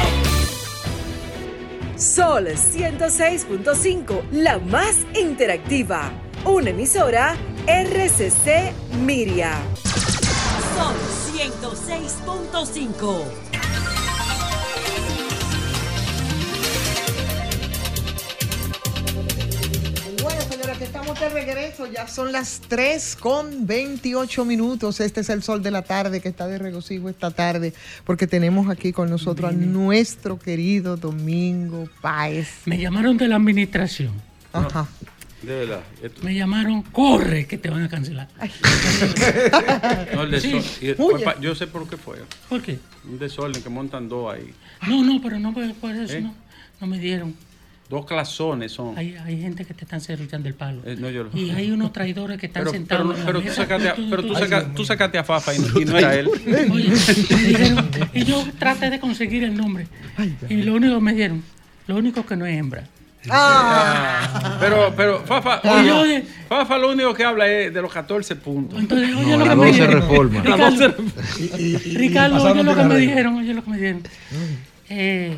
Sol 1.99 2.47
106.5, 2.47 4.31
la 4.33 4.59
más 4.59 4.97
interactiva. 5.15 6.13
Una 6.45 6.71
emisora 6.71 7.35
RCC 7.67 8.73
Miria. 9.01 9.53
Sol 10.77 11.14
106.5. 11.45 13.25
Bueno, 20.23 20.41
señora, 20.49 20.73
que 20.79 20.85
estamos 20.85 21.21
de 21.21 21.29
regreso. 21.29 21.87
Ya 21.87 22.09
son 22.09 22.33
las 22.33 22.63
3 22.69 23.17
con 23.17 23.67
28 23.67 24.47
minutos. 24.47 25.01
Este 25.01 25.21
es 25.21 25.29
el 25.29 25.43
sol 25.43 25.63
de 25.63 25.71
la 25.71 25.83
tarde 25.83 26.23
que 26.23 26.31
está 26.31 26.47
de 26.47 26.57
regocijo 26.57 27.11
esta 27.11 27.31
tarde, 27.31 27.75
porque 28.05 28.27
tenemos 28.27 28.71
aquí 28.71 28.95
con 28.95 29.11
nosotros 29.11 29.51
a 29.51 29.53
nuestro 29.53 30.39
querido 30.39 30.97
Domingo 30.97 31.91
Páez. 32.01 32.63
Me 32.65 32.79
llamaron 32.79 33.19
de 33.19 33.29
la 33.29 33.37
administración. 33.37 34.15
Ajá. 34.51 34.89
De 35.45 35.55
verdad. 35.55 35.81
esto- 36.03 36.23
Me 36.23 36.35
llamaron, 36.35 36.83
corre, 36.83 37.47
que 37.47 37.59
te 37.59 37.71
van 37.71 37.83
a 37.83 37.89
cancelar. 37.89 38.29
No, 40.15 40.23
el 40.23 40.41
Sí. 40.41 40.53
desorden. 40.53 40.91
Y 40.91 40.95
fue 40.95 41.21
pa- 41.23 41.41
yo 41.41 41.55
sé 41.55 41.67
por 41.67 41.89
qué 41.89 41.97
fue. 41.97 42.19
¿Por 42.49 42.63
qué? 42.63 42.79
Un 43.09 43.19
desorden 43.19 43.63
que 43.63 43.69
montan 43.69 44.09
dos 44.09 44.35
ahí. 44.35 44.51
No, 44.89 45.03
no, 45.03 45.21
pero 45.23 45.39
no 45.39 45.53
por, 45.53 45.73
por 45.75 45.91
eso, 45.95 46.15
¿Eh? 46.15 46.21
no. 46.23 46.35
No 46.81 46.87
me 46.87 46.99
dieron. 46.99 47.35
Dos 47.89 48.07
clasones 48.07 48.73
son. 48.73 48.97
Hay, 48.99 49.15
hay 49.17 49.41
gente 49.41 49.65
que 49.65 49.75
te 49.75 49.85
están 49.85 50.01
cerruchando 50.01 50.49
el 50.49 50.55
palo. 50.55 50.81
Eh, 50.87 50.97
no, 50.99 51.11
yo 51.11 51.25
lo- 51.25 51.31
Y 51.39 51.51
hay 51.51 51.71
unos 51.71 51.93
traidores 51.93 52.39
que 52.41 52.47
están 52.51 52.63
Pero, 52.63 52.73
sentados. 52.73 53.07
pero, 53.07 53.15
en 53.15 53.21
la 53.21 53.27
pero 53.27 53.39
tú 53.41 53.45
mesa. 53.45 53.57
sacaste 53.63 53.89
a, 53.91 53.95
Tú- 53.95 54.07
pero 54.11 54.23
tú- 54.23 54.29
tú 54.29 54.35
tú- 54.35 54.41
saca- 54.41 54.75
tú 54.75 54.85
sacaste 54.85 55.19
a 55.19 55.25
Fafa 55.25 55.55
y, 55.55 55.59
no- 55.59 55.81
y 55.81 55.85
no 55.85 55.99
era 55.99 56.15
él. 56.15 56.29
Oye, 56.73 56.89
me 57.31 57.43
dijeron, 57.45 57.91
y 58.15 58.25
yo 58.25 58.45
traté 58.59 58.91
de 58.91 58.99
conseguir 59.01 59.45
el 59.45 59.55
nombre. 59.55 59.87
Y 60.49 60.63
lo 60.63 60.75
único 60.75 60.95
que 60.95 61.01
me 61.03 61.15
dieron, 61.15 61.43
lo 61.87 61.97
único 61.97 62.25
que 62.25 62.37
no 62.37 62.47
es 62.47 62.59
hembra. 62.59 62.85
Ah, 63.31 64.57
pero, 64.61 64.93
pero 64.97 65.21
Fafa, 65.25 65.61
Ah. 65.65 65.81
oye, 65.81 65.93
Oye. 65.93 66.25
Fafa 66.49 66.79
lo 66.79 66.91
único 66.93 67.15
que 67.15 67.25
habla 67.25 67.47
es 67.49 67.73
de 67.73 67.83
los 67.83 67.93
14 67.93 68.37
puntos. 68.37 68.79
Entonces, 68.79 69.15
oye 69.15 69.37
No, 69.37 69.39
lo 69.39 69.45
la 69.47 69.51
que 69.53 69.57
me 69.61 69.67
12 69.67 69.73
dijeron. 69.81 70.01
reforma. 70.03 70.45
La 70.45 70.57
Ricardo, 70.57 70.71
12 70.77 71.99
Ricardo, 71.99 72.35
pasado 72.37 72.53
oye 72.55 72.63
lo 72.63 72.77
que 72.77 72.83
me 72.85 72.97
dijeron, 72.99 73.35
oye 73.37 73.55
lo 73.55 73.65
que 73.65 73.71
me 73.71 73.77
dijeron. 73.79 74.03
Eh, 74.89 75.37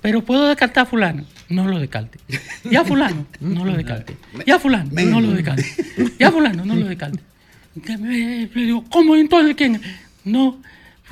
pero 0.00 0.22
puedo 0.22 0.48
descartar 0.48 0.82
a 0.82 0.86
fulano. 0.86 1.24
No 1.48 1.68
lo 1.68 1.78
descarte. 1.78 2.18
Ya 2.64 2.84
fulano, 2.84 3.26
no 3.40 3.64
lo 3.64 3.72
descarte. 3.76 4.16
Ya 4.46 4.58
fulano, 4.58 4.90
no 4.92 5.20
lo 5.20 5.30
descarte. 5.32 5.64
Ya 6.18 6.30
fulano, 6.32 6.64
no 6.64 6.74
lo 6.74 6.86
descarte. 6.86 7.20
Le 7.74 8.46
digo, 8.54 8.84
¿cómo 8.90 9.16
entonces 9.16 9.54
quién? 9.54 9.80
No, 10.24 10.58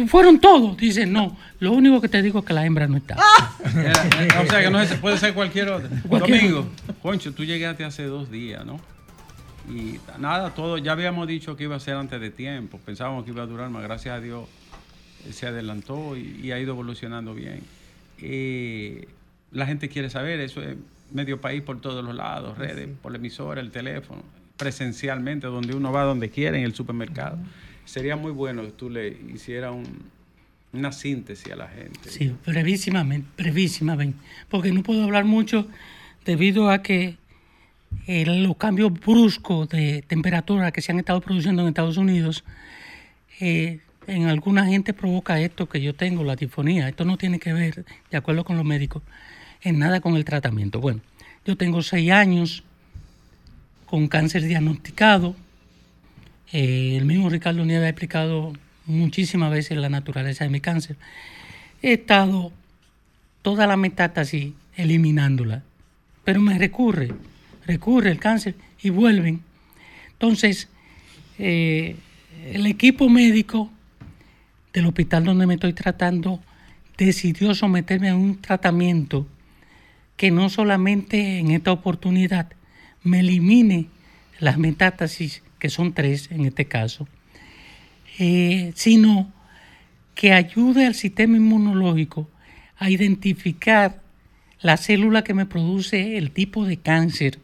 fueron 0.09 0.39
todos. 0.41 0.77
Dice, 0.77 1.07
no, 1.07 1.37
lo 1.59 1.73
único 1.73 2.01
que 2.01 2.09
te 2.09 2.23
digo 2.23 2.41
es 2.41 2.45
que 2.45 2.53
la 2.53 2.65
hembra 2.67 2.87
no 2.87 2.97
está. 2.97 3.15
Eh, 3.77 3.93
eh, 4.21 4.29
o 4.43 4.47
sea 4.51 4.63
que 4.63 4.71
no 4.71 4.81
es- 4.81 4.95
puede 4.95 5.19
ser 5.19 5.35
cualquier 5.35 5.69
otro. 5.69 5.89
Cualquier 6.09 6.39
Domingo, 6.41 6.69
Concho, 7.03 7.33
tú 7.33 7.45
llegaste 7.45 7.85
hace 7.85 8.05
dos 8.05 8.31
días, 8.31 8.65
¿no? 8.65 8.81
Y 9.69 9.99
nada, 10.19 10.51
todo, 10.55 10.79
ya 10.79 10.93
habíamos 10.93 11.29
dicho 11.29 11.57
que 11.57 11.65
iba 11.65 11.77
a 11.77 11.81
ser 11.81 11.95
antes 11.95 12.21
de 12.21 12.31
tiempo. 12.31 12.81
Pensábamos 12.85 13.25
que 13.25 13.31
iba 13.31 13.43
a 13.43 13.47
durar 13.47 13.71
más, 13.71 13.83
gracias 13.83 14.17
a 14.17 14.21
Dios. 14.21 14.49
se 15.31 15.47
adelantó 15.47 16.17
y, 16.17 16.41
y 16.43 16.53
ha 16.53 16.59
ido 16.59 16.73
evolucionando 16.73 17.35
bien. 17.35 17.61
Eh, 18.23 19.07
la 19.53 19.67
gente 19.67 19.89
quiere 19.89 20.11
saber, 20.11 20.41
eso 20.41 20.63
es 20.63 20.77
medio 21.13 21.41
país 21.41 21.63
por 21.63 21.81
todos 21.81 22.05
los 22.05 22.15
lados, 22.15 22.57
redes, 22.59 22.89
por 23.03 23.13
la 23.13 23.19
emisora, 23.19 23.61
el 23.61 23.71
teléfono, 23.71 24.23
presencialmente, 24.57 25.47
donde 25.47 25.75
uno 25.75 25.93
va 25.93 26.05
donde 26.05 26.31
quiere, 26.31 26.59
en 26.59 26.65
el 26.65 26.75
supermercado. 26.75 27.39
Sería 27.91 28.15
muy 28.15 28.31
bueno 28.31 28.63
que 28.63 28.71
tú 28.71 28.89
le 28.89 29.09
hicieras 29.35 29.73
un- 29.73 30.05
una 30.73 30.93
síntesis 30.93 31.51
a 31.53 31.57
la 31.57 31.67
gente. 31.67 32.09
Sí, 32.09 32.33
brevísimamente, 32.47 33.27
brevísimamente, 33.37 34.17
porque 34.49 34.71
no 34.71 34.85
puedo 34.85 35.03
hablar 35.03 35.25
mucho 35.25 35.67
debido 36.25 36.71
a 36.71 36.83
que 36.83 37.17
eh, 38.07 38.25
los 38.25 38.57
cambios 38.57 38.93
bruscos 38.93 39.69
de 39.71 40.05
temperatura 40.07 40.71
que 40.71 40.81
se 40.83 40.93
han 40.93 41.01
estado 41.01 41.21
produciendo 41.21 41.63
en 41.63 41.69
Estados 41.69 41.97
Unidos, 41.97 42.45
eh, 43.41 43.81
en 44.07 44.27
alguna 44.27 44.67
gente 44.67 44.95
provoca 44.95 45.41
esto 45.41 45.69
que 45.69 45.81
yo 45.83 45.93
tengo, 45.93 46.23
la 46.23 46.37
tifonía. 46.37 46.89
Esto 46.89 47.05
no 47.05 47.17
tiene 47.19 47.41
que 47.41 47.53
ver, 47.53 47.85
de 48.09 48.17
acuerdo 48.17 48.45
con 48.45 48.57
los 48.57 48.65
médicos, 48.65 49.03
en 49.63 49.81
nada 49.81 50.01
con 50.01 50.15
el 50.15 50.25
tratamiento. 50.25 50.81
Bueno, 50.81 51.01
yo 51.45 51.57
tengo 51.57 51.83
seis 51.83 52.13
años 52.13 52.63
con 53.87 54.07
cáncer 54.07 54.43
diagnosticado. 54.45 55.35
Eh, 56.53 56.97
el 56.97 57.05
mismo 57.05 57.29
Ricardo 57.29 57.65
Nieves 57.65 57.87
ha 57.87 57.89
explicado 57.91 58.53
muchísimas 58.87 59.51
veces 59.51 59.79
la 59.79 59.89
naturaleza 59.89 60.45
de 60.45 60.51
mi 60.51 60.61
cáncer. 60.61 60.97
He 61.83 61.93
estado 61.93 62.53
toda 63.43 63.67
la 63.67 63.77
metástasis 63.77 64.53
eliminándola, 64.77 65.63
pero 66.25 66.41
me 66.41 66.59
recurre, 66.59 67.13
recurre 67.67 68.11
el 68.11 68.19
cáncer 68.19 68.55
y 68.83 68.91
vuelven. 68.91 69.43
Entonces, 70.13 70.69
eh, 71.39 71.97
el 72.53 72.67
equipo 72.67 73.09
médico 73.09 73.71
del 74.73 74.87
hospital 74.87 75.25
donde 75.25 75.47
me 75.47 75.55
estoy 75.55 75.73
tratando 75.73 76.41
decidió 76.99 77.55
someterme 77.55 78.11
a 78.11 78.17
un 78.17 78.41
tratamiento 78.41 79.27
que 80.17 80.31
no 80.31 80.51
solamente 80.51 81.39
en 81.39 81.51
esta 81.51 81.73
oportunidad 81.73 82.53
me 83.03 83.21
elimine 83.21 83.87
las 84.39 84.59
metástasis, 84.59 85.43
que 85.61 85.71
son 85.71 85.93
tres 85.93 86.29
en 86.33 86.45
este 86.47 86.65
caso, 86.65 87.07
eh, 88.19 88.73
sino 88.75 89.33
que 90.17 90.33
ayude 90.33 90.87
al 90.87 90.95
sistema 90.95 91.37
inmunológico 91.37 92.29
a 92.77 92.91
identificar 92.91 94.03
la 94.61 94.77
célula 94.77 95.23
que 95.23 95.35
me 95.35 95.47
produce 95.47 96.19
el 96.19 96.33
tipo 96.33 96.67
de 96.67 96.79
cáncer, 96.79 97.39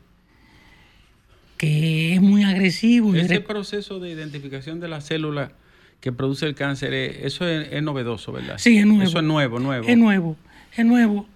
que 1.57 2.15
es 2.15 2.21
muy 2.21 2.43
agresivo. 2.43 3.15
Ese 3.15 3.41
proceso 3.41 4.01
de 4.01 4.11
identificación 4.11 4.81
de 4.81 4.89
la 4.89 5.01
célula 5.01 5.53
que 6.01 6.13
produce 6.13 6.47
el 6.47 6.55
cáncer, 6.55 6.93
eh, 6.93 7.27
eso 7.27 7.47
es, 7.47 7.69
es 7.73 7.83
novedoso, 7.83 8.33
¿verdad? 8.33 8.57
Sí, 8.59 8.79
es 8.79 8.87
nuevo. 8.87 9.03
Eso 9.03 9.19
es 9.19 9.25
nuevo, 9.25 9.59
nuevo. 9.59 9.89
Es 9.89 9.97
nuevo, 9.97 10.37
es 10.77 10.85
nuevo. 10.85 11.27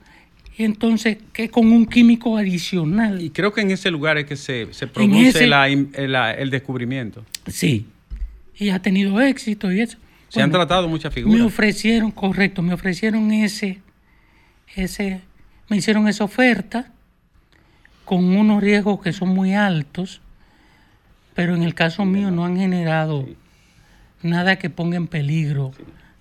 Entonces, 0.65 1.17
que 1.33 1.49
con 1.49 1.73
un 1.73 1.87
químico 1.87 2.37
adicional. 2.37 3.23
Y 3.23 3.31
creo 3.31 3.53
que 3.53 3.63
en 3.63 3.71
ese 3.71 3.91
lugar 3.91 4.19
es 4.19 4.27
que 4.27 4.37
se, 4.37 4.73
se 4.73 4.87
produce 4.87 5.29
ese- 5.31 5.47
la 5.47 5.69
im- 5.71 5.89
el, 5.95 6.13
la- 6.13 6.33
el 6.35 6.51
descubrimiento. 6.51 7.25
Sí. 7.47 7.87
Y 8.59 8.69
ha 8.71 8.81
tenido 8.83 9.21
éxito 9.21 9.73
y 9.73 9.81
eso. 9.81 9.97
Se 10.29 10.43
han 10.43 10.51
tratado 10.51 10.87
muchas 10.87 11.11
Me 11.13 11.23
figuras. 11.23 11.47
ofrecieron, 11.47 12.11
correcto, 12.11 12.63
me 12.63 12.75
ofrecieron 12.75 13.33
ese, 13.33 13.81
ese, 14.77 15.23
me 15.69 15.79
hicieron 15.79 16.07
esa 16.09 16.25
oferta 16.25 16.93
con 18.05 18.25
unos 18.37 18.63
riesgos 18.63 19.01
que 19.01 19.13
son 19.13 19.31
muy 19.31 19.55
altos, 19.55 20.21
pero 21.35 21.55
en 21.57 21.63
el 21.63 21.75
caso 21.75 22.05
mío 22.05 22.31
no 22.31 22.45
han 22.45 22.57
generado 22.59 23.27
nada 24.23 24.57
que 24.57 24.69
ponga 24.71 24.97
en 24.99 25.07
peligro 25.09 25.73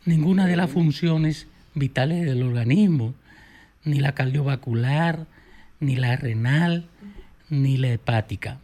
ninguna 0.06 0.48
de 0.48 0.56
las 0.56 0.72
funciones 0.72 1.48
vitales 1.76 2.26
del 2.26 2.42
organismo, 2.44 3.14
ni 3.84 3.99
la 3.99 4.13
cardiovascular, 4.13 5.25
ni 5.80 5.95
la 5.95 6.15
renal, 6.15 6.88
ni 7.49 7.77
la 7.77 7.89
hepática. 7.89 8.59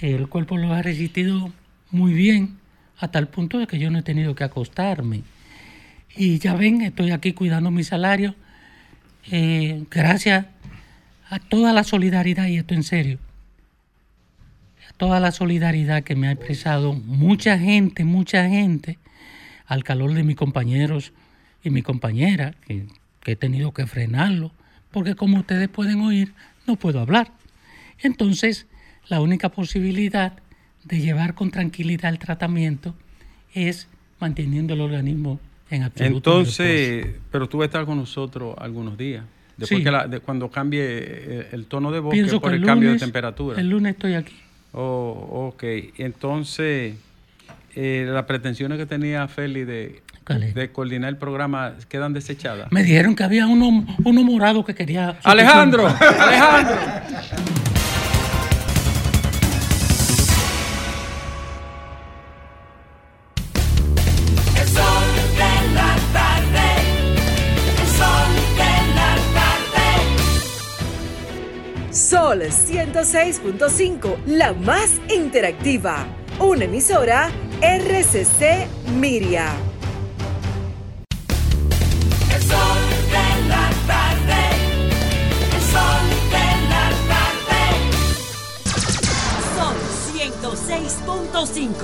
El 0.00 0.28
cuerpo 0.28 0.56
lo 0.56 0.72
ha 0.74 0.82
resistido 0.82 1.52
muy 1.90 2.12
bien 2.12 2.58
hasta 2.98 3.18
el 3.18 3.28
punto 3.28 3.58
de 3.58 3.66
que 3.66 3.78
yo 3.78 3.90
no 3.90 3.98
he 3.98 4.02
tenido 4.02 4.34
que 4.34 4.44
acostarme. 4.44 5.22
Y 6.14 6.38
ya 6.38 6.54
ven, 6.54 6.82
estoy 6.82 7.10
aquí 7.10 7.32
cuidando 7.32 7.70
mi 7.70 7.84
salario 7.84 8.34
eh, 9.30 9.84
gracias 9.90 10.46
a 11.28 11.38
toda 11.40 11.72
la 11.72 11.82
solidaridad, 11.82 12.46
y 12.46 12.58
esto 12.58 12.74
en 12.74 12.84
serio, 12.84 13.18
a 14.88 14.92
toda 14.92 15.18
la 15.18 15.32
solidaridad 15.32 16.04
que 16.04 16.14
me 16.14 16.28
ha 16.28 16.32
expresado 16.32 16.92
mucha 16.92 17.58
gente, 17.58 18.04
mucha 18.04 18.48
gente, 18.48 18.98
al 19.66 19.82
calor 19.82 20.14
de 20.14 20.22
mis 20.22 20.36
compañeros 20.36 21.12
y 21.64 21.70
mi 21.70 21.82
compañera, 21.82 22.54
que, 22.66 22.86
que 23.26 23.32
he 23.32 23.36
tenido 23.36 23.72
que 23.72 23.88
frenarlo, 23.88 24.52
porque 24.92 25.16
como 25.16 25.38
ustedes 25.38 25.68
pueden 25.68 26.00
oír, 26.00 26.32
no 26.64 26.76
puedo 26.76 27.00
hablar. 27.00 27.32
Entonces, 28.00 28.68
la 29.08 29.20
única 29.20 29.48
posibilidad 29.48 30.34
de 30.84 31.00
llevar 31.00 31.34
con 31.34 31.50
tranquilidad 31.50 32.12
el 32.12 32.20
tratamiento 32.20 32.94
es 33.52 33.88
manteniendo 34.20 34.74
el 34.74 34.80
organismo 34.80 35.40
en 35.70 35.82
absoluto 35.82 36.30
Entonces, 36.38 37.16
pero 37.32 37.48
tú 37.48 37.58
vas 37.58 37.64
a 37.64 37.66
estar 37.66 37.84
con 37.84 37.98
nosotros 37.98 38.54
algunos 38.58 38.96
días. 38.96 39.24
Después 39.56 39.78
Sí. 39.78 39.84
que 39.84 39.90
la- 39.90 40.06
de- 40.06 40.20
cuando 40.20 40.48
cambie 40.48 41.48
el 41.50 41.64
tono 41.66 41.90
de 41.90 41.98
voz, 41.98 42.12
Pienso 42.12 42.40
por 42.40 42.50
que 42.50 42.56
el, 42.58 42.62
el 42.62 42.66
cambio 42.68 42.92
de 42.92 42.98
temperatura. 43.00 43.60
El 43.60 43.70
lunes 43.70 43.94
estoy 43.94 44.14
aquí. 44.14 44.36
Oh, 44.70 45.48
ok. 45.52 45.64
Entonces, 45.98 46.94
eh, 47.74 48.06
las 48.08 48.24
pretensiones 48.26 48.78
que 48.78 48.86
tenía 48.86 49.26
Feli 49.26 49.64
de, 49.64 50.00
de 50.28 50.72
coordinar 50.72 51.10
el 51.10 51.16
programa 51.18 51.74
quedan 51.88 52.12
desechadas. 52.12 52.72
Me 52.72 52.82
dijeron 52.82 53.14
que 53.14 53.22
había 53.22 53.46
uno, 53.46 53.86
uno 54.04 54.24
morado 54.24 54.64
que 54.64 54.74
quería... 54.74 55.16
Alejandro, 55.22 55.86
Alejandro. 56.18 56.76
El 64.56 64.66
sol 64.68 65.06
de 65.36 65.54
la 65.74 65.96
tarde. 66.12 66.66
El 67.80 67.88
sol 67.88 68.32
de 68.56 68.74
la 68.94 69.12
tarde. 69.36 69.86
Sol 71.92 72.40
106.5, 72.42 74.24
la 74.26 74.52
más 74.54 74.90
interactiva. 75.14 76.06
Una 76.40 76.64
emisora 76.64 77.30
RCC 77.62 78.66
Miria. 78.98 79.46
Sol 82.48 82.80
de 83.14 83.28
la 83.48 83.66
tarde. 83.86 84.42
Sol 85.72 86.06
de 86.34 86.48
la 86.72 86.86
tarde. 87.10 87.62
Son 89.56 89.76
106.5. 90.14 91.76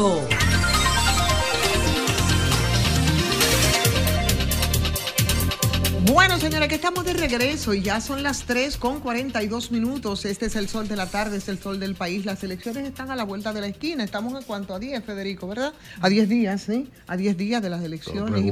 Bueno, 6.33 6.47
señora, 6.49 6.67
que 6.67 6.77
estamos 6.77 7.05
de 7.05 7.13
regreso 7.13 7.75
y 7.75 7.83
ya 7.83 8.01
son 8.01 8.23
las 8.23 8.45
3 8.45 8.79
con 8.79 9.01
42 9.01 9.71
minutos. 9.71 10.25
Este 10.25 10.47
es 10.47 10.57
el 10.57 10.67
sol 10.67 10.89
de 10.89 10.97
la 10.97 11.05
tarde, 11.05 11.37
es 11.37 11.47
el 11.51 11.59
sol 11.59 11.79
del 11.79 11.95
país. 11.95 12.25
Las 12.25 12.43
elecciones 12.43 12.89
están 12.89 13.11
a 13.11 13.17
la 13.17 13.25
vuelta 13.25 13.53
de 13.53 13.61
la 13.61 13.67
esquina. 13.67 14.03
Estamos 14.03 14.33
en 14.41 14.43
cuanto 14.45 14.75
a 14.75 14.79
10, 14.79 15.05
Federico, 15.05 15.47
¿verdad? 15.47 15.75
A 16.01 16.09
10 16.09 16.31
días, 16.31 16.63
¿sí? 16.63 16.89
A 17.07 17.19
10 17.19 17.37
días 17.37 17.61
de 17.61 17.69
las 17.69 17.85
elecciones. 17.85 18.43
Y- 18.43 18.47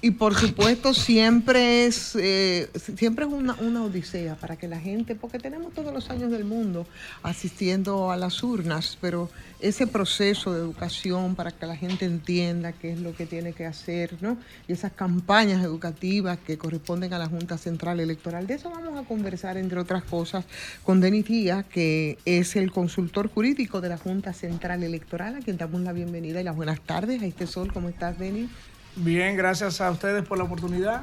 que 0.00 0.12
por 0.12 0.34
supuesto 0.36 0.94
siempre 0.94 1.84
es 1.84 2.14
eh, 2.14 2.70
siempre 2.96 3.26
es 3.26 3.32
una, 3.32 3.54
una 3.54 3.82
odisea 3.82 4.36
para 4.36 4.56
que 4.56 4.68
la 4.68 4.78
gente, 4.78 5.16
porque 5.16 5.40
tenemos 5.40 5.74
todos 5.74 5.92
los 5.92 6.08
años 6.08 6.30
del 6.30 6.44
mundo 6.44 6.86
asistiendo 7.24 8.12
a 8.12 8.16
las 8.16 8.42
urnas, 8.44 8.96
pero 9.00 9.28
ese 9.58 9.88
proceso 9.88 10.54
de 10.54 10.60
educación 10.60 11.34
para 11.34 11.50
que 11.50 11.66
la 11.66 11.76
gente 11.76 12.04
entienda 12.04 12.72
qué 12.72 12.92
es 12.92 13.00
lo 13.00 13.14
que 13.14 13.26
tiene 13.26 13.52
que 13.52 13.66
hacer, 13.66 14.14
¿no? 14.20 14.38
Y 14.68 14.72
esas 14.72 14.92
campañas 14.92 15.64
educativas 15.64 16.38
que 16.46 16.56
corresponden 16.56 16.77
a 16.86 17.18
la 17.18 17.26
Junta 17.26 17.58
Central 17.58 18.00
Electoral. 18.00 18.46
De 18.46 18.54
eso 18.54 18.70
vamos 18.70 18.98
a 18.98 19.06
conversar, 19.06 19.56
entre 19.56 19.78
otras 19.78 20.04
cosas, 20.04 20.44
con 20.84 21.00
Denis 21.00 21.26
Díaz, 21.26 21.66
que 21.66 22.18
es 22.24 22.56
el 22.56 22.70
consultor 22.70 23.28
jurídico 23.28 23.80
de 23.80 23.88
la 23.88 23.98
Junta 23.98 24.32
Central 24.32 24.82
Electoral, 24.82 25.36
a 25.36 25.40
quien 25.40 25.56
damos 25.56 25.80
la 25.82 25.92
bienvenida 25.92 26.40
y 26.40 26.44
las 26.44 26.56
buenas 26.56 26.80
tardes 26.80 27.20
a 27.22 27.26
este 27.26 27.46
sol. 27.46 27.72
¿Cómo 27.72 27.88
estás, 27.88 28.18
Denis? 28.18 28.48
Bien, 28.96 29.36
gracias 29.36 29.80
a 29.80 29.90
ustedes 29.90 30.24
por 30.24 30.38
la 30.38 30.44
oportunidad. 30.44 31.02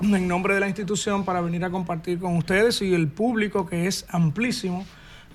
En 0.00 0.28
nombre 0.28 0.54
de 0.54 0.60
la 0.60 0.68
institución 0.68 1.24
para 1.24 1.40
venir 1.40 1.64
a 1.64 1.70
compartir 1.70 2.18
con 2.18 2.36
ustedes 2.36 2.80
y 2.82 2.94
el 2.94 3.08
público, 3.08 3.66
que 3.66 3.86
es 3.86 4.06
amplísimo, 4.08 4.86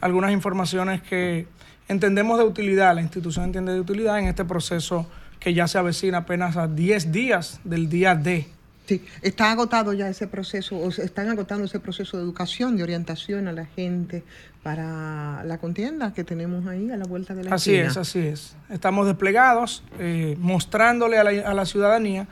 algunas 0.02 0.32
informaciones 0.32 1.02
que 1.02 1.48
entendemos 1.88 2.38
de 2.40 2.46
utilidad, 2.46 2.96
la 2.96 3.02
institución 3.02 3.46
entiende 3.46 3.74
de 3.74 3.80
utilidad 3.80 4.20
en 4.20 4.28
este 4.28 4.46
proceso 4.46 5.08
que 5.40 5.54
ya 5.54 5.68
se 5.68 5.78
avecina 5.78 6.20
apenas 6.20 6.56
a 6.56 6.68
10 6.68 7.12
días 7.12 7.60
del 7.66 7.90
día 7.90 8.16
D 8.16 8.48
Sí, 8.86 9.04
está 9.22 9.52
agotado 9.52 9.94
ya 9.94 10.10
ese 10.10 10.28
proceso, 10.28 10.78
o 10.78 10.92
se 10.92 11.04
están 11.06 11.30
agotando 11.30 11.66
ese 11.66 11.80
proceso 11.80 12.18
de 12.18 12.24
educación, 12.24 12.76
de 12.76 12.84
orientación 12.84 13.48
a 13.48 13.54
la 13.54 13.66
gente 13.66 14.24
para 14.62 15.44
la 15.46 15.58
contienda 15.58 16.14
que 16.14 16.24
tenemos 16.24 16.68
ahí 16.68 16.92
a 16.92 16.98
la 16.98 17.06
vuelta 17.06 17.34
de 17.34 17.46
la 17.46 17.56
Así 17.56 17.76
esquina. 17.76 17.92
es, 17.92 17.98
así 17.98 18.20
es. 18.20 18.56
Estamos 18.70 19.08
desplegados, 19.08 19.84
eh, 20.00 20.36
mostrándole 20.40 21.18
a 21.18 21.24
la, 21.24 21.30
a 21.50 21.54
la 21.54 21.66
ciudadanía 21.66 22.28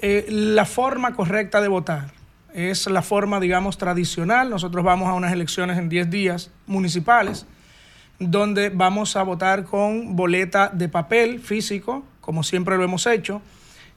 eh, 0.00 0.26
la 0.28 0.64
forma 0.64 1.14
correcta 1.14 1.60
de 1.60 1.68
votar. 1.68 2.12
Es 2.52 2.86
la 2.86 3.02
forma, 3.02 3.40
digamos, 3.40 3.78
tradicional. 3.78 4.50
Nosotros 4.50 4.84
vamos 4.84 5.08
a 5.08 5.14
unas 5.14 5.32
elecciones 5.32 5.76
en 5.78 5.88
10 5.88 6.08
días 6.10 6.50
municipales, 6.66 7.46
donde 8.20 8.68
vamos 8.68 9.16
a 9.16 9.24
votar 9.24 9.64
con 9.64 10.14
boleta 10.14 10.70
de 10.72 10.88
papel 10.88 11.40
físico, 11.40 12.04
como 12.20 12.44
siempre 12.44 12.76
lo 12.76 12.84
hemos 12.84 13.06
hecho, 13.08 13.42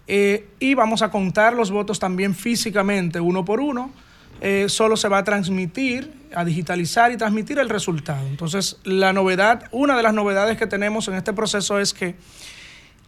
eh, 0.08 0.48
y 0.60 0.74
vamos 0.74 1.02
a 1.02 1.12
contar 1.12 1.54
los 1.54 1.70
votos 1.72 2.00
también 2.00 2.34
físicamente, 2.34 3.20
uno 3.20 3.44
por 3.44 3.60
uno. 3.60 3.92
Eh, 4.40 4.68
solo 4.70 4.98
se 4.98 5.10
va 5.10 5.20
a 5.20 5.24
transmitir, 5.24 6.14
a 6.36 6.46
digitalizar 6.46 7.12
y 7.12 7.18
transmitir 7.18 7.58
el 7.60 7.70
resultado. 7.70 8.26
Entonces, 8.28 8.78
la 8.84 9.12
novedad, 9.12 9.68
una 9.72 9.98
de 9.98 10.04
las 10.04 10.14
novedades 10.14 10.58
que 10.58 10.68
tenemos 10.68 11.08
en 11.08 11.16
este 11.16 11.34
proceso 11.34 11.80
es 11.80 11.94
que 11.94 12.16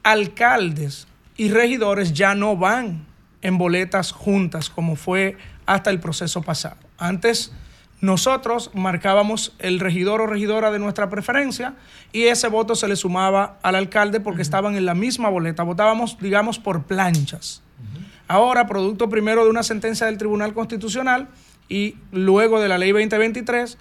alcaldes 0.04 1.08
y 1.38 1.50
regidores 1.50 2.14
ya 2.14 2.36
no 2.36 2.58
van 2.58 3.06
en 3.41 3.58
boletas 3.58 4.12
juntas 4.12 4.70
como 4.70 4.95
fue 4.95 5.38
hasta 5.66 5.89
el 5.91 6.00
proceso 6.00 6.41
pasado. 6.41 6.78
Antes 6.97 7.54
nosotros 8.02 8.72
marcábamos 8.74 9.54
el 9.60 9.80
regidor 9.80 10.22
o 10.22 10.28
regidora 10.28 10.72
de 10.72 10.80
nuestra 10.80 11.10
preferencia 11.10 11.76
y 12.14 12.24
ese 12.24 12.47
voto 12.47 12.76
se 12.76 12.88
le 12.88 12.95
sumaba 12.95 13.58
al 13.62 13.76
alcalde 13.76 14.20
porque 14.20 14.41
estaban 14.41 14.76
en 14.76 14.86
la 14.86 14.93
misma 14.93 15.30
boleta. 15.30 15.64
Votábamos, 15.64 16.18
digamos, 16.20 16.60
por 16.60 16.84
planchas. 16.84 17.62
Ahora, 18.28 18.68
producto 18.68 19.10
primero 19.10 19.43
de 19.43 19.50
una 19.50 19.64
sentencia 19.64 20.06
del 20.06 20.18
Tribunal 20.18 20.54
Constitucional 20.54 21.30
y 21.68 21.95
luego 22.12 22.60
de 22.60 22.70
la 22.70 22.78
Ley 22.78 22.91
2023, 22.91 23.78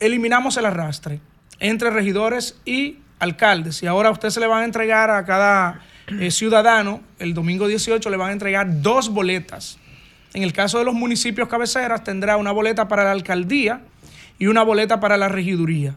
eliminamos 0.00 0.56
el 0.56 0.66
arrastre 0.66 1.20
entre 1.60 1.90
regidores 1.90 2.60
y 2.64 2.98
alcaldes. 3.20 3.82
Y 3.82 3.86
ahora 3.86 4.08
a 4.08 4.12
usted 4.12 4.30
se 4.30 4.40
le 4.40 4.48
van 4.48 4.62
a 4.62 4.64
entregar 4.64 5.10
a 5.10 5.24
cada 5.24 5.80
eh, 6.08 6.30
ciudadano, 6.30 7.00
el 7.18 7.32
domingo 7.32 7.68
18 7.68 8.10
le 8.10 8.16
van 8.16 8.30
a 8.30 8.32
entregar 8.32 8.82
dos 8.82 9.08
boletas. 9.08 9.78
En 10.34 10.42
el 10.42 10.52
caso 10.52 10.78
de 10.78 10.84
los 10.84 10.94
municipios 10.94 11.48
cabeceras, 11.48 12.04
tendrá 12.04 12.36
una 12.36 12.52
boleta 12.52 12.88
para 12.88 13.04
la 13.04 13.12
alcaldía 13.12 13.82
y 14.38 14.46
una 14.46 14.62
boleta 14.62 14.98
para 15.00 15.16
la 15.16 15.28
regiduría. 15.28 15.94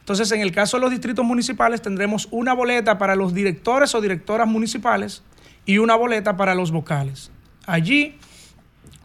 Entonces, 0.00 0.30
en 0.32 0.42
el 0.42 0.52
caso 0.52 0.76
de 0.76 0.82
los 0.82 0.90
distritos 0.90 1.24
municipales, 1.24 1.80
tendremos 1.80 2.28
una 2.30 2.52
boleta 2.52 2.98
para 2.98 3.16
los 3.16 3.32
directores 3.32 3.94
o 3.94 4.02
directoras 4.02 4.46
municipales 4.46 5.22
y 5.64 5.78
una 5.78 5.94
boleta 5.94 6.36
para 6.36 6.54
los 6.54 6.70
vocales. 6.70 7.30
Allí 7.66 8.18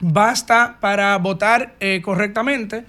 basta 0.02 0.78
para 0.82 1.18
votar 1.18 1.76
eh, 1.80 2.02
correctamente 2.04 2.86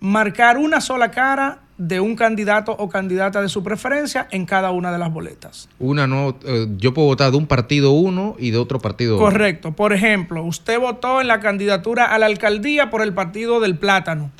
marcar 0.00 0.58
una 0.58 0.80
sola 0.80 1.10
cara 1.10 1.60
de 1.76 2.00
un 2.00 2.14
candidato 2.14 2.72
o 2.72 2.88
candidata 2.88 3.42
de 3.42 3.48
su 3.48 3.62
preferencia 3.62 4.28
en 4.30 4.46
cada 4.46 4.70
una 4.70 4.92
de 4.92 4.98
las 4.98 5.12
boletas. 5.12 5.68
Una 5.78 6.06
no, 6.06 6.36
eh, 6.44 6.68
yo 6.76 6.94
puedo 6.94 7.08
votar 7.08 7.30
de 7.30 7.36
un 7.36 7.46
partido 7.46 7.92
uno 7.92 8.36
y 8.38 8.50
de 8.50 8.58
otro 8.58 8.78
partido 8.78 9.16
otro. 9.16 9.26
Correcto. 9.26 9.72
Por 9.72 9.92
ejemplo, 9.92 10.44
usted 10.44 10.78
votó 10.78 11.20
en 11.20 11.28
la 11.28 11.40
candidatura 11.40 12.06
a 12.06 12.18
la 12.18 12.26
alcaldía 12.26 12.90
por 12.90 13.02
el 13.02 13.12
partido 13.12 13.60
del 13.60 13.76
plátano, 13.76 14.30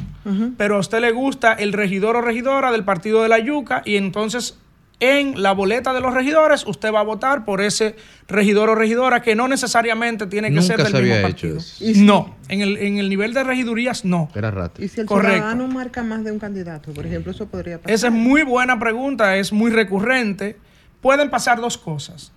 pero 0.57 0.77
a 0.77 0.79
usted 0.79 1.01
le 1.01 1.13
gusta 1.13 1.53
el 1.53 1.75
regidor 1.75 2.17
o 2.17 2.23
regidora 2.23 2.73
del 2.73 2.83
partido 2.83 3.23
de 3.23 3.29
la 3.29 3.39
yuca 3.39 3.83
y 3.85 3.97
entonces 3.97 4.59
en 5.01 5.43
la 5.43 5.53
boleta 5.53 5.93
de 5.93 6.01
los 6.01 6.15
regidores 6.15 6.65
usted 6.67 6.93
va 6.93 7.01
a 7.01 7.03
votar 7.03 7.45
por 7.45 7.61
ese 7.61 7.97
regidor 8.29 8.71
o 8.71 8.75
regidora 8.75 9.21
que 9.23 9.35
no 9.35 9.49
necesariamente 9.49 10.27
tiene 10.27 10.49
que 10.49 10.55
Nunca 10.55 10.67
ser 10.69 10.77
del 10.79 10.87
se 10.93 10.93
mismo 11.03 11.15
había 11.15 11.23
partido. 11.27 11.57
hecho 11.59 11.87
eso. 11.91 12.01
No, 12.03 12.37
en 12.49 12.61
el, 12.61 12.77
en 12.79 12.99
el 12.99 13.09
nivel 13.09 13.35
de 13.35 13.43
regidurías 13.45 14.05
no. 14.05 14.31
Era 14.35 14.51
rato. 14.51 14.83
Y 14.83 14.89
si 14.89 15.01
el 15.01 15.07
Correcto. 15.07 15.35
ciudadano 15.37 15.67
marca 15.69 16.03
más 16.03 16.23
de 16.25 16.31
un 16.33 16.39
candidato, 16.39 16.93
por 16.93 17.05
ejemplo, 17.07 17.33
eso 17.33 17.47
podría 17.47 17.79
pasar. 17.79 17.93
Esa 17.93 18.07
es 18.07 18.13
muy 18.13 18.43
buena 18.45 18.79
pregunta, 18.79 19.37
es 19.37 19.53
muy 19.53 19.71
recurrente. 19.73 20.57
Pueden 21.01 21.29
pasar 21.29 21.61
dos 21.61 21.77
cosas. 21.77 22.33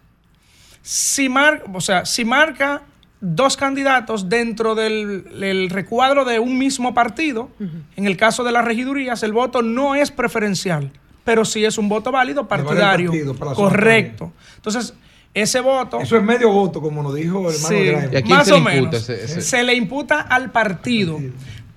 Si, 0.82 1.30
mar, 1.30 1.64
o 1.74 1.82
sea, 1.82 2.06
si 2.06 2.26
marca 2.26 2.82
dos 3.20 3.58
candidatos 3.58 4.30
dentro 4.30 4.76
del, 4.76 5.24
del 5.40 5.70
recuadro 5.70 6.24
de 6.26 6.40
un 6.40 6.58
mismo 6.58 6.94
partido, 6.94 7.50
en 7.96 8.06
el 8.06 8.16
caso 8.18 8.44
de 8.44 8.52
las 8.52 8.64
regidurías, 8.66 9.22
el 9.24 9.34
voto 9.34 9.62
no 9.62 9.96
es 9.96 10.12
preferencial, 10.12 10.92
pero 11.28 11.44
sí 11.44 11.66
es 11.66 11.78
un 11.78 11.90
voto 11.90 12.10
válido 12.10 12.48
partidario. 12.48 13.12
partido 13.12 13.36
para 13.36 13.52
la 13.52 13.56
Correcto. 13.58 14.32
Entonces, 14.56 14.94
ese 15.34 15.60
voto... 15.60 16.00
Eso 16.00 16.16
es 16.16 16.24
medio 16.24 16.50
voto, 16.54 16.80
como 16.80 17.04
nos 17.04 17.16
dijo 17.16 17.50
el 17.50 17.54
hermano 17.54 18.10
Sí, 18.24 18.24
más 18.30 18.50
o 18.50 18.62
menos. 18.62 18.96
Se 18.96 19.62
le 19.62 19.76
imputa 19.76 20.22
al 20.22 20.52
partido 20.52 21.20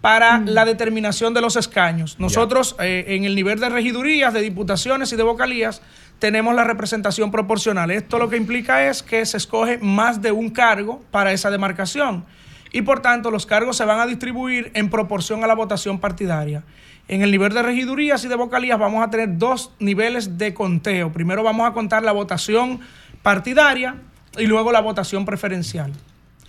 para 0.01 0.39
la 0.39 0.65
determinación 0.65 1.35
de 1.35 1.41
los 1.41 1.57
escaños. 1.57 2.15
Nosotros, 2.21 2.77
eh, 2.79 3.07
en 3.09 3.25
el 3.25 3.35
nivel 3.35 3.59
de 3.59 3.71
regidurías, 3.71 4.33
de 4.33 4.41
diputaciones 4.41 5.13
y 5.13 5.17
de 5.17 5.25
vocalías, 5.25 5.83
tenemos 6.21 6.55
la 6.55 6.63
representación 6.63 7.33
proporcional. 7.33 7.91
Esto 7.91 8.21
lo 8.21 8.31
que 8.31 8.37
implica 8.37 8.87
es 8.87 9.03
que 9.03 9.27
se 9.27 9.37
escoge 9.37 9.79
más 9.79 10.23
de 10.23 10.31
un 10.31 10.51
cargo 10.51 11.03
para 11.11 11.33
esa 11.33 11.51
demarcación. 11.51 12.25
Y 12.71 12.83
por 12.83 13.01
tanto, 13.01 13.33
los 13.33 13.47
cargos 13.47 13.77
se 13.77 13.85
van 13.85 13.99
a 13.99 14.07
distribuir 14.07 14.71
en 14.75 14.91
proporción 14.91 15.43
a 15.43 15.49
la 15.49 15.57
votación 15.57 15.99
partidaria. 15.99 16.63
En 17.11 17.23
el 17.23 17.33
nivel 17.33 17.53
de 17.53 17.61
regidurías 17.61 18.25
y 18.25 18.29
de 18.29 18.37
vocalías 18.37 18.79
vamos 18.79 19.05
a 19.05 19.11
tener 19.11 19.37
dos 19.37 19.73
niveles 19.81 20.39
de 20.39 20.55
conteo. 20.55 21.13
Primero 21.13 21.43
vamos 21.43 21.69
a 21.69 21.73
contar 21.73 22.05
la 22.05 22.13
votación 22.13 22.79
partidaria 23.21 23.97
y 24.39 24.47
luego 24.47 24.71
la 24.71 24.81
votación 24.81 25.25
preferencial. 25.25 25.93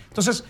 Entonces, 0.09 0.43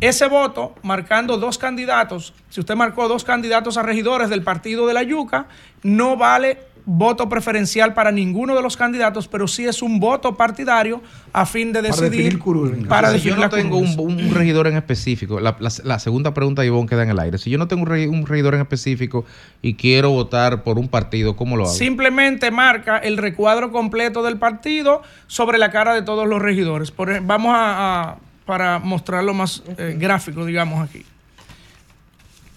ese 0.00 0.28
voto, 0.28 0.76
marcando 0.84 1.36
dos 1.36 1.58
candidatos, 1.58 2.32
si 2.48 2.60
usted 2.60 2.76
marcó 2.76 3.08
dos 3.08 3.24
candidatos 3.24 3.76
a 3.76 3.82
regidores 3.82 4.30
del 4.30 4.44
partido 4.44 4.86
de 4.86 4.94
la 4.94 5.02
Yuca, 5.02 5.46
no 5.82 6.16
vale 6.16 6.60
voto 6.88 7.28
preferencial 7.28 7.94
para 7.94 8.12
ninguno 8.12 8.54
de 8.54 8.62
los 8.62 8.76
candidatos, 8.76 9.26
pero 9.26 9.48
sí 9.48 9.66
es 9.66 9.82
un 9.82 9.98
voto 9.98 10.36
partidario 10.36 11.02
a 11.32 11.44
fin 11.44 11.72
de 11.72 11.82
decidir. 11.82 12.10
definir 12.12 12.38
curul. 12.38 12.86
Para 12.86 13.08
si 13.08 13.14
definir 13.14 13.36
yo 13.36 13.42
no 13.42 13.50
tengo 13.50 13.76
un, 13.78 14.32
regidor 14.32 14.68
en 14.68 14.76
específico, 14.76 15.40
la, 15.40 15.56
la- 15.58 15.70
la 15.82 15.98
segunda 15.98 16.32
pregunta 16.32 16.62
de 16.62 16.68
Ivonne 16.68 16.88
queda 16.88 17.02
en 17.02 17.10
el 17.10 17.18
aire. 17.18 17.38
Si 17.38 17.50
yo 17.50 17.58
no 17.58 17.66
tengo 17.66 17.82
un, 17.82 17.88
regi- 17.88 18.08
un 18.08 18.24
regidor 18.24 18.54
en 18.54 18.60
específico 18.60 19.24
y 19.62 19.74
quiero 19.74 20.10
votar 20.10 20.62
por 20.62 20.78
un 20.78 20.86
partido, 20.88 21.34
¿cómo 21.34 21.56
lo 21.56 21.64
hago? 21.64 21.72
Simplemente 21.72 22.52
marca 22.52 22.98
el 22.98 23.16
recuadro 23.16 23.72
completo 23.72 24.22
del 24.22 24.36
partido 24.38 25.02
sobre 25.26 25.58
la 25.58 25.72
cara 25.72 25.92
de 25.92 26.02
todos 26.02 26.28
los 26.28 26.40
regidores. 26.40 26.92
Por 26.92 27.20
vamos 27.22 27.52
a, 27.52 28.10
a- 28.12 28.16
para 28.46 28.78
mostrarlo 28.78 29.34
más 29.34 29.64
eh, 29.76 29.96
gráfico, 29.98 30.44
digamos 30.46 30.88
aquí. 30.88 31.04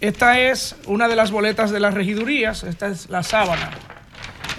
Esta 0.01 0.39
es 0.39 0.75
una 0.85 1.07
de 1.07 1.15
las 1.15 1.31
boletas 1.31 1.71
de 1.71 1.79
las 1.79 1.93
regidurías. 1.95 2.63
Esta 2.63 2.87
es 2.89 3.09
la 3.09 3.23
sábana. 3.23 3.71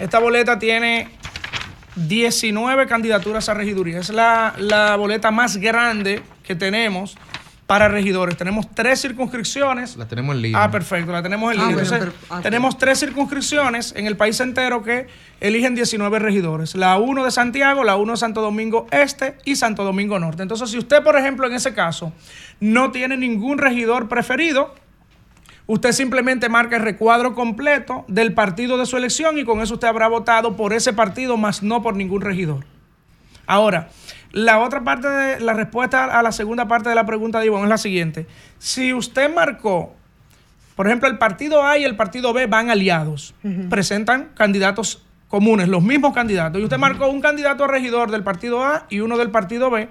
Esta 0.00 0.18
boleta 0.18 0.58
tiene 0.58 1.08
19 1.96 2.86
candidaturas 2.86 3.48
a 3.48 3.54
regiduría. 3.54 3.98
Es 3.98 4.10
la, 4.10 4.54
la 4.58 4.96
boleta 4.96 5.30
más 5.30 5.56
grande 5.58 6.22
que 6.42 6.54
tenemos 6.54 7.16
para 7.66 7.86
regidores. 7.88 8.36
Tenemos 8.36 8.66
tres 8.74 9.00
circunscripciones. 9.00 9.96
La 9.96 10.08
tenemos 10.08 10.34
en 10.34 10.42
línea. 10.42 10.64
Ah, 10.64 10.70
perfecto, 10.72 11.12
la 11.12 11.22
tenemos 11.22 11.52
en 11.54 11.60
Ah, 11.60 11.62
línea. 11.66 11.76
bueno, 11.76 11.94
Entonces, 11.94 12.14
pero- 12.28 12.34
ah, 12.36 12.42
tenemos 12.42 12.78
tres 12.78 12.98
circunscripciones 12.98 13.92
en 13.96 14.06
el 14.06 14.16
país 14.16 14.40
entero 14.40 14.82
que 14.82 15.06
eligen 15.40 15.74
19 15.76 16.18
regidores. 16.18 16.74
La 16.74 16.96
1 16.98 17.24
de 17.24 17.30
Santiago, 17.30 17.84
la 17.84 17.96
1 17.96 18.12
de 18.12 18.18
Santo 18.18 18.40
Domingo 18.40 18.86
Este 18.90 19.36
y 19.44 19.54
Santo 19.54 19.84
Domingo 19.84 20.18
Norte. 20.18 20.42
Entonces, 20.42 20.70
si 20.70 20.78
usted, 20.78 21.02
por 21.04 21.16
ejemplo, 21.16 21.46
en 21.46 21.52
ese 21.52 21.72
caso, 21.74 22.12
no 22.58 22.90
tiene 22.90 23.16
ningún 23.16 23.58
regidor 23.58 24.08
preferido, 24.08 24.74
usted 25.70 25.92
simplemente 25.92 26.48
marca 26.48 26.76
el 26.76 26.82
recuadro 26.82 27.32
completo 27.32 28.04
del 28.08 28.34
partido 28.34 28.76
de 28.76 28.86
su 28.86 28.96
elección 28.96 29.38
y 29.38 29.44
con 29.44 29.60
eso 29.60 29.74
usted 29.74 29.86
habrá 29.86 30.08
votado 30.08 30.56
por 30.56 30.72
ese 30.72 30.92
partido, 30.92 31.36
más 31.36 31.62
no 31.62 31.80
por 31.80 31.94
ningún 31.94 32.22
regidor. 32.22 32.64
Ahora, 33.46 33.88
la 34.32 34.58
otra 34.58 34.82
parte 34.82 35.06
de 35.06 35.38
la 35.38 35.52
respuesta 35.52 36.06
a 36.06 36.22
la 36.24 36.32
segunda 36.32 36.66
parte 36.66 36.88
de 36.88 36.96
la 36.96 37.06
pregunta 37.06 37.38
de 37.38 37.46
Ivonne 37.46 37.64
es 37.64 37.68
la 37.68 37.78
siguiente. 37.78 38.26
Si 38.58 38.92
usted 38.92 39.32
marcó, 39.32 39.94
por 40.74 40.88
ejemplo, 40.88 41.08
el 41.08 41.18
partido 41.18 41.64
A 41.64 41.78
y 41.78 41.84
el 41.84 41.94
partido 41.94 42.32
B 42.32 42.48
van 42.48 42.68
aliados, 42.68 43.32
presentan 43.68 44.30
candidatos 44.34 45.04
comunes, 45.28 45.68
los 45.68 45.84
mismos 45.84 46.12
candidatos, 46.12 46.60
y 46.60 46.64
usted 46.64 46.78
marcó 46.78 47.06
un 47.06 47.20
candidato 47.20 47.62
a 47.62 47.68
regidor 47.68 48.10
del 48.10 48.24
partido 48.24 48.64
A 48.64 48.86
y 48.90 48.98
uno 48.98 49.16
del 49.18 49.30
partido 49.30 49.70
B, 49.70 49.88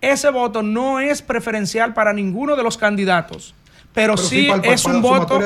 ese 0.00 0.30
voto 0.30 0.62
no 0.62 1.00
es 1.00 1.20
preferencial 1.20 1.94
para 1.94 2.12
ninguno 2.12 2.54
de 2.54 2.62
los 2.62 2.78
candidatos. 2.78 3.56
Pero, 3.96 4.14
Pero 4.14 4.28
sí 4.28 4.42
sí, 4.42 4.46
para 4.48 4.62
el- 4.68 4.74
es 4.74 4.82
para 4.82 4.94
un 4.96 5.00
voto 5.02 5.40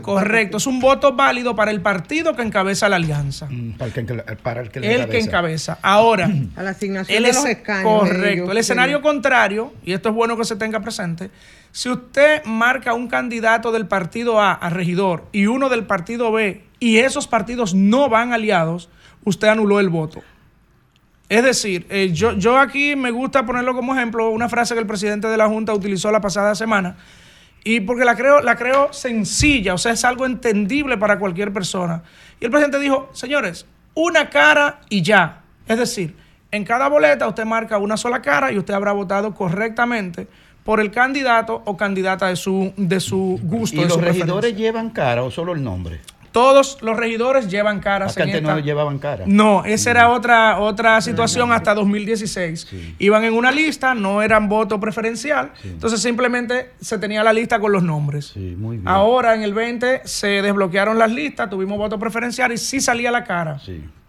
correcto, 0.00 0.58
es 0.58 0.66
un 0.68 0.78
voto 0.78 1.14
válido 1.16 1.56
para 1.56 1.72
el 1.72 1.80
partido 1.80 2.36
que 2.36 2.42
encabeza 2.42 2.88
la 2.88 2.96
alianza. 2.96 3.48
Para 3.76 3.86
el 3.86 3.92
que, 4.06 4.14
para 4.44 4.60
el 4.60 4.70
que 4.70 4.78
El 4.78 4.84
que 5.08 5.18
encabeza. 5.18 5.72
encabeza. 5.72 5.78
Ahora, 5.82 6.30
A 6.56 6.62
la 6.62 6.70
asignación 6.70 7.16
el 7.16 7.24
de 7.24 7.32
los 7.32 7.44
escaños. 7.44 7.82
correcto. 8.00 8.26
ellos, 8.28 8.48
el 8.50 8.58
escenario 8.58 8.98
sí. 8.98 9.02
contrario, 9.02 9.74
y 9.84 9.92
esto 9.92 10.10
es 10.10 10.14
bueno 10.14 10.36
que 10.36 10.44
se 10.44 10.54
tenga 10.54 10.78
presente, 10.78 11.30
si 11.72 11.88
usted 11.90 12.44
marca 12.44 12.94
un 12.94 13.08
candidato 13.08 13.72
del 13.72 13.88
partido 13.88 14.40
A 14.40 14.52
a 14.52 14.70
regidor 14.70 15.24
y 15.32 15.46
uno 15.46 15.68
del 15.68 15.84
partido 15.84 16.30
B 16.30 16.62
y 16.78 16.98
esos 16.98 17.26
partidos 17.26 17.74
no 17.74 18.08
van 18.08 18.32
aliados, 18.32 18.88
usted 19.24 19.48
anuló 19.48 19.80
el 19.80 19.88
voto. 19.88 20.22
Es 21.28 21.42
decir, 21.42 21.86
eh, 21.90 22.10
yo, 22.12 22.34
yo 22.34 22.56
aquí 22.56 22.94
me 22.94 23.10
gusta 23.10 23.44
ponerlo 23.44 23.74
como 23.74 23.96
ejemplo 23.96 24.30
una 24.30 24.48
frase 24.48 24.74
que 24.74 24.80
el 24.80 24.86
presidente 24.86 25.26
de 25.26 25.36
la 25.36 25.48
Junta 25.48 25.74
utilizó 25.74 26.12
la 26.12 26.20
pasada 26.20 26.54
semana, 26.54 26.96
y 27.66 27.80
porque 27.80 28.04
la 28.04 28.14
creo, 28.14 28.42
la 28.42 28.54
creo 28.54 28.92
sencilla, 28.92 29.74
o 29.74 29.78
sea, 29.78 29.90
es 29.90 30.04
algo 30.04 30.24
entendible 30.24 30.96
para 30.98 31.18
cualquier 31.18 31.52
persona. 31.52 32.00
Y 32.38 32.44
el 32.44 32.50
presidente 32.52 32.78
dijo, 32.78 33.10
señores, 33.12 33.66
una 33.94 34.30
cara 34.30 34.82
y 34.88 35.02
ya. 35.02 35.42
Es 35.66 35.76
decir, 35.76 36.14
en 36.52 36.62
cada 36.62 36.86
boleta 36.88 37.26
usted 37.26 37.44
marca 37.44 37.78
una 37.78 37.96
sola 37.96 38.22
cara 38.22 38.52
y 38.52 38.58
usted 38.58 38.72
habrá 38.72 38.92
votado 38.92 39.34
correctamente 39.34 40.28
por 40.62 40.78
el 40.78 40.92
candidato 40.92 41.60
o 41.64 41.76
candidata 41.76 42.28
de 42.28 42.36
su, 42.36 42.72
de 42.76 43.00
su 43.00 43.40
gusto. 43.42 43.78
¿Y 43.78 43.80
de 43.80 43.88
los 43.88 44.00
regidores 44.00 44.56
llevan 44.56 44.90
cara 44.90 45.24
o 45.24 45.32
solo 45.32 45.52
el 45.52 45.64
nombre? 45.64 46.00
Todos 46.36 46.76
los 46.82 46.98
regidores 46.98 47.48
llevan 47.48 47.80
caras. 47.80 48.12
Acá 48.12 48.24
en 48.24 48.28
antes 48.28 48.42
esta- 48.42 48.54
no 48.54 48.60
llevaban 48.60 48.98
cara. 48.98 49.24
No, 49.26 49.64
esa 49.64 49.90
era 49.90 50.10
otra, 50.10 50.58
otra 50.60 51.00
situación 51.00 51.50
hasta 51.50 51.74
2016. 51.74 52.68
Iban 52.98 53.24
en 53.24 53.32
una 53.32 53.50
lista, 53.50 53.94
no 53.94 54.20
eran 54.20 54.46
voto 54.46 54.78
preferencial, 54.78 55.52
entonces 55.64 56.02
simplemente 56.02 56.72
se 56.78 56.98
tenía 56.98 57.24
la 57.24 57.32
lista 57.32 57.58
con 57.58 57.72
los 57.72 57.82
nombres. 57.82 58.36
muy 58.36 58.76
bien. 58.76 58.86
Ahora 58.86 59.34
en 59.34 59.44
el 59.44 59.54
20 59.54 60.02
se 60.04 60.42
desbloquearon 60.42 60.98
las 60.98 61.10
listas, 61.10 61.48
tuvimos 61.48 61.78
voto 61.78 61.98
preferencial 61.98 62.52
y 62.52 62.58
sí 62.58 62.82
salía 62.82 63.10
la 63.10 63.24
cara. 63.24 63.58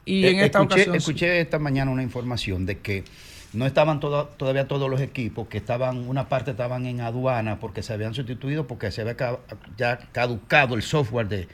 Y 0.04 0.26
en 0.28 0.40
Eh, 0.40 0.46
esta 0.46 0.60
escuché, 0.60 0.74
ocasión... 0.82 0.94
sí. 0.94 0.98
escuché 0.98 1.40
esta 1.40 1.60
mañana 1.60 1.92
una 1.92 2.04
información 2.04 2.66
de 2.66 2.80
que 2.80 3.06
no 3.54 3.66
estaban 3.66 4.02
todo- 4.02 4.26
todavía 4.36 4.68
todos 4.68 4.90
los 4.90 5.00
equipos, 5.00 5.48
que 5.48 5.58
estaban, 5.58 6.10
una 6.10 6.28
parte 6.28 6.52
estaban 6.52 6.86
en 6.88 7.00
aduana 7.00 7.58
porque 7.62 7.82
se 7.84 7.94
habían 7.94 8.14
sustituido, 8.14 8.68
porque 8.68 8.92
se 8.92 9.00
había 9.02 9.16
ya 9.78 9.98
caducado 10.12 10.76
el 10.76 10.82
software 10.82 11.30
de, 11.30 11.48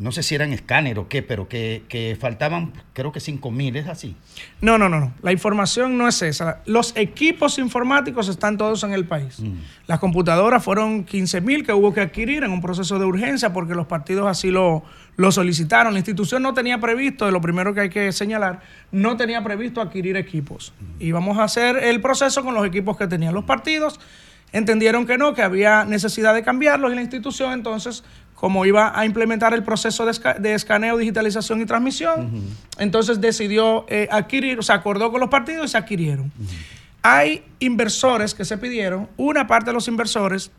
no 0.00 0.12
sé 0.12 0.22
si 0.22 0.34
eran 0.34 0.50
escáner 0.54 0.98
o 0.98 1.08
qué, 1.08 1.22
pero 1.22 1.46
que, 1.46 1.82
que 1.90 2.16
faltaban, 2.18 2.72
creo 2.94 3.12
que 3.12 3.20
5 3.20 3.50
mil, 3.50 3.76
¿es 3.76 3.86
así? 3.86 4.16
No, 4.62 4.78
no, 4.78 4.88
no, 4.88 4.98
no. 4.98 5.12
La 5.20 5.30
información 5.30 5.98
no 5.98 6.08
es 6.08 6.22
esa. 6.22 6.62
Los 6.64 6.96
equipos 6.96 7.58
informáticos 7.58 8.28
están 8.28 8.56
todos 8.56 8.82
en 8.82 8.92
el 8.92 9.04
país. 9.04 9.42
Las 9.86 9.98
computadoras 9.98 10.64
fueron 10.64 11.04
15 11.04 11.42
mil 11.42 11.66
que 11.66 11.74
hubo 11.74 11.92
que 11.92 12.00
adquirir 12.00 12.44
en 12.44 12.50
un 12.50 12.62
proceso 12.62 12.98
de 12.98 13.04
urgencia 13.04 13.52
porque 13.52 13.74
los 13.74 13.86
partidos 13.86 14.26
así 14.26 14.50
lo, 14.50 14.84
lo 15.16 15.32
solicitaron. 15.32 15.92
La 15.92 15.98
institución 15.98 16.42
no 16.42 16.54
tenía 16.54 16.80
previsto, 16.80 17.26
de 17.26 17.32
lo 17.32 17.42
primero 17.42 17.74
que 17.74 17.80
hay 17.80 17.90
que 17.90 18.10
señalar, 18.12 18.60
no 18.92 19.18
tenía 19.18 19.44
previsto 19.44 19.82
adquirir 19.82 20.16
equipos. 20.16 20.72
Y 20.98 21.12
vamos 21.12 21.36
a 21.36 21.44
hacer 21.44 21.76
el 21.76 22.00
proceso 22.00 22.42
con 22.42 22.54
los 22.54 22.66
equipos 22.66 22.96
que 22.96 23.06
tenían 23.06 23.34
los 23.34 23.44
partidos. 23.44 24.00
Entendieron 24.52 25.06
que 25.06 25.16
no, 25.16 25.34
que 25.34 25.42
había 25.42 25.84
necesidad 25.84 26.34
de 26.34 26.42
cambiarlos 26.42 26.90
y 26.90 26.94
la 26.94 27.02
institución 27.02 27.52
entonces, 27.52 28.02
como 28.40 28.64
iba 28.64 28.98
a 28.98 29.04
implementar 29.04 29.52
el 29.52 29.62
proceso 29.62 30.06
de, 30.06 30.12
esca- 30.12 30.38
de 30.38 30.54
escaneo, 30.54 30.96
digitalización 30.96 31.60
y 31.60 31.66
transmisión, 31.66 32.42
entonces 32.78 33.20
decidió 33.20 33.84
eh, 33.90 34.08
adquirir, 34.10 34.58
o 34.58 34.62
sea, 34.62 34.76
acordó 34.76 35.10
con 35.12 35.20
los 35.20 35.28
partidos 35.28 35.66
y 35.66 35.68
se 35.68 35.76
adquirieron. 35.76 36.32
Hay 37.02 37.42
inversores 37.58 38.34
que 38.34 38.44
se 38.46 38.56
pidieron, 38.56 39.08
una 39.18 39.46
parte 39.46 39.66
de 39.70 39.74
los 39.74 39.88
inversores 39.88 40.50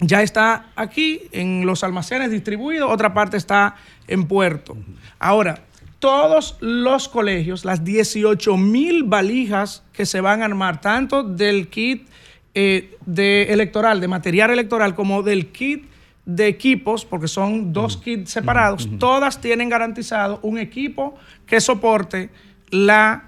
ya 0.00 0.22
está 0.22 0.66
aquí 0.76 1.20
en 1.30 1.66
los 1.66 1.84
almacenes 1.84 2.30
distribuidos, 2.32 2.90
otra 2.90 3.12
parte 3.14 3.36
está 3.36 3.76
en 4.08 4.26
puerto. 4.26 4.76
Ahora, 5.18 5.60
todos 6.00 6.56
los 6.60 7.08
colegios, 7.08 7.64
las 7.64 7.84
18 7.84 8.56
mil 8.56 9.04
valijas 9.04 9.82
que 9.92 10.06
se 10.06 10.20
van 10.20 10.42
a 10.42 10.46
armar, 10.46 10.80
tanto 10.80 11.22
del 11.22 11.68
kit 11.68 12.08
eh, 12.54 12.96
de 13.06 13.52
electoral, 13.52 14.00
de 14.00 14.08
material 14.08 14.50
electoral, 14.50 14.94
como 14.94 15.22
del 15.22 15.48
kit 15.52 15.84
de 16.26 16.46
equipos, 16.48 17.04
porque 17.04 17.28
son 17.28 17.72
dos 17.72 17.96
kits 17.96 18.30
separados, 18.30 18.88
todas 18.98 19.40
tienen 19.40 19.68
garantizado 19.68 20.38
un 20.42 20.58
equipo 20.58 21.16
que 21.46 21.60
soporte 21.60 22.30
la, 22.70 23.24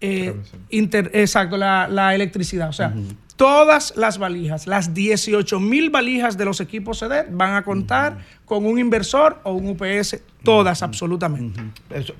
eh, 0.00 0.34
inter- 0.70 1.10
exacto, 1.14 1.56
la, 1.56 1.88
la 1.88 2.14
electricidad. 2.14 2.68
O 2.68 2.72
sea, 2.72 2.92
todas 3.36 3.94
las 3.96 4.18
valijas, 4.18 4.66
las 4.66 4.94
18 4.94 5.58
mil 5.60 5.90
valijas 5.90 6.36
de 6.38 6.44
los 6.44 6.60
equipos 6.60 7.00
CEDET 7.00 7.26
van 7.30 7.54
a 7.54 7.62
contar 7.64 8.18
con 8.44 8.66
un 8.66 8.78
inversor 8.78 9.40
o 9.42 9.52
un 9.54 9.68
UPS, 9.70 10.18
todas 10.44 10.82
absolutamente. 10.82 11.60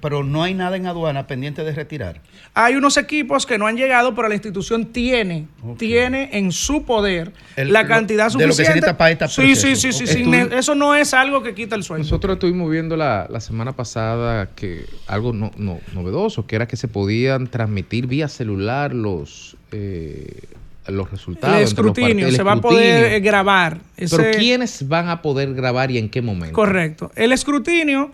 Pero 0.01 0.25
no 0.25 0.43
hay 0.43 0.55
nada 0.55 0.77
en 0.77 0.87
aduana 0.87 1.27
pendiente 1.27 1.63
de 1.63 1.73
retirar. 1.73 2.21
Hay 2.55 2.75
unos 2.77 2.97
equipos 2.97 3.45
que 3.47 3.59
no 3.59 3.67
han 3.67 3.77
llegado, 3.77 4.15
pero 4.15 4.29
la 4.29 4.35
institución 4.35 4.87
tiene, 4.87 5.47
tiene 5.77 6.31
en 6.33 6.51
su 6.51 6.85
poder 6.85 7.33
El- 7.57 7.73
la 7.73 7.83
lo- 7.83 7.89
cantidad 7.89 8.33
de 8.33 8.33
lo 8.33 8.39
que 8.39 8.45
se 8.47 8.49
suficiente. 8.65 8.81
necesita 8.81 8.97
para 8.99 9.11
este 9.11 9.29
sí, 9.29 9.43
proceso. 9.43 9.93
sí, 9.93 9.93
sí, 9.93 10.07
sí, 10.07 10.25
Eso 10.53 10.75
no 10.75 10.95
es 10.95 11.13
algo 11.15 11.43
que 11.43 11.55
quita 11.55 11.77
el 11.77 11.83
sueño. 11.85 12.03
Nosotros 12.05 12.35
estuvimos 12.35 12.71
viendo 12.71 12.97
la, 12.97 13.27
la 13.31 13.41
semana 13.41 13.73
pasada 13.73 14.51
que 14.57 14.87
algo 15.07 15.33
no, 15.35 15.51
no- 15.59 15.79
novedoso, 15.93 16.47
que 16.47 16.57
era 16.57 16.67
que 16.67 16.77
se 16.77 16.89
podían 16.89 17.47
transmitir 17.47 18.07
vía 18.07 18.29
celular 18.29 18.95
los, 18.95 19.57
eh, 19.73 20.41
los 20.87 21.11
resultados. 21.11 21.57
El 21.57 21.63
escrutinio, 21.63 22.27
el 22.27 22.37
se 22.37 22.43
va 22.43 22.53
a 22.53 22.61
poder 22.61 23.15
eh, 23.15 23.21
grabar. 23.21 23.81
Pero 23.97 24.25
¿quiénes 24.37 24.87
van 24.87 25.09
a 25.09 25.23
poder 25.23 25.55
grabar 25.55 25.91
y 25.91 25.99
en 25.99 26.09
qué 26.11 26.23
momento? 26.23 26.55
Correcto. 26.55 27.11
El 27.15 27.33
escrutinio 27.33 28.13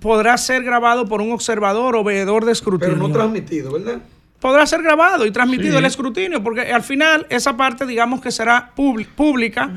podrá 0.00 0.36
ser 0.36 0.62
grabado 0.62 1.06
por 1.06 1.20
un 1.20 1.32
observador 1.32 1.96
o 1.96 2.04
veedor 2.04 2.44
de 2.44 2.52
escrutinio. 2.52 2.94
Pero 2.94 3.08
no 3.08 3.12
transmitido, 3.12 3.72
¿verdad? 3.72 4.00
Podrá 4.38 4.66
ser 4.66 4.82
grabado 4.82 5.26
y 5.26 5.30
transmitido 5.30 5.72
Sí. 5.72 5.78
el 5.78 5.84
escrutinio, 5.84 6.42
porque 6.42 6.60
al 6.72 6.82
final 6.82 7.26
esa 7.28 7.56
parte, 7.56 7.86
digamos 7.86 8.20
que 8.20 8.30
será 8.30 8.72
pública. 8.74 9.70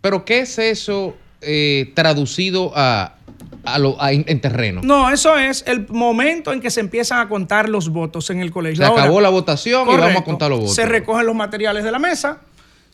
Pero 0.00 0.24
¿qué 0.24 0.40
es 0.40 0.58
eso 0.58 1.16
eh, 1.40 1.92
traducido 1.94 2.72
a, 2.74 3.14
a 3.66 3.78
lo, 3.78 4.00
a- 4.00 4.12
en, 4.12 4.24
en 4.28 4.40
terreno? 4.40 4.80
No, 4.84 5.10
eso 5.10 5.36
es 5.36 5.64
el 5.66 5.86
momento 5.88 6.52
en 6.52 6.60
que 6.60 6.70
se 6.70 6.80
empiezan 6.80 7.20
a 7.20 7.28
contar 7.28 7.68
los 7.68 7.90
votos 7.90 8.30
en 8.30 8.40
el 8.40 8.50
colegio. 8.50 8.78
Se 8.78 8.84
Ahora, 8.84 9.02
acabó 9.02 9.20
la 9.20 9.28
votación 9.28 9.88
y 9.90 9.96
vamos 9.96 10.16
a 10.22 10.24
contar 10.24 10.50
los 10.50 10.60
votos. 10.60 10.74
Se 10.74 10.86
recogen 10.86 11.26
los 11.26 11.34
materiales 11.34 11.84
de 11.84 11.90
la 11.92 11.98
mesa 11.98 12.38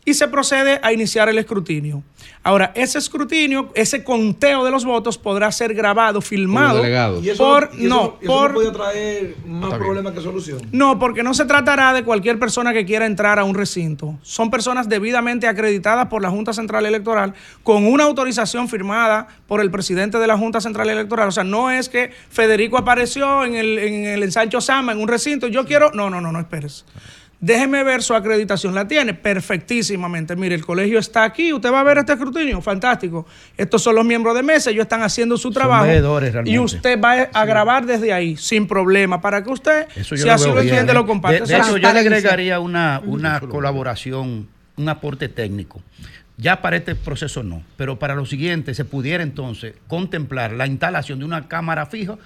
y 0.04 0.14
se 0.14 0.26
procede 0.28 0.80
a 0.82 0.92
iniciar 0.92 1.28
el 1.28 1.38
escrutinio. 1.38 2.02
Ahora, 2.44 2.72
ese 2.74 2.98
escrutinio, 2.98 3.70
ese 3.76 4.02
conteo 4.02 4.64
de 4.64 4.72
los 4.72 4.84
votos 4.84 5.16
podrá 5.16 5.52
ser 5.52 5.74
grabado, 5.74 6.20
filmado. 6.20 6.82
Y 7.22 7.30
eso, 7.30 7.44
por 7.44 7.70
y 7.72 7.86
eso- 7.86 7.88
no, 7.88 8.16
y 8.20 8.24
eso 8.24 8.32
por 8.34 8.48
no 8.50 8.54
puede 8.54 8.70
traer 8.72 9.36
más 9.46 9.74
problemas 9.74 10.12
que 10.12 10.20
solución. 10.20 10.58
no, 10.72 10.98
porque 10.98 11.22
no 11.22 11.34
se 11.34 11.44
tratará 11.44 11.92
de 11.92 12.02
cualquier 12.02 12.40
persona 12.40 12.72
que 12.72 12.84
quiera 12.84 13.06
entrar 13.06 13.38
a 13.38 13.44
un 13.44 13.54
recinto. 13.54 14.18
Son 14.22 14.50
personas 14.50 14.88
debidamente 14.88 15.46
acreditadas 15.46 16.08
por 16.08 16.20
la 16.20 16.30
Junta 16.30 16.52
Central 16.52 16.84
Electoral 16.84 17.34
con 17.62 17.86
una 17.86 18.02
autorización 18.04 18.68
firmada 18.68 19.28
por 19.46 19.60
el 19.60 19.70
presidente 19.70 20.18
de 20.18 20.26
la 20.26 20.36
Junta 20.36 20.60
Central 20.60 20.90
Electoral. 20.90 21.28
O 21.28 21.32
sea, 21.32 21.44
no 21.44 21.70
es 21.70 21.88
que 21.88 22.10
Federico 22.28 22.76
apareció 22.76 23.44
en 23.44 23.54
el, 23.54 23.78
en 23.78 24.04
el 24.06 24.22
ensancho 24.24 24.60
Sama, 24.60 24.90
en 24.90 25.00
un 25.00 25.06
recinto. 25.06 25.46
Yo 25.46 25.64
quiero. 25.64 25.92
No, 25.92 26.10
no, 26.10 26.20
no, 26.20 26.32
no 26.32 26.40
esperes. 26.40 26.84
Déjeme 27.42 27.82
ver 27.82 28.04
su 28.04 28.14
acreditación. 28.14 28.72
La 28.72 28.86
tiene 28.86 29.14
perfectísimamente. 29.14 30.36
Mire, 30.36 30.54
el 30.54 30.64
colegio 30.64 31.00
está 31.00 31.24
aquí. 31.24 31.52
Usted 31.52 31.72
va 31.72 31.80
a 31.80 31.82
ver 31.82 31.98
este 31.98 32.12
escrutinio. 32.12 32.62
Fantástico. 32.62 33.26
Estos 33.56 33.82
son 33.82 33.96
los 33.96 34.04
miembros 34.04 34.36
de 34.36 34.44
mesa. 34.44 34.70
Ellos 34.70 34.82
están 34.82 35.02
haciendo 35.02 35.36
su 35.36 35.50
trabajo. 35.50 35.84
veedores 35.84 36.28
y 36.28 36.32
realmente. 36.32 36.60
usted 36.60 37.00
va 37.00 37.22
a 37.32 37.44
grabar 37.44 37.84
desde 37.84 38.12
ahí, 38.12 38.36
sin 38.36 38.68
problema, 38.68 39.20
para 39.20 39.42
que 39.42 39.50
usted, 39.50 39.88
Eso 39.96 40.14
yo 40.14 40.22
si 40.22 40.28
así 40.28 40.48
lo 40.48 40.60
entiende, 40.60 40.92
¿eh? 40.92 40.94
lo 40.94 41.04
comparte. 41.04 41.38
De, 41.38 41.44
Eso 41.44 41.52
de 41.52 41.58
hecho, 41.58 41.76
yo 41.78 41.92
le 41.92 41.98
agregaría 41.98 42.60
una, 42.60 43.02
una 43.04 43.40
colaboración, 43.40 44.46
un 44.76 44.88
aporte 44.88 45.28
técnico. 45.28 45.82
Ya 46.36 46.62
para 46.62 46.76
este 46.76 46.94
proceso 46.94 47.42
no, 47.42 47.64
pero 47.76 47.98
para 47.98 48.14
lo 48.14 48.24
siguiente 48.24 48.72
se 48.74 48.84
pudiera 48.84 49.24
entonces 49.24 49.74
contemplar 49.88 50.52
la 50.52 50.68
instalación 50.68 51.18
de 51.18 51.24
una 51.24 51.48
cámara 51.48 51.86
fija 51.86 52.18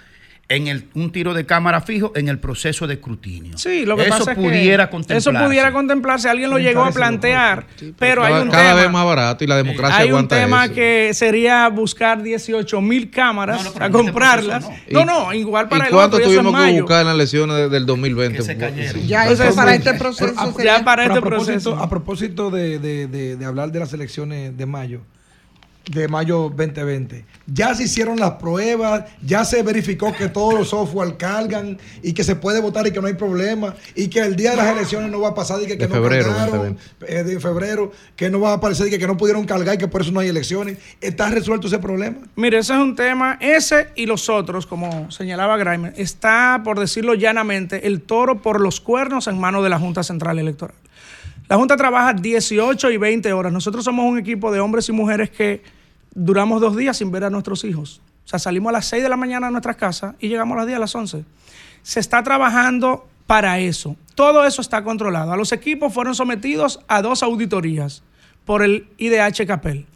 en 0.48 0.68
el, 0.68 0.88
un 0.94 1.10
tiro 1.10 1.34
de 1.34 1.44
cámara 1.44 1.80
fijo 1.80 2.12
en 2.14 2.28
el 2.28 2.38
proceso 2.38 2.86
de 2.86 2.94
escrutinio. 2.94 3.58
Sí, 3.58 3.84
lo 3.84 3.96
que 3.96 4.02
eso 4.02 4.10
pasa 4.18 4.30
es 4.30 4.38
que 4.38 4.44
pudiera 4.44 4.88
contemplarse. 4.90 5.30
Eso 5.30 5.44
pudiera 5.44 5.72
contemplarse. 5.72 6.28
Alguien 6.28 6.50
lo 6.50 6.58
llegó 6.60 6.84
a 6.84 6.92
plantear, 6.92 7.66
pero 7.98 8.22
hay 8.22 8.30
cada, 8.32 8.42
un 8.44 8.50
cada 8.50 8.62
tema. 8.70 8.80
vez 8.82 8.90
más 8.92 9.04
barato 9.06 9.42
y 9.42 9.48
la 9.48 9.56
democracia 9.56 9.96
Hay 9.98 10.04
un 10.04 10.10
aguanta 10.10 10.36
tema 10.36 10.64
eso. 10.66 10.74
que 10.74 11.10
sería 11.14 11.68
buscar 11.68 12.22
18 12.22 12.80
mil 12.80 13.10
cámaras 13.10 13.56
pero 13.72 13.84
a 13.84 13.86
en 13.88 13.92
este 13.92 14.04
comprarlas. 14.04 14.64
proceso 14.66 14.84
No, 14.92 15.04
no, 15.04 15.32
igual 15.34 15.68
para 15.68 15.84
¿Y 15.84 15.88
el 15.88 15.92
cuánto 15.94 16.16
otro, 16.18 16.28
tuvimos 16.28 16.46
que 16.52 16.52
mayo. 16.52 16.82
buscar 16.82 17.00
en 17.00 17.06
las 17.08 17.14
elecciones 17.16 17.56
de- 17.56 17.68
del 17.68 17.84
2020? 17.86 18.42
Ya 19.04 19.22
Entonces, 19.22 19.46
eso 19.48 19.56
para 19.56 19.72
sí. 19.72 19.78
este 19.78 19.94
proceso 19.94 20.26
Pero 20.36 20.40
a- 20.48 20.52
sería- 20.52 20.78
Ya 20.78 20.84
para 20.84 21.02
Pero 21.02 21.14
este 21.14 21.18
a 21.18 21.28
propósito, 21.28 21.52
proceso. 21.70 21.76
a 21.82 21.90
propósito 21.90 22.50
de, 22.50 22.78
de- 22.78 23.06
de- 23.08 23.36
de 23.36 23.44
hablar 23.44 23.72
de 23.72 23.80
las 23.80 23.92
elecciones 23.92 24.56
de 24.56 24.66
mayo, 24.66 25.00
de 25.90 26.08
mayo 26.08 26.52
2020, 26.54 27.24
ya 27.46 27.74
se 27.74 27.84
hicieron 27.84 28.18
las 28.18 28.32
pruebas, 28.32 29.04
ya 29.22 29.44
se 29.44 29.62
verificó 29.62 30.12
que 30.12 30.28
todos 30.28 30.54
los 30.54 30.68
software 30.68 31.16
cargan 31.16 31.78
y 32.02 32.12
que 32.12 32.24
se 32.24 32.34
puede 32.34 32.60
votar 32.60 32.86
y 32.86 32.90
que 32.90 33.00
no 33.00 33.06
hay 33.06 33.14
problema 33.14 33.74
y 33.94 34.08
que 34.08 34.18
el 34.20 34.34
día 34.34 34.50
de 34.50 34.56
las 34.56 34.68
elecciones 34.68 35.10
no 35.10 35.20
va 35.20 35.28
a 35.28 35.34
pasar 35.34 35.62
y 35.62 35.66
que, 35.66 35.78
que 35.78 35.86
De 35.86 35.88
no 35.88 35.94
febrero, 35.94 36.34
cargaron, 36.34 36.78
eh, 37.06 37.22
de 37.22 37.40
febrero, 37.40 37.92
que 38.16 38.28
no 38.30 38.40
va 38.40 38.50
a 38.50 38.54
aparecer 38.54 38.88
y 38.88 38.90
que, 38.90 38.98
que 38.98 39.06
no 39.06 39.16
pudieron 39.16 39.44
cargar 39.44 39.76
y 39.76 39.78
que 39.78 39.86
por 39.86 40.00
eso 40.00 40.10
no 40.10 40.20
hay 40.20 40.28
elecciones. 40.28 40.78
¿Está 41.00 41.30
resuelto 41.30 41.68
ese 41.68 41.78
problema? 41.78 42.18
Mire, 42.34 42.58
ese 42.58 42.72
es 42.72 42.80
un 42.80 42.96
tema, 42.96 43.38
ese 43.40 43.88
y 43.94 44.06
los 44.06 44.28
otros, 44.28 44.66
como 44.66 45.10
señalaba 45.12 45.56
Grimer, 45.56 45.94
está, 45.96 46.62
por 46.64 46.80
decirlo 46.80 47.14
llanamente, 47.14 47.86
el 47.86 48.02
toro 48.02 48.42
por 48.42 48.60
los 48.60 48.80
cuernos 48.80 49.28
en 49.28 49.38
manos 49.38 49.62
de 49.62 49.70
la 49.70 49.78
Junta 49.78 50.02
Central 50.02 50.40
Electoral. 50.40 50.74
La 51.48 51.56
Junta 51.56 51.76
trabaja 51.76 52.12
18 52.12 52.90
y 52.90 52.96
20 52.96 53.32
horas. 53.32 53.52
Nosotros 53.52 53.84
somos 53.84 54.04
un 54.04 54.18
equipo 54.18 54.50
de 54.50 54.58
hombres 54.58 54.88
y 54.88 54.92
mujeres 54.92 55.30
que 55.30 55.75
duramos 56.16 56.60
dos 56.60 56.76
días 56.76 56.96
sin 56.96 57.12
ver 57.12 57.24
a 57.24 57.30
nuestros 57.30 57.62
hijos. 57.62 58.00
O 58.24 58.28
sea, 58.28 58.40
salimos 58.40 58.70
a 58.70 58.72
las 58.72 58.86
6 58.86 59.02
de 59.02 59.08
la 59.08 59.16
mañana 59.16 59.46
de 59.46 59.52
nuestras 59.52 59.76
casas 59.76 60.16
y 60.18 60.28
llegamos 60.28 60.56
a 60.56 60.60
las 60.60 60.66
10 60.66 60.76
a 60.76 60.80
las 60.80 60.94
11. 60.94 61.24
Se 61.82 62.00
está 62.00 62.22
trabajando 62.24 63.06
para 63.26 63.60
eso. 63.60 63.96
Todo 64.14 64.44
eso 64.44 64.62
está 64.62 64.82
controlado. 64.82 65.32
A 65.32 65.36
los 65.36 65.52
equipos 65.52 65.92
fueron 65.92 66.14
sometidos 66.14 66.80
a 66.88 67.02
dos 67.02 67.22
auditorías 67.22 68.02
por 68.44 68.62
el 68.62 68.88
IDH 68.96 69.46
Capel. 69.46 69.86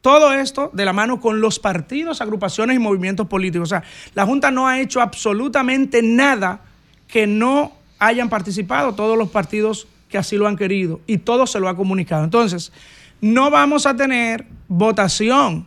Todo 0.00 0.32
esto 0.32 0.70
de 0.72 0.84
la 0.86 0.94
mano 0.94 1.20
con 1.20 1.40
los 1.40 1.58
partidos, 1.58 2.22
agrupaciones 2.22 2.76
y 2.76 2.78
movimientos 2.78 3.26
políticos. 3.26 3.68
O 3.68 3.70
sea, 3.70 3.82
la 4.14 4.24
Junta 4.24 4.50
no 4.50 4.68
ha 4.68 4.80
hecho 4.80 5.02
absolutamente 5.02 6.00
nada 6.02 6.62
que 7.08 7.26
no 7.26 7.72
hayan 7.98 8.30
participado 8.30 8.94
todos 8.94 9.18
los 9.18 9.28
partidos 9.28 9.88
que 10.08 10.16
así 10.16 10.36
lo 10.36 10.48
han 10.48 10.56
querido 10.56 11.00
y 11.06 11.18
todo 11.18 11.46
se 11.46 11.60
lo 11.60 11.68
ha 11.68 11.76
comunicado. 11.76 12.24
Entonces, 12.24 12.72
no 13.20 13.50
vamos 13.50 13.86
a 13.86 13.96
tener 13.96 14.46
votación 14.68 15.66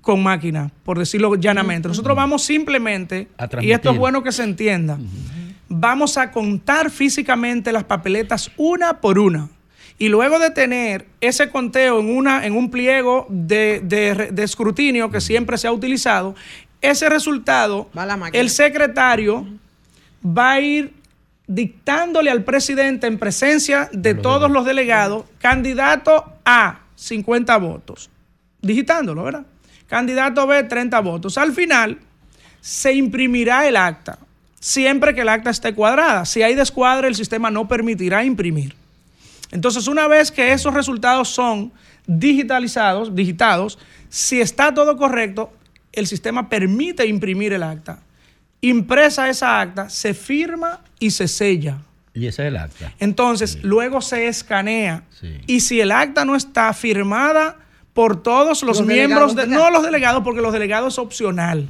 con 0.00 0.22
máquina, 0.22 0.70
por 0.84 0.98
decirlo 0.98 1.34
llanamente. 1.34 1.88
Nosotros 1.88 2.16
vamos 2.16 2.42
simplemente, 2.42 3.28
A 3.38 3.48
y 3.60 3.72
esto 3.72 3.90
es 3.90 3.98
bueno 3.98 4.22
que 4.22 4.32
se 4.32 4.42
entienda, 4.42 4.98
vamos 5.68 6.16
a 6.16 6.30
contar 6.30 6.90
físicamente 6.90 7.72
las 7.72 7.84
papeletas 7.84 8.50
una 8.56 9.00
por 9.00 9.18
una. 9.18 9.48
Y 9.98 10.08
luego 10.08 10.38
de 10.38 10.50
tener 10.50 11.06
ese 11.20 11.50
conteo 11.50 12.00
en, 12.00 12.16
una, 12.16 12.46
en 12.46 12.56
un 12.56 12.70
pliego 12.70 13.26
de, 13.28 13.80
de 13.84 14.30
de 14.32 14.42
escrutinio 14.42 15.10
que 15.10 15.20
siempre 15.20 15.58
se 15.58 15.68
ha 15.68 15.72
utilizado, 15.72 16.34
ese 16.80 17.10
resultado, 17.10 17.90
el 18.32 18.48
secretario 18.48 19.46
va 20.24 20.52
a 20.52 20.60
ir 20.60 20.94
dictándole 21.50 22.30
al 22.30 22.44
presidente 22.44 23.08
en 23.08 23.18
presencia 23.18 23.90
de 23.92 24.14
todos 24.14 24.48
los 24.48 24.64
delegados, 24.64 25.24
candidato 25.40 26.32
A, 26.44 26.82
50 26.94 27.56
votos, 27.56 28.08
digitándolo, 28.62 29.24
¿verdad? 29.24 29.46
Candidato 29.88 30.46
B, 30.46 30.62
30 30.62 31.00
votos. 31.00 31.36
Al 31.38 31.52
final, 31.52 31.98
se 32.60 32.94
imprimirá 32.94 33.66
el 33.66 33.76
acta, 33.76 34.20
siempre 34.60 35.12
que 35.12 35.22
el 35.22 35.28
acta 35.28 35.50
esté 35.50 35.74
cuadrada. 35.74 36.24
Si 36.24 36.40
hay 36.40 36.54
descuadre, 36.54 37.08
el 37.08 37.16
sistema 37.16 37.50
no 37.50 37.66
permitirá 37.66 38.22
imprimir. 38.22 38.76
Entonces, 39.50 39.88
una 39.88 40.06
vez 40.06 40.30
que 40.30 40.52
esos 40.52 40.72
resultados 40.72 41.30
son 41.30 41.72
digitalizados, 42.06 43.16
digitados, 43.16 43.76
si 44.08 44.40
está 44.40 44.72
todo 44.72 44.96
correcto, 44.96 45.52
el 45.92 46.06
sistema 46.06 46.48
permite 46.48 47.08
imprimir 47.08 47.52
el 47.52 47.64
acta. 47.64 47.98
Impresa 48.60 49.28
esa 49.28 49.60
acta, 49.60 49.88
se 49.88 50.14
firma 50.14 50.80
y 50.98 51.10
se 51.10 51.28
sella. 51.28 51.78
Y 52.12 52.26
ese 52.26 52.42
es 52.42 52.48
el 52.48 52.56
acta. 52.56 52.92
Entonces, 52.98 53.58
luego 53.62 54.00
se 54.00 54.28
escanea. 54.28 55.04
Y 55.46 55.60
si 55.60 55.80
el 55.80 55.92
acta 55.92 56.24
no 56.24 56.36
está 56.36 56.72
firmada 56.72 57.56
por 57.92 58.22
todos 58.22 58.62
los, 58.62 58.78
Los 58.78 58.86
miembros, 58.86 59.34
no 59.48 59.70
los 59.70 59.82
delegados, 59.82 60.22
porque 60.22 60.40
los 60.40 60.52
delegados 60.52 60.94
es 60.94 60.98
opcional. 60.98 61.68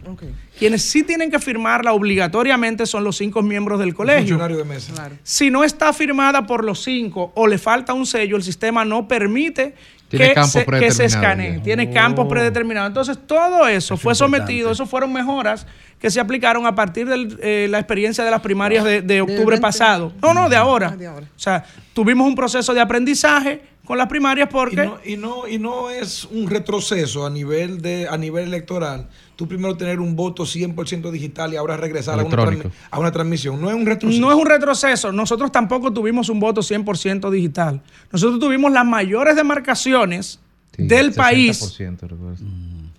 Quienes 0.59 0.82
sí 0.82 1.03
tienen 1.03 1.30
que 1.30 1.38
firmarla 1.38 1.93
obligatoriamente 1.93 2.86
son 2.86 3.05
los 3.05 3.16
cinco 3.16 3.43
miembros 3.43 3.78
del 3.80 3.95
colegio. 3.95 4.36
Funcionario 4.36 4.59
de 4.59 4.64
mesa. 4.64 5.11
Si 5.22 5.51
no 5.51 5.64
está 5.64 5.93
firmada 5.93 6.47
por 6.47 6.64
los 6.64 6.82
cinco 6.82 7.32
o 7.34 7.47
le 7.47 7.59
falta 7.59 7.95
un 7.95 8.07
sello, 8.07 8.36
el 8.36 8.43
sistema 8.43 8.84
no 8.84 9.09
permite 9.09 9.74
Tiene 10.11 10.28
que 10.28 10.34
campo 10.34 10.48
se, 10.50 10.58
que 10.58 10.64
se 10.64 10.66
predeterminado 10.66 11.04
escanee. 11.06 11.56
ya. 11.58 11.62
Tiene 11.62 11.90
campo 11.90 12.22
Oh. 12.22 12.28
predeterminado. 12.28 12.86
Entonces, 12.88 13.18
todo 13.26 13.66
eso 13.68 13.96
fue 13.96 14.12
importante. 14.12 14.38
sometido, 14.38 14.70
eso 14.72 14.84
fueron 14.86 15.12
mejoras 15.12 15.66
que 15.98 16.11
se 16.11 16.18
aplicaron 16.20 16.66
a 16.66 16.74
partir 16.74 17.06
de 17.08 17.68
la 17.68 17.78
experiencia 17.78 18.24
de 18.24 18.30
las 18.30 18.40
primarias 18.40 18.84
de, 18.84 19.02
de 19.02 19.20
octubre 19.20 19.56
20. 19.56 19.61
pasado. 19.61 20.12
No, 20.20 20.34
no, 20.34 20.48
de 20.48 20.56
ahora. 20.56 20.90
Ah, 20.92 20.96
de 20.96 21.06
ahora. 21.06 21.26
O 21.26 21.38
sea, 21.38 21.64
tuvimos 21.94 22.26
un 22.26 22.34
proceso 22.34 22.74
de 22.74 22.80
aprendizaje 22.80 23.62
con 23.91 23.99
las 23.99 24.07
primarias 24.07 24.49
Y 24.49 24.53
porque... 24.53 24.76
no, 24.84 24.99
y, 25.05 25.16
no, 25.16 25.49
y 25.49 25.59
no 25.59 25.91
es 25.91 26.24
un 26.26 26.49
retroceso 26.49 27.26
a 27.26 27.30
nivel, 27.30 27.82
de, 27.82 28.07
a 28.09 28.16
nivel 28.16 28.45
electoral. 28.45 29.09
Tú 29.34 29.49
primero 29.49 29.76
tener 29.76 29.99
un 29.99 30.14
voto 30.14 30.45
100% 30.45 31.11
digital 31.11 31.53
y 31.53 31.57
ahora 31.57 31.76
regresar 31.76 32.20
a 32.20 32.22
una, 32.22 32.70
a 32.88 33.11
transmisión. 33.11 33.61
No 33.61 33.68
es 33.68 33.74
un 33.74 33.84
retroceso. 33.84 34.20
No 34.20 34.30
es 34.30 34.38
un 34.38 34.47
retroceso. 34.47 35.11
Nosotros 35.11 35.51
tampoco 35.51 35.93
tuvimos 35.93 36.28
un 36.28 36.38
voto 36.38 36.61
100% 36.61 37.30
digital. 37.32 37.82
Nosotros 38.12 38.38
tuvimos 38.38 38.70
las 38.70 38.86
mayores 38.86 39.34
demarcaciones 39.34 40.38
Sí, 40.76 40.86
del 40.86 41.12
país 41.12 41.61
60%, 41.61 42.03
recuerdo. 42.03 42.36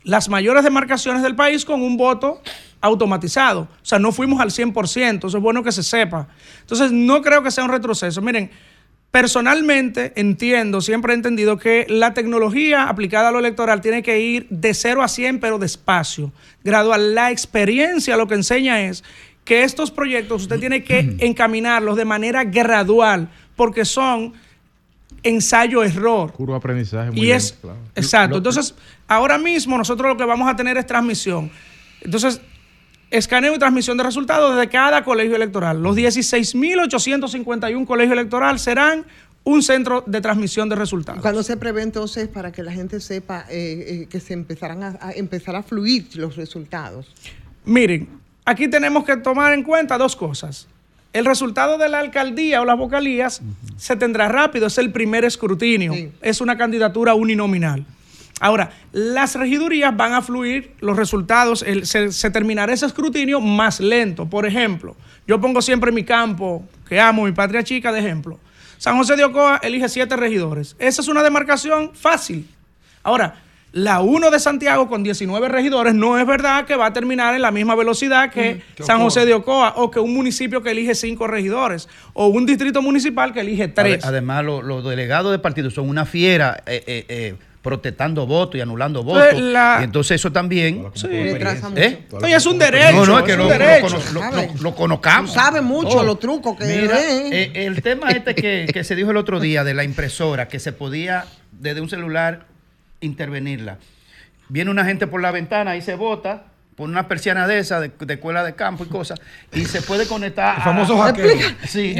las 0.04 0.28
mayores 0.28 0.66
demarcaciones 0.66 1.24
del 1.24 1.38
país 1.38 1.64
con 1.64 1.82
un 1.82 1.96
voto 1.96 2.42
automatizado. 2.82 3.62
O 3.62 3.86
sea, 3.86 3.98
no 3.98 4.12
fuimos 4.12 4.42
al 4.42 4.50
100%, 4.50 5.26
eso 5.26 5.38
es 5.38 5.42
bueno 5.42 5.64
que 5.64 5.72
se 5.72 5.84
sepa. 5.84 6.28
Entonces, 6.60 6.92
no 6.92 7.22
creo 7.22 7.42
que 7.44 7.50
sea 7.50 7.64
un 7.64 7.72
retroceso. 7.72 8.22
Miren, 8.22 8.52
personalmente 9.12 10.14
entiendo, 10.16 10.82
siempre 10.82 11.14
he 11.14 11.16
entendido 11.16 11.57
que 11.57 11.86
la 11.89 12.14
tecnología 12.14 12.88
aplicada 12.88 13.30
a 13.30 13.32
lo 13.32 13.39
electoral 13.39 13.82
tiene 13.82 14.01
que 14.01 14.20
ir 14.20 14.47
de 14.49 14.74
0 14.74 15.03
a 15.03 15.07
100, 15.07 15.39
pero 15.39 15.59
despacio, 15.59 16.32
gradual. 16.64 17.14
La 17.14 17.30
experiencia 17.30 18.16
lo 18.16 18.28
que 18.28 18.36
enseña 18.36 18.82
es 18.82 19.03
que 19.43 19.64
estos 19.64 19.91
proyectos 19.91 20.43
usted 20.43 20.59
tiene 20.59 20.84
que 20.84 21.18
encaminarlos 21.20 21.97
de 21.97 22.05
manera 22.05 22.45
gradual, 22.45 23.30
porque 23.55 23.84
son 23.84 24.34
ensayo-error. 25.24 26.32
Curva 26.32 26.57
aprendizaje 26.57 27.12
muy 27.12 27.22
Y 27.22 27.32
es, 27.32 27.53
claro. 27.59 27.78
exacto. 27.95 28.38
Entonces, 28.38 28.74
ahora 29.07 29.38
mismo 29.38 29.78
nosotros 29.78 30.09
lo 30.09 30.18
que 30.18 30.26
vamos 30.26 30.49
a 30.49 30.55
tener 30.55 30.78
es 30.78 30.88
transmisión. 30.88 31.51
Entonces, 32.01 32.41
escaneo 33.12 33.53
y 33.53 33.59
transmisión 33.59 33.97
de 33.97 34.03
resultados 34.03 34.57
de 34.57 34.68
cada 34.70 35.03
colegio 35.03 35.36
electoral. 35.36 35.84
Los 35.84 35.95
16.851 35.95 37.86
colegios 37.86 38.14
electorales 38.14 38.62
serán 38.62 39.05
un 39.43 39.62
centro 39.62 40.03
de 40.05 40.22
transmisión 40.22 40.70
de 40.70 40.76
resultados. 40.76 41.22
Cuando 41.22 41.43
se 41.43 41.57
prevé 41.57 41.82
entonces 41.82 42.28
para 42.28 42.51
que 42.51 42.64
la 42.64 42.72
gente 42.72 42.99
sepa 42.99 43.45
eh, 43.49 44.03
eh, 44.03 44.07
que 44.09 44.20
se 44.20 44.34
empezarán 44.34 44.84
a, 44.84 44.97
a 45.01 45.12
empezar 45.12 45.55
a 45.55 45.64
fluir 45.64 46.07
los 46.16 46.36
resultados? 46.36 47.07
Miren, 47.66 48.07
aquí 48.45 48.68
tenemos 48.68 49.03
que 49.03 49.18
tomar 49.18 49.53
en 49.53 49.64
cuenta 49.64 49.97
dos 49.97 50.16
cosas. 50.16 50.68
El 51.14 51.26
resultado 51.26 51.78
de 51.78 51.89
la 51.89 51.99
alcaldía 51.99 52.62
o 52.62 52.66
las 52.66 52.78
vocalías 52.78 53.41
se 53.76 53.95
tendrá 53.97 54.30
rápido, 54.30 54.68
es 54.68 54.78
el 54.78 54.91
primer 54.91 55.26
escrutinio, 55.26 55.93
es 56.22 56.39
una 56.39 56.57
candidatura 56.57 57.16
uninominal. 57.16 57.86
Ahora, 58.42 58.72
las 58.92 59.36
regidurías 59.36 59.96
van 59.96 60.14
a 60.14 60.22
fluir 60.24 60.74
los 60.82 60.98
resultados, 60.98 61.62
el- 61.62 61.86
se, 61.86 62.12
se 62.12 62.30
terminará 62.32 62.74
ese 62.74 62.88
escrutinio 62.88 63.39
más 63.39 63.80
lento. 63.80 64.26
Por 64.26 64.46
ejemplo, 64.48 64.96
yo 65.28 65.39
pongo 65.39 65.62
siempre 65.62 65.92
mi 65.92 66.04
campo, 66.04 66.66
que 66.89 67.00
amo, 67.00 67.24
mi 67.26 67.32
patria 67.34 67.64
chica, 67.64 67.92
de 67.92 68.00
ejemplo. 68.00 68.39
San 68.80 68.98
José 68.98 69.16
de 69.16 69.24
Ocoa 69.26 69.60
elige 69.62 69.88
siete 69.88 70.18
regidores. 70.18 70.76
Esa 70.80 71.02
es 71.04 71.08
una 71.08 71.22
demarcación 71.22 71.92
fácil. 71.94 72.50
Ahora, 73.04 73.36
la 73.74 74.02
1 74.02 74.32
de 74.32 74.39
Santiago 74.39 74.89
con 74.89 75.02
19 75.04 75.48
regidores 75.48 75.94
no 75.94 76.18
es 76.18 76.26
verdad 76.26 76.66
que 76.66 76.76
va 76.76 76.88
a 76.88 76.94
terminar 76.94 77.36
en 77.36 77.42
la 77.44 77.52
misma 77.52 77.76
velocidad 77.76 78.30
que 78.32 78.64
San. 78.84 79.00
José 79.00 79.26
de 79.26 79.34
Ocoa 79.36 79.76
o 79.78 79.92
que 79.92 80.00
un 80.00 80.14
municipio 80.14 80.62
que 80.64 80.72
elige 80.72 80.94
cinco 80.96 81.28
regidores 81.28 81.88
o 82.14 82.28
un 82.28 82.46
distrito 82.48 82.82
municipal 82.82 83.32
que 83.34 83.39
elige 83.42 83.68
tres. 83.70 84.04
Ade- 84.04 84.08
Además, 84.10 84.44
lo- 84.44 84.62
los 84.64 84.84
delegados 84.84 85.32
de 85.32 85.39
partidos 85.39 85.74
son 85.76 85.88
una 85.88 86.06
fiera 86.06 86.62
eh, 86.66 86.84
eh, 86.86 87.06
eh, 87.08 87.36
protestando 87.62 88.26
votos 88.26 88.55
y 88.57 88.62
anulando 88.62 89.03
votos. 89.03 89.24
Entonces, 89.26 89.51
la- 89.53 89.78
Y 89.82 89.84
entonces 89.84 90.16
eso 90.16 90.32
también... 90.32 90.88
Sí. 90.95 91.07
¿Eh? 91.12 92.05
No, 92.20 92.28
y 92.28 92.34
es 92.34 92.45
un 92.47 92.57
derecho, 92.57 92.91
No, 92.93 93.05
no, 93.05 93.20
es 93.20 93.26
que 93.26 93.38
lo, 93.38 93.43
lo 93.43 93.49
lo- 93.49 94.20
¿Sabe? 94.22 94.47
lo- 94.55 94.62
lo 94.64 94.76
conozcamos. 94.76 95.32
Tú 95.34 95.39
sabes 95.39 95.62
mucho 95.62 95.99
Oh, 95.99 96.03
los 96.03 96.20
trucos 96.20 96.57
que 96.57 96.66
Mira, 96.66 96.99
eh. 96.99 97.30
eh, 97.32 97.51
el 97.68 97.82
tema 97.84 98.09
este 98.12 98.34
que, 98.34 98.68
que 98.74 98.84
se 98.84 98.95
dijo 98.95 99.12
el 99.12 99.18
otro 99.18 99.39
día 99.39 99.64
de 99.64 99.74
la 99.76 99.84
impresora, 99.84 100.47
que 100.47 100.59
se 100.59 100.72
podía 100.74 101.26
desde 101.51 101.82
un 101.82 101.89
celular 101.89 102.47
intervenirla. 102.99 103.78
Viene 104.49 104.72
una 104.72 104.84
gente 104.86 105.07
por 105.07 105.22
la 105.22 105.32
ventana 105.32 105.76
y 105.78 105.82
se 105.82 105.95
bota, 105.95 106.45
pone 106.76 106.91
una 106.93 107.07
persiana 107.07 107.47
de 107.47 107.59
esa, 107.59 107.80
de, 107.80 107.91
de 107.99 108.13
escuela 108.13 108.43
de 108.43 108.53
campo 108.55 108.84
y 108.84 108.88
cosas, 108.88 109.19
y 109.53 109.65
se 109.65 109.82
puede 109.82 110.07
conectar. 110.07 110.57
El 110.57 110.63
famoso 110.63 111.01
a- 111.01 111.07
hackeo. 111.07 111.28
Sí, 111.67 111.95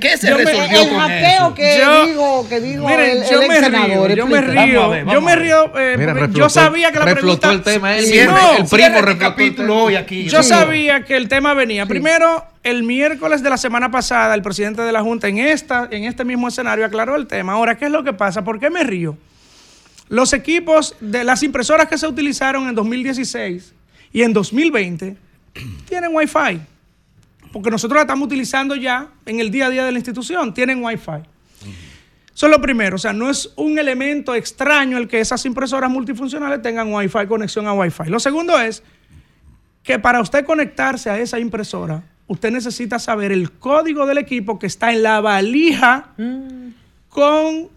¿Qué 0.00 0.18
se 0.18 0.28
yo 0.28 0.36
me- 0.36 0.44
resolvió 0.44 0.82
el 0.82 0.88
con 0.90 0.98
hackeo 0.98 1.46
eso? 1.46 1.54
que 1.54 1.78
Yo- 1.78 2.06
digo, 2.06 2.48
que 2.48 2.60
digo 2.60 2.86
Miren, 2.88 3.10
el, 3.22 3.24
yo 3.24 3.40
el 3.40 3.48
me 3.48 3.60
río, 3.60 4.08
yo 4.14 4.26
me 4.26 4.40
río, 4.42 4.90
ver, 4.90 5.06
yo 5.06 5.20
me 5.22 5.36
río, 5.36 5.78
eh, 5.78 5.96
Mira, 5.98 6.26
yo 6.30 6.48
sabía 6.50 6.92
que 6.92 6.98
la 6.98 7.04
pregunta... 7.06 7.50
el 7.52 7.62
tema 7.62 7.96
él. 7.96 8.04
Sí, 8.04 8.12
Cierre, 8.12 8.32
no, 8.32 8.50
el 8.50 8.54
primo 8.56 8.68
Cierra 8.68 8.94
reflotó 9.00 9.10
el 9.12 9.18
capítulo 9.18 9.68
tema. 9.68 9.82
hoy 9.84 9.96
aquí. 9.96 10.28
Yo 10.28 10.42
Sí. 10.42 10.48
sabía 10.50 11.04
que 11.04 11.16
el 11.16 11.28
tema 11.28 11.54
venía. 11.54 11.86
Primero, 11.86 12.44
el 12.64 12.82
miércoles 12.82 13.42
de 13.42 13.48
la 13.48 13.56
semana 13.56 13.90
pasada, 13.90 14.34
el 14.34 14.42
presidente 14.42 14.82
de 14.82 14.92
la 14.92 15.00
Junta 15.00 15.28
en, 15.28 15.38
esta, 15.38 15.88
en 15.90 16.04
este 16.04 16.24
mismo 16.24 16.48
escenario 16.48 16.84
aclaró 16.84 17.16
el 17.16 17.26
tema. 17.26 17.54
Ahora, 17.54 17.76
¿qué 17.78 17.86
es 17.86 17.90
lo 17.90 18.04
que 18.04 18.12
pasa? 18.12 18.42
¿Por 18.44 18.60
qué 18.60 18.68
me 18.68 18.82
río? 18.82 19.16
Los 20.08 20.32
equipos 20.32 20.94
de 21.00 21.24
las 21.24 21.42
impresoras 21.42 21.88
que 21.88 21.98
se 21.98 22.06
utilizaron 22.06 22.68
en 22.68 22.74
2016 22.74 23.74
y 24.12 24.22
en 24.22 24.32
2020 24.32 25.16
tienen 25.88 26.10
Wi-Fi. 26.14 26.60
Porque 27.52 27.70
nosotros 27.70 27.96
la 27.96 28.02
estamos 28.02 28.26
utilizando 28.26 28.76
ya 28.76 29.08
en 29.24 29.40
el 29.40 29.50
día 29.50 29.66
a 29.66 29.70
día 29.70 29.84
de 29.84 29.92
la 29.92 29.98
institución. 29.98 30.52
Tienen 30.52 30.84
Wi-Fi. 30.84 31.22
Eso 32.34 32.46
es 32.46 32.52
lo 32.52 32.60
primero. 32.60 32.96
O 32.96 32.98
sea, 32.98 33.14
no 33.14 33.30
es 33.30 33.50
un 33.56 33.78
elemento 33.78 34.34
extraño 34.34 34.98
el 34.98 35.08
que 35.08 35.20
esas 35.20 35.46
impresoras 35.46 35.90
multifuncionales 35.90 36.60
tengan 36.60 36.92
Wi-Fi, 36.92 37.26
conexión 37.26 37.66
a 37.66 37.72
Wi-Fi. 37.72 38.10
Lo 38.10 38.20
segundo 38.20 38.60
es 38.60 38.82
que 39.82 39.98
para 39.98 40.20
usted 40.20 40.44
conectarse 40.44 41.08
a 41.08 41.18
esa 41.18 41.38
impresora, 41.38 42.02
usted 42.26 42.50
necesita 42.50 42.98
saber 42.98 43.32
el 43.32 43.52
código 43.52 44.04
del 44.04 44.18
equipo 44.18 44.58
que 44.58 44.66
está 44.66 44.92
en 44.92 45.02
la 45.02 45.20
valija 45.20 46.10
con 47.08 47.70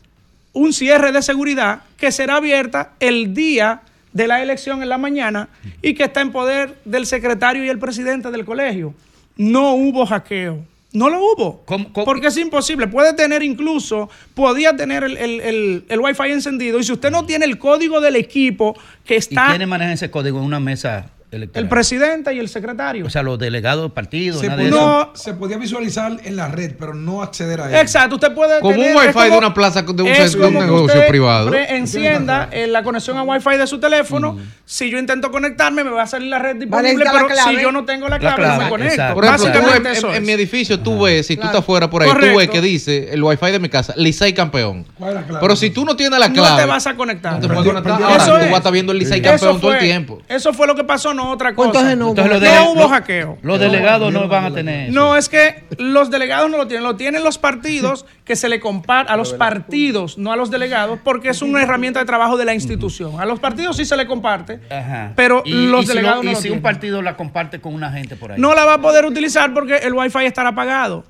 un 0.54 0.74
cierre 0.74 1.12
de 1.12 1.22
seguridad 1.22 1.82
que 1.98 2.12
será 2.12 2.38
abierta 2.38 2.94
el 3.00 3.34
día 3.34 3.82
de 4.14 4.28
la 4.28 4.42
elección 4.42 4.82
en 4.82 4.90
la 4.90 4.98
mañana 4.98 5.50
y 5.82 5.94
que 5.94 6.04
está 6.04 6.22
en 6.22 6.32
poder 6.32 6.78
del 6.86 7.06
secretario 7.06 7.64
y 7.64 7.70
el 7.70 7.80
presidente 7.80 8.32
del 8.32 8.46
colegio. 8.46 8.94
no 9.38 9.74
hubo 9.74 10.06
hackeo. 10.06 10.60
No 10.92 11.08
lo 11.10 11.20
hubo. 11.20 11.64
Porque 12.04 12.28
es 12.28 12.38
imposible. 12.38 12.88
Puede 12.88 13.14
tener 13.14 13.44
incluso, 13.44 14.10
podía 14.34 14.76
tener 14.76 15.04
el, 15.04 15.18
el, 15.18 15.40
el, 15.42 15.86
el 15.88 16.00
Wi-Fi 16.00 16.32
encendido. 16.32 16.80
Y 16.80 16.84
si 16.84 16.92
usted 16.92 17.12
no 17.12 17.26
tiene 17.28 17.46
el 17.46 17.60
código 17.60 18.02
del 18.02 18.16
equipo 18.16 18.76
que 19.06 19.14
¿Y 19.14 19.18
está 19.18 19.50
quiénes 19.50 19.68
manejan 19.68 19.94
ese 19.94 20.10
código 20.10 20.40
en 20.40 20.46
una 20.46 20.60
mesa 20.60 21.12
electoral? 21.32 21.64
el 21.64 21.70
presidente 21.70 22.34
y 22.34 22.40
el 22.40 22.50
secretario. 22.50 23.06
O 23.06 23.10
sea, 23.10 23.24
los 23.24 23.38
delegados 23.40 23.84
del 23.84 23.92
partido, 23.92 24.40
Se 24.40 24.48
nada 24.48 24.62
de 24.64 24.70
podía, 24.70 24.82
eso. 25.02 25.12
se 25.16 25.34
podía 25.34 25.58
visualizar 25.58 26.18
en 26.24 26.36
la 26.36 26.48
red, 26.48 26.74
pero 26.80 26.94
no 26.94 27.22
acceder 27.22 27.62
a 27.62 27.70
él. 27.70 27.76
Exacto, 27.76 28.16
usted 28.16 28.34
puede 28.34 28.60
Como 28.60 28.76
un 28.76 28.96
wifi 28.96 29.20
es 29.20 29.32
de 29.32 29.38
una 29.38 29.54
plaza 29.54 29.82
de 29.82 30.02
un 30.02 30.08
es 30.08 30.18
centro- 30.32 30.42
de 30.42 30.48
un 30.48 30.54
como 30.54 30.60
que 30.60 30.66
negocio 30.66 30.86
usted 30.98 31.08
privado. 31.08 31.52
encienda 31.54 32.50
eh, 32.52 32.68
la 32.68 32.84
conexión 32.84 33.18
a 33.18 33.24
wifi 33.24 33.58
de 33.58 33.68
su 33.68 33.80
teléfono. 33.80 34.38
Si 34.66 34.90
yo 34.90 35.00
intento 35.00 35.32
conectarme, 35.32 35.84
me 35.84 35.90
va 35.90 36.04
a 36.04 36.08
salir 36.08 36.28
la 36.30 36.40
red 36.40 36.56
disponible, 36.58 37.04
la 37.04 37.12
pero 37.12 37.28
si 37.30 37.62
yo 37.62 37.72
no 37.72 37.86
tengo 37.86 38.08
la 38.08 38.20
La 38.20 38.36
clave, 38.36 38.48
no 38.58 38.64
me 38.64 38.70
conecto. 38.70 38.94
exacto. 38.94 39.16
Por 39.16 39.26
ejemplo, 39.26 39.62
ves, 39.84 39.98
eso 39.98 40.10
en, 40.10 40.16
en 40.18 40.26
mi 40.26 40.32
edificio 40.34 40.80
tú 40.80 41.02
ves, 41.04 41.26
si 41.28 41.38
tú 41.38 41.46
estás 41.48 41.64
fuera 41.66 41.90
por 41.90 42.04
ahí, 42.04 42.10
tú 42.12 42.38
ves 42.38 42.50
que 42.50 42.62
dice 42.62 43.14
el 43.14 43.24
wifi 43.24 43.52
de 43.52 43.60
mi 43.60 43.70
casa, 43.70 43.94
Licey 43.98 44.34
campeón. 44.34 44.86
¿Cuál 44.98 45.10
es 45.12 45.16
la 45.16 45.24
clave? 45.24 45.40
Pero 45.42 45.56
si 45.56 45.70
tú 45.72 45.86
no 45.86 45.96
tienes 45.96 46.20
la 46.20 46.28
No 46.28 46.34
clave, 46.34 46.62
te 46.62 46.68
vas 46.68 46.86
a 46.88 46.96
conectar. 46.96 47.34
no 47.34 47.40
te 47.40 47.48
puedes 47.48 47.66
conectar. 47.66 48.02
Ahora 48.04 48.26
tú 48.26 48.32
vas 48.32 48.44
a 48.54 48.58
estar 48.58 48.72
viendo 48.74 48.92
el 48.92 49.00
Licey 49.00 49.20
Eso 49.20 49.30
campeón 49.30 49.62
todo 49.62 49.72
el 49.72 49.78
fue- 49.80 49.86
tiempo. 49.88 50.22
Eso 50.28 50.54
fue 50.54 50.68
lo 50.68 50.76
que 50.76 50.84
pasó, 50.84 51.14
no 51.24 51.32
otra 51.32 51.54
cosa. 51.54 51.70
entonces 51.70 51.98
no 51.98 52.06
hubo 52.10 52.22
Entonces, 52.22 52.76
no 52.76 52.90
hackeo. 52.90 53.38
Los 53.42 53.60
delegados 53.60 54.12
no 54.14 54.28
van 54.28 54.46
a 54.46 54.54
tener 54.54 54.90
eso. 54.90 54.94
No, 54.94 55.16
es 55.16 55.28
que 55.30 55.64
los 55.78 56.10
delegados 56.10 56.50
no 56.50 56.58
lo 56.58 56.68
tienen, 56.68 56.84
lo 56.84 56.96
tienen 56.96 57.24
los 57.24 57.38
partidos 57.38 58.06
que 58.24 58.36
se 58.36 58.48
le 58.50 58.60
comparte 58.60 59.12
a 59.12 59.18
los 59.18 59.34
partidos, 59.34 60.18
no 60.18 60.32
a 60.32 60.36
los 60.36 60.50
delegados, 60.52 61.00
porque 61.04 61.30
es 61.30 61.42
una 61.42 61.62
herramienta 61.64 62.00
de 62.00 62.06
trabajo 62.06 62.38
de 62.38 62.46
la 62.46 62.54
institución. 62.54 63.20
A 63.20 63.26
los 63.26 63.40
partidos 63.40 63.78
sí 63.78 63.86
se 63.86 63.98
le 63.98 64.06
comparte, 64.08 64.60
Ajá. 64.70 65.14
pero 65.16 65.42
Y- 65.46 65.68
los 65.68 65.84
y 65.84 65.88
si 65.88 65.94
delegados 65.94 66.24
no- 66.24 66.32
Y 66.32 66.34
lo 66.36 66.40
si 66.42 66.50
un 66.50 66.62
partido 66.62 67.02
la 67.02 67.16
comparte 67.18 67.60
con 67.60 67.74
una 67.74 67.92
gente 67.92 68.16
por 68.16 68.32
ahí. 68.32 68.40
no 68.40 68.54
la 68.56 68.66
va 68.66 68.76
a 68.76 68.82
poder 68.82 69.06
utilizar 69.06 69.54
porque 69.54 69.78
el 69.78 69.94
wifi 69.94 70.26
estará 70.26 70.50
apagado. 70.50 71.04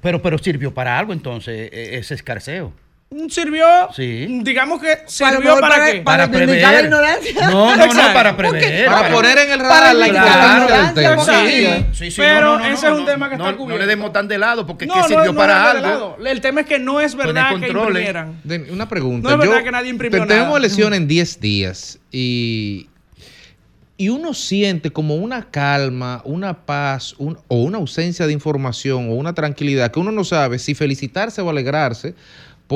Pero, 0.00 0.20
pero 0.22 0.38
sirvió 0.38 0.72
para 0.74 0.98
algo 0.98 1.12
entonces 1.12 1.70
e- 1.72 1.96
ese 1.98 2.14
escarceo. 2.14 2.72
Sirvió, 3.28 3.64
Sí. 3.94 4.26
digamos 4.42 4.80
que 4.80 4.98
sirvió 5.06 5.54
para, 5.60 5.68
para- 5.76 5.92
qué? 5.92 6.00
para 6.02 6.26
Para 6.30 6.46
vindicar 6.46 6.72
la 6.74 6.80
ignorancia. 6.80 7.32
No, 7.48 7.76
no, 7.76 7.86
no, 7.86 8.12
para 8.12 8.36
¿Por 8.36 8.46
qué? 8.52 8.58
prever. 8.58 8.86
Para 8.86 9.08
poner 9.12 9.38
en 9.38 9.50
el 9.52 9.58
radar 9.60 9.78
Para 9.80 9.94
la 9.94 10.06
del 10.06 10.14
ignorancia, 10.16 10.94
tema. 10.94 11.24
Sí, 11.24 11.86
Sí, 11.92 12.10
sí, 12.10 12.16
pero 12.20 12.40
no, 12.40 12.52
no, 12.54 12.58
no, 12.58 12.64
ese 12.66 12.74
es 12.86 12.92
no, 12.92 12.98
un 12.98 13.06
tema 13.06 13.30
que 13.30 13.36
no, 13.36 13.44
está 13.44 13.52
no, 13.52 13.58
cubierto. 13.58 13.82
le 13.84 13.88
demos 13.88 14.12
tan 14.12 14.26
de 14.26 14.38
lado 14.38 14.66
porque 14.66 14.86
es 14.86 14.88
No, 14.88 14.94
que 14.94 15.00
no, 15.00 15.06
sirvió 15.08 15.32
no 15.32 15.38
para 15.38 15.70
algo. 15.70 16.16
El 16.26 16.40
tema 16.40 16.62
es 16.62 16.66
que 16.66 16.78
no 16.78 17.00
es 17.00 17.14
verdad 17.14 17.50
que 17.60 17.68
imprimieran. 17.68 18.40
Una 18.70 18.88
pregunta. 18.88 19.28
No 19.28 19.34
es 19.34 19.38
verdad 19.40 19.58
Yo- 19.58 19.64
que 19.64 19.70
nadie 19.70 19.90
imprimió 19.90 20.20
te- 20.22 20.26
Tenemos 20.26 20.48
nada. 20.48 20.58
elecciones 20.58 20.96
en 20.98 21.06
10 21.06 21.40
días 21.40 21.98
y, 22.10 22.88
y 23.96 24.08
uno 24.08 24.34
siente 24.34 24.90
como 24.90 25.14
una 25.14 25.50
calma, 25.50 26.20
una 26.24 26.66
paz 26.66 27.14
un- 27.18 27.38
o 27.46 27.62
una 27.62 27.78
ausencia 27.78 28.26
de 28.26 28.32
información 28.32 29.08
o 29.10 29.12
una 29.14 29.34
tranquilidad 29.34 29.92
que 29.92 30.00
uno 30.00 30.10
no 30.10 30.24
sabe 30.24 30.58
si 30.58 30.74
felicitarse 30.74 31.40
o 31.42 31.48
alegrarse 31.48 32.14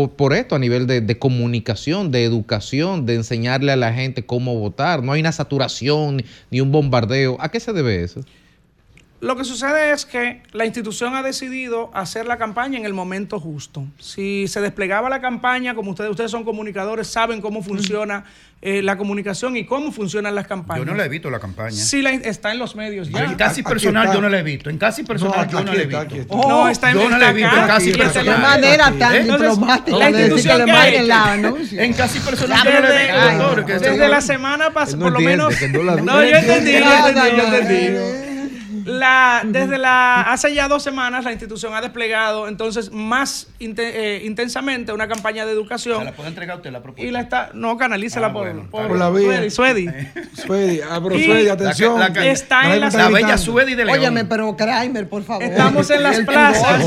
por, 0.06 0.32
esto 0.32 0.54
a 0.54 0.58
nivel 0.58 0.86
de, 0.86 1.00
de 1.00 1.18
comunicación, 1.18 2.10
de 2.10 2.24
educación, 2.24 3.06
de 3.06 3.16
enseñarle 3.16 3.72
a 3.72 3.76
la 3.76 3.92
gente 3.92 4.24
cómo 4.24 4.58
votar. 4.58 5.02
No 5.02 5.12
hay 5.12 5.20
una 5.20 5.32
saturación 5.32 6.22
ni 6.50 6.60
un 6.60 6.70
bombardeo. 6.70 7.36
¿A 7.40 7.50
qué 7.50 7.58
se 7.58 7.72
debe 7.72 8.02
eso? 8.04 8.20
Lo 9.20 9.34
que 9.36 9.42
sucede 9.44 9.90
es 9.90 10.06
que 10.06 10.42
la 10.52 10.64
institución 10.64 11.16
ha 11.16 11.24
decidido 11.24 11.90
hacer 11.92 12.26
la 12.26 12.36
campaña 12.36 12.78
en 12.78 12.84
el 12.84 12.94
momento 12.94 13.40
justo. 13.40 13.84
Si 13.98 14.46
se 14.46 14.60
desplegaba 14.60 15.08
la 15.10 15.20
campaña, 15.20 15.74
como 15.74 15.90
ustedes, 15.90 16.10
ustedes 16.10 16.30
son 16.30 16.44
comunicadores, 16.44 17.08
saben 17.08 17.40
cómo 17.40 17.60
funciona 17.64 18.24
eh, 18.62 18.80
la 18.80 18.96
comunicación 18.96 19.56
y 19.56 19.66
cómo 19.66 19.90
funcionan 19.90 20.36
las 20.36 20.46
campañas. 20.46 20.84
Yo 20.84 20.92
no 20.92 20.96
le 20.96 21.04
he 21.04 21.08
visto 21.08 21.30
la 21.30 21.40
campaña. 21.40 21.72
Sí, 21.76 22.00
la- 22.00 22.10
está 22.12 22.52
en 22.52 22.60
los 22.60 22.76
medios 22.76 23.08
ya. 23.08 23.24
En 23.24 23.34
casi 23.34 23.64
personal 23.64 24.12
yo 24.12 24.20
no 24.20 24.28
la 24.28 24.38
he 24.38 24.42
visto. 24.44 24.70
En 24.70 24.78
casi 24.78 25.02
personal 25.02 25.48
yo 25.48 25.64
no 25.64 25.72
la 25.74 25.82
he 25.82 25.86
visto. 25.86 26.36
No, 26.36 26.68
está 26.68 26.90
en 26.92 26.98
Yo 26.98 27.08
no 27.08 27.18
la 27.18 27.30
he 27.30 27.32
visto 27.32 27.56
en 27.56 27.66
casi 27.66 27.90
está 27.90 28.04
personal. 28.04 28.36
Qué 28.36 28.40
manera 28.40 28.92
tan 28.98 29.14
¿Eh? 29.16 29.22
diplomática 29.24 29.98
la 29.98 30.10
de 30.12 30.20
institución 30.20 30.64
que 30.64 30.70
ha 30.70 30.88
hecho. 30.88 31.02
la. 31.06 31.34
En 31.84 31.92
casi 31.92 32.20
personal 32.20 32.64
yo 32.64 32.70
no 32.72 32.80
la 32.88 33.02
he 33.02 33.56
visto, 33.56 33.78
Desde, 33.80 34.08
la 34.08 34.20
semana 34.20 34.70
pasada, 34.70 34.96
no 34.98 35.04
por 35.06 35.12
lo 35.14 35.20
menos. 35.20 35.54
no 35.72 35.82
la- 35.82 35.96
No, 36.02 36.24
yo 36.24 36.36
entendí, 36.36 36.72
yo 36.72 37.42
entendí. 37.56 38.27
La, 38.88 39.42
desde 39.44 39.78
la, 39.78 40.22
hace 40.22 40.54
ya 40.54 40.68
dos 40.68 40.82
semanas 40.82 41.24
la 41.24 41.32
institución 41.32 41.74
ha 41.74 41.80
desplegado 41.80 42.48
entonces 42.48 42.90
más 42.92 43.48
inte- 43.60 43.92
eh, 43.94 44.22
intensamente 44.24 44.92
una 44.92 45.06
campaña 45.08 45.44
de 45.44 45.52
Se 45.52 45.56
educación 45.58 46.04
la 46.04 46.12
puede 46.12 46.28
entregar 46.30 46.56
usted 46.56 46.70
la 46.70 46.82
propuesta. 46.82 47.06
y 47.08 47.10
la 47.12 47.20
está, 47.20 47.50
no, 47.54 47.76
canalícela 47.76 48.28
Ah, 48.28 48.32
por, 48.32 48.44
bueno, 48.46 48.68
por, 48.70 48.88
Por 48.88 48.98
la 48.98 49.10
vía. 49.10 49.50
Suedi, 49.50 49.50
Suedi. 49.50 49.88
Suedi, 50.34 50.80
ah, 50.80 51.00
Suedi, 51.00 51.44
la 51.44 51.52
atención. 51.52 51.98
la 52.00 52.06
Está 52.26 52.74
en 52.74 52.80
las- 52.80 52.94
La 52.94 53.08
bella. 53.08 53.38
Suedi 53.38 53.74
de 53.74 53.84
León. 53.84 53.98
Óyeme, 53.98 54.24
pero 54.24 54.56
Kramer, 54.56 55.08
por 55.08 55.22
favor. 55.22 55.42
Estamos 55.44 55.88
en 55.90 56.02
las 56.02 56.18
plazas 56.20 56.82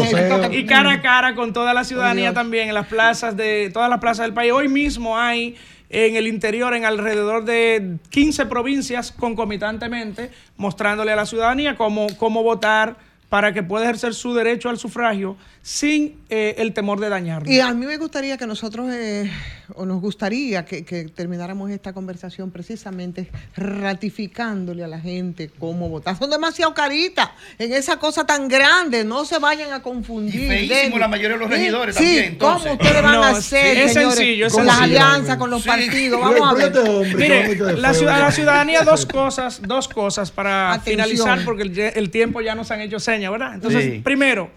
y 0.51 0.65
cara 0.65 0.91
a 0.93 1.01
cara 1.01 1.35
con 1.35 1.53
toda 1.53 1.73
la 1.73 1.83
ciudadanía 1.83 2.33
también, 2.33 2.69
en 2.69 2.73
las 2.75 2.87
plazas 2.87 3.37
de 3.37 3.69
todas 3.73 3.89
las 3.89 3.99
plazas 3.99 4.25
del 4.25 4.33
país. 4.33 4.51
Hoy 4.51 4.67
mismo 4.67 5.17
hay 5.17 5.55
en 5.91 6.15
el 6.15 6.25
interior, 6.25 6.73
en 6.73 6.85
alrededor 6.85 7.43
de 7.43 7.97
15 8.09 8.45
provincias, 8.45 9.11
concomitantemente, 9.11 10.31
mostrándole 10.55 11.11
a 11.11 11.17
la 11.17 11.25
ciudadanía 11.25 11.75
cómo, 11.75 12.07
cómo 12.17 12.43
votar 12.43 12.95
para 13.27 13.53
que 13.53 13.61
pueda 13.61 13.83
ejercer 13.83 14.13
su 14.13 14.33
derecho 14.33 14.69
al 14.69 14.77
sufragio 14.77 15.35
sin 15.63 16.19
eh, 16.29 16.55
el 16.57 16.73
temor 16.73 16.99
de 16.99 17.09
dañarlo. 17.09 17.51
Y 17.51 17.59
a 17.59 17.71
mí 17.73 17.85
me 17.85 17.97
gustaría 17.97 18.35
que 18.37 18.47
nosotros, 18.47 18.89
eh, 18.91 19.29
o 19.75 19.85
nos 19.85 20.01
gustaría 20.01 20.65
que, 20.65 20.83
que 20.83 21.03
termináramos 21.05 21.69
esta 21.69 21.93
conversación 21.93 22.49
precisamente 22.49 23.29
ratificándole 23.55 24.83
a 24.83 24.87
la 24.87 24.99
gente 24.99 25.51
cómo 25.59 25.87
votar. 25.89 26.17
Son 26.17 26.29
demasiado 26.31 26.73
caritas 26.73 27.29
en 27.59 27.73
esa 27.73 27.97
cosa 27.97 28.25
tan 28.25 28.47
grande, 28.47 29.03
no 29.03 29.23
se 29.23 29.37
vayan 29.37 29.71
a 29.71 29.83
confundir. 29.83 30.33
Y 30.43 30.47
feísimo 30.47 30.97
la 30.97 31.07
mayoría 31.07 31.37
de 31.37 31.37
los 31.37 31.49
regidores 31.49 31.95
sí, 31.95 32.03
también, 32.03 32.25
entonces. 32.25 32.63
¿Cómo 32.71 32.81
ustedes 32.81 33.03
van 33.03 33.13
No, 33.13 33.23
a 33.23 33.29
hacer, 33.29 33.77
es 33.77 33.93
señores, 33.93 34.15
sencillo, 34.15 34.47
es 34.47 34.53
con 34.53 34.65
las 34.65 34.81
alianzas, 34.81 35.37
con 35.37 35.49
los 35.51 35.61
Sí. 35.61 35.67
partidos? 35.69 36.21
Vamos 36.21 36.41
a 36.49 36.53
ver. 36.55 36.65
Este 36.67 36.79
hombre, 36.79 37.15
Mire, 37.15 37.55
la, 37.77 37.89
feo, 37.89 37.99
ciudad- 37.99 38.13
oye. 38.15 38.21
la 38.23 38.31
ciudadanía, 38.31 38.81
dos 38.83 39.05
cosas, 39.05 39.61
dos 39.61 39.87
cosas 39.87 40.31
para 40.31 40.73
Atención. 40.73 41.05
finalizar, 41.07 41.45
porque 41.45 41.63
el, 41.63 41.79
el 41.79 42.09
tiempo 42.09 42.41
ya 42.41 42.55
nos 42.55 42.71
han 42.71 42.81
hecho 42.81 42.99
señas, 42.99 43.31
¿verdad? 43.31 43.53
Entonces, 43.53 43.83
Sí. 43.83 43.99
primero, 44.03 44.49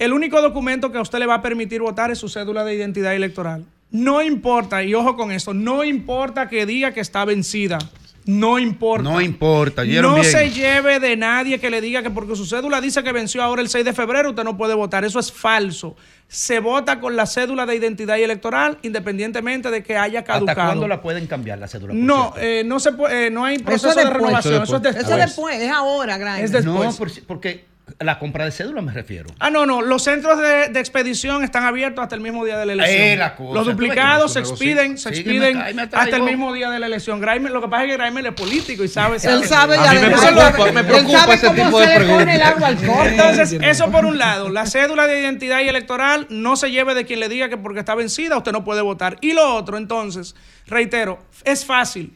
el 0.00 0.12
único 0.12 0.40
documento 0.42 0.90
que 0.90 0.98
a 0.98 1.02
usted 1.02 1.18
le 1.20 1.26
va 1.26 1.34
a 1.34 1.42
permitir 1.42 1.80
votar 1.80 2.10
es 2.10 2.18
su 2.18 2.28
cédula 2.28 2.64
de 2.64 2.74
identidad 2.74 3.14
electoral. 3.14 3.64
No 3.92 4.22
importa, 4.22 4.82
y 4.82 4.94
ojo 4.94 5.16
con 5.16 5.30
esto, 5.30 5.52
no 5.54 5.84
importa 5.84 6.48
que 6.48 6.64
diga 6.66 6.92
que 6.92 7.00
está 7.00 7.24
vencida. 7.24 7.78
No 8.26 8.58
importa. 8.58 9.02
No 9.02 9.20
importa, 9.20 9.82
¿oyeron 9.82 10.10
No 10.12 10.20
bien? 10.20 10.30
se 10.30 10.50
lleve 10.50 11.00
de 11.00 11.16
nadie 11.16 11.58
que 11.58 11.70
le 11.70 11.80
diga 11.80 12.02
que 12.02 12.10
porque 12.10 12.36
su 12.36 12.44
cédula 12.46 12.80
dice 12.80 13.02
que 13.02 13.12
venció 13.12 13.42
ahora 13.42 13.62
el 13.62 13.68
6 13.68 13.84
de 13.84 13.92
febrero, 13.92 14.30
usted 14.30 14.44
no 14.44 14.56
puede 14.56 14.74
votar. 14.74 15.04
Eso 15.04 15.18
es 15.18 15.32
falso. 15.32 15.96
Se 16.28 16.60
vota 16.60 17.00
con 17.00 17.16
la 17.16 17.26
cédula 17.26 17.66
de 17.66 17.74
identidad 17.76 18.18
y 18.18 18.22
electoral 18.22 18.78
independientemente 18.82 19.70
de 19.70 19.82
que 19.82 19.96
haya 19.96 20.22
caducado. 20.22 20.50
¿Hasta 20.60 20.66
cuándo 20.66 20.86
la 20.86 21.00
pueden 21.02 21.26
cambiar 21.26 21.58
la 21.58 21.66
cédula? 21.66 21.94
No, 21.94 22.34
eh, 22.38 22.62
no 22.64 22.78
se 22.78 22.92
puede, 22.92 23.26
eh, 23.26 23.30
no 23.30 23.44
hay 23.44 23.58
proceso 23.58 23.88
es 23.88 23.96
de 23.96 24.04
renovación, 24.04 24.54
Eso 24.54 24.62
eso 24.64 24.76
es 24.76 24.82
después. 24.82 25.04
Eso 25.06 25.14
es 25.14 25.26
después, 25.26 25.56
es 25.60 25.70
ahora, 25.70 26.18
Grimes. 26.18 26.44
Es 26.44 26.52
después. 26.52 26.84
No, 26.84 26.92
por- 26.96 27.22
porque 27.26 27.64
la 27.98 28.18
compra 28.18 28.44
de 28.44 28.52
cédula 28.52 28.80
me 28.82 28.92
refiero. 28.92 29.30
Ah, 29.38 29.50
no, 29.50 29.66
no, 29.66 29.82
los 29.82 30.02
centros 30.04 30.38
de, 30.38 30.68
de 30.68 30.80
expedición 30.80 31.42
están 31.44 31.64
abiertos 31.64 32.02
hasta 32.02 32.14
el 32.14 32.20
mismo 32.20 32.44
día 32.44 32.56
de 32.58 32.66
la 32.66 32.72
elección. 32.74 33.00
Eh, 33.00 33.16
la 33.16 33.34
cosa. 33.36 33.54
los 33.54 33.66
duplicados 33.66 34.32
se 34.34 34.38
expiden, 34.40 34.96
se 34.98 35.08
expiden 35.10 35.58
me 35.74 35.82
hasta 35.82 36.16
el 36.16 36.22
mismo 36.22 36.52
día 36.52 36.70
de 36.70 36.78
la 36.78 36.86
elección. 36.86 37.20
Lo 37.20 37.60
que 37.60 37.68
pasa 37.68 37.84
es 37.84 37.90
que 37.90 37.96
Grimer 38.02 38.26
es 38.26 38.32
político 38.34 38.84
y 38.84 38.88
sabe. 38.88 39.16
Él 39.22 39.44
sabe 39.44 39.76
ya 39.76 39.92
me 39.92 40.00
de- 40.00 40.06
preocupa, 40.06 40.68
él 40.68 40.74
me 40.74 40.82
sabe 40.82 40.84
preocupa 40.84 41.34
ese 41.34 41.46
cómo 41.46 41.64
tipo 41.64 41.80
de 41.80 41.86
se 41.86 41.98
le 42.00 42.06
pone 42.06 42.34
el 42.34 42.40
preguntas. 42.76 43.06
Entonces, 43.06 43.58
eso 43.62 43.90
por 43.90 44.04
un 44.04 44.18
lado. 44.18 44.48
La 44.48 44.66
cédula 44.66 45.06
de 45.06 45.20
identidad 45.20 45.60
y 45.60 45.68
electoral 45.68 46.26
no 46.30 46.56
se 46.56 46.70
lleve 46.70 46.94
de 46.94 47.04
quien 47.04 47.20
le 47.20 47.28
diga 47.28 47.48
que 47.48 47.56
porque 47.56 47.80
está 47.80 47.94
vencida 47.94 48.36
usted 48.36 48.52
no 48.52 48.64
puede 48.64 48.82
votar. 48.82 49.16
Y 49.20 49.32
lo 49.32 49.54
otro, 49.54 49.76
entonces, 49.76 50.34
reitero, 50.66 51.18
es 51.44 51.64
fácil. 51.64 52.14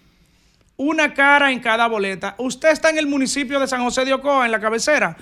Una 0.76 1.14
cara 1.14 1.52
en 1.52 1.60
cada 1.60 1.86
boleta. 1.86 2.34
Usted 2.38 2.70
está 2.70 2.90
en 2.90 2.98
el 2.98 3.06
municipio 3.06 3.60
de 3.60 3.68
San 3.68 3.82
José 3.84 4.04
de 4.04 4.12
Ocoa, 4.12 4.44
en 4.44 4.50
la 4.52 4.60
cabecera. 4.60 5.16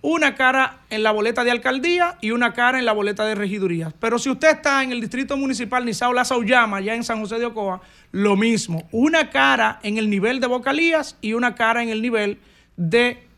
Una 0.00 0.36
cara 0.36 0.78
en 0.90 1.02
la 1.02 1.10
boleta 1.10 1.42
de 1.42 1.50
alcaldía 1.50 2.18
y 2.20 2.30
una 2.30 2.52
cara 2.52 2.78
en 2.78 2.84
la 2.84 2.92
boleta 2.92 3.24
de 3.24 3.34
regiduría. 3.34 3.92
Pero 3.98 4.18
si 4.18 4.30
usted 4.30 4.50
está 4.50 4.82
en 4.82 4.92
el 4.92 5.00
distrito 5.00 5.36
municipal 5.36 5.84
Nisao 5.84 6.12
Laza 6.12 6.36
Ullama, 6.36 6.80
ya 6.80 6.94
en 6.94 7.02
San 7.02 7.20
José 7.20 7.38
de 7.38 7.46
Ocoa, 7.46 7.80
lo 8.12 8.36
mismo. 8.36 8.88
Una 8.92 9.30
cara 9.30 9.80
en 9.82 9.98
el 9.98 10.08
nivel 10.08 10.38
de 10.40 10.46
vocalías 10.46 11.16
y 11.20 11.32
una 11.32 11.54
cara 11.54 11.82
en 11.82 11.88
el 11.88 12.00
nivel 12.00 12.38
de 12.76 13.28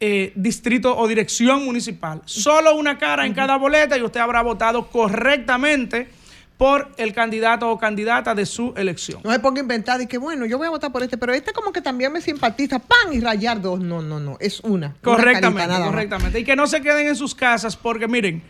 eh, 0.00 0.32
distrito 0.36 0.96
o 0.96 1.08
dirección 1.08 1.64
municipal. 1.64 2.22
Solo 2.26 2.76
una 2.76 2.98
cara 2.98 3.26
en 3.26 3.34
cada 3.34 3.56
boleta 3.56 3.96
y 3.98 4.02
usted 4.02 4.20
habrá 4.20 4.42
votado 4.42 4.88
correctamente 4.88 6.08
por 6.56 6.92
el 6.98 7.12
candidato 7.12 7.70
o 7.70 7.78
candidata 7.78 8.34
de 8.34 8.46
su 8.46 8.72
elección. 8.76 9.20
No 9.24 9.32
se 9.32 9.40
ponga 9.40 9.60
a 9.60 9.62
inventar 9.62 10.00
y 10.00 10.06
que 10.06 10.18
bueno, 10.18 10.46
yo 10.46 10.58
voy 10.58 10.68
a 10.68 10.70
votar 10.70 10.92
por 10.92 11.02
este, 11.02 11.18
pero 11.18 11.32
este 11.32 11.52
como 11.52 11.72
que 11.72 11.80
también 11.80 12.12
me 12.12 12.20
simpatiza, 12.20 12.78
pan 12.78 13.12
y 13.12 13.20
rayar 13.20 13.60
dos. 13.60 13.80
No, 13.80 14.02
no, 14.02 14.20
no, 14.20 14.36
es 14.40 14.60
una. 14.60 14.88
una 14.88 14.94
Correctamente, 15.02 15.68
más. 15.68 15.80
correctamente. 15.80 16.40
Y 16.40 16.44
que 16.44 16.54
no 16.54 16.66
se 16.66 16.80
queden 16.80 17.08
en 17.08 17.16
sus 17.16 17.34
casas 17.34 17.76
porque 17.76 18.06
miren, 18.06 18.42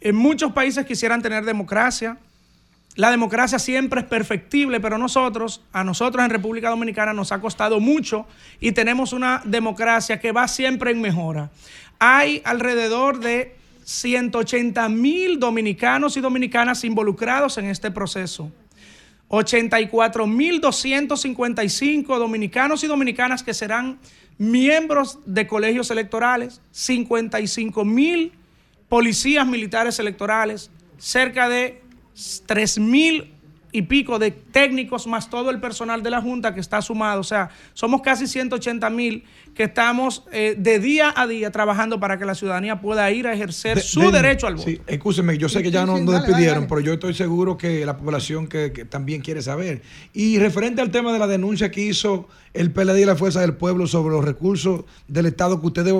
en 0.00 0.16
muchos 0.16 0.52
países 0.52 0.86
quisieran 0.86 1.22
tener 1.22 1.44
democracia, 1.44 2.18
la 2.94 3.10
democracia 3.10 3.58
siempre 3.58 4.02
es 4.02 4.06
perfectible, 4.06 4.78
pero 4.78 4.98
nosotros, 4.98 5.62
a 5.72 5.82
nosotros 5.82 6.22
en 6.24 6.30
República 6.30 6.68
Dominicana 6.68 7.12
nos 7.12 7.32
ha 7.32 7.40
costado 7.40 7.80
mucho 7.80 8.26
y 8.60 8.72
tenemos 8.72 9.12
una 9.12 9.40
democracia 9.44 10.20
que 10.20 10.30
va 10.30 10.46
siempre 10.46 10.90
en 10.90 11.00
mejora. 11.00 11.50
Hay 11.98 12.42
alrededor 12.44 13.20
de 13.20 13.56
180 13.84 14.88
mil 14.88 15.38
dominicanos 15.38 16.16
y 16.16 16.20
dominicanas 16.20 16.82
involucrados 16.84 17.58
en 17.58 17.66
este 17.66 17.90
proceso. 17.90 18.50
84.255 19.28 22.18
dominicanos 22.18 22.82
y 22.84 22.86
dominicanas 22.86 23.42
que 23.42 23.52
serán 23.54 23.98
miembros 24.36 25.18
de 25.24 25.46
colegios 25.46 25.90
electorales, 25.90 26.60
55.000 26.74 28.32
policías 28.88 29.46
militares 29.46 29.98
electorales, 29.98 30.70
cerca 30.98 31.48
de 31.48 31.80
3.000 32.14 33.31
y 33.72 33.82
pico 33.82 34.18
de 34.18 34.30
técnicos 34.30 35.06
más 35.06 35.30
todo 35.30 35.50
el 35.50 35.58
personal 35.60 36.02
de 36.02 36.10
la 36.10 36.20
Junta 36.20 36.52
que 36.54 36.60
está 36.60 36.82
sumado. 36.82 37.20
O 37.20 37.24
sea, 37.24 37.48
somos 37.72 38.02
casi 38.02 38.26
180 38.26 38.90
mil 38.90 39.24
que 39.54 39.64
estamos 39.64 40.24
eh, 40.32 40.54
de 40.58 40.78
día 40.78 41.12
a 41.16 41.26
día 41.26 41.50
trabajando 41.50 41.98
para 41.98 42.18
que 42.18 42.24
la 42.26 42.34
ciudadanía 42.34 42.80
pueda 42.80 43.10
ir 43.10 43.26
a 43.26 43.32
ejercer 43.34 43.76
De- 43.78 43.82
su 43.82 44.00
de- 44.00 44.12
derecho 44.12 44.46
al 44.46 44.56
voto. 44.56 44.68
Sí, 44.68 44.80
escúcheme, 44.86 45.36
yo 45.38 45.48
sé 45.48 45.62
que 45.62 45.70
ya 45.70 45.80
Sí, 45.82 45.86
no 45.86 45.92
dale, 45.98 46.04
despidieron, 46.26 46.36
dale, 46.38 46.54
dale. 46.54 46.66
pero 46.68 46.80
yo 46.80 46.92
estoy 46.94 47.14
seguro 47.14 47.56
que 47.56 47.84
la 47.86 47.96
población 47.96 48.46
que, 48.46 48.72
que 48.72 48.84
también 48.84 49.22
quiere 49.22 49.40
saber. 49.42 49.82
Y 50.12 50.38
referente 50.38 50.80
al 50.82 50.90
tema 50.90 51.12
de 51.12 51.18
la 51.18 51.26
denuncia 51.26 51.70
que 51.70 51.80
hizo 51.82 52.28
el 52.54 52.70
PLD 52.72 53.00
y 53.00 53.04
la 53.06 53.16
Fuerza 53.16 53.40
del 53.40 53.54
Pueblo 53.54 53.86
sobre 53.86 54.14
los 54.14 54.24
recursos 54.24 54.84
del 55.08 55.26
Estado 55.26 55.60
que 55.60 55.66
ustedes 55.66 55.94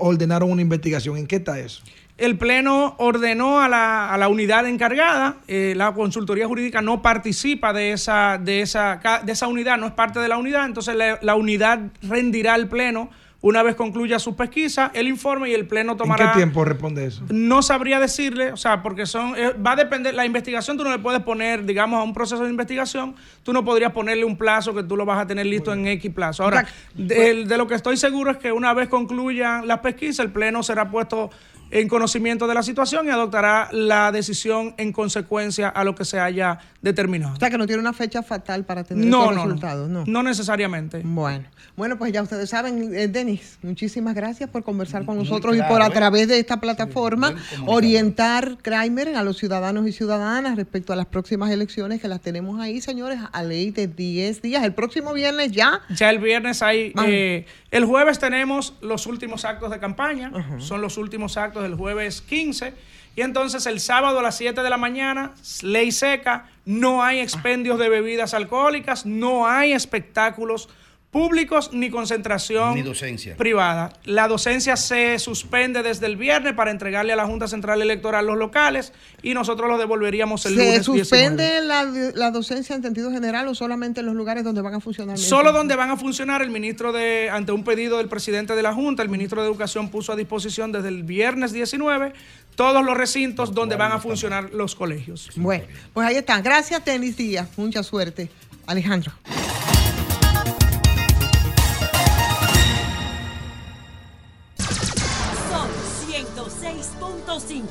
ordenaron 0.00 0.50
una 0.50 0.62
investigación, 0.62 1.16
¿en 1.16 1.26
qué 1.26 1.36
está 1.36 1.58
eso? 1.60 1.82
El 2.16 2.38
Pleno 2.38 2.94
ordenó 2.98 3.60
a 3.60 3.68
la, 3.68 4.12
a 4.12 4.18
la 4.18 4.28
unidad 4.28 4.68
encargada, 4.68 5.38
eh, 5.48 5.74
la 5.76 5.92
consultoría 5.94 6.46
jurídica 6.46 6.80
no 6.80 7.02
participa 7.02 7.72
de 7.72 7.90
esa, 7.90 8.38
de, 8.38 8.60
esa, 8.60 9.00
de 9.24 9.32
esa 9.32 9.48
unidad, 9.48 9.78
no 9.78 9.86
es 9.86 9.92
parte 9.92 10.20
de 10.20 10.28
la 10.28 10.38
unidad, 10.38 10.64
entonces 10.64 10.94
la, 10.94 11.18
la 11.22 11.34
unidad 11.34 11.80
rendirá 12.02 12.54
al 12.54 12.68
Pleno, 12.68 13.10
una 13.40 13.64
vez 13.64 13.74
concluya 13.74 14.20
su 14.20 14.36
pesquisa, 14.36 14.92
el 14.94 15.08
informe 15.08 15.50
y 15.50 15.54
el 15.54 15.66
Pleno 15.66 15.96
tomará... 15.96 16.24
¿En 16.24 16.30
qué 16.30 16.36
tiempo 16.36 16.64
responde 16.64 17.04
eso? 17.04 17.24
No 17.30 17.62
sabría 17.62 17.98
decirle, 17.98 18.52
o 18.52 18.56
sea, 18.56 18.80
porque 18.80 19.06
son, 19.06 19.34
eh, 19.36 19.52
va 19.54 19.72
a 19.72 19.76
depender, 19.76 20.14
la 20.14 20.24
investigación 20.24 20.76
tú 20.76 20.84
no 20.84 20.90
le 20.90 21.00
puedes 21.00 21.20
poner, 21.20 21.66
digamos, 21.66 21.98
a 21.98 22.04
un 22.04 22.14
proceso 22.14 22.44
de 22.44 22.48
investigación, 22.48 23.16
tú 23.42 23.52
no 23.52 23.64
podrías 23.64 23.90
ponerle 23.90 24.24
un 24.24 24.38
plazo 24.38 24.72
que 24.72 24.84
tú 24.84 24.96
lo 24.96 25.04
vas 25.04 25.18
a 25.18 25.26
tener 25.26 25.46
listo 25.46 25.72
en 25.72 25.86
X 25.88 26.12
plazo. 26.14 26.44
Ahora, 26.44 26.64
de, 26.94 27.44
de 27.44 27.58
lo 27.58 27.66
que 27.66 27.74
estoy 27.74 27.96
seguro 27.96 28.30
es 28.30 28.36
que 28.36 28.52
una 28.52 28.72
vez 28.72 28.88
concluyan 28.88 29.66
las 29.66 29.80
pesquisas, 29.80 30.24
el 30.24 30.32
Pleno 30.32 30.62
será 30.62 30.88
puesto 30.88 31.28
en 31.70 31.88
conocimiento 31.88 32.46
de 32.46 32.54
la 32.54 32.62
situación 32.62 33.06
y 33.06 33.10
adoptará 33.10 33.68
la 33.72 34.12
decisión 34.12 34.74
en 34.78 34.92
consecuencia 34.92 35.68
a 35.68 35.84
lo 35.84 35.94
que 35.94 36.04
se 36.04 36.20
haya 36.20 36.58
determinado. 36.82 37.34
O 37.34 37.38
sea, 37.38 37.50
que 37.50 37.58
no 37.58 37.66
tiene 37.66 37.80
una 37.80 37.92
fecha 37.92 38.22
fatal 38.22 38.64
para 38.64 38.84
tener 38.84 39.04
No, 39.06 39.24
esos 39.24 39.34
no, 39.34 39.40
no. 39.40 39.44
resultados, 39.46 39.88
¿no? 39.88 40.04
No 40.06 40.22
necesariamente. 40.22 41.00
Bueno, 41.04 41.46
bueno, 41.76 41.98
pues 41.98 42.12
ya 42.12 42.22
ustedes 42.22 42.48
saben, 42.50 42.94
eh, 42.94 43.08
Denis, 43.08 43.58
muchísimas 43.62 44.14
gracias 44.14 44.48
por 44.50 44.62
conversar 44.62 45.04
con 45.04 45.16
nosotros 45.16 45.56
y 45.56 45.62
por 45.62 45.82
a 45.82 45.86
¿eh? 45.86 45.90
través 45.90 46.28
de 46.28 46.38
esta 46.38 46.60
plataforma 46.60 47.34
orientar, 47.66 48.56
Kramer, 48.62 49.16
a 49.16 49.22
los 49.22 49.36
ciudadanos 49.38 49.86
y 49.88 49.92
ciudadanas 49.92 50.56
respecto 50.56 50.92
a 50.92 50.96
las 50.96 51.06
próximas 51.06 51.50
elecciones 51.50 52.00
que 52.00 52.08
las 52.08 52.20
tenemos 52.20 52.60
ahí, 52.60 52.80
señores, 52.80 53.18
a 53.32 53.42
ley 53.42 53.70
de 53.70 53.88
10 53.88 54.42
días. 54.42 54.62
El 54.64 54.74
próximo 54.74 55.12
viernes 55.12 55.52
ya. 55.52 55.80
Ya 55.90 56.10
el 56.10 56.18
viernes 56.18 56.62
hay. 56.62 56.92
Vamos. 56.94 57.10
eh, 57.12 57.46
el 57.70 57.84
jueves 57.84 58.18
tenemos 58.20 58.74
los 58.80 59.06
últimos 59.06 59.44
actos 59.44 59.70
de 59.70 59.80
campaña. 59.80 60.30
Son 60.58 60.80
los 60.80 60.96
últimos 60.96 61.36
actos 61.36 61.63
del 61.64 61.74
jueves 61.74 62.20
15. 62.22 62.72
Y 63.16 63.22
entonces 63.22 63.66
el 63.66 63.80
sábado 63.80 64.20
a 64.20 64.22
las 64.22 64.36
7 64.36 64.62
de 64.62 64.70
la 64.70 64.76
mañana, 64.76 65.32
ley 65.62 65.92
seca, 65.92 66.48
no 66.64 67.02
hay 67.02 67.20
expendios 67.20 67.78
de 67.78 67.88
bebidas 67.88 68.34
alcohólicas, 68.34 69.06
no 69.06 69.46
hay 69.46 69.72
espectáculos 69.72 70.68
públicos 71.14 71.70
ni 71.72 71.90
concentración 71.90 72.74
Ni 72.74 72.82
docencia. 72.82 73.36
privada. 73.36 73.92
La 74.04 74.26
docencia 74.26 74.76
se 74.76 75.20
suspende 75.20 75.84
desde 75.84 76.06
el 76.06 76.16
viernes 76.16 76.54
para 76.54 76.72
entregarle 76.72 77.12
a 77.12 77.16
la 77.16 77.24
Junta 77.24 77.46
Central 77.46 77.80
Electoral 77.80 78.26
los 78.26 78.36
locales 78.36 78.92
y 79.22 79.32
nosotros 79.32 79.70
los 79.70 79.78
devolveríamos 79.78 80.44
el 80.46 80.54
¿Se 80.56 80.58
lunes 80.58 80.74
19. 80.86 81.04
suspende 81.04 81.60
la, 81.60 81.84
la 81.84 82.32
docencia 82.32 82.74
en 82.74 82.82
sentido 82.82 83.12
general 83.12 83.46
o 83.46 83.54
solamente 83.54 84.00
en 84.00 84.06
los 84.06 84.16
lugares 84.16 84.42
donde 84.42 84.60
van 84.60 84.74
a 84.74 84.80
funcionar? 84.80 85.16
Solo 85.16 85.52
donde 85.52 85.76
van 85.76 85.90
a 85.90 85.96
funcionar 85.96 86.42
el 86.42 86.50
ministro 86.50 86.90
de, 86.92 87.30
ante 87.30 87.52
un 87.52 87.62
pedido 87.62 87.98
del 87.98 88.08
presidente 88.08 88.56
de 88.56 88.62
la 88.62 88.74
Junta, 88.74 89.04
el 89.04 89.08
ministro 89.08 89.40
de 89.40 89.46
Educación 89.46 89.90
puso 89.90 90.12
a 90.12 90.16
disposición 90.16 90.72
desde 90.72 90.88
el 90.88 91.04
viernes 91.04 91.52
19 91.52 92.12
todos 92.56 92.84
los 92.84 92.96
recintos 92.96 93.54
donde 93.54 93.76
van 93.76 93.92
a 93.92 94.00
funcionar 94.00 94.50
los 94.52 94.74
colegios. 94.74 95.30
Bueno, 95.36 95.64
pues 95.92 96.08
ahí 96.08 96.16
están. 96.16 96.42
Gracias, 96.42 96.82
Tenis 96.82 97.16
Díaz. 97.16 97.48
Mucha 97.56 97.84
suerte. 97.84 98.30
Alejandro. 98.66 99.12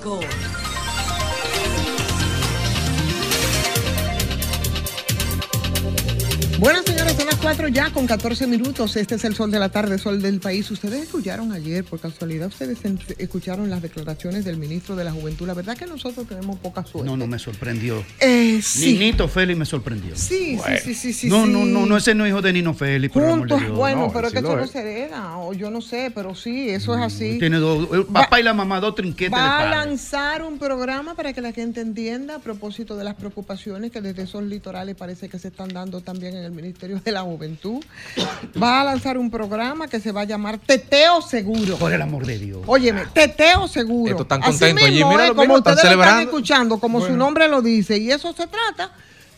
106.5. 0.03 0.19
Bueno, 6.59 6.81
señores, 6.85 7.17
4 7.43 7.67
ya 7.67 7.91
con 7.91 8.07
14 8.07 8.47
minutos. 8.47 8.95
Este 8.95 9.15
es 9.15 9.25
el 9.25 9.35
sol 9.35 9.51
de 9.51 9.59
la 9.59 9.67
tarde, 9.67 9.97
sol 9.97 10.21
del 10.21 10.39
país. 10.39 10.71
Ustedes 10.71 11.03
escucharon 11.03 11.51
ayer, 11.51 11.83
por 11.83 11.99
casualidad, 11.99 12.47
ustedes 12.47 12.77
escucharon 13.17 13.69
las 13.69 13.81
declaraciones 13.81 14.45
del 14.45 14.55
ministro 14.55 14.95
de 14.95 15.03
la 15.03 15.11
Juventud. 15.11 15.45
La 15.45 15.53
verdad 15.53 15.75
que 15.75 15.85
nosotros 15.85 16.25
tenemos 16.25 16.57
poca 16.59 16.85
suerte. 16.85 17.09
No, 17.09 17.17
no 17.17 17.27
me 17.27 17.37
sorprendió. 17.37 18.01
Eh, 18.21 18.61
sí. 18.63 18.93
Ninito 18.93 19.27
Félix 19.27 19.59
me 19.59 19.65
sorprendió. 19.65 20.15
Sí, 20.15 20.57
sí, 20.57 20.77
sí, 20.81 20.93
sí, 20.95 21.13
sí, 21.13 21.27
No, 21.27 21.45
no, 21.45 21.65
no, 21.65 21.85
no, 21.85 21.97
ese 21.97 22.15
no 22.15 22.25
es 22.25 22.29
hijo 22.31 22.41
de 22.41 22.53
Nino 22.53 22.73
Félix, 22.73 23.13
por 23.13 23.23
el 23.23 23.31
amor 23.31 23.47
de 23.49 23.53
Juntos, 23.55 23.67
Dios. 23.67 23.77
bueno, 23.77 24.07
No, 24.07 24.13
pero 24.13 24.29
sí 24.29 24.33
que 24.35 24.39
eso 24.39 24.55
no 24.55 24.63
es. 24.63 24.71
se 24.71 24.79
hereda, 24.79 25.37
o 25.39 25.53
yo 25.53 25.69
no 25.69 25.81
sé, 25.81 26.13
pero 26.15 26.35
sí, 26.35 26.69
eso 26.69 26.95
es 26.95 27.01
así. 27.01 27.39
Tiene 27.39 27.57
dos, 27.57 27.89
el 27.91 28.05
papá 28.05 28.39
y 28.39 28.43
la 28.43 28.53
mamá, 28.53 28.79
dos 28.79 28.95
trinquetes 28.95 29.31
de 29.31 29.37
Va 29.37 29.59
a 29.59 29.69
lanzar 29.69 30.43
un 30.43 30.57
programa 30.57 31.13
para 31.15 31.33
que 31.33 31.41
la 31.41 31.51
gente 31.51 31.81
entienda 31.81 32.35
a 32.35 32.39
propósito 32.39 32.95
de 32.95 33.03
las 33.03 33.15
preocupaciones 33.15 33.91
que 33.91 33.99
desde 33.99 34.23
esos 34.23 34.43
litorales 34.43 34.95
parece 34.95 35.27
que 35.27 35.37
se 35.39 35.49
están 35.49 35.67
dando 35.73 35.99
también 35.99 36.37
en 36.37 36.45
el 36.45 36.53
Ministerio 36.53 37.01
de 37.03 37.11
la 37.11 37.19
Juventud. 37.19 37.32
Va 38.61 38.81
a 38.81 38.83
lanzar 38.83 39.17
un 39.17 39.29
programa 39.29 39.87
que 39.87 39.99
se 39.99 40.11
va 40.11 40.21
a 40.21 40.25
llamar 40.25 40.57
Teteo 40.57 41.21
Seguro. 41.21 41.77
Por 41.77 41.93
el 41.93 42.01
amor 42.01 42.25
de 42.25 42.37
Dios. 42.37 42.61
Óyeme, 42.65 43.03
Teteo 43.13 43.67
Seguro. 43.67 44.11
Estos 44.11 44.25
están 44.25 44.43
Así 44.43 44.51
contentos 44.59 44.83
allí, 44.83 45.03
míralo, 45.03 45.23
eh, 45.23 45.27
como 45.29 45.41
míralo, 45.41 45.57
están 45.57 45.73
ustedes 45.73 45.75
lo 45.75 45.79
están 45.79 45.89
celebrando. 45.89 46.21
escuchando, 46.29 46.79
como 46.79 47.05
su 47.05 47.15
nombre 47.15 47.47
lo 47.47 47.61
dice. 47.61 47.97
Y 47.97 48.11
eso 48.11 48.33
se 48.33 48.47
trata, 48.47 48.91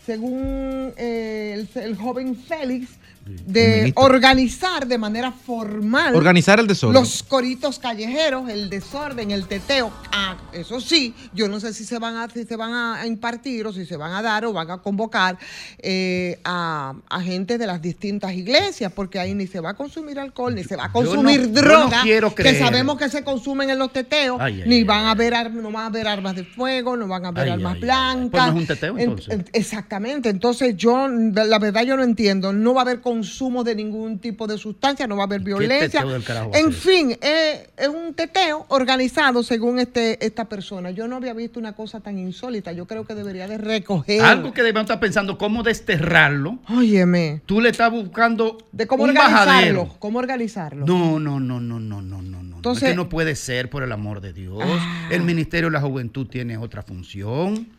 según 0.06 0.94
eh, 0.98 1.68
el, 1.76 1.82
el 1.84 1.98
joven 1.98 2.36
Félix, 2.36 2.90
de 3.26 3.92
organizar 3.96 4.86
de 4.88 4.98
manera 5.00 5.32
formal 5.32 6.16
Organizar 6.16 6.60
el 6.60 6.68
desorden. 6.68 6.94
los 7.02 7.24
coritos 7.24 7.80
callejeros, 7.80 8.48
el 8.50 8.70
desorden, 8.70 9.32
el 9.32 9.48
teteo. 9.48 9.92
Ah, 10.12 10.38
eso 10.54 10.80
sí, 10.80 11.14
yo 11.34 11.48
no 11.50 11.60
sé 11.60 11.74
si 11.74 11.86
se 11.86 11.98
van 11.98 12.18
a, 12.18 12.30
si 12.30 12.44
se 12.46 12.56
van 12.56 12.74
a 12.74 13.08
impartir 13.08 13.66
o 13.66 13.74
si 13.74 13.86
se 13.86 13.98
van 13.98 14.14
a 14.14 14.22
dar 14.22 14.46
o 14.46 14.54
van 14.54 14.70
a 14.70 14.78
convocar 14.78 15.38
eh, 15.80 16.40
a, 16.44 16.94
a 17.10 17.22
gente 17.22 17.58
de 17.58 17.66
las 17.66 17.82
distintas 17.82 18.34
iglesias, 18.34 18.92
porque 18.94 19.20
ahí 19.20 19.34
ni 19.34 19.48
se 19.48 19.60
va 19.60 19.72
a 19.72 19.74
consumir 19.74 20.20
alcohol, 20.20 20.54
ni 20.54 20.64
se 20.64 20.76
va 20.76 20.86
a 20.86 20.92
consumir 20.92 21.42
no- 21.42 21.48
no 21.48 21.62
droga, 21.62 22.02
quiero 22.04 22.34
que 22.36 22.60
sabemos 22.60 22.98
que 22.98 23.10
se 23.10 23.24
consumen 23.24 23.70
en 23.72 23.80
los 23.80 23.92
teteos, 23.92 24.38
Ay, 24.40 24.62
ay, 24.62 24.70
ni 24.70 24.76
ay, 24.76 24.84
van 24.84 25.06
a 25.06 25.12
haber 25.12 25.34
ar- 25.34 25.52
no 25.52 25.72
van 25.72 25.84
a 25.84 25.86
haber 25.88 26.08
armas 26.08 26.36
de 26.36 26.44
fuego, 26.44 26.96
no 26.96 27.08
van 27.08 27.26
a 27.26 27.30
haber 27.30 27.46
Ay, 27.46 27.50
armas 27.52 27.74
ay, 27.74 27.78
ay, 27.78 27.82
blancas. 27.82 28.30
Pues 28.32 28.44
no 28.44 28.50
es 28.50 28.56
un 28.56 28.68
teteo, 28.68 28.94
En- 28.98 29.10
entonces. 29.10 29.34
en- 29.34 29.46
exactamente, 29.54 30.30
entonces 30.30 30.78
yo, 30.78 31.08
la 31.08 31.58
verdad 31.60 31.84
yo 31.84 31.98
no 31.98 32.04
entiendo, 32.04 32.54
no 32.54 32.74
va 32.76 32.82
a 32.82 32.84
haber 32.84 33.02
consumo 33.16 33.64
de 33.64 33.76
ningún 33.76 34.20
tipo 34.20 34.46
de 34.48 34.58
sustancia, 34.58 35.08
no 35.08 35.16
va 35.16 35.24
a 35.24 35.26
haber 35.26 35.42
violencia. 35.42 36.04
carajo 36.26 36.52
En 36.54 36.72
fin, 36.74 37.18
eh, 37.22 37.70
es 37.78 37.88
un 37.88 38.14
teteo 38.14 38.66
organizado 38.70 39.42
según 39.44 39.80
este 39.80 40.24
esta 40.26 40.46
persona. 40.46 40.92
Yo 40.92 41.08
no 41.08 41.16
había 41.16 41.34
visto 41.34 41.60
una 41.60 41.74
cosa 41.74 42.00
tan 42.02 42.20
insólita, 42.20 42.72
yo 42.74 42.86
creo 42.86 43.06
que 43.06 43.16
debería 43.16 43.48
de 43.48 43.58
recoger. 43.58 44.22
Algo 44.22 44.54
que 44.54 44.62
debemos 44.62 44.84
estar 44.84 45.00
pensando 45.00 45.38
cómo 45.38 45.64
desterrarlo. 45.64 46.60
Óyeme. 46.70 47.42
Tú 47.46 47.62
le 47.62 47.70
estás 47.70 47.92
buscando 47.92 48.58
De 48.72 48.86
cómo 48.88 49.04
un 49.04 49.12
organizarlo, 49.12 49.46
bajadero. 49.46 49.96
cómo 50.00 50.20
organizarlo. 50.20 50.86
No, 50.86 51.20
no, 51.20 51.40
no, 51.40 51.60
no, 51.60 51.80
no, 51.80 52.02
no, 52.02 52.22
no, 52.22 52.44
no. 52.44 52.56
Entonces- 52.58 52.84
es 52.84 52.90
que 52.90 52.96
no 52.96 53.10
puede 53.10 53.36
ser, 53.36 53.70
por 53.70 53.84
el 53.84 53.92
amor 53.92 54.22
de 54.22 54.34
Dios. 54.34 54.62
Ah. 54.64 55.08
El 55.12 55.22
Ministerio 55.24 55.70
de 55.70 55.74
la 55.74 55.82
Juventud 55.82 56.28
tiene 56.28 56.58
otra 56.58 56.82
función, 56.84 57.70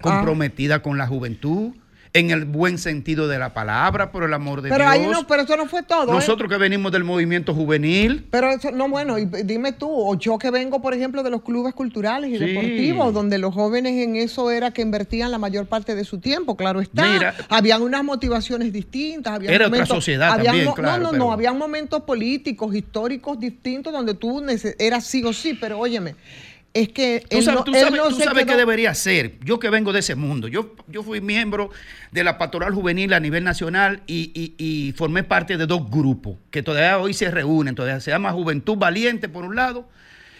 comprometida 0.00 0.82
con 0.82 0.96
la 0.98 1.06
juventud, 1.06 1.72
en 2.12 2.30
el 2.30 2.44
buen 2.44 2.78
sentido 2.78 3.28
de 3.28 3.38
la 3.38 3.52
palabra, 3.52 4.10
por 4.12 4.22
el 4.24 4.32
amor 4.32 4.62
de 4.62 4.70
Pero 4.70 4.84
Dios. 4.84 4.92
ahí 4.92 5.06
no, 5.06 5.26
pero 5.26 5.42
eso 5.42 5.56
no 5.56 5.66
fue 5.66 5.82
todo. 5.82 6.10
¿eh? 6.10 6.14
Nosotros 6.14 6.50
que 6.50 6.56
venimos 6.56 6.92
del 6.92 7.04
movimiento 7.04 7.54
juvenil, 7.54 8.26
Pero 8.30 8.48
eso, 8.50 8.70
no, 8.70 8.88
bueno, 8.88 9.18
y 9.18 9.26
dime 9.26 9.72
tú, 9.72 9.88
o 9.90 10.14
yo 10.18 10.38
que 10.38 10.50
vengo, 10.50 10.80
por 10.80 10.94
ejemplo, 10.94 11.22
de 11.22 11.30
los 11.30 11.42
clubes 11.42 11.74
culturales 11.74 12.30
y 12.30 12.38
Sí. 12.38 12.44
deportivos, 12.44 13.12
donde 13.12 13.38
los 13.38 13.52
jóvenes 13.54 13.92
en 14.02 14.16
eso 14.16 14.50
era 14.50 14.70
que 14.70 14.82
invertían 14.82 15.30
la 15.30 15.38
mayor 15.38 15.66
parte 15.66 15.94
de 15.94 16.04
su 16.04 16.18
tiempo, 16.18 16.56
claro 16.56 16.80
está. 16.80 17.06
Mira. 17.12 17.34
habían 17.48 17.82
unas 17.82 18.02
motivaciones 18.04 18.72
distintas. 18.72 19.34
Habían 19.34 19.52
Era 19.54 19.66
otra 19.68 19.86
sociedad 19.86 20.30
habían 20.30 20.46
también, 20.46 20.64
mo- 20.66 20.74
claro, 20.74 20.96
No, 20.98 21.02
no, 21.04 21.10
pero- 21.12 21.24
no, 21.24 21.32
habían 21.32 21.58
momentos 21.58 22.02
políticos, 22.02 22.74
históricos 22.74 23.38
distintos 23.38 23.92
donde 23.92 24.14
tú 24.14 24.42
eras 24.78 25.04
sí 25.06 25.22
o 25.24 25.32
sí, 25.32 25.54
pero 25.60 25.78
óyeme. 25.78 26.14
Es 26.82 26.88
que 26.90 27.24
Tú 27.28 27.42
sabes, 27.42 27.58
no- 27.58 27.64
tú 27.64 27.72
él 27.74 27.80
sabes- 27.80 27.96
no 28.00 28.08
tú 28.08 28.16
sabes 28.16 28.44
qué 28.46 28.56
debería 28.56 28.94
ser. 28.94 29.38
Yo 29.44 29.58
que 29.58 29.70
vengo 29.70 29.92
de 29.92 30.00
ese 30.00 30.14
mundo. 30.14 30.48
Yo, 30.48 30.74
yo 30.88 31.02
fui 31.02 31.20
miembro 31.20 31.70
de 32.12 32.22
la 32.24 32.38
pastoral 32.38 32.72
juvenil 32.74 33.12
a 33.14 33.20
nivel 33.20 33.44
nacional 33.44 34.02
y, 34.06 34.30
y- 34.34 34.54
y 34.88 34.92
formé 34.92 35.22
parte 35.24 35.56
de 35.56 35.66
dos 35.66 35.90
grupos 35.90 36.36
que 36.50 36.62
todavía 36.62 36.98
hoy 36.98 37.14
se 37.14 37.30
reúnen. 37.30 37.74
Todavía 37.74 38.00
se 38.00 38.10
llama 38.10 38.32
Juventud 38.32 38.76
Valiente 38.76 39.28
por 39.28 39.44
un 39.44 39.56
lado 39.56 39.88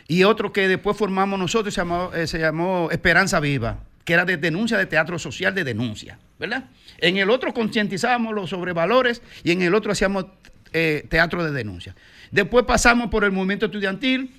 y 0.08 0.24
otro 0.24 0.52
que 0.52 0.68
después 0.68 0.96
formamos 0.96 1.38
nosotros 1.38 1.74
se 1.74 1.80
llamó, 1.80 2.10
eh, 2.14 2.26
se 2.26 2.38
llamó 2.38 2.88
Esperanza 2.92 3.40
Viva, 3.40 3.80
que 4.04 4.12
era 4.12 4.24
de 4.24 4.36
denuncia 4.36 4.78
de 4.78 4.86
teatro 4.86 5.18
social 5.18 5.54
de 5.54 5.64
denuncia, 5.64 6.18
¿verdad? 6.38 6.64
En 6.98 7.16
el 7.16 7.28
otro 7.30 7.52
concientizábamos 7.52 8.34
los 8.34 8.50
sobre 8.50 8.72
valores 8.72 9.20
y 9.42 9.50
en 9.52 9.62
el 9.62 9.74
otro 9.74 9.92
hacíamos 9.92 10.26
eh, 10.72 11.06
teatro 11.08 11.42
de 11.44 11.50
denuncia. 11.52 11.94
Después 12.30 12.64
pasamos 12.66 13.08
por 13.10 13.24
el 13.24 13.32
movimiento 13.32 13.66
estudiantil 13.66 14.30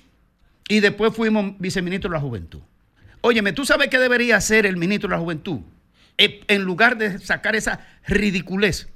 y 0.68 0.80
después 0.80 1.14
fuimos 1.14 1.58
viceministro 1.58 2.10
de 2.10 2.14
la 2.16 2.20
Juventud. 2.20 2.60
Óyeme, 3.20 3.52
¿tú 3.52 3.64
sabes 3.64 3.88
qué 3.88 3.98
debería 3.98 4.36
hacer 4.36 4.66
el 4.66 4.76
ministro 4.76 5.08
de 5.08 5.16
la 5.16 5.20
Juventud? 5.20 5.60
Eh, 6.18 6.40
En 6.48 6.62
lugar 6.62 6.96
de 6.98 7.18
sacar 7.18 7.56
esa 7.56 7.80
ridiculez, 8.06 8.88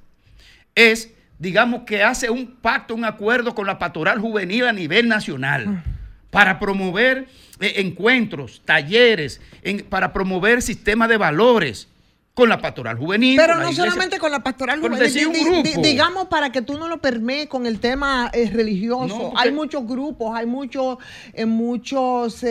es, 0.74 1.10
digamos, 1.38 1.82
que 1.82 2.02
hace 2.02 2.30
un 2.30 2.56
pacto, 2.56 2.94
un 2.94 3.04
acuerdo 3.04 3.54
con 3.54 3.66
la 3.66 3.78
pastoral 3.78 4.18
juvenil 4.20 4.66
a 4.66 4.72
nivel 4.72 5.08
nacional 5.08 5.82
para 6.30 6.58
promover 6.58 7.26
eh, 7.60 7.74
encuentros, 7.76 8.62
talleres, 8.64 9.40
en- 9.62 9.84
para 9.84 10.12
promover 10.12 10.62
sistemas 10.62 11.08
de 11.08 11.16
valores 11.16 11.88
con 12.34 12.48
la 12.48 12.62
pastoral 12.62 12.96
juvenil. 12.96 13.36
Pero 13.36 13.56
no 13.56 13.62
iglesia. 13.64 13.84
solamente 13.84 14.18
con 14.18 14.30
la 14.32 14.42
pastoral 14.42 14.80
Por 14.80 14.92
juvenil, 14.92 15.32
di- 15.32 15.38
di- 15.38 15.44
grupo. 15.72 15.82
digamos 15.82 16.28
para 16.28 16.50
que 16.50 16.62
tú 16.62 16.78
no 16.78 16.88
lo 16.88 16.98
permees 16.98 17.46
con 17.46 17.66
el 17.66 17.78
tema 17.78 18.30
eh, 18.32 18.48
religioso. 18.50 19.06
No, 19.08 19.18
porque- 19.30 19.36
hay 19.38 19.52
muchos 19.52 19.86
grupos, 19.86 20.34
hay 20.34 20.46
muchos, 20.46 20.96
eh, 21.34 21.44
muchos 21.44 22.42
eh, 22.42 22.48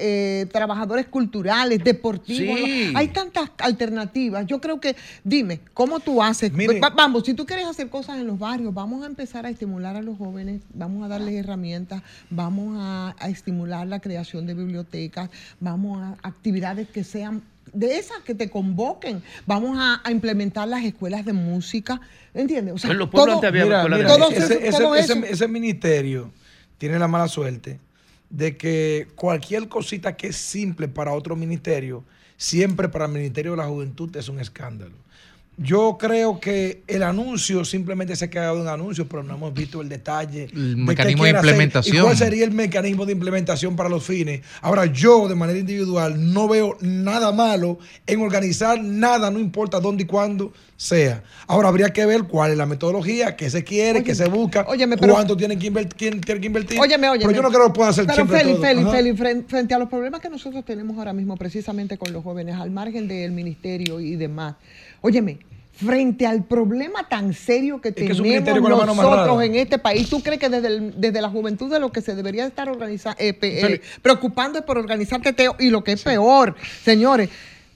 eh, 0.00 0.46
trabajadores 0.52 1.06
culturales, 1.06 1.82
deportivos. 1.84 2.58
Sí. 2.58 2.92
Hay 2.96 3.08
tantas 3.08 3.50
alternativas. 3.58 4.46
Yo 4.46 4.60
creo 4.60 4.80
que, 4.80 4.96
dime, 5.22 5.60
¿cómo 5.74 6.00
tú 6.00 6.20
haces? 6.20 6.52
Mire. 6.52 6.80
Va- 6.80 6.90
vamos, 6.90 7.24
si 7.24 7.34
tú 7.34 7.46
quieres 7.46 7.66
hacer 7.66 7.88
cosas 7.88 8.18
en 8.18 8.26
los 8.26 8.36
barrios, 8.38 8.74
vamos 8.74 9.04
a 9.04 9.06
empezar 9.06 9.46
a 9.46 9.50
estimular 9.50 9.94
a 9.94 10.02
los 10.02 10.18
jóvenes, 10.18 10.60
vamos 10.74 11.04
a 11.04 11.08
darles 11.08 11.34
herramientas, 11.34 12.02
vamos 12.30 12.76
a, 12.80 13.14
a 13.18 13.28
estimular 13.28 13.86
la 13.86 14.00
creación 14.00 14.46
de 14.46 14.54
bibliotecas, 14.54 15.30
vamos 15.60 16.02
a 16.02 16.16
actividades 16.26 16.88
que 16.88 17.04
sean 17.04 17.42
de 17.72 17.98
esas 17.98 18.18
que 18.24 18.34
te 18.34 18.50
convoquen. 18.50 19.22
Vamos 19.46 19.78
a, 19.78 20.00
a 20.04 20.10
implementar 20.10 20.66
las 20.68 20.84
escuelas 20.84 21.24
de 21.24 21.32
música. 21.32 22.00
¿Entiendes? 22.34 22.74
O 22.74 22.78
sea, 22.78 22.90
En 22.90 22.98
los 22.98 23.08
pueblos 23.10 23.26
todo- 23.26 23.34
antes 23.36 23.48
había 23.48 23.64
Mira, 23.64 23.76
escuela 23.78 23.96
de 23.96 24.02
mira, 24.04 24.16
Todo 24.16 24.30
ese, 24.30 24.38
eso- 24.44 24.54
ese- 24.60 24.78
todo 24.82 24.94
ese- 24.96 25.12
eso. 25.12 25.24
ese 25.24 25.48
ministerio 25.48 26.32
tiene 26.78 26.98
la 26.98 27.08
mala 27.08 27.28
suerte 27.28 27.78
de 28.30 28.56
que 28.56 29.08
cualquier 29.16 29.68
cosita 29.68 30.16
que 30.16 30.28
es 30.28 30.36
simple 30.36 30.88
para 30.88 31.12
otro 31.12 31.34
ministerio, 31.36 32.04
siempre 32.36 32.88
para 32.88 33.06
el 33.06 33.12
Ministerio 33.12 33.52
de 33.52 33.56
la 33.58 33.66
Juventud 33.66 34.14
es 34.16 34.28
un 34.28 34.38
escándalo. 34.40 34.94
Yo 35.62 35.98
creo 36.00 36.40
que 36.40 36.84
el 36.86 37.02
anuncio 37.02 37.66
simplemente 37.66 38.16
se 38.16 38.24
ha 38.24 38.30
quedado 38.30 38.62
en 38.62 38.68
anuncio, 38.68 39.06
pero 39.06 39.22
no 39.22 39.34
hemos 39.34 39.52
visto 39.52 39.82
el 39.82 39.90
detalle. 39.90 40.48
El 40.54 40.78
mecanismo 40.78 41.24
de 41.24 41.30
hacer 41.30 41.44
implementación. 41.44 41.96
¿Y 41.96 42.00
cuál 42.00 42.16
sería 42.16 42.44
el 42.46 42.50
mecanismo 42.50 43.04
de 43.04 43.12
implementación 43.12 43.76
para 43.76 43.90
los 43.90 44.02
fines? 44.02 44.40
Ahora, 44.62 44.86
yo 44.86 45.28
de 45.28 45.34
manera 45.34 45.58
individual 45.58 46.32
no 46.32 46.48
veo 46.48 46.78
nada 46.80 47.30
malo 47.32 47.78
en 48.06 48.22
organizar 48.22 48.82
nada, 48.82 49.30
no 49.30 49.38
importa 49.38 49.80
dónde 49.80 50.04
y 50.04 50.06
cuándo 50.06 50.54
sea. 50.78 51.22
Ahora, 51.46 51.68
habría 51.68 51.92
que 51.92 52.06
ver 52.06 52.22
cuál 52.22 52.52
es 52.52 52.56
la 52.56 52.64
metodología, 52.64 53.36
qué 53.36 53.50
se 53.50 53.62
quiere, 53.62 54.02
qué 54.02 54.14
se 54.14 54.28
busca, 54.28 54.64
óyeme, 54.66 54.96
pero- 54.96 55.12
cuánto 55.12 55.36
tienen 55.36 55.58
que, 55.58 55.66
invertir, 55.66 55.94
quién 55.94 56.20
tiene 56.22 56.40
que 56.40 56.46
invertir. 56.46 56.80
Óyeme, 56.80 57.10
óyeme. 57.10 57.26
Pero 57.26 57.36
yo 57.36 57.42
no 57.42 57.50
creo 57.50 57.66
que 57.66 57.72
pueda 57.74 57.90
hacer 57.90 58.06
Pero 58.06 58.14
siempre 58.14 58.38
Feli, 58.38 58.52
todo. 58.54 58.62
Feli. 58.62 58.84
Feli, 58.90 59.12
fren- 59.12 59.44
frente 59.46 59.74
a 59.74 59.78
los 59.78 59.90
problemas 59.90 60.22
que 60.22 60.30
nosotros 60.30 60.64
tenemos 60.64 60.96
ahora 60.96 61.12
mismo, 61.12 61.36
precisamente 61.36 61.98
con 61.98 62.14
los 62.14 62.24
jóvenes, 62.24 62.56
al 62.56 62.70
margen 62.70 63.06
del 63.08 63.32
ministerio 63.32 64.00
y 64.00 64.16
demás. 64.16 64.54
Óyeme, 65.02 65.38
frente 65.84 66.26
al 66.26 66.44
problema 66.44 67.08
tan 67.08 67.32
serio 67.32 67.80
que 67.80 67.88
es 67.88 67.94
tenemos 67.94 68.86
nosotros 68.86 69.42
en 69.42 69.54
este 69.54 69.78
país, 69.78 70.08
¿tú 70.10 70.22
crees 70.22 70.38
que 70.38 70.48
desde, 70.48 70.68
el- 70.68 70.94
desde 71.00 71.20
la 71.20 71.28
juventud 71.30 71.70
de 71.70 71.80
lo 71.80 71.90
que 71.90 72.00
se 72.02 72.14
debería 72.14 72.46
estar 72.46 72.68
organizando, 72.68 73.16
Feli. 73.18 73.80
preocupando 74.02 74.58
es 74.58 74.64
por 74.64 74.78
organizar 74.78 75.20
teteo? 75.22 75.56
Y 75.58 75.70
lo 75.70 75.82
que 75.82 75.92
es 75.92 76.02
peor, 76.02 76.54
señores. 76.84 77.28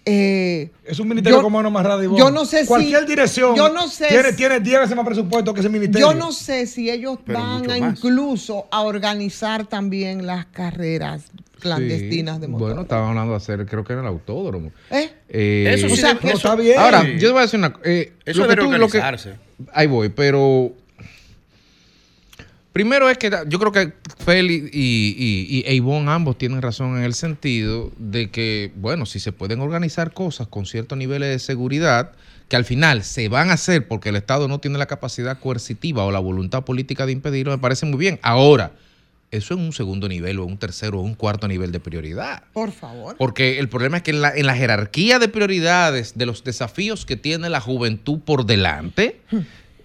eh, 0.06 0.70
Es 0.84 0.98
un 1.00 1.08
ministerio 1.08 1.38
yo- 1.38 1.42
con 1.42 1.50
mano 1.50 1.68
amarrada 1.68 2.04
y 2.04 2.08
Yo 2.18 2.30
no 2.30 2.44
sé 2.44 2.60
si. 2.62 2.66
Cualquier 2.66 3.06
dirección 3.06 3.56
Yo 3.56 3.70
no 3.70 3.88
sé 3.88 4.08
tiene, 4.08 4.30
si- 4.32 4.36
tiene 4.36 4.60
10 4.60 4.80
veces 4.80 4.94
más 4.96 5.06
presupuesto 5.06 5.54
que 5.54 5.60
ese 5.60 5.70
ministerio. 5.70 6.08
yo 6.12 6.14
no 6.14 6.30
sé 6.30 6.66
si 6.66 6.90
ellos 6.90 7.18
Pero 7.24 7.38
van 7.38 7.70
a 7.70 7.78
más. 7.78 7.98
incluso 7.98 8.66
a 8.70 8.82
organizar 8.82 9.66
también 9.66 10.26
las 10.26 10.44
carreras 10.44 11.22
clandestinas 11.58 12.34
Sí, 12.36 12.40
de 12.42 12.48
motor. 12.48 12.66
Bueno, 12.68 12.82
estaban 12.82 13.08
hablando 13.08 13.30
de 13.32 13.36
hacer, 13.38 13.64
creo 13.64 13.82
que 13.82 13.94
en 13.94 14.00
el 14.00 14.06
autódromo. 14.06 14.72
¿Eh? 14.90 15.10
Eh, 15.36 15.74
Eso 15.74 15.88
sí 15.88 15.94
O 15.94 15.96
sea, 15.96 16.08
debe- 16.10 16.20
pero 16.22 16.34
eso- 16.38 16.48
está 16.48 16.62
bien. 16.62 16.78
Ahora, 16.78 17.02
yo 17.04 17.18
te 17.18 17.28
voy 17.30 17.38
a 17.38 17.42
decir 17.42 17.58
una 17.58 17.72
cosa. 17.72 17.90
eh, 17.90 18.12
Eso 18.24 18.42
lo 18.42 18.48
que 18.48 18.56
tú- 18.56 18.70
lo 18.72 18.88
que-. 18.88 19.02
Ahí 19.72 19.86
voy, 19.88 20.08
pero. 20.08 20.72
Primero 22.72 23.08
es 23.08 23.18
que 23.18 23.30
yo 23.48 23.58
creo 23.60 23.70
que 23.70 23.92
Feli 24.24 24.68
y, 24.72 25.14
y, 25.56 25.64
y 25.70 25.74
Ivonne 25.76 26.10
ambos 26.10 26.36
tienen 26.36 26.60
razón 26.60 26.96
en 26.96 27.04
el 27.04 27.14
sentido 27.14 27.92
de 27.98 28.30
que, 28.30 28.72
bueno, 28.74 29.06
si 29.06 29.20
se 29.20 29.30
pueden 29.30 29.60
organizar 29.60 30.12
cosas 30.12 30.48
con 30.48 30.66
ciertos 30.66 30.98
niveles 30.98 31.28
de 31.28 31.38
seguridad, 31.38 32.12
que 32.48 32.56
al 32.56 32.64
final 32.64 33.04
se 33.04 33.28
van 33.28 33.50
a 33.50 33.54
hacer 33.54 33.86
porque 33.86 34.08
el 34.08 34.16
Estado 34.16 34.48
no 34.48 34.58
tiene 34.58 34.76
la 34.78 34.86
capacidad 34.86 35.38
coercitiva 35.38 36.04
o 36.04 36.10
la 36.10 36.18
voluntad 36.18 36.64
política 36.64 37.06
de 37.06 37.12
impedirlo, 37.12 37.52
me 37.52 37.58
parece 37.58 37.86
muy 37.86 37.98
bien. 37.98 38.18
Ahora, 38.22 38.72
eso 39.36 39.54
en 39.54 39.60
un 39.60 39.72
segundo 39.72 40.08
nivel 40.08 40.38
o 40.38 40.44
un 40.44 40.56
tercero 40.58 40.98
o 41.00 41.02
un 41.02 41.14
cuarto 41.14 41.48
nivel 41.48 41.72
de 41.72 41.80
prioridad. 41.80 42.44
Por 42.52 42.72
favor. 42.72 43.16
Porque 43.16 43.58
el 43.58 43.68
problema 43.68 43.98
es 43.98 44.02
que 44.02 44.10
en 44.12 44.20
la, 44.22 44.34
en 44.34 44.46
la 44.46 44.54
jerarquía 44.54 45.18
de 45.18 45.28
prioridades 45.28 46.16
de 46.16 46.26
los 46.26 46.44
desafíos 46.44 47.04
que 47.06 47.16
tiene 47.16 47.48
la 47.50 47.60
juventud 47.60 48.20
por 48.20 48.46
delante, 48.46 49.20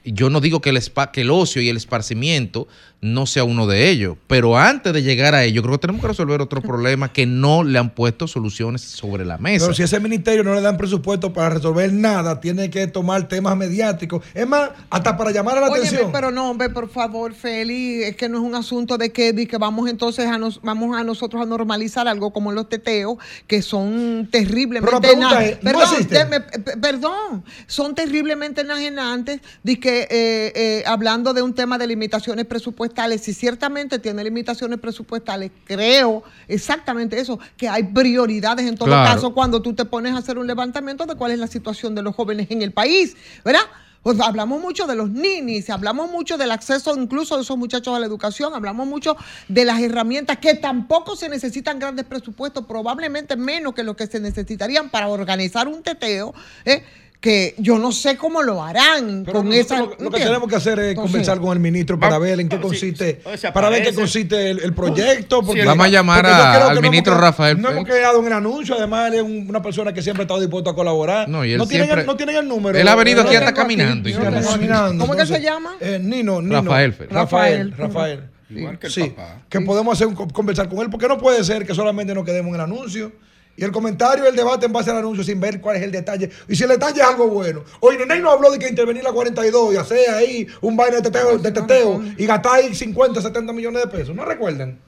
yo 0.05 0.30
no 0.30 0.39
digo 0.41 0.61
que 0.61 0.69
el, 0.69 0.77
espa- 0.77 1.11
que 1.11 1.21
el 1.21 1.30
ocio 1.31 1.61
y 1.61 1.69
el 1.69 1.77
esparcimiento 1.77 2.67
no 3.01 3.26
sea 3.26 3.45
uno 3.45 3.65
de 3.65 3.89
ellos, 3.89 4.17
pero 4.27 4.57
antes 4.57 4.91
de 4.91 5.01
llegar 5.01 5.34
a 5.34 5.43
ello, 5.45 5.61
creo 5.61 5.76
que 5.76 5.80
tenemos 5.80 6.01
que 6.01 6.09
resolver 6.09 6.41
otro 6.41 6.61
problema 6.61 7.13
que 7.13 7.26
no 7.26 7.63
le 7.63 7.80
han 7.80 7.91
puesto 7.91 8.27
soluciones 8.27 8.81
sobre 8.81 9.23
la 9.23 9.38
mesa. 9.38 9.65
Pero 9.65 9.73
si 9.76 9.84
ese 9.84 9.99
ministerio 10.01 10.43
no 10.43 10.53
le 10.53 10.59
dan 10.61 10.76
presupuesto 10.76 11.31
para 11.31 11.49
resolver 11.49 11.93
nada, 11.93 12.41
tiene 12.41 12.69
que 12.69 12.88
tomar 12.88 13.27
temas 13.30 13.55
mediáticos. 13.55 14.23
Es 14.34 14.45
más, 14.45 14.71
hasta 14.89 15.15
para 15.15 15.31
llamar 15.31 15.57
a 15.57 15.61
la 15.61 15.67
Óyeme, 15.67 15.88
atención. 15.88 16.11
pero 16.11 16.30
no, 16.31 16.49
hombre, 16.51 16.69
por 16.69 16.89
favor, 16.89 17.34
Feli, 17.34 18.03
es 18.03 18.15
que 18.17 18.27
no 18.27 18.38
es 18.39 18.43
un 18.43 18.55
asunto 18.55 18.97
de 18.97 19.11
que, 19.13 19.31
de 19.31 19.47
que 19.47 19.57
vamos 19.57 19.89
entonces 19.89 20.26
a 20.27 20.38
nos, 20.38 20.61
vamos 20.61 20.97
a 20.97 21.03
nosotros 21.05 21.41
a 21.41 21.45
normalizar 21.45 22.07
algo 22.07 22.34
como 22.34 22.51
los 22.51 22.67
teteos, 22.67 23.17
que 23.47 23.61
son 23.61 24.27
terriblemente 24.30 24.97
Pero 25.01 25.19
la 25.21 25.45
es, 25.45 25.63
¿no 25.63 25.71
perdón, 25.71 26.07
déme- 26.09 26.80
perdón, 26.81 27.43
son 27.65 27.95
terriblemente 27.95 28.61
enajenantes, 28.61 29.39
de 29.63 29.80
que 29.80 30.01
eh, 30.01 30.51
eh, 30.55 30.84
hablando 30.85 31.34
de 31.34 31.41
un 31.41 31.53
tema 31.53 31.77
de 31.77 31.88
limitaciones 31.88 32.45
presupuestales, 32.90 33.22
si 33.22 33.34
ciertamente 33.34 33.99
tiene 33.99 34.24
limitaciones 34.24 34.80
presupuestales, 34.80 35.52
creo 35.64 36.24
exactamente 36.48 37.20
eso, 37.20 37.40
que 37.57 37.70
hay 37.70 37.84
prioridades 37.84 38.68
en 38.68 38.76
todo 38.76 38.88
Claro. 38.88 39.14
caso 39.16 39.34
cuando 39.34 39.61
tú 39.61 39.74
te 39.74 39.86
pones 39.86 40.14
a 40.14 40.18
hacer 40.18 40.38
un 40.38 40.48
levantamiento 40.48 41.06
de 41.06 41.16
cuál 41.16 41.32
es 41.32 41.40
la 41.40 41.48
situación 41.48 41.95
de 41.95 42.02
los 42.02 42.16
jóvenes 42.16 42.48
en 42.49 42.61
el 42.61 42.72
país, 42.72 43.16
¿verdad? 43.45 43.61
Pues 44.02 44.20
hablamos 44.22 44.61
mucho 44.61 44.88
de 44.88 44.95
los 44.95 45.10
ninis, 45.10 45.70
hablamos 45.70 46.10
mucho 46.10 46.38
del 46.38 46.52
acceso 46.52 46.95
incluso 46.98 47.36
de 47.36 47.41
esos 47.44 47.57
muchachos 47.57 47.94
a 47.94 47.99
la 47.99 48.06
educación, 48.06 48.53
hablamos 48.53 48.88
mucho 48.88 49.18
de 49.49 49.66
las 49.66 49.82
herramientas 49.82 50.38
que 50.38 50.53
tampoco 50.53 51.18
se 51.18 51.28
necesitan 51.28 51.80
grandes 51.80 52.06
presupuestos, 52.06 52.66
probablemente 52.66 53.36
menos 53.36 53.74
que 53.74 53.84
lo 53.84 53.98
que 53.98 54.07
se 54.07 54.22
necesitarían 54.22 54.90
para 54.90 55.10
organizar 55.10 55.68
un 55.68 55.84
teteo, 55.84 56.34
¿eh? 56.64 56.84
Que 57.19 57.53
yo 57.57 57.77
no 57.77 57.91
sé 57.91 58.15
cómo 58.15 58.41
lo 58.41 58.63
harán 58.63 59.23
Pero 59.25 59.39
con 59.39 59.51
esa... 59.51 59.79
lo, 59.79 59.95
lo 59.99 60.09
que 60.09 60.19
tenemos 60.23 60.47
que 60.47 60.55
hacer 60.55 60.79
es 60.79 60.89
Entonces, 60.91 61.11
conversar 61.11 61.39
con 61.41 61.51
el 61.51 61.59
ministro 61.59 61.99
para 61.99 62.13
Va- 62.13 62.19
ver 62.19 62.39
en 62.39 62.47
qué 62.47 62.61
consiste, 62.61 63.21
para 63.53 63.67
ver 63.69 63.83
qué 63.83 63.93
consiste 63.93 64.51
el, 64.51 64.59
el 64.61 64.73
proyecto. 64.73 65.41
Porque, 65.43 65.65
Vamos 65.65 65.85
a 65.85 65.89
llamar 65.89 66.25
a- 66.25 66.53
al 66.53 66.59
no 66.61 66.69
hemos 66.79 66.81
ministro 66.83 67.13
quedado- 67.13 67.21
Rafael 67.27 67.61
No 67.61 67.69
hemos 67.71 67.89
en 67.89 68.25
el 68.27 68.33
anuncio, 68.33 68.75
además 68.75 69.09
él 69.09 69.15
es 69.15 69.21
un- 69.23 69.45
una 69.49 69.61
persona 69.61 69.91
que 69.91 70.01
siempre 70.01 70.21
ha 70.21 70.25
estado 70.25 70.39
dispuesto 70.39 70.69
a 70.69 70.75
colaborar. 70.75 71.27
No, 71.27 71.43
y 71.43 71.51
él 71.51 71.61
tienen, 71.67 71.87
siempre- 71.87 72.01
el, 72.01 72.07
no 72.07 72.15
tienen 72.15 72.35
el 72.37 72.47
número. 72.47 72.79
Él 72.79 72.87
ha 72.87 72.95
venido 72.95 73.21
aquí 73.23 73.33
No 73.33 73.39
hasta 73.39 73.53
caminando 73.53 74.07
y 74.07 74.13
todo. 74.13 74.25
hasta 74.27 74.51
caminando. 74.53 75.05
¿Cómo 75.05 75.17
que 75.17 75.25
se 75.25 75.41
llama? 75.41 75.75
eh, 75.81 75.99
Nino, 76.01 76.41
Nino. 76.41 76.61
Rafael. 76.61 76.95
Rafael. 77.09 77.09
Rafael. 77.09 77.77
Rafael. 77.77 78.23
Igual 78.49 78.79
que 78.79 78.87
el 78.87 78.93
sí, 78.93 79.03
papá. 79.09 79.41
que 79.49 79.59
podemos 79.61 79.93
hacer 79.93 80.07
un, 80.07 80.15
conversar 80.15 80.69
con 80.69 80.79
él, 80.79 80.89
porque 80.89 81.07
no 81.07 81.17
puede 81.17 81.43
ser 81.43 81.67
que 81.67 81.75
solamente 81.75 82.15
nos 82.15 82.23
quedemos 82.23 82.49
en 82.49 82.55
el 82.55 82.61
anuncio. 82.61 83.11
Y 83.60 83.64
el 83.64 83.72
comentario, 83.72 84.26
el 84.26 84.36
debate 84.36 84.65
en 84.68 84.72
base 84.73 84.90
al 84.90 84.98
anuncio 84.98 85.23
sin 85.23 85.40
ver 85.40 85.60
cuál 85.60 85.76
es 85.76 85.84
el 85.84 85.91
detalle. 85.91 86.30
Y 86.48 86.56
si 86.56 86.64
el 86.64 86.69
detalle 86.69 87.02
es 87.02 87.06
algo 87.07 87.27
bueno. 87.27 87.64
Oye, 87.81 87.98
Neney 87.98 88.22
no 88.22 88.31
habló 88.31 88.49
de 88.52 88.57
que 88.60 88.69
intervenir 88.69 89.03
la 89.03 89.11
42 89.11 89.73
y 89.73 89.77
hacer 89.77 90.10
ahí 90.11 90.48
un 90.61 90.77
vaina 90.77 90.98
de 90.98 91.02
teteo, 91.03 91.38
de 91.38 91.52
teteo 91.52 92.02
y 92.18 92.26
gastar 92.26 92.53
ahí 92.56 92.73
50, 92.73 93.22
70 93.22 93.52
millones 93.53 93.84
de 93.84 93.88
pesos. 93.90 94.15
¿No 94.15 94.23
recuerdan? 94.23 94.80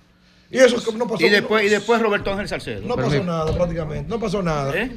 Y 0.49 0.57
eso 0.57 0.77
es 0.77 0.83
que 0.85 0.93
no 0.93 1.07
pasó 1.07 1.25
Y 1.25 1.29
después, 1.29 1.65
y 1.65 1.69
después 1.69 2.01
Roberto 2.01 2.31
Ángel 2.31 2.47
Salcedo. 2.47 2.81
No 2.87 2.95
pasó 2.95 3.23
nada 3.23 3.53
prácticamente. 3.55 4.09
No 4.09 4.19
pasó 4.19 4.41
nada. 4.41 4.73
¿Eh? 4.75 4.91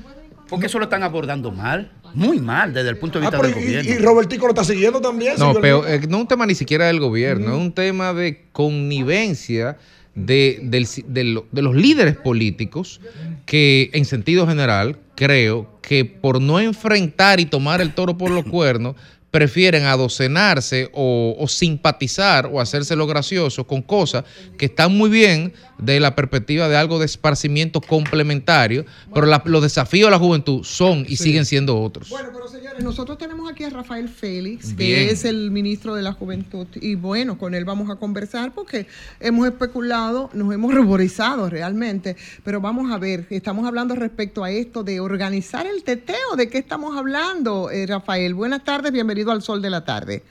Porque 0.49 0.67
eso 0.67 0.79
lo 0.79 0.85
están 0.85 1.03
abordando 1.03 1.51
mal, 1.51 1.91
muy 2.13 2.39
mal 2.39 2.73
desde 2.75 2.91
el 2.91 2.99
punto 2.99 3.19
de 3.19 3.27
Ah, 3.27 3.31
vista 3.31 3.47
del 3.47 3.57
y, 3.57 3.61
gobierno. 3.65 3.91
y 3.93 3.99
Robertico 3.99 4.47
lo 4.47 4.51
está 4.53 4.63
siguiendo 4.63 5.01
también. 5.01 5.35
No, 5.39 5.55
pero 5.55 5.87
eh, 5.89 6.01
no 6.09 6.17
es 6.19 6.21
un 6.23 6.29
tema 6.29 6.45
ni 6.47 6.55
siquiera 6.55 6.87
del 6.87 7.01
gobierno, 7.01 7.55
es 7.55 7.61
un 7.61 7.73
tema 7.73 8.13
de 8.13 8.47
connivencia 8.53 9.79
de, 10.15 10.61
del 10.63 11.43
de 11.51 11.63
los 11.63 11.75
líderes 11.75 12.17
políticos 12.17 13.01
que 13.47 13.91
en 13.93 14.05
sentido 14.05 14.47
general 14.47 14.99
creo 15.15 15.79
que 15.81 16.05
por 16.05 16.41
no 16.41 16.61
enfrentar 16.61 17.41
y 17.41 17.47
tomar 17.47 17.81
el 17.81 17.95
toro 17.95 18.17
por 18.17 18.31
los 18.31 18.45
cuernos, 18.45 18.97
prefieren 19.39 19.83
adocenarse 19.87 20.89
o, 20.93 21.35
o 21.37 21.49
simpatizar 21.49 22.47
o 22.53 22.61
hacerse 22.61 22.95
lo 22.95 23.05
gracioso 23.09 23.67
con 23.67 23.83
cosas 23.83 24.23
que 24.57 24.67
están 24.67 24.97
muy 24.97 25.11
bien 25.11 25.53
de 25.79 25.99
la 25.99 26.15
perspectiva 26.15 26.69
de 26.69 26.77
algo 26.77 27.01
de 27.01 27.07
esparcimiento 27.07 27.81
complementario, 27.81 28.87
pero 29.13 29.27
la- 29.27 29.43
los 29.45 29.61
desafíos 29.61 30.07
de 30.07 30.13
la 30.13 30.21
juventud 30.21 30.63
son 30.63 31.05
y 31.09 31.17
siguen 31.17 31.45
siendo 31.47 31.81
otros. 31.83 32.11
Bueno, 32.11 32.29
pero 32.33 32.47
señores, 32.47 32.85
nosotros 32.85 33.19
tenemos 33.19 33.51
aquí 33.51 33.65
a 33.65 33.71
Rafael 33.71 34.09
Félix, 34.09 34.73
que 34.73 35.11
es 35.11 35.25
el 35.25 35.51
ministro 35.51 35.97
de 35.97 36.03
la 36.03 36.13
Juventud, 36.13 36.69
y 36.81 36.95
bueno, 36.95 37.37
con 37.37 37.55
él 37.57 37.65
vamos 37.65 37.91
a 37.91 37.97
conversar 37.97 38.55
porque 38.55 38.87
hemos 39.19 39.49
especulado, 39.49 40.31
nos 40.33 40.55
hemos 40.55 40.73
ruborizado 40.73 41.51
realmente, 41.51 42.15
pero 42.45 42.61
vamos 42.61 42.93
a 42.93 42.99
ver, 42.99 43.27
estamos 43.31 43.67
hablando 43.67 43.97
respecto 43.97 44.45
a 44.45 44.53
esto 44.53 44.85
de 44.85 45.01
organizar 45.01 45.67
el 45.67 45.83
teteo, 45.83 46.37
¿de 46.37 46.49
qué 46.49 46.59
estamos 46.59 46.97
hablando, 46.97 47.69
eh, 47.73 47.85
Rafael? 47.89 48.33
Buenas 48.35 48.63
tardes, 48.63 48.93
bienvenido 48.93 49.24
al 49.33 49.43
Sol 49.43 49.63
de 49.63 49.71
la 49.71 49.85
Tarde. 49.85 50.23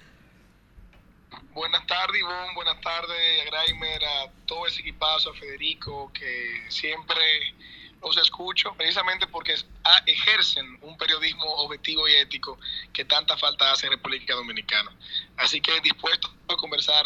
Buenas 1.54 1.86
tardes, 1.86 2.20
Ivonne. 2.20 2.56
Buenas 2.56 2.82
tardes, 2.82 3.42
a 3.42 3.46
Graimer, 3.46 4.04
a 4.04 4.32
todo 4.48 4.66
ese 4.66 4.82
equipazo, 4.82 5.30
a 5.30 5.34
Federico, 5.36 6.12
que 6.12 6.66
siempre 6.70 7.54
los 8.02 8.18
escucho, 8.18 8.74
precisamente 8.76 9.28
porque 9.28 9.56
ah, 9.84 10.02
ejercen 10.06 10.78
un 10.82 10.98
periodismo 10.98 11.46
objetivo 11.46 12.08
y 12.08 12.16
ético 12.16 12.58
que 12.92 13.06
tanta 13.06 13.38
falta 13.38 13.72
hace 13.72 13.86
en 13.86 13.94
República 13.94 14.34
Dominicana. 14.34 14.92
Así 15.38 15.62
que 15.62 15.80
dispuesto 15.82 16.34
a 16.48 16.56
conversar 16.56 17.06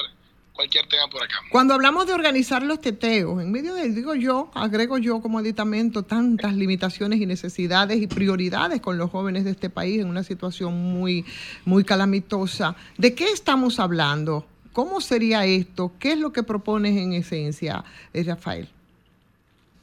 cualquier 0.57 0.87
tema 0.87 1.07
por 1.07 1.23
acá. 1.23 1.35
Cuando 1.49 1.73
hablamos 1.75 2.07
de 2.07 2.13
organizar 2.13 2.63
los 2.63 2.81
teteos, 2.81 3.41
en 3.41 3.51
medio 3.51 3.75
de, 3.75 3.89
digo 3.89 4.15
yo, 4.15 4.51
agrego 4.53 4.97
yo 4.97 5.21
como 5.21 5.39
aditamento 5.39 6.03
tantas 6.03 6.53
limitaciones 6.55 7.21
y 7.21 7.25
necesidades 7.25 8.01
y 8.01 8.07
prioridades 8.07 8.81
con 8.81 8.97
los 8.97 9.09
jóvenes 9.09 9.45
de 9.45 9.51
este 9.51 9.69
país 9.69 10.01
en 10.01 10.09
una 10.09 10.23
situación 10.23 10.73
muy, 10.73 11.25
muy 11.63 11.85
calamitosa. 11.85 12.75
¿De 12.97 13.13
qué 13.13 13.29
estamos 13.31 13.79
hablando? 13.79 14.45
¿Cómo 14.73 14.99
sería 14.99 15.45
esto? 15.45 15.93
¿Qué 15.99 16.13
es 16.13 16.19
lo 16.19 16.33
que 16.33 16.43
propones 16.43 16.97
en 16.97 17.13
esencia, 17.13 17.85
eh, 18.13 18.23
Rafael? 18.23 18.67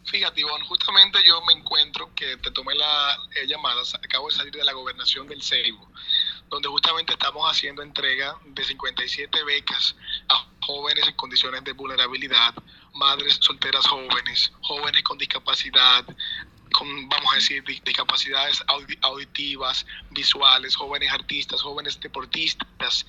Fíjate, 0.05 0.41
Ivonne, 0.41 0.65
justamente 0.67 1.19
yo 1.27 1.41
me 1.47 1.55
encuentro 1.55 2.11
que 2.15 2.37
te 2.37 2.51
tomé 2.51 2.75
la 2.75 3.17
eh, 3.37 3.47
llamada, 3.47 3.81
acabo 4.03 4.29
de 4.29 4.37
salir 4.37 4.53
de 4.53 4.65
la 4.65 4.73
gobernación 4.73 5.27
del 5.27 5.43
Ceibo, 5.43 5.89
donde 6.51 6.69
justamente 6.69 7.13
estamos 7.13 7.51
haciendo 7.51 7.83
entrega 7.83 8.39
de 8.45 8.65
57 8.65 9.45
becas 9.45 9.97
a 10.29 10.47
jóvenes 10.61 11.07
en 11.09 11.15
condiciones 11.15 11.65
de 11.65 11.73
vulnerabilidad, 11.73 12.55
madres 12.95 13.39
solteras 13.41 13.87
jóvenes, 13.87 14.53
jóvenes 14.63 15.03
con 15.03 15.19
discapacidad, 15.19 16.05
con, 16.73 17.09
vamos 17.09 17.33
a 17.33 17.37
decir, 17.37 17.63
di- 17.65 17.81
discapacidades 17.85 18.63
audi- 18.67 18.99
auditivas, 19.03 19.85
visuales, 20.11 20.75
jóvenes 20.77 21.13
artistas, 21.13 21.61
jóvenes 21.63 21.99
deportistas, 22.01 23.07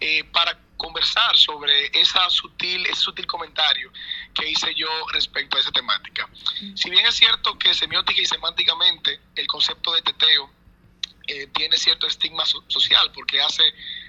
eh, 0.00 0.24
para 0.24 0.58
conversar 0.76 1.36
sobre 1.38 1.86
esa 1.98 2.28
sutil, 2.28 2.84
ese 2.86 3.00
sutil 3.00 3.26
comentario 3.26 3.90
que 4.34 4.50
hice 4.50 4.74
yo 4.74 4.88
respecto 5.12 5.56
a 5.56 5.60
esa 5.60 5.72
temática. 5.72 6.28
Si 6.74 6.90
bien 6.90 7.06
es 7.06 7.14
cierto 7.14 7.58
que 7.58 7.72
semiótica 7.72 8.20
y 8.20 8.26
semánticamente 8.26 9.20
el 9.34 9.46
concepto 9.46 9.94
de 9.94 10.02
teteo 10.02 10.50
eh, 11.26 11.48
tiene 11.54 11.76
cierto 11.76 12.06
estigma 12.06 12.46
so- 12.46 12.64
social 12.68 13.10
porque 13.12 13.40
hace 13.40 13.62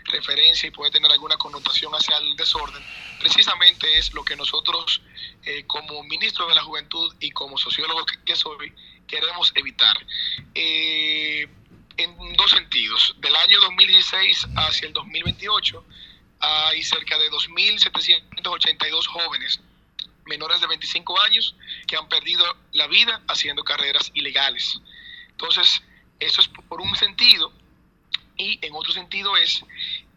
referencia 0.05 0.67
y 0.67 0.71
puede 0.71 0.91
tener 0.91 1.11
alguna 1.11 1.37
connotación 1.37 1.93
hacia 1.93 2.17
el 2.17 2.35
desorden, 2.35 2.83
precisamente 3.19 3.97
es 3.97 4.13
lo 4.13 4.23
que 4.23 4.35
nosotros 4.35 5.01
eh, 5.43 5.63
como 5.67 6.03
ministro 6.03 6.47
de 6.47 6.55
la 6.55 6.61
juventud 6.61 7.15
y 7.19 7.31
como 7.31 7.57
sociólogo 7.57 8.05
que, 8.25 8.35
soy 8.35 8.73
queremos 9.07 9.51
evitar. 9.55 9.95
Eh, 10.53 11.47
en 11.97 12.33
dos 12.33 12.51
sentidos. 12.51 13.15
Del 13.17 13.35
año 13.35 13.59
2016 13.61 14.47
hacia 14.55 14.87
el 14.87 14.93
2028 14.93 15.83
hay 16.39 16.83
cerca 16.83 17.17
de 17.17 17.31
2.782 17.31 19.07
jóvenes 19.07 19.59
menores 20.27 20.61
de 20.61 20.67
25 20.67 21.19
años 21.21 21.55
que 21.87 21.95
han 21.95 22.07
perdido 22.07 22.45
la 22.73 22.87
vida 22.87 23.21
haciendo 23.27 23.63
carreras 23.63 24.11
ilegales. 24.13 24.79
Entonces, 25.29 25.81
eso 26.19 26.41
es 26.41 26.47
por 26.47 26.81
un 26.81 26.95
sentido. 26.95 27.51
Y 28.37 28.59
en 28.65 28.73
otro 28.75 28.93
sentido 28.93 29.35
es 29.35 29.63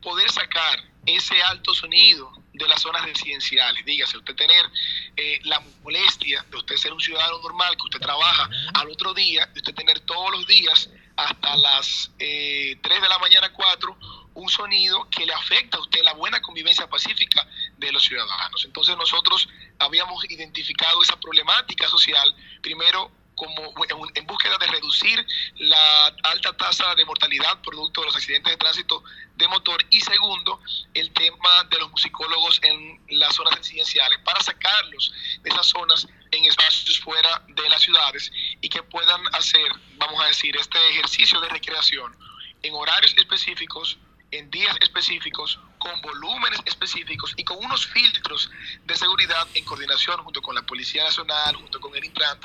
poder 0.02 0.30
sacar 0.30 0.82
ese 1.06 1.40
alto 1.42 1.74
sonido 1.74 2.32
de 2.52 2.68
las 2.68 2.82
zonas 2.82 3.04
residenciales. 3.04 3.84
Dígase, 3.84 4.18
usted 4.18 4.34
tener 4.34 4.70
eh, 5.16 5.40
la 5.44 5.62
molestia 5.82 6.44
de 6.50 6.56
usted 6.56 6.76
ser 6.76 6.92
un 6.92 7.00
ciudadano 7.00 7.40
normal, 7.40 7.76
que 7.76 7.84
usted 7.84 8.00
trabaja 8.00 8.48
al 8.74 8.90
otro 8.90 9.14
día, 9.14 9.46
de 9.46 9.60
usted 9.60 9.74
tener 9.74 10.00
todos 10.00 10.30
los 10.32 10.46
días 10.46 10.90
hasta 11.16 11.56
las 11.56 12.10
eh, 12.18 12.78
3 12.82 13.02
de 13.02 13.08
la 13.08 13.18
mañana, 13.18 13.52
4, 13.52 13.96
un 14.34 14.48
sonido 14.48 15.08
que 15.10 15.26
le 15.26 15.34
afecta 15.34 15.78
a 15.78 15.80
usted 15.80 16.02
la 16.02 16.14
buena 16.14 16.40
convivencia 16.40 16.88
pacífica 16.88 17.46
de 17.78 17.92
los 17.92 18.02
ciudadanos. 18.02 18.64
Entonces 18.64 18.96
nosotros 18.96 19.48
habíamos 19.78 20.24
identificado 20.30 21.02
esa 21.02 21.18
problemática 21.18 21.88
social, 21.88 22.34
primero 22.62 23.10
como 23.40 23.72
en- 23.84 24.12
en 24.16 24.26
búsqueda 24.26 24.58
de 24.58 24.66
reducir 24.66 25.26
la 25.56 26.06
alta 26.24 26.52
tasa 26.58 26.94
de 26.94 27.06
mortalidad 27.06 27.58
producto 27.62 28.02
de 28.02 28.08
los 28.08 28.16
accidentes 28.16 28.52
de 28.52 28.56
tránsito 28.58 29.02
de 29.36 29.48
motor. 29.48 29.82
Y 29.88 29.98
segundo, 30.02 30.60
el 30.92 31.10
tema 31.12 31.64
de 31.70 31.78
los 31.78 31.90
musicólogos 31.90 32.60
en 32.62 33.00
las 33.18 33.34
zonas 33.34 33.54
residenciales 33.54 34.18
para 34.18 34.42
sacarlos 34.42 35.10
de 35.40 35.48
esas 35.48 35.66
zonas 35.66 36.06
en 36.32 36.44
espacios 36.44 37.00
fuera 37.00 37.42
de 37.48 37.66
las 37.70 37.80
ciudades 37.80 38.30
y 38.60 38.68
que 38.68 38.82
puedan 38.82 39.22
hacer, 39.34 39.72
vamos 39.96 40.22
a 40.22 40.26
decir, 40.26 40.54
este 40.56 40.78
ejercicio 40.90 41.40
de 41.40 41.48
recreación 41.48 42.14
en 42.62 42.74
horarios 42.74 43.14
específicos, 43.16 43.96
en 44.32 44.50
días 44.50 44.76
específicos, 44.82 45.58
con 45.78 45.98
volúmenes 46.02 46.60
específicos 46.66 47.32
y 47.38 47.42
con 47.42 47.56
unos 47.64 47.86
filtros 47.86 48.50
de 48.84 48.94
seguridad 48.94 49.48
en 49.54 49.64
coordinación 49.64 50.22
junto 50.22 50.42
con 50.42 50.54
la 50.54 50.62
Policía 50.62 51.02
Nacional, 51.04 51.56
junto 51.56 51.80
con 51.80 51.96
el 51.96 52.04
Intran, 52.04 52.38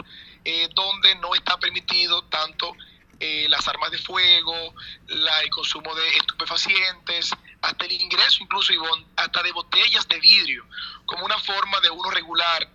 eh, 0.45 0.69
donde 0.73 1.15
no 1.15 1.33
está 1.35 1.57
permitido 1.57 2.23
tanto 2.25 2.75
eh, 3.19 3.47
las 3.49 3.65
armas 3.67 3.91
de 3.91 3.97
fuego, 3.97 4.73
la- 5.07 5.41
el 5.41 5.49
consumo 5.49 5.93
de 5.95 6.07
estupefacientes, 6.17 7.31
hasta 7.61 7.85
el 7.85 7.91
ingreso 7.93 8.43
incluso, 8.43 8.73
Ivonne, 8.73 9.05
hasta 9.15 9.41
de 9.41 9.51
botellas 9.53 10.07
de 10.07 10.19
vidrio, 10.19 10.65
como 11.05 11.25
una 11.25 11.39
forma 11.39 11.79
de 11.81 11.89
uno 11.89 12.09
regular 12.11 12.67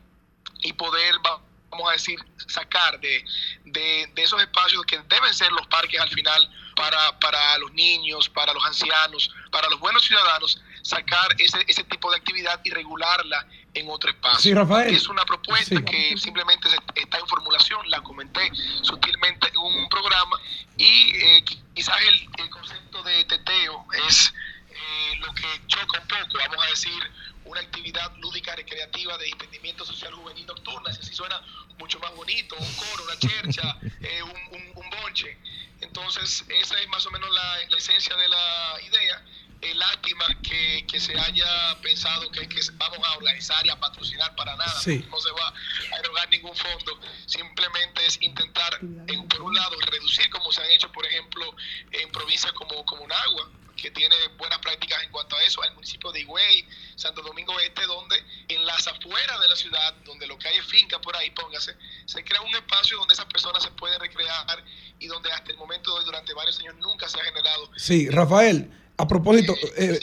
y 0.63 0.73
poder, 0.73 1.15
va- 1.25 1.41
vamos 1.71 1.89
a 1.91 1.93
decir, 1.93 2.19
sacar 2.49 2.99
de, 3.01 3.25
de, 3.65 4.11
de 4.15 4.23
esos 4.23 4.41
espacios 4.41 4.85
que 4.87 4.99
deben 5.09 5.33
ser 5.35 5.53
los 5.53 5.67
parques 5.69 6.01
al 6.01 6.09
final 6.09 6.51
para, 6.75 7.19
para 7.21 7.59
los 7.59 7.73
niños, 7.73 8.29
para 8.29 8.53
los 8.53 8.65
ancianos, 8.65 9.31
para 9.53 9.69
los 9.69 9.79
buenos 9.79 10.05
ciudadanos, 10.05 10.61
sacar 10.83 11.29
ese, 11.39 11.65
ese 11.69 11.85
tipo 11.85 12.11
de 12.11 12.17
actividad 12.17 12.61
y 12.65 12.71
regularla 12.71 13.47
en 13.75 13.89
otro 13.89 14.11
espacio. 14.11 14.41
Sí, 14.41 14.55
Rafael. 14.55 14.95
Es 14.95 15.09
una 15.09 15.25
propuesta 15.25 15.77
Sí. 15.77 15.85
que 15.85 16.17
simplemente 16.17 16.69
está 16.97 17.19
en 17.19 17.27
formulación, 17.27 17.89
la 17.91 18.01
comenté 18.03 18.51
sutilmente 18.83 19.49
en 19.49 19.57
un 19.59 19.89
programa 19.89 20.39
y 20.77 21.11
eh, 21.17 21.45
qui- 21.45 21.63
quizás 21.75 21.97
el, 22.03 22.29
el 22.39 22.51
concepto 22.51 23.03
de 23.03 23.25
teteo 23.25 23.87
es 24.09 24.33
eh, 24.71 25.17
lo 25.21 25.33
que 25.35 25.47
choca 25.69 26.01
un 26.01 26.09
poco, 26.09 26.39
vamos 26.49 26.67
a 26.67 26.71
decir, 26.71 27.03
una 27.45 27.61
actividad 27.61 28.15
lúdica 28.19 28.55
recreativa 28.57 29.17
de 29.19 29.29
emprendimiento 29.29 29.85
social 29.85 30.13
juvenil 30.15 30.47
nocturna, 30.47 30.93
si 30.93 31.01
así 31.01 31.15
suena 31.15 31.41
mucho 31.79 31.99
más 32.01 32.15
bonito, 32.15 32.55
un 32.59 32.75
coro, 32.75 33.05
una 33.05 33.19
chercha, 33.19 33.77
eh, 34.01 34.23
un, 34.23 34.31
un- 34.57 34.73
un 34.75 34.91
bonche. 35.01 35.39
Entonces, 35.81 36.45
esa 36.49 36.79
es 36.79 36.89
más 36.89 37.07
o 37.07 37.11
menos 37.11 37.31
la, 37.33 37.57
la 37.69 37.77
esencia 37.79 38.15
de 38.17 38.29
la 38.29 38.77
idea. 38.87 39.25
Eh, 39.63 39.75
lástima 39.75 40.25
que, 40.43 40.87
que 40.91 40.99
se 40.99 41.13
haya 41.21 41.77
pensado 41.83 42.31
que, 42.31 42.49
que 42.49 42.61
vamos 42.75 42.99
a 43.07 43.13
organizar 43.19 43.65
y 43.67 43.69
a 43.71 43.79
patrocinar 43.79 44.35
para 44.35 44.57
nada, 44.57 44.81
Sí. 44.81 45.05
no 45.11 45.21
se 45.21 45.31
va 45.33 45.53
a 45.93 45.99
erogar 45.99 46.31
ningún 46.31 46.57
fondo, 46.57 46.99
simplemente 47.27 48.07
es 48.07 48.17
intentar, 48.23 48.79
en- 48.81 49.29
por 49.29 49.43
un 49.43 49.55
lado, 49.55 49.77
reducir 49.91 50.31
como 50.31 50.51
se 50.51 50.63
han 50.63 50.71
hecho, 50.71 50.91
por 50.93 51.05
ejemplo, 51.07 51.55
en 51.93 52.11
provincias 52.11 52.53
como, 52.53 52.85
como 52.87 53.07
Nagua, 53.07 53.51
que 53.77 53.91
tiene 53.91 54.15
buenas 54.39 54.59
prácticas 54.59 55.03
en 55.03 55.11
cuanto 55.11 55.37
a 55.37 55.43
eso, 55.43 55.63
al 55.63 55.75
municipio 55.75 56.11
de 56.13 56.21
Higüey, 56.21 56.67
Santo 56.97 57.23
Domingo 57.23 57.59
Este, 57.61 57.85
donde 57.87 58.23
en 58.49 58.65
las 58.67 58.87
afueras 58.87 59.41
de 59.41 59.49
la 59.49 59.57
ciudad, 59.57 59.95
donde 60.05 60.27
lo 60.27 60.39
que 60.39 60.49
hay 60.49 60.57
es 60.59 60.67
finca 60.67 60.99
por 61.01 61.15
ahí, 61.17 61.31
póngase, 61.31 61.77
se 62.07 62.23
crea 62.25 62.41
un 62.43 62.55
espacio 62.55 62.99
donde 62.99 63.15
esas 63.15 63.27
personas 63.27 63.63
se 63.63 63.71
pueden 63.73 63.99
recrear 64.01 64.65
y 64.99 65.07
donde 65.07 65.31
hasta 65.33 65.51
el 65.51 65.57
momento 65.59 65.93
de 65.93 65.99
hoy, 66.01 66.05
durante 66.05 66.33
varios 66.35 66.59
años, 66.61 66.75
nunca 66.77 67.09
se 67.09 67.21
ha 67.21 67.25
generado 67.25 67.71
Sí, 67.77 68.09
Rafael, 68.11 68.71
A 69.01 69.07
propósito, 69.09 69.55
eh, 69.77 69.99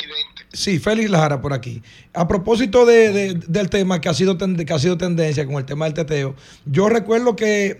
sí, 0.52 0.80
Félix 0.80 1.10
Lara 1.10 1.40
por 1.40 1.54
aquí. 1.54 1.84
A 2.20 2.28
propósito 2.28 2.84
de- 2.88 3.12
de- 3.14 3.34
del 3.48 3.70
tema 3.70 4.02
que 4.02 4.10
ha, 4.10 4.14
sido 4.16 4.38
tendencia 4.38 5.46
con 5.46 5.54
el 5.58 5.66
tema 5.66 5.86
del 5.86 5.94
teteo, 5.94 6.34
yo 6.66 6.90
recuerdo 6.90 7.36
que, 7.36 7.78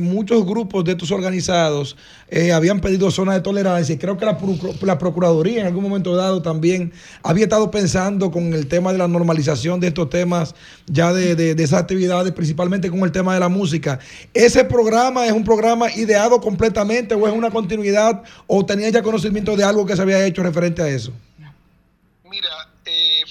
muchos 0.00 0.46
grupos 0.46 0.84
de 0.84 0.92
estos 0.92 1.10
organizados 1.10 1.96
eh, 2.28 2.52
habían 2.52 2.80
pedido 2.80 3.10
zonas 3.10 3.34
de 3.34 3.40
tolerancia 3.40 3.92
y 3.92 3.98
creo 3.98 4.16
que 4.16 4.24
la, 4.26 4.38
la 4.82 4.96
Procuraduría 4.96 5.62
en 5.62 5.66
algún 5.66 5.82
momento 5.82 6.14
dado 6.14 6.40
también 6.40 6.92
había 7.24 7.42
estado 7.44 7.72
pensando 7.72 8.30
con 8.30 8.52
el 8.54 8.68
tema 8.68 8.92
de 8.92 8.98
la 8.98 9.08
normalización 9.08 9.80
de 9.80 9.88
estos 9.88 10.08
temas 10.08 10.54
ya 10.86 11.12
de, 11.12 11.34
de- 11.34 11.56
de 11.56 11.62
esas 11.64 11.80
actividades, 11.80 12.30
principalmente 12.32 12.90
con 12.90 13.00
el 13.00 13.10
tema 13.10 13.34
de 13.34 13.40
la 13.40 13.48
música. 13.48 13.98
¿Ese 14.32 14.62
programa 14.64 15.26
es 15.26 15.32
un 15.32 15.42
programa 15.42 15.90
ideado 15.92 16.40
completamente 16.40 17.16
o 17.16 17.26
es 17.26 17.34
una 17.34 17.50
continuidad 17.50 18.22
o 18.46 18.64
tenía 18.64 18.88
ya 18.90 19.02
conocimiento 19.02 19.56
de 19.56 19.64
algo 19.64 19.84
que 19.84 19.96
se 19.96 20.02
había 20.02 20.24
hecho 20.24 20.44
referente 20.44 20.80
a 20.80 20.88
eso? 20.88 21.12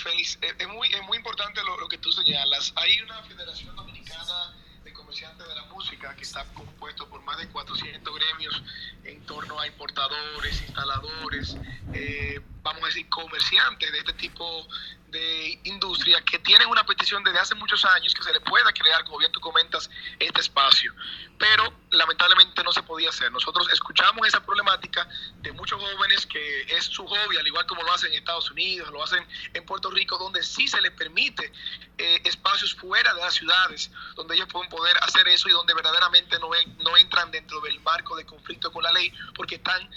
Félix, 0.01 0.37
eh, 0.41 0.53
es, 0.57 0.67
muy, 0.67 0.87
es 0.93 1.01
muy 1.03 1.17
importante 1.17 1.63
lo, 1.63 1.77
lo 1.79 1.87
que 1.87 1.97
tú 1.97 2.11
señalas. 2.11 2.73
Hay 2.75 3.01
una 3.01 3.21
Federación 3.23 3.75
Dominicana 3.75 4.55
de 4.83 4.93
Comerciantes 4.93 5.47
de 5.47 5.55
la 5.55 5.63
Música 5.65 6.15
que 6.15 6.23
está 6.23 6.45
compuesto 6.53 7.07
por 7.09 7.21
más 7.23 7.37
de 7.37 7.47
400 7.49 8.15
gremios 8.15 8.63
en 9.03 9.21
torno 9.25 9.59
a 9.59 9.67
importadores, 9.67 10.61
instaladores, 10.61 11.57
eh, 11.93 12.39
vamos 12.61 12.83
a 12.83 12.87
decir, 12.87 13.07
comerciantes 13.09 13.91
de 13.91 13.97
este 13.99 14.13
tipo 14.13 14.67
de 15.07 15.59
industria 15.63 16.21
que 16.21 16.39
tienen 16.39 16.67
una 16.67 16.85
petición 16.85 17.23
desde 17.23 17.39
hace 17.39 17.55
muchos 17.55 17.83
años 17.85 18.13
que 18.13 18.21
se 18.23 18.31
le 18.31 18.39
pueda 18.41 18.71
crear, 18.71 19.03
como 19.05 19.17
bien 19.17 19.31
tú 19.31 19.39
comentas, 19.39 19.89
este 20.19 20.41
espacio. 20.41 20.93
Pero 21.39 21.73
lamentablemente 21.91 22.61
no 22.63 22.71
se 22.73 22.83
podía 22.83 23.09
hacer. 23.09 23.31
Nosotros 23.31 23.67
escuchamos 23.71 24.27
esa 24.27 24.43
problemática 24.45 25.07
de 25.37 25.53
muchos 25.53 25.81
jóvenes 25.81 26.25
que 26.25 26.61
es 26.75 26.83
su 26.85 27.07
hobby, 27.07 27.37
al 27.37 27.47
igual 27.47 27.65
como 27.65 27.81
lo 27.81 27.93
hacen 27.93 28.11
en 28.11 28.19
Estados 28.19 28.51
Unidos, 28.51 28.91
lo 28.91 29.01
hacen 29.01 29.25
en 29.53 29.65
Puerto 29.65 29.89
Rico, 29.89 30.17
donde 30.17 30.43
sí 30.43 30.67
se 30.67 30.81
les 30.81 30.91
permite 30.91 31.51
eh, 31.97 32.21
espacios 32.25 32.75
fuera 32.75 33.13
de 33.13 33.21
las 33.21 33.33
ciudades, 33.35 33.89
donde 34.15 34.35
ellos 34.35 34.49
pueden 34.51 34.69
poder 34.69 34.97
hacer 35.01 35.27
eso 35.29 35.47
y 35.47 35.53
donde 35.53 35.73
verdaderamente 35.73 36.37
no, 36.39 36.53
en- 36.53 36.77
no 36.79 36.97
entran 36.97 37.31
dentro 37.31 37.61
del 37.61 37.79
marco 37.79 38.17
de 38.17 38.25
conflicto 38.25 38.71
con 38.71 38.83
la 38.83 38.91
ley, 38.91 39.11
porque 39.33 39.55
están 39.55 39.89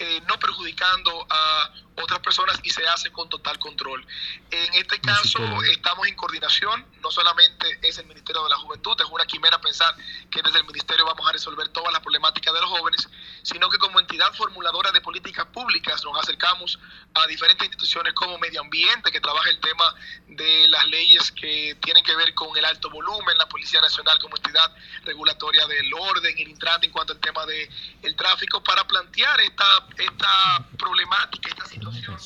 eh, 0.00 0.20
no 0.28 0.38
perjudicando 0.38 1.26
a 1.28 1.72
otras 1.96 2.20
personas 2.20 2.60
y 2.62 2.70
se 2.70 2.86
hace 2.86 3.10
con 3.10 3.28
total 3.28 3.58
control. 3.58 4.06
En 4.52 4.74
este 4.74 5.00
caso 5.00 5.40
estamos 5.72 6.06
en 6.06 6.14
coordinación, 6.14 6.86
no 7.02 7.10
solamente 7.10 7.80
es 7.82 7.98
el 7.98 8.06
Ministerio 8.06 8.44
de 8.44 8.50
la 8.50 8.56
Juventud, 8.58 8.96
es 9.00 9.08
una 9.10 9.26
quimera 9.26 9.60
pensar 9.60 9.92
que 10.30 10.40
desde 10.40 10.58
el 10.58 10.66
Ministerio 10.66 10.87
vamos 10.96 11.28
a 11.28 11.32
resolver 11.32 11.68
todas 11.68 11.92
las 11.92 12.00
problemáticas 12.00 12.52
de 12.54 12.60
los 12.60 12.70
jóvenes, 12.70 13.08
sino 13.42 13.68
que 13.68 13.78
como 13.78 14.00
entidad 14.00 14.32
formuladora 14.34 14.90
de 14.92 15.00
políticas 15.00 15.46
públicas 15.46 16.02
nos 16.04 16.18
acercamos 16.18 16.78
a 17.14 17.26
diferentes 17.26 17.66
instituciones 17.66 18.14
como 18.14 18.38
Medio 18.38 18.60
Ambiente, 18.60 19.10
que 19.12 19.20
trabaja 19.20 19.50
el 19.50 19.60
tema 19.60 19.94
de 20.28 20.66
las 20.68 20.86
leyes 20.86 21.30
que 21.32 21.76
tienen 21.82 22.02
que 22.04 22.16
ver 22.16 22.34
con 22.34 22.56
el 22.56 22.64
alto 22.64 22.90
volumen, 22.90 23.36
la 23.36 23.48
Policía 23.48 23.80
Nacional 23.80 24.18
como 24.18 24.36
entidad 24.36 24.74
regulatoria 25.04 25.66
del 25.66 25.92
orden, 25.92 26.36
el 26.38 26.48
Intran 26.48 26.82
en 26.82 26.90
cuanto 26.90 27.12
al 27.12 27.20
tema 27.20 27.44
del 27.46 27.68
el 28.02 28.16
tráfico, 28.16 28.62
para 28.62 28.86
plantear 28.86 29.40
esta, 29.40 29.86
esta 29.96 30.66
problemática, 30.78 31.48
esta 31.50 31.66
situación 31.66 32.16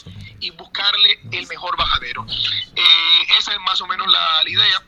y 0.40 0.50
buscarle 0.50 1.20
el 1.32 1.46
mejor 1.46 1.76
bajadero. 1.76 2.24
Eh, 2.28 3.22
esa 3.38 3.52
es 3.52 3.60
más 3.60 3.80
o 3.80 3.86
menos 3.86 4.10
la, 4.10 4.44
la 4.44 4.50
idea. 4.50 4.82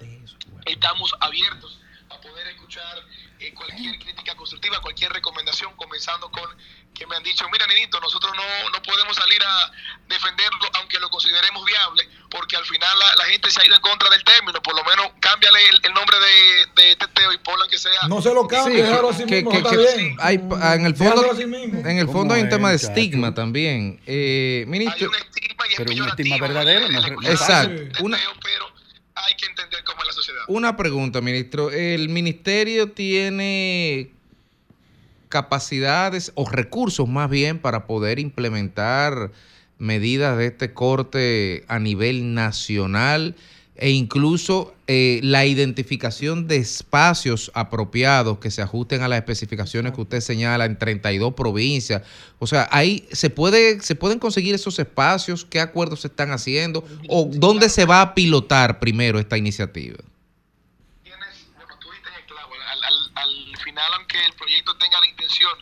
Estamos 0.66 1.14
abiertos 1.20 1.78
a 2.10 2.20
poder 2.20 2.46
escuchar 2.48 3.02
eh, 3.46 3.54
cualquier 3.54 3.98
crítica 3.98 4.34
constructiva, 4.36 4.80
cualquier 4.80 5.12
recomendación, 5.12 5.74
comenzando 5.76 6.30
con 6.30 6.44
que 6.94 7.06
me 7.08 7.16
han 7.16 7.22
dicho, 7.24 7.44
mira, 7.50 7.66
Ninito, 7.66 7.98
nosotros 8.00 8.32
no, 8.36 8.70
no 8.70 8.80
podemos 8.82 9.16
salir 9.16 9.42
a 9.42 9.72
defenderlo 10.06 10.68
aunque 10.74 11.00
lo 11.00 11.10
consideremos 11.10 11.64
viable, 11.64 12.08
porque 12.30 12.56
al 12.56 12.64
final 12.64 12.96
la, 12.98 13.16
la 13.16 13.24
gente 13.24 13.50
se 13.50 13.60
ha 13.60 13.66
ido 13.66 13.74
en 13.74 13.80
contra 13.80 14.08
del 14.10 14.22
término, 14.22 14.62
por 14.62 14.76
lo 14.76 14.84
menos 14.84 15.08
cámbiale 15.18 15.58
el, 15.70 15.80
el 15.84 15.92
nombre 15.92 16.16
de, 16.20 16.82
de 16.82 16.96
teteo 16.96 17.32
y 17.32 17.38
ponlo 17.38 17.66
que 17.66 17.78
sea. 17.78 18.06
No 18.08 18.22
se 18.22 18.32
lo 18.32 18.46
cambie, 18.46 18.76
Sí, 18.76 18.82
déjalo 18.82 19.10
así 19.10 19.24
que- 19.26 19.34
mismo, 19.42 19.50
que- 19.50 19.56
está 19.58 19.70
que- 19.70 19.76
bien. 19.76 20.16
hay- 20.20 20.36
en 20.36 20.86
el 20.86 20.94
fondo, 20.94 21.14
Déjalo 21.16 21.32
así 21.32 21.46
mismo. 21.46 21.80
en 21.80 21.98
el 21.98 22.06
¿Cómo 22.06 22.18
fondo 22.20 22.34
hay 22.34 22.42
un 22.42 22.46
es, 22.46 22.54
tema 22.54 22.70
de 22.70 22.76
estigma 22.76 23.34
también. 23.34 24.00
Eh, 24.06 24.64
ministro, 24.68 25.10
Pero 25.76 25.92
un 25.92 26.08
estigma 26.08 26.36
verdadero, 26.38 26.88
no 26.88 27.00
es 27.22 27.28
exacto. 27.40 28.04
Una, 28.04 28.18
hay 29.16 29.34
que 29.36 29.46
entender 29.46 29.82
cómo 29.84 30.00
es 30.02 30.06
la 30.08 30.12
sociedad. 30.12 30.32
Una 30.48 30.76
pregunta, 30.76 31.20
ministro. 31.20 31.70
¿El 31.70 32.08
ministerio 32.10 32.90
tiene 32.92 34.10
capacidades 35.28 36.32
o 36.34 36.48
recursos 36.48 37.08
más 37.08 37.28
bien 37.30 37.58
para 37.58 37.86
poder 37.86 38.18
implementar 38.18 39.32
medidas 39.78 40.38
de 40.38 40.46
este 40.46 40.72
corte 40.72 41.64
a 41.66 41.78
nivel 41.78 42.34
nacional 42.34 43.34
e 43.76 43.90
incluso 43.90 44.72
eh, 44.86 45.18
la 45.24 45.44
identificación 45.46 46.46
de 46.46 46.58
espacios 46.58 47.50
apropiados 47.54 48.38
que 48.38 48.52
se 48.52 48.62
ajusten 48.62 49.02
a 49.02 49.08
las 49.08 49.18
especificaciones 49.18 49.92
que 49.92 50.00
usted 50.02 50.20
señala 50.20 50.66
en 50.66 50.78
32 50.78 51.34
provincias? 51.34 52.02
O 52.38 52.46
sea, 52.46 52.68
ahí 52.70 53.04
se 53.10 53.30
puede 53.30 53.80
se 53.80 53.96
pueden 53.96 54.20
conseguir 54.20 54.54
esos 54.54 54.78
espacios, 54.78 55.44
qué 55.44 55.58
acuerdos 55.58 56.02
se 56.02 56.06
están 56.08 56.30
haciendo 56.30 56.84
o 57.08 57.28
dónde 57.32 57.68
se 57.68 57.84
va 57.86 58.02
a 58.02 58.14
pilotar 58.14 58.78
primero 58.78 59.18
esta 59.18 59.36
iniciativa. 59.36 59.96
al, 62.70 62.84
al- 62.84 63.12
al 63.16 64.03
aunque 64.15 64.27
el 64.27 64.32
proyecto 64.35 64.77
tenga 64.77 65.01
la 65.01 65.07
intención 65.07 65.53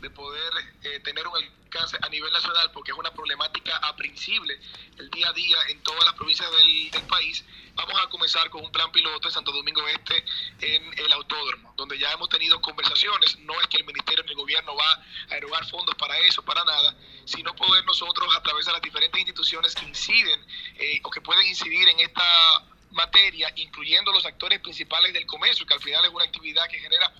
de 0.00 0.10
poder 0.10 0.52
eh, 0.82 1.00
tener 1.00 1.26
un 1.26 1.36
alcance 1.36 1.96
a 2.00 2.08
nivel 2.08 2.32
nacional, 2.32 2.70
porque 2.72 2.92
es 2.92 2.98
una 2.98 3.12
problemática 3.12 3.76
aprehensible 3.78 4.58
el 4.98 5.10
día 5.10 5.28
a 5.28 5.32
día 5.32 5.56
en 5.68 5.82
todas 5.82 6.04
las 6.04 6.14
provincias 6.14 6.50
del, 6.50 6.90
del 6.90 7.02
país, 7.04 7.44
vamos 7.74 8.00
a 8.00 8.08
comenzar 8.08 8.48
con 8.50 8.64
un 8.64 8.72
plan 8.72 8.90
piloto 8.92 9.28
en 9.28 9.34
Santo 9.34 9.52
Domingo 9.52 9.86
Este, 9.88 10.24
en 10.60 10.98
el 10.98 11.12
autódromo, 11.12 11.74
donde 11.76 11.98
ya 11.98 12.12
hemos 12.12 12.28
tenido 12.28 12.60
conversaciones. 12.60 13.38
No 13.40 13.60
es 13.60 13.66
que 13.68 13.78
el 13.78 13.84
ministerio 13.84 14.24
ni 14.24 14.30
el 14.30 14.36
gobierno 14.36 14.74
va 14.74 15.04
a 15.30 15.36
erogar 15.36 15.64
fondos 15.68 15.94
para 15.96 16.18
eso, 16.20 16.42
para 16.42 16.64
nada, 16.64 16.96
sino 17.24 17.54
poder 17.54 17.84
nosotros, 17.84 18.34
a 18.34 18.42
través 18.42 18.66
de 18.66 18.72
las 18.72 18.82
diferentes 18.82 19.20
instituciones 19.20 19.74
que 19.74 19.84
inciden 19.84 20.44
eh, 20.76 21.00
o 21.02 21.10
que 21.10 21.20
pueden 21.20 21.46
incidir 21.46 21.88
en 21.88 22.00
esta 22.00 22.64
materia, 22.90 23.52
incluyendo 23.56 24.12
los 24.12 24.24
actores 24.24 24.60
principales 24.60 25.12
del 25.12 25.26
comercio, 25.26 25.66
que 25.66 25.74
al 25.74 25.80
final 25.80 26.04
es 26.04 26.10
una 26.10 26.24
actividad 26.24 26.66
que 26.68 26.78
genera 26.78 27.12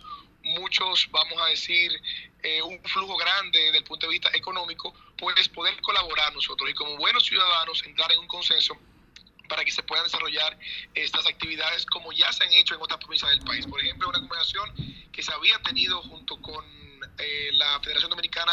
muchos, 0.49 1.09
vamos 1.11 1.41
a 1.41 1.47
decir, 1.47 1.93
eh, 2.43 2.63
un 2.63 2.81
flujo 2.85 3.17
grande 3.17 3.59
desde 3.61 3.79
el 3.79 3.85
punto 3.85 4.07
de 4.07 4.13
vista 4.13 4.31
económico, 4.35 4.95
pues 5.17 5.49
poder 5.49 5.81
colaborar 5.81 6.33
nosotros 6.35 6.69
y 6.71 6.75
como 6.75 6.97
buenos 6.97 7.25
ciudadanos 7.25 7.85
entrar 7.85 8.11
en 8.13 8.19
un 8.19 8.29
consenso 8.29 8.77
para 9.49 9.65
que 9.65 9.73
se 9.73 9.83
puedan 9.83 10.05
desarrollar 10.05 10.59
estas 10.95 11.27
actividades 11.27 11.87
como 11.87 12.13
ya 12.13 12.31
se 12.33 12.45
han 12.45 12.53
hecho 12.53 12.75
en 12.75 12.83
otras 12.83 12.99
provincias 13.01 13.31
del 13.31 13.41
país. 13.41 13.67
Por 13.67 13.81
ejemplo, 13.81 14.09
una 14.09 14.21
conversación 14.21 14.71
que 15.11 15.23
se 15.23 15.33
había 15.33 15.59
tenido 15.63 16.03
junto 16.03 16.41
con 16.41 16.65
eh, 17.19 17.51
la 17.53 17.81
Federación 17.81 18.11
Dominicana 18.11 18.53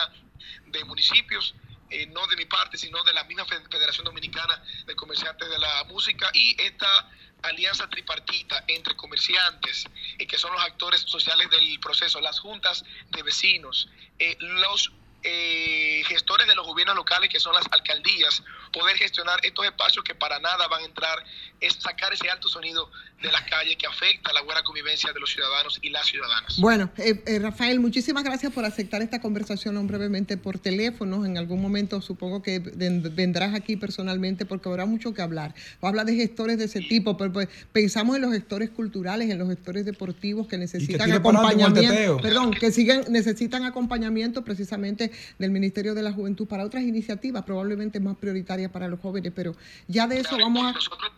de 0.68 0.84
Municipios, 0.86 1.54
eh, 1.90 2.08
no 2.08 2.26
de 2.28 2.36
mi 2.38 2.46
parte, 2.46 2.78
sino 2.78 3.04
de 3.04 3.14
la 3.14 3.24
misma 3.26 3.46
Fe- 3.46 3.62
Federación 3.70 4.06
Dominicana 4.06 4.64
de 4.86 4.96
Comerciantes 4.96 5.50
de 5.50 5.60
la 5.60 5.84
Música 5.84 6.30
y 6.34 6.60
esta 6.62 7.12
alianza 7.48 7.88
tripartita 7.88 8.64
entre 8.68 8.96
comerciantes, 8.96 9.86
eh, 10.18 10.28
que 10.28 10.38
son 10.38 10.52
los 10.54 10.62
actores 10.62 11.02
sociales 11.02 11.50
del 11.50 11.80
proceso, 11.80 12.20
las 12.22 12.40
juntas 12.40 12.84
de 13.10 13.24
vecinos, 13.24 13.90
eh, 14.20 14.38
los 14.40 14.92
eh, 15.28 16.04
gestores 16.08 16.46
de 16.48 16.54
los 16.54 16.68
gobiernos 16.68 16.96
locales, 16.96 17.30
que 17.32 17.40
son 17.40 17.56
las 17.56 17.66
alcaldías, 17.72 18.44
poder 18.72 18.96
gestionar 18.96 19.40
estos 19.44 19.66
espacios 19.66 20.04
que 20.04 20.14
para 20.14 20.40
nada 20.40 20.68
van 20.68 20.84
a 20.84 20.86
entrar, 20.86 21.26
es 21.60 21.74
sacar 21.74 22.14
ese 22.14 22.30
alto 22.30 22.48
sonido 22.48 22.92
de 23.22 23.32
las 23.32 23.42
calles 23.44 23.76
que 23.78 23.88
afecta 23.88 24.32
la 24.34 24.42
buena 24.44 24.62
convivencia 24.64 25.12
de 25.12 25.20
los 25.20 25.32
ciudadanos 25.32 25.80
y 25.82 25.90
las 25.90 26.06
ciudadanas. 26.06 26.58
Bueno, 26.60 26.92
eh, 26.98 27.24
eh, 27.26 27.40
Rafael, 27.40 27.80
muchísimas 27.80 28.24
gracias 28.24 28.52
por 28.54 28.66
aceptar 28.66 29.02
esta 29.02 29.20
conversación 29.20 29.78
aún 29.78 29.88
brevemente 29.88 30.38
por 30.38 30.60
teléfono. 30.60 31.26
En 31.26 31.38
algún 31.38 31.62
momento 31.62 32.02
supongo 32.02 32.44
que 32.44 32.60
ven- 32.60 33.16
vendrás 33.16 33.56
aquí 33.56 33.78
personalmente 33.78 34.46
porque 34.46 34.70
habrá 34.70 34.86
mucho 34.86 35.14
que 35.14 35.22
hablar. 35.22 35.56
Habla 35.82 36.04
de 36.04 36.16
gestores 36.16 36.58
de 36.58 36.66
ese 36.66 36.82
tipo, 36.82 37.18
pero 37.18 37.32
pues, 37.34 37.48
pensamos 37.72 38.16
en 38.18 38.22
los 38.22 38.34
gestores 38.34 38.70
culturales, 38.70 39.30
en 39.30 39.40
los 39.40 39.48
gestores 39.50 39.86
deportivos 39.86 40.48
que 40.48 40.58
necesitan 40.58 41.12
acompañamiento, 41.12 42.18
perdón, 42.22 42.52
que 42.52 42.72
siguen 42.72 43.06
necesitan 43.10 43.64
acompañamiento 43.64 44.44
precisamente 44.44 45.12
del 45.40 45.52
Ministerio 45.52 45.96
de 45.96 46.04
la 46.04 46.12
Juventud 46.12 46.48
para 46.48 46.64
otras 46.64 46.84
iniciativas 46.84 47.44
probablemente 47.44 48.00
más 48.00 48.18
prioritarias 48.18 48.70
para 48.72 48.88
los 48.88 49.00
jóvenes, 49.00 49.32
pero 49.36 49.56
ya 49.88 50.06
de 50.06 50.20
eso 50.20 50.38
vamos 50.38 50.64
a 50.64 50.72
Nosotros 50.74 51.12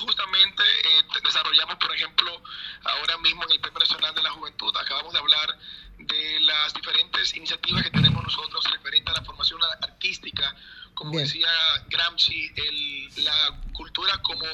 justamente 0.00 0.62
eh, 0.84 1.02
desarrollamos, 1.22 1.76
por 1.76 1.94
ejemplo, 1.94 2.42
ahora 2.84 3.18
mismo 3.18 3.44
en 3.44 3.52
el 3.52 3.60
Premio 3.60 3.80
Nacional 3.80 4.14
de 4.14 4.22
la 4.22 4.30
Juventud, 4.30 4.74
acabamos 4.76 5.12
de 5.12 5.18
hablar 5.18 5.58
de 5.98 6.40
las 6.40 6.74
diferentes 6.74 7.34
iniciativas 7.36 7.82
que 7.82 7.90
tenemos 7.90 8.22
nosotros 8.22 8.64
referente 8.70 9.10
a 9.10 9.14
la 9.14 9.22
formación 9.22 9.60
artística, 9.82 10.54
como 10.94 11.10
Bien. 11.10 11.24
decía 11.24 11.48
Gramsci, 11.88 12.50
el- 12.56 13.24
la 13.24 13.62
cultura 13.72 14.16
como 14.18 14.46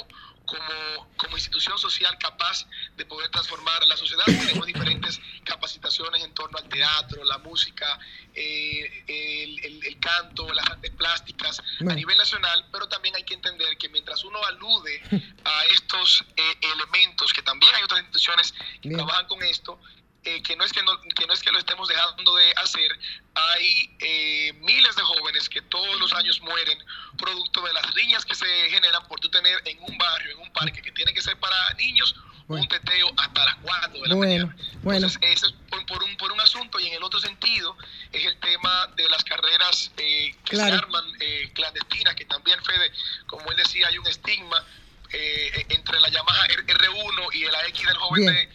como, 0.45 1.11
como 1.17 1.37
institución 1.37 1.79
social 1.79 2.17
capaz 2.19 2.67
de 2.97 3.05
poder 3.07 3.31
transformar 3.31 3.85
la 3.87 3.97
sociedad. 3.97 4.25
Tenemos 4.37 4.67
diferentes 4.67 5.21
capacitaciones 5.45 6.23
en 6.23 6.35
torno 6.35 6.59
al 6.59 6.69
teatro, 6.69 7.25
la 7.25 7.39
música, 7.39 7.99
eh, 8.35 9.05
el, 9.07 9.65
el- 9.65 9.85
el 9.87 9.99
canto, 10.01 10.53
las 10.53 10.67
artes 10.69 10.91
plásticas 10.93 11.61
a 11.81 11.95
nivel 11.95 12.17
nacional, 12.17 12.69
pero 12.73 12.89
también 12.89 13.15
hay 13.17 13.25
que 13.25 13.35
entender 13.35 13.77
que 13.79 13.89
mientras 13.89 14.25
uno 14.25 14.45
alude 14.45 15.01
a 15.45 15.65
estos 15.67 16.25
eh, 16.37 16.57
elementos, 16.73 17.33
que 17.33 17.43
también 17.43 17.75
hay 17.75 17.83
otras 17.83 18.01
instituciones 18.01 18.53
que 18.81 18.89
Bien. 18.89 18.97
trabajan 18.97 19.27
con 19.27 19.43
esto, 19.43 19.81
eh, 20.25 20.43
que, 20.43 20.57
no 20.57 20.65
es 20.65 20.73
que, 20.73 20.83
no, 20.83 20.93
que 21.17 21.27
no 21.27 21.33
es 21.33 21.43
que 21.43 21.51
lo 21.51 21.59
estemos 21.59 21.89
dejando 21.89 22.35
de 22.37 22.53
hacer, 22.57 22.99
hay 23.35 23.97
eh, 24.01 24.53
miles 24.61 24.95
de 24.95 25.03
jóvenes 25.03 25.49
que 25.49 25.61
todos 25.63 25.99
los 25.99 26.13
años 26.13 26.41
mueren 26.43 26.79
producto 27.19 27.61
de 27.63 27.73
las 27.73 27.93
riñas 27.95 28.25
que 28.25 28.35
se 28.35 28.47
generan 28.71 29.07
por 29.09 29.19
tú 29.21 29.29
tener 29.31 29.61
en 29.65 29.79
un 29.83 29.99
barrio, 29.99 30.33
en 30.33 30.39
un 30.41 30.53
parque 30.53 30.81
que 30.81 30.93
tiene 30.93 31.13
que 31.13 31.21
ser 31.23 31.37
para 31.39 31.57
niños, 31.75 32.15
un 32.49 32.69
teteo 32.69 33.11
hasta 33.17 33.45
las 33.47 33.55
4 33.63 34.01
de 34.03 34.09
la 34.09 34.15
Bueno, 34.15 34.55
bueno. 34.83 35.07
entonces, 35.07 35.19
ese 35.23 35.47
es 35.47 35.53
por, 35.71 35.87
por 35.87 36.03
un, 36.03 36.17
por 36.19 36.31
un 36.33 36.41
asunto 36.41 36.79
y 36.79 36.87
en 36.89 36.95
el 36.95 37.03
otro 37.03 37.19
sentido 37.19 37.77
es 38.13 38.25
el 38.27 38.39
tema 38.41 38.89
de 38.95 39.09
las 39.09 39.25
carreras 39.25 39.91
eh, 39.97 40.35
que 40.45 40.51
Claro. 40.51 40.77
se 40.77 40.83
arman 40.85 41.05
eh, 41.21 41.51
clandestinas, 41.55 42.15
que 42.15 42.27
también, 42.27 42.63
Fede, 42.63 42.93
como 43.27 43.51
él 43.51 43.57
decía, 43.57 43.89
hay 43.89 43.97
un 43.97 44.07
estigma 44.07 44.63
eh, 45.15 45.67
entre 45.71 45.99
la 46.01 46.09
Yamaha 46.11 46.45
R- 46.47 46.67
R1 46.67 47.29
y 47.35 47.45
el 47.45 47.55
AX 47.55 47.87
del 47.87 47.97
joven 47.97 48.23
Bien. 48.23 48.52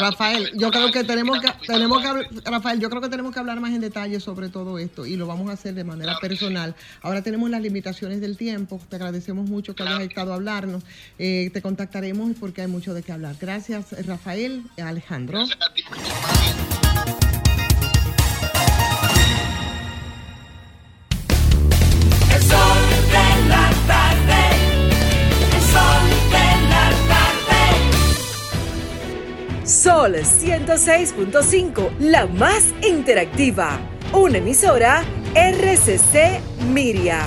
Rafael, 0.00 0.50
yo 0.56 0.70
creo 0.70 0.90
que 0.90 1.04
tenemos 1.04 1.40
que, 1.40 1.48
tenemos 1.66 2.02
que 2.02 2.50
Rafael, 2.50 2.80
yo 2.80 2.88
creo 2.90 3.02
que 3.02 3.08
tenemos 3.08 3.32
que 3.32 3.40
hablar 3.40 3.60
más 3.60 3.72
en 3.72 3.80
detalle 3.80 4.18
sobre 4.20 4.48
todo 4.48 4.78
esto 4.78 5.06
y 5.06 5.16
lo 5.16 5.26
vamos 5.26 5.50
a 5.50 5.52
hacer 5.52 5.74
de 5.74 5.84
manera 5.84 6.18
personal. 6.20 6.74
Ahora 7.02 7.22
tenemos 7.22 7.50
las 7.50 7.60
limitaciones 7.60 8.20
del 8.20 8.36
tiempo. 8.36 8.80
Te 8.88 8.96
agradecemos 8.96 9.48
mucho 9.48 9.74
que 9.74 9.82
hayas 9.82 10.00
estado 10.00 10.32
a 10.32 10.36
hablarnos. 10.36 10.82
Eh, 11.18 11.50
te 11.52 11.62
contactaremos 11.62 12.32
porque 12.38 12.62
hay 12.62 12.68
mucho 12.68 12.94
de 12.94 13.02
qué 13.02 13.12
hablar. 13.12 13.36
Gracias, 13.40 13.92
Rafael, 14.06 14.64
Alejandro. 14.78 15.42
El 15.42 15.48
Sol 29.90 30.14
106.5, 30.14 31.98
la 31.98 32.26
más 32.26 32.62
interactiva. 32.80 33.76
Una 34.12 34.38
emisora 34.38 35.02
RCC 35.34 36.40
Miria. 36.72 37.22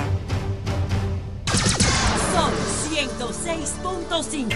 Sol 2.32 2.54
106.5. 2.90 4.54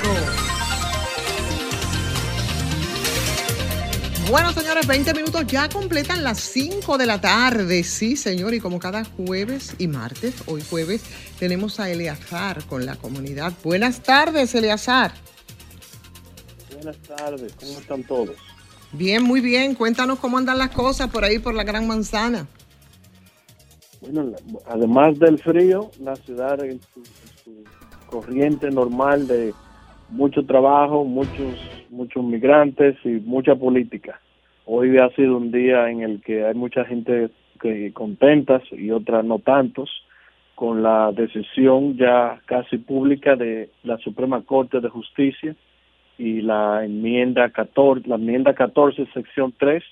Bueno, 4.31 4.55
señores, 4.55 4.87
20 4.87 5.13
minutos 5.13 5.47
ya 5.47 5.69
completan 5.69 6.25
las 6.25 6.41
5 6.41 6.97
de 6.97 7.05
la 7.05 7.21
tarde. 7.21 7.85
Sí, 7.85 8.17
señor, 8.17 8.55
y 8.55 8.61
como 8.61 8.79
cada 8.79 9.05
jueves 9.05 9.75
y 9.77 9.87
martes, 9.87 10.33
hoy 10.47 10.65
jueves, 10.71 11.03
tenemos 11.39 11.79
a 11.79 11.91
Eleazar 11.91 12.65
con 12.65 12.87
la 12.87 12.97
comunidad. 12.97 13.53
Buenas 13.63 14.03
tardes, 14.03 14.55
Eleazar. 14.55 15.13
Buenas 16.79 17.03
tardes, 17.03 17.57
¿cómo 17.57 17.73
están 17.73 18.05
todos? 18.05 18.37
Bien, 18.93 19.21
muy 19.21 19.41
bien. 19.41 19.75
Cuéntanos 19.75 20.21
cómo 20.21 20.39
andan 20.39 20.59
las 20.59 20.71
cosas 20.71 21.09
por 21.09 21.25
ahí, 21.25 21.41
por 21.41 21.53
la 21.53 21.65
Gran 21.65 21.89
Manzana. 21.89 22.47
Bueno, 24.01 24.31
además 24.65 25.19
del 25.19 25.41
frío, 25.41 25.91
la 26.01 26.15
ciudad 26.15 26.65
en 26.65 26.81
su, 26.81 27.01
en 27.01 27.37
su 27.43 27.65
corriente 28.07 28.71
normal 28.71 29.27
de 29.27 29.53
mucho 30.11 30.47
trabajo, 30.47 31.05
muchos 31.05 31.57
muchos 31.91 32.23
migrantes 32.23 32.97
y 33.05 33.09
mucha 33.09 33.57
política. 33.57 34.21
Hoy 34.65 34.99
ha 34.99 35.11
sido 35.17 35.37
un 35.37 35.51
día 35.51 35.91
en 35.91 36.03
el 36.03 36.23
que 36.23 36.47
hay 36.47 36.55
mucha 36.55 36.85
gente 36.85 37.31
que 37.61 37.93
contentas 37.93 38.63
y 38.71 38.93
otras 38.93 39.25
no 39.25 39.41
tantos 39.41 39.91
con 40.55 40.85
la 40.85 41.11
decisión 41.11 41.97
ya 41.97 42.41
casi 42.47 42.79
pública 42.79 43.35
de 43.35 43.69
la 43.83 43.99
Suprema 43.99 44.43
Corte 44.43 44.81
de 44.81 44.89
Justicia 44.89 45.57
y 46.19 46.41
la 46.43 46.85
enmienda 46.85 47.49
14, 47.51 48.09
la 48.09 48.17
enmienda 48.17 48.55
14 48.55 49.07
sección 49.15 49.55
3 49.59 49.83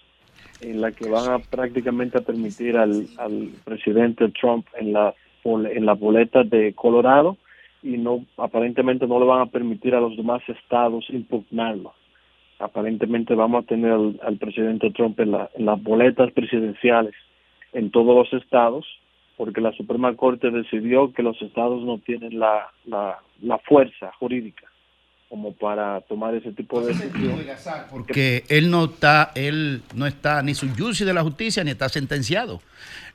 en 0.62 0.80
la 0.80 0.90
que 0.92 1.08
van 1.08 1.30
a 1.30 1.38
prácticamente 1.38 2.18
a 2.18 2.22
permitir 2.22 2.76
al, 2.76 3.06
al 3.18 3.50
presidente 3.64 4.28
Trump 4.30 4.66
en 4.78 4.92
la 4.92 5.14
en 5.44 5.86
las 5.86 5.96
boletas 6.00 6.50
de 6.50 6.72
Colorado 6.74 7.36
y 7.80 7.98
no 7.98 8.24
aparentemente 8.36 9.06
no 9.06 9.20
le 9.20 9.26
van 9.26 9.42
a 9.42 9.46
permitir 9.46 9.94
a 9.94 10.00
los 10.00 10.16
demás 10.16 10.42
estados 10.48 11.04
impugnarlo. 11.10 11.92
Aparentemente 12.58 13.34
vamos 13.36 13.62
a 13.62 13.66
tener 13.68 13.92
al, 13.92 14.18
al 14.24 14.38
presidente 14.38 14.90
Trump 14.90 15.20
en, 15.20 15.30
la- 15.32 15.48
en 15.54 15.66
las 15.66 15.80
boletas 15.80 16.32
presidenciales 16.32 17.14
en 17.72 17.90
todos 17.92 18.16
los 18.32 18.42
estados 18.42 18.84
porque 19.36 19.60
la 19.60 19.70
Suprema 19.72 20.16
Corte 20.16 20.50
decidió 20.50 21.12
que 21.12 21.22
los 21.22 21.40
estados 21.42 21.84
no 21.84 21.98
tienen 21.98 22.38
la, 22.40 22.68
la, 22.86 23.18
la 23.42 23.58
fuerza 23.58 24.10
jurídica 24.18 24.66
como 25.28 25.54
para 25.54 26.00
tomar 26.02 26.34
ese 26.34 26.52
tipo 26.52 26.80
de 26.80 26.94
decisiones. 26.94 27.46
porque 27.90 28.44
él 28.48 28.70
no 28.70 28.84
está, 28.84 29.32
él 29.34 29.82
no 29.94 30.06
está 30.06 30.42
ni 30.42 30.54
su 30.54 30.68
juicio 30.74 31.04
de 31.04 31.12
la 31.14 31.22
justicia 31.22 31.64
ni 31.64 31.70
está 31.72 31.88
sentenciado. 31.88 32.62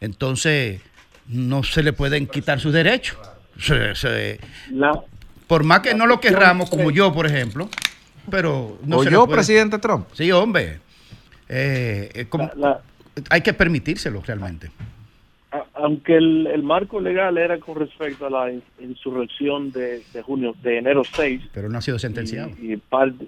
Entonces, 0.01 0.81
no 1.27 1.63
se 1.63 1.83
le 1.83 1.93
pueden 1.93 2.27
quitar 2.27 2.59
sus 2.59 2.73
derechos. 2.73 3.17
Se- 3.59 3.95
se- 3.95 4.39
La- 4.71 4.99
por 5.47 5.63
más 5.63 5.79
que 5.81 5.93
no 5.93 6.05
lo 6.07 6.19
querramos, 6.19 6.69
como 6.69 6.91
yo, 6.91 7.13
por 7.13 7.25
ejemplo, 7.25 7.69
pero 8.29 8.77
no 8.83 8.97
¿O 8.97 9.03
se 9.03 9.11
yo, 9.11 9.25
puede- 9.25 9.37
presidente 9.37 9.77
Trump? 9.79 10.07
Sí, 10.13 10.31
hombre. 10.31 10.79
Eh, 11.47 12.09
eh, 12.13 12.25
como- 12.27 12.49
hay 13.29 13.41
que 13.41 13.53
permitírselo 13.53 14.21
realmente. 14.25 14.71
Aunque 15.83 16.15
el, 16.15 16.47
el 16.47 16.63
marco 16.63 16.99
legal 16.99 17.37
era 17.37 17.57
con 17.59 17.75
respecto 17.75 18.25
a 18.25 18.29
la 18.29 18.51
in- 18.51 18.63
insurrección 18.79 19.71
de, 19.71 20.01
de 20.13 20.21
junio, 20.21 20.53
de 20.61 20.77
enero 20.77 21.03
6, 21.15 21.41
Pero 21.53 21.69
no 21.69 21.77
ha 21.77 21.81
sido 21.81 21.97
sentenciado. 21.99 22.49
y 22.61 22.77
parte, 22.77 23.27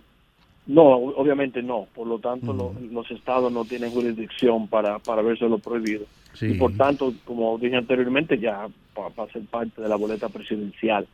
no, 0.67 0.83
o- 0.83 1.15
obviamente 1.21 1.61
no, 1.61 1.87
por 1.95 2.07
lo 2.07 2.19
tanto 2.19 2.53
lo- 2.53 2.73
los 2.91 3.09
estados 3.11 3.51
no 3.51 3.65
tienen 3.65 3.91
jurisdicción 3.91 4.67
para, 4.67 4.99
para 4.99 5.21
lo 5.47 5.57
prohibido. 5.59 6.05
Sí. 6.33 6.47
Y 6.51 6.53
por 6.55 6.73
tanto, 6.77 7.13
como 7.25 7.57
dije 7.57 7.75
anteriormente, 7.75 8.37
ya 8.39 8.67
va, 8.97 9.09
va 9.17 9.23
a 9.25 9.31
ser 9.31 9.41
parte 9.43 9.81
de 9.81 9.89
la 9.89 9.95
boleta 9.95 10.29
presidencial. 10.29 11.05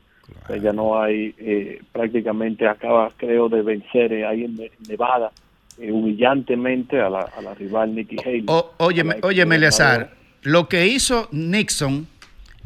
O 0.43 0.47
sea, 0.47 0.57
ya 0.57 0.73
no 0.73 1.01
hay, 1.01 1.33
eh, 1.39 1.81
prácticamente 1.91 2.67
acaba, 2.67 3.11
creo, 3.17 3.49
de 3.49 3.61
vencer 3.63 4.13
eh, 4.13 4.25
ahí 4.25 4.43
en, 4.43 4.57
Ne- 4.57 4.71
Nevada 4.87 5.31
eh, 5.79 5.91
humillantemente 5.91 6.99
a 6.99 7.09
la, 7.09 7.21
a 7.21 7.41
la 7.41 7.53
rival 7.55 7.95
Nikki 7.95 8.17
Haley. 8.23 8.43
O- 8.47 8.71
óyeme, 8.77 9.15
óyeme. 9.23 9.55
Eleazar, 9.55 10.11
lo 10.43 10.67
que 10.69 10.87
hizo 10.87 11.27
Nixon 11.31 12.07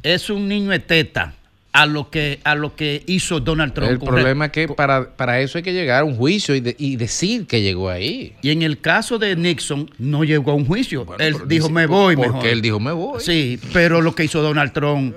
es 0.04 0.30
un 0.30 0.48
niño 0.48 0.72
de 0.72 0.80
teta 0.80 1.34
a 1.72 1.88
lo 1.88 2.12
que, 2.12 2.40
a 2.44 2.54
lo 2.54 2.76
que 2.76 3.02
hizo 3.08 3.40
Donald 3.40 3.74
Trump. 3.74 3.90
El 3.90 4.00
problema 4.00 4.46
es 4.46 4.52
que 4.52 4.68
para, 4.68 5.16
para 5.16 5.40
eso 5.42 5.58
hay 5.58 5.64
que 5.64 5.74
llegar 5.74 6.02
a 6.02 6.04
un 6.04 6.16
juicio 6.16 6.54
y, 6.54 6.60
de- 6.60 6.76
y 6.78 6.98
decir 6.98 7.48
que 7.48 7.62
llegó 7.64 7.90
ahí. 7.90 8.34
Y 8.44 8.52
en 8.52 8.62
el 8.62 8.80
caso 8.80 9.18
de 9.18 9.36
Nixon 9.36 9.90
no 9.98 10.24
llegó 10.24 10.52
a 10.52 10.54
un 10.54 10.66
juicio. 10.68 11.06
él 11.18 11.34
dijo, 11.34 11.46
dice- 11.48 11.72
me 11.72 11.88
voy 11.88 12.16
porque 12.16 12.30
mejor. 12.32 12.48
él 12.48 12.62
dijo, 12.62 12.80
me 12.80 12.92
voy. 12.92 13.20
Sí, 13.22 13.60
pero 13.74 14.02
lo 14.02 14.14
que 14.14 14.26
hizo 14.26 14.42
Donald 14.44 14.72
Trump 14.72 15.16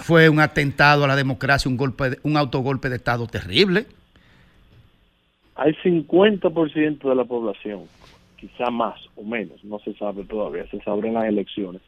fue 0.00 0.30
un 0.30 0.40
atentado 0.40 1.04
a 1.04 1.08
la 1.08 1.16
democracia, 1.16 1.68
un 1.70 1.76
golpe, 1.76 2.10
de- 2.10 2.18
un 2.22 2.38
autogolpe 2.38 2.88
de 2.88 2.96
Estado 2.96 3.26
terrible. 3.26 3.84
hay 5.56 5.74
50% 5.82 7.08
de 7.08 7.14
la 7.14 7.24
población, 7.24 7.80
quizá 8.38 8.70
más 8.70 8.94
o 9.16 9.24
menos, 9.24 9.62
no 9.64 9.78
se 9.80 9.92
sabe 9.94 10.24
todavía, 10.24 10.64
se 10.70 10.80
sabrá 10.82 11.08
en 11.08 11.14
las 11.14 11.24
elecciones, 11.24 11.82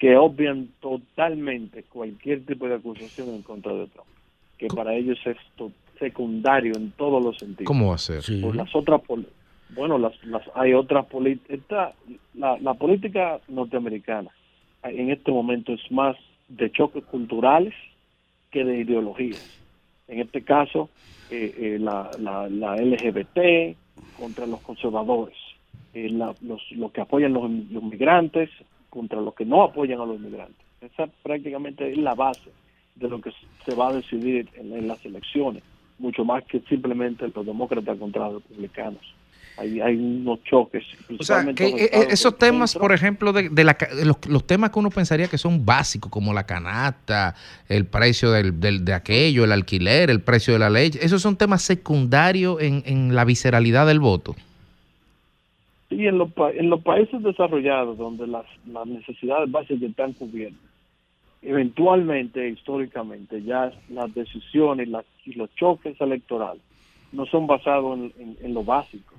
que 0.00 0.16
obvian 0.16 0.68
totalmente 0.80 1.84
cualquier 1.84 2.44
tipo 2.46 2.66
de 2.66 2.74
acusación 2.76 3.28
en 3.28 3.42
contra 3.42 3.72
de 3.74 3.86
Trump, 3.88 4.08
que 4.58 4.66
para 4.68 4.94
ellos 4.94 5.18
es 5.26 5.36
secundario 5.98 6.72
en 6.74 6.90
todos 6.92 7.22
los 7.22 7.36
sentidos. 7.36 7.66
¿Cómo 7.68 7.88
va 7.88 7.94
a 7.96 7.98
ser? 7.98 8.22
Por 8.40 8.56
las 8.56 8.74
otras, 8.74 9.02
bueno, 9.76 9.98
las, 9.98 10.12
las 10.24 10.42
hay 10.54 10.72
otras 10.72 11.04
políticas, 11.06 11.94
la, 12.34 12.58
la 12.58 12.74
política 12.74 13.40
norteamericana 13.48 14.30
en 14.82 15.10
este 15.10 15.30
momento 15.30 15.74
es 15.74 15.92
más 15.92 16.16
de 16.48 16.72
choques 16.72 17.04
culturales 17.04 17.74
que 18.50 18.64
de 18.64 18.78
ideologías. 18.78 19.44
En 20.08 20.20
este 20.20 20.42
caso, 20.42 20.88
eh, 21.28 21.54
eh, 21.58 21.78
la, 21.78 22.10
la, 22.18 22.48
la 22.48 22.76
LGBT 22.76 23.76
contra 24.18 24.46
los 24.46 24.60
conservadores, 24.62 25.36
eh, 25.92 26.08
la- 26.08 26.34
los, 26.40 26.62
los 26.72 26.90
que 26.92 27.02
apoyan 27.02 27.34
los, 27.34 27.50
los 27.70 27.82
migrantes 27.82 28.48
contra 28.90 29.20
los 29.20 29.34
que 29.34 29.44
no 29.44 29.62
apoyan 29.62 30.00
a 30.00 30.04
los 30.04 30.20
migrantes. 30.20 30.66
Esa 30.80 31.06
prácticamente 31.22 31.90
es 31.90 31.96
la 31.98 32.14
base 32.14 32.50
de 32.96 33.08
lo 33.08 33.20
que 33.20 33.30
se 33.64 33.74
va 33.74 33.88
a 33.88 33.92
decidir 33.94 34.48
en, 34.54 34.72
en 34.76 34.88
las 34.88 35.04
elecciones, 35.06 35.62
mucho 35.98 36.24
más 36.24 36.44
que 36.44 36.60
simplemente 36.68 37.30
los 37.34 37.46
demócratas 37.46 37.98
contra 37.98 38.28
los 38.28 38.42
republicanos. 38.42 39.00
Hay, 39.56 39.78
hay 39.80 39.94
unos 39.96 40.42
choques. 40.44 40.84
O 41.18 41.22
sea, 41.22 41.44
que 41.54 41.66
eh, 41.66 41.84
estados 41.84 42.12
esos 42.12 42.38
temas, 42.38 42.74
por 42.74 42.92
ejemplo, 42.92 43.32
de, 43.32 43.50
de 43.50 43.64
la 43.64 43.76
los, 44.04 44.16
los 44.26 44.46
temas 44.46 44.70
que 44.70 44.78
uno 44.78 44.88
pensaría 44.90 45.28
que 45.28 45.36
son 45.36 45.66
básicos, 45.66 46.10
como 46.10 46.32
la 46.32 46.44
canasta, 46.46 47.34
el 47.68 47.84
precio 47.84 48.30
del, 48.30 48.58
del- 48.58 48.84
de 48.86 48.94
aquello, 48.94 49.44
el 49.44 49.52
alquiler, 49.52 50.08
el 50.08 50.22
precio 50.22 50.54
de 50.54 50.60
la 50.60 50.70
leche, 50.70 50.98
esos 51.04 51.20
son 51.20 51.36
temas 51.36 51.60
secundarios 51.62 52.60
en, 52.62 52.82
en 52.86 53.14
la 53.14 53.24
visceralidad 53.26 53.86
del 53.86 54.00
voto. 54.00 54.34
Sí, 55.90 56.06
en 56.06 56.18
pa- 56.30 56.52
en 56.52 56.70
los 56.70 56.82
países 56.82 57.20
desarrollados, 57.22 57.98
donde 57.98 58.26
las, 58.26 58.46
las 58.64 58.86
necesidades 58.86 59.50
básicas 59.50 59.82
están 59.82 60.12
cubiertas, 60.12 60.70
eventualmente, 61.42 62.48
históricamente, 62.48 63.42
ya 63.42 63.72
las 63.88 64.14
decisiones 64.14 64.88
las- 64.88 65.04
y 65.24 65.32
los 65.32 65.52
choques 65.56 66.00
electorales 66.00 66.62
no 67.12 67.26
son 67.26 67.48
basados 67.48 67.98
en, 68.16 68.54
lo 68.54 68.62
básico, 68.62 69.16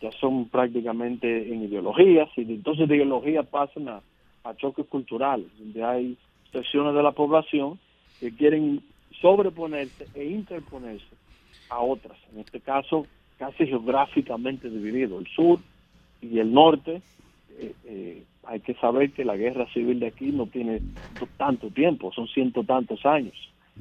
ya 0.00 0.10
son 0.12 0.48
prácticamente 0.48 1.52
en 1.52 1.64
ideologías, 1.64 2.28
y 2.36 2.42
entonces 2.42 2.88
de 2.88 2.96
ideologías 2.96 3.46
pasan 3.46 3.88
a 3.88 4.54
choques 4.56 4.86
culturales, 4.86 5.46
donde 5.58 5.84
hay 5.84 6.16
secciones 6.52 6.94
de 6.94 7.02
la 7.02 7.12
población 7.12 7.78
que 8.18 8.34
quieren 8.34 8.82
sobreponerse 9.20 10.08
e 10.14 10.24
interponerse 10.24 11.16
a 11.68 11.80
otras, 11.80 12.18
en 12.32 12.40
este 12.40 12.60
caso 12.60 13.06
casi 13.36 13.66
geográficamente 13.66 14.70
dividido, 14.70 15.18
el 15.18 15.26
sur 15.26 15.60
y 16.32 16.38
el 16.38 16.52
norte, 16.52 17.02
eh, 17.58 17.72
eh, 17.86 18.22
hay 18.46 18.60
que 18.60 18.74
saber 18.74 19.10
que 19.12 19.24
la 19.24 19.36
guerra 19.36 19.66
civil 19.72 20.00
de 20.00 20.08
aquí 20.08 20.26
no 20.32 20.46
tiene 20.46 20.80
tanto 21.36 21.68
tiempo, 21.70 22.12
son 22.12 22.28
ciento 22.28 22.62
tantos 22.64 23.04
años. 23.06 23.34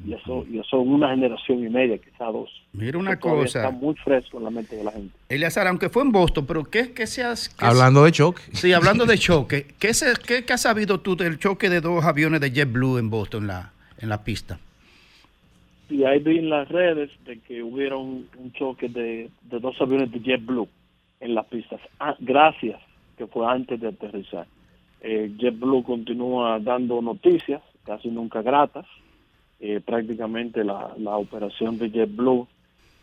Y 0.07 0.13
eso, 0.13 0.43
y 0.51 0.57
eso 0.57 0.79
una 0.79 1.09
generación 1.11 1.63
y 1.63 1.69
media, 1.69 1.99
quizá 1.99 2.25
dos. 2.25 2.49
Mira 2.73 2.97
una 2.97 3.19
cosa. 3.19 3.59
Está 3.59 3.69
muy 3.69 3.93
fresco 3.95 4.39
en 4.39 4.43
la 4.45 4.49
mente 4.49 4.75
de 4.75 4.83
la 4.83 4.91
gente. 4.91 5.15
Eleazar, 5.29 5.67
aunque 5.67 5.89
fue 5.89 6.01
en 6.01 6.11
Boston, 6.11 6.45
pero 6.47 6.63
¿qué, 6.63 6.93
qué 6.93 7.05
se 7.05 7.23
has- 7.23 7.49
qué 7.49 7.63
Hablando 7.65 8.03
de 8.03 8.11
choque. 8.11 8.41
Sí, 8.53 8.73
hablando 8.73 9.05
de 9.05 9.19
choque, 9.19 9.67
¿qué, 9.77 9.93
se- 9.93 10.13
qué- 10.25 10.45
qué 10.45 10.53
has 10.53 10.61
sabido 10.63 10.99
tú 10.99 11.15
del 11.15 11.37
choque 11.37 11.69
de 11.69 11.79
dos 11.79 12.03
aviones 12.05 12.41
de 12.41 12.49
JetBlue 12.51 12.97
en 12.97 13.11
Boston 13.11 13.43
en 13.43 13.47
la, 13.49 13.71
en 13.99 14.09
la 14.09 14.23
pista? 14.23 14.57
Y 15.91 16.03
ahí 16.05 16.19
vi 16.19 16.39
en 16.39 16.49
las 16.49 16.67
redes 16.69 17.11
de 17.25 17.37
que 17.39 17.61
hubieron 17.61 18.25
un 18.37 18.51
choque 18.53 18.89
de, 18.89 19.29
de 19.43 19.59
dos 19.59 19.75
aviones 19.79 20.11
de 20.11 20.19
JetBlue 20.21 20.67
en 21.23 21.35
las 21.35 21.45
pistas. 21.47 21.79
Ah, 21.99 22.15
gracias, 22.19 22.79
que 23.17 23.27
fue 23.27 23.47
antes 23.47 23.79
de 23.79 23.87
aterrizar. 23.87 24.47
Eh, 24.99 25.33
JetBlue 25.37 25.83
continúa 25.83 26.59
dando 26.59 27.01
noticias, 27.01 27.61
casi 27.83 28.09
nunca 28.09 28.41
gratas. 28.41 28.85
Eh, 29.59 29.79
prácticamente 29.79 30.63
la, 30.63 30.93
la 30.97 31.17
operación 31.17 31.77
de 31.77 31.89
JetBlue 31.89 32.47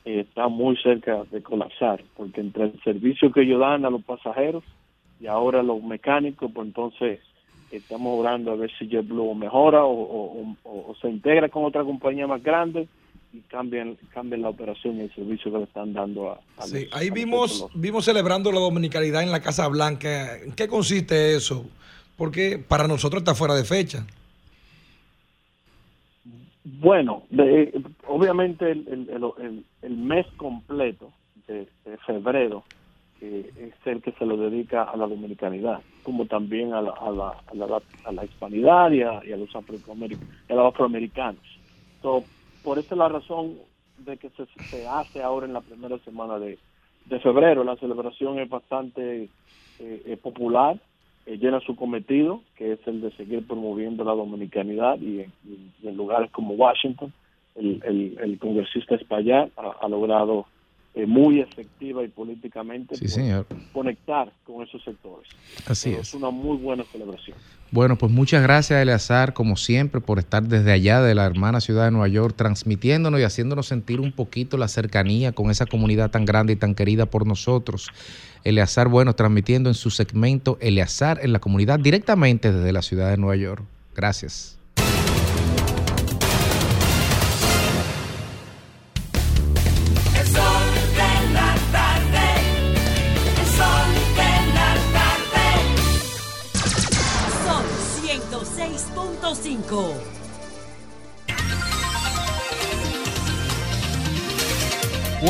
eh, 0.05 0.20
está 0.20 0.48
muy 0.48 0.76
cerca 0.76 1.24
de 1.24 1.42
colapsar, 1.42 2.05
porque 2.14 2.40
entre 2.42 2.64
el 2.64 2.82
servicio 2.82 3.32
que 3.32 3.42
ellos 3.42 3.60
dan 3.60 3.84
a 3.86 3.90
los 3.90 4.05
pasajeros 4.05 4.64
y 5.18 5.26
ahora 5.26 5.62
los 5.62 5.82
mecánicos, 5.82 6.51
pues 6.52 6.66
entonces 6.66 7.20
estamos 7.70 8.18
orando 8.18 8.52
a 8.52 8.56
ver 8.56 8.70
si 8.78 8.88
JetBlue 8.88 9.34
mejora 9.34 9.84
o, 9.84 9.92
o- 9.92 10.56
o- 10.64 10.90
o 10.90 10.94
se 10.97 11.09
integra 11.09 11.48
con 11.48 11.64
otra 11.64 11.84
compañía 11.84 12.26
más 12.26 12.42
grande 12.42 12.88
y 13.32 13.40
cambian, 13.43 13.97
cambian 14.12 14.43
la 14.43 14.48
operación 14.48 14.97
y 14.97 15.01
el 15.02 15.15
servicio 15.15 15.52
que 15.52 15.59
le 15.59 15.65
están 15.65 15.93
dando 15.93 16.31
a, 16.32 16.40
a 16.57 16.62
Sí, 16.66 16.85
los- 16.86 16.94
ahí 16.94 17.09
a 17.09 17.12
vimos, 17.15 17.66
vimos 17.74 18.05
celebrando 18.05 18.51
la 18.51 18.61
dominicanidad 18.61 19.23
en 19.23 19.31
la 19.31 19.40
Casa 19.40 19.69
Blanca. 19.69 20.36
¿En 20.39 20.52
qué 20.52 20.66
consiste 20.69 21.35
eso? 21.36 21.65
Porque 22.16 22.59
para 22.59 22.89
nosotros 22.89 23.20
está 23.20 23.35
fuera 23.35 23.55
de 23.55 23.65
fecha. 23.65 24.05
Bueno, 26.65 27.23
de- 27.31 27.82
obviamente 28.07 28.70
el, 28.70 28.86
el- 28.89 29.11
el- 29.39 29.65
el- 29.82 29.97
mes 29.97 30.27
completo 30.36 31.12
de, 31.47 31.66
de 31.85 31.97
febrero 32.07 32.65
eh, 33.23 33.51
es 33.59 33.86
el 33.86 34.02
que 34.02 34.12
se 34.12 34.27
lo 34.27 34.36
dedica 34.36 34.82
a 34.85 34.97
la 34.97 35.07
dominicanidad, 35.07 35.81
como 36.02 36.27
también 36.27 36.73
a 36.74 36.81
la, 36.82 36.90
a 36.93 37.11
la, 37.11 37.28
a 37.47 37.55
la, 37.55 37.82
a 38.05 38.12
la 38.12 38.24
hispanidad 38.24 38.90
y 38.93 39.02
a, 39.02 39.20
y 39.24 39.32
a 39.32 39.36
los 39.36 39.51
afroamericanos. 39.55 41.43
So, 42.02 42.24
por 42.62 42.78
esa 42.78 42.95
es 42.95 42.99
la 42.99 43.09
razón 43.09 43.59
de 43.99 44.16
que 44.16 44.31
se, 44.31 44.47
se 44.70 44.87
hace 44.87 45.23
ahora 45.23 45.47
en 45.47 45.53
la 45.53 45.61
primera 45.61 45.99
semana 46.01 46.39
de, 46.39 46.59
de 47.07 47.20
febrero. 47.20 47.65
La 47.65 47.77
celebración 47.77 48.39
es 48.39 48.49
bastante 48.49 49.24
eh, 49.24 49.28
eh, 49.78 50.16
popular, 50.16 50.78
eh, 51.27 51.37
llena 51.37 51.61
su 51.61 51.77
cometido, 51.77 52.43
que 52.57 52.73
es 52.73 52.81
el 52.87 53.01
de 53.03 53.11
seguir 53.16 53.47
promoviendo 53.47 54.05
la 54.05 54.12
dominicanidad 54.15 54.99
y 55.01 55.20
en, 55.20 55.32
y 55.82 55.89
en 55.89 55.97
lugares 55.97 56.31
como 56.31 56.55
Washington, 56.55 57.12
el, 57.55 57.82
el, 57.85 58.19
el 58.23 58.39
congresista 58.39 58.95
Espaillat 58.95 59.51
ha, 59.59 59.70
ha 59.85 59.89
logrado 59.89 60.47
eh, 60.95 61.07
muy 61.07 61.41
efectiva 61.41 62.03
y 62.03 62.09
políticamente 62.09 62.97
Sí, 62.97 63.07
señor. 63.09 63.47
conectar 63.73 64.32
con 64.45 64.62
esos 64.62 64.82
sectores. 64.82 65.28
Así 65.66 65.91
es. 65.93 66.01
Es 66.01 66.15
una 66.15 66.31
muy 66.31 66.57
buena 66.57 66.85
celebración. 66.85 67.37
Bueno, 67.72 67.97
pues 67.97 68.10
muchas 68.10 68.42
gracias, 68.42 68.82
Eleazar, 68.82 69.32
como 69.32 69.56
siempre, 69.56 70.01
por 70.01 70.18
estar 70.18 70.42
desde 70.42 70.72
allá 70.72 71.01
de 71.02 71.14
la 71.14 71.24
hermana 71.24 71.60
ciudad 71.60 71.84
de 71.84 71.92
Nueva 71.92 72.09
York, 72.09 72.34
transmitiéndonos 72.36 73.20
y 73.20 73.22
haciéndonos 73.22 73.68
sentir 73.68 74.01
un 74.01 74.10
poquito 74.10 74.56
la 74.56 74.66
cercanía 74.66 75.30
con 75.30 75.52
esa 75.52 75.66
comunidad 75.66 76.10
tan 76.10 76.24
grande 76.24 76.55
y 76.55 76.56
tan 76.56 76.74
querida 76.74 77.06
por 77.06 77.28
nosotros. 77.28 77.90
Eleazar, 78.42 78.88
bueno, 78.88 79.14
transmitiendo 79.14 79.70
en 79.70 79.74
su 79.74 79.90
segmento 79.90 80.59
Eleazar 80.60 81.20
en 81.22 81.32
la 81.32 81.38
comunidad 81.38 81.78
directamente 81.78 82.52
desde 82.52 82.72
la 82.72 82.82
ciudad 82.82 83.09
de 83.09 83.18
Nueva 83.18 83.36
York. 83.36 83.62
Gracias. 83.94 84.60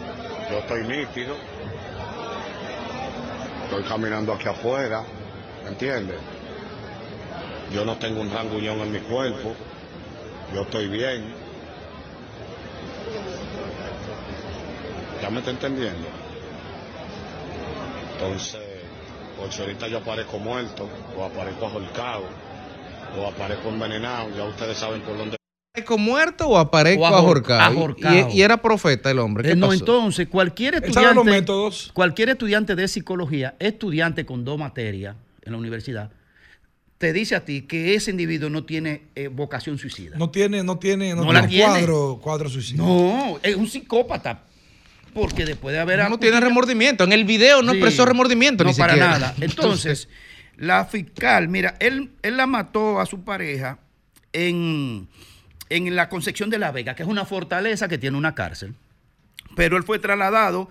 Yo 0.50 0.58
estoy 0.58 0.82
nítido, 0.86 1.36
estoy 3.64 3.82
caminando 3.84 4.34
aquí 4.34 4.48
afuera, 4.48 5.04
¿me 5.62 5.70
entienden? 5.70 6.18
Yo 7.72 7.84
no 7.84 7.96
tengo 7.96 8.20
un 8.20 8.30
ranguñón 8.30 8.80
en 8.80 8.92
mi 8.92 8.98
cuerpo, 8.98 9.54
yo 10.52 10.62
estoy 10.62 10.88
bien. 10.88 11.32
¿Ya 15.22 15.30
me 15.30 15.38
está 15.38 15.50
entendiendo? 15.50 16.08
Entonces, 18.12 18.60
por 19.38 19.50
si 19.52 19.62
ahorita 19.62 19.88
yo 19.88 19.98
aparezco 19.98 20.38
muerto, 20.38 20.88
o 21.16 21.24
aparezco 21.24 21.66
ahorcado, 21.66 22.24
o 23.18 23.26
aparezco 23.26 23.68
envenenado, 23.68 24.28
ya 24.36 24.44
ustedes 24.44 24.76
saben 24.78 25.00
por 25.02 25.16
dónde. 25.16 25.36
¿Aparezco 25.72 25.98
muerto 25.98 26.48
o 26.48 26.58
aparezco 26.58 27.02
O 27.02 27.06
ahorcado? 27.06 27.78
ahorcado. 27.78 28.30
Y, 28.30 28.38
y 28.38 28.42
era 28.42 28.60
profeta 28.60 29.10
el 29.10 29.18
hombre. 29.20 29.44
¿Qué 29.44 29.50
Eh, 29.52 29.56
no, 29.56 29.68
pasó? 29.68 29.78
entonces, 29.78 30.28
cualquier 30.28 30.74
sabe 30.92 31.14
los 31.14 31.26
estudiante, 31.26 31.90
cualquier 31.92 32.28
estudiante 32.30 32.74
de 32.74 32.88
psicología, 32.88 33.54
estudiante 33.58 34.26
con 34.26 34.44
dos 34.44 34.58
materias 34.58 35.16
en 35.44 35.52
la 35.52 35.58
universidad, 35.58 36.10
te 36.98 37.12
dice 37.12 37.34
a 37.36 37.44
ti 37.44 37.62
que 37.62 37.94
ese 37.94 38.10
individuo 38.10 38.50
no 38.50 38.64
tiene 38.64 39.04
eh, 39.14 39.28
vocación 39.28 39.78
suicida. 39.78 40.16
No 40.18 40.30
tiene, 40.30 40.62
no 40.64 40.78
tiene, 40.78 41.14
no, 41.14 41.24
No 41.24 41.30
tiene 41.30 41.48
tiene. 41.48 41.64
cuadro, 41.72 42.18
cuadro 42.22 42.48
suicida. 42.50 42.82
No, 42.82 43.38
es 43.42 43.54
un 43.56 43.68
psicópata. 43.68 44.42
Porque 45.14 45.44
después 45.44 45.72
de 45.74 45.80
haber... 45.80 46.08
No 46.08 46.18
tiene 46.20 46.38
remordimiento. 46.38 47.02
En 47.02 47.12
el 47.12 47.24
video 47.24 47.62
no 47.62 47.72
Sí. 47.72 47.78
expresó 47.78 48.04
remordimiento 48.04 48.62
No, 48.62 48.70
ni 48.70 48.76
para 48.76 48.92
siquiera. 48.92 49.18
nada. 49.18 49.34
Entonces, 49.40 50.08
la 50.60 50.84
fiscal, 50.84 51.48
mira, 51.48 51.74
él, 51.80 52.12
él 52.22 52.36
la 52.36 52.46
mató 52.46 53.00
a 53.00 53.06
su 53.06 53.24
pareja 53.24 53.78
en, 54.34 55.08
en 55.70 55.96
la 55.96 56.08
Concepción 56.10 56.50
de 56.50 56.58
la 56.58 56.70
Vega, 56.70 56.94
que 56.94 57.02
es 57.02 57.08
una 57.08 57.24
fortaleza 57.24 57.88
que 57.88 57.96
tiene 57.96 58.18
una 58.18 58.34
cárcel. 58.34 58.74
Pero 59.56 59.76
él 59.78 59.82
fue 59.84 59.98
trasladado 59.98 60.68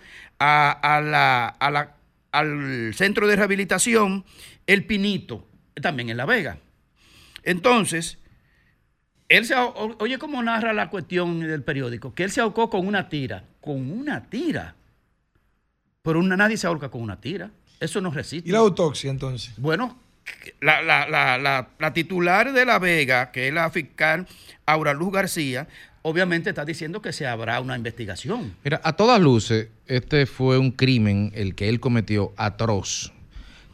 al 2.32 2.92
centro 2.94 3.28
de 3.28 3.36
rehabilitación 3.36 4.26
El 4.68 4.86
Pinito, 4.86 5.48
también 5.82 6.10
en 6.10 6.18
La 6.18 6.26
Vega. 6.26 6.60
Entonces, 7.44 8.20
él 9.28 9.46
se, 9.46 9.56
oye 9.56 10.18
cómo 10.20 10.42
narra 10.44 10.72
la 10.74 10.90
cuestión 10.90 11.40
del 11.40 11.64
periódico, 11.64 12.14
que 12.14 12.24
él 12.24 12.32
se 12.32 12.42
ahorcó 12.42 12.70
con 12.70 12.86
una 12.88 13.10
tira, 13.10 13.44
con 13.62 13.92
una 13.92 14.30
tira. 14.30 14.76
Pero 16.02 16.20
una- 16.20 16.38
nadie 16.38 16.58
se 16.58 16.68
ahorca 16.68 16.90
con 16.90 17.02
una 17.02 17.20
tira. 17.20 17.52
Eso 17.80 18.02
no 18.02 18.12
resiste. 18.12 18.48
¿Y 18.50 18.52
la 18.52 18.60
autopsia 18.60 19.10
entonces? 19.10 19.54
Bueno, 19.58 19.98
la, 20.62 20.82
la- 20.82 21.08
la- 21.08 21.38
la- 21.38 21.70
la 21.80 21.94
titular 21.94 22.52
de 22.54 22.66
La 22.66 22.78
Vega, 22.80 23.32
que 23.32 23.48
es 23.48 23.54
la 23.54 23.70
fiscal 23.70 24.28
Aura 24.66 24.94
Luz 24.94 25.12
García, 25.14 25.68
obviamente 26.02 26.50
está 26.50 26.66
diciendo 26.66 27.02
que 27.02 27.14
se 27.14 27.26
habrá 27.26 27.60
una 27.62 27.76
investigación. 27.76 28.54
Mira, 28.64 28.82
a 28.84 28.94
todas 28.94 29.20
luces, 29.22 29.68
este 29.88 30.26
fue 30.26 30.58
un 30.58 30.72
crimen 30.72 31.32
el 31.36 31.56
que 31.56 31.70
él 31.70 31.80
cometió 31.80 32.34
atroz, 32.38 33.12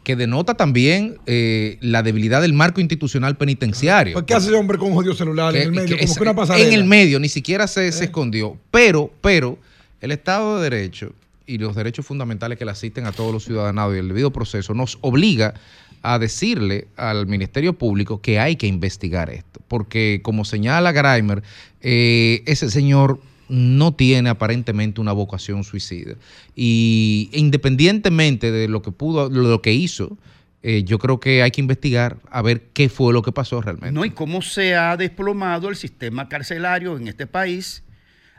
que 0.04 0.14
denota 0.16 0.54
también 0.54 1.18
eh, 1.26 1.78
la 1.80 2.02
debilidad 2.04 2.40
del 2.40 2.52
marco 2.52 2.80
institucional 2.80 3.36
penitenciario. 3.36 4.14
¿Por 4.14 4.24
qué 4.24 4.34
hace 4.34 4.48
ese 4.48 4.56
hombre 4.56 4.78
con 4.78 4.88
un 4.88 4.94
jodido 4.94 5.14
celular 5.14 5.52
Que- 5.52 5.62
en 5.62 5.68
el 5.68 5.72
medio? 5.72 5.88
que 5.96 5.96
como 6.02 6.12
es- 6.12 6.16
que 6.16 6.22
una 6.22 6.34
pasarela. 6.34 6.66
En 6.68 6.72
el 6.74 6.84
medio, 6.84 7.18
ni 7.18 7.28
siquiera 7.28 7.66
se, 7.66 7.90
se 7.92 8.04
escondió. 8.04 8.56
Pero, 8.70 9.12
pero, 9.20 9.58
el 10.00 10.12
Estado 10.12 10.60
de 10.60 10.70
Derecho 10.70 11.12
y 11.46 11.58
los 11.58 11.76
derechos 11.76 12.06
fundamentales 12.06 12.58
que 12.58 12.64
le 12.64 12.70
asisten 12.72 13.06
a 13.06 13.12
todos 13.12 13.32
los 13.32 13.44
ciudadanos 13.44 13.94
y 13.94 13.98
el 13.98 14.08
debido 14.08 14.32
proceso 14.32 14.74
nos 14.74 14.98
obliga 15.00 15.54
a 16.02 16.18
decirle 16.18 16.88
al 16.96 17.26
Ministerio 17.26 17.72
Público 17.72 18.20
que 18.20 18.38
hay 18.38 18.56
que 18.56 18.66
investigar 18.66 19.30
esto. 19.30 19.60
Porque, 19.68 20.20
como 20.22 20.44
señala 20.44 20.92
Grimer, 20.92 21.42
eh, 21.80 22.42
ese 22.46 22.70
señor 22.70 23.20
no 23.48 23.94
tiene 23.94 24.28
aparentemente 24.28 25.00
una 25.00 25.12
vocación 25.12 25.64
suicida. 25.64 26.14
Y 26.54 27.28
independientemente 27.32 28.50
de 28.50 28.68
lo 28.68 28.82
que 28.82 28.92
pudo, 28.92 29.28
lo 29.28 29.62
que 29.62 29.72
hizo, 29.72 30.16
eh, 30.62 30.82
yo 30.84 30.98
creo 30.98 31.20
que 31.20 31.42
hay 31.42 31.50
que 31.50 31.60
investigar 31.60 32.18
a 32.30 32.42
ver 32.42 32.62
qué 32.72 32.88
fue 32.88 33.12
lo 33.12 33.22
que 33.22 33.32
pasó 33.32 33.60
realmente. 33.60 33.92
¿no? 33.92 34.04
Y 34.04 34.10
cómo 34.10 34.42
se 34.42 34.74
ha 34.74 34.96
desplomado 34.96 35.68
el 35.68 35.76
sistema 35.76 36.28
carcelario 36.28 36.96
en 36.96 37.08
este 37.08 37.26
país 37.26 37.82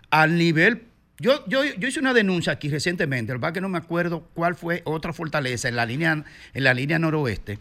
al 0.09 0.37
nivel... 0.37 0.83
Yo, 1.19 1.43
yo, 1.47 1.63
yo 1.63 1.87
hice 1.87 1.99
una 1.99 2.13
denuncia 2.13 2.53
aquí 2.53 2.69
recientemente, 2.69 3.33
el 3.33 3.53
que 3.53 3.61
no 3.61 3.69
me 3.69 3.79
acuerdo 3.79 4.27
cuál 4.33 4.55
fue 4.55 4.83
otra 4.85 5.13
fortaleza 5.13 5.67
en 5.67 5.75
la 5.75 5.85
línea, 5.85 6.23
en 6.53 6.63
la 6.63 6.73
línea 6.73 6.99
noroeste, 6.99 7.57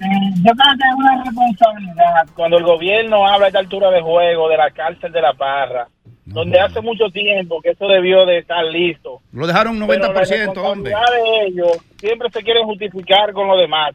Eh, 0.00 0.04
yo 0.44 0.52
creo 0.52 0.76
que 0.76 0.88
es 0.88 0.94
una 0.96 1.24
responsabilidad 1.24 2.26
cuando 2.34 2.58
el 2.58 2.64
gobierno 2.64 3.26
habla 3.26 3.46
a 3.46 3.48
esta 3.48 3.60
altura 3.60 3.90
de 3.90 4.02
juego 4.02 4.48
de 4.48 4.56
la 4.58 4.70
cárcel 4.70 5.10
de 5.10 5.22
la 5.22 5.32
Parra, 5.32 5.88
donde 6.26 6.60
hace 6.60 6.80
mucho 6.82 7.08
tiempo 7.10 7.60
que 7.62 7.70
eso 7.70 7.86
debió 7.88 8.26
de 8.26 8.38
estar 8.38 8.64
listo. 8.64 9.20
Lo 9.32 9.46
dejaron 9.46 9.80
un 9.80 9.88
Pero 9.88 10.12
la 10.12 10.22
90%, 10.22 10.56
hombre. 10.58 10.92
de 10.92 11.46
ellos 11.46 11.78
siempre 11.98 12.28
se 12.30 12.42
quieren 12.42 12.64
justificar 12.64 13.32
con 13.32 13.48
lo 13.48 13.56
demás. 13.56 13.94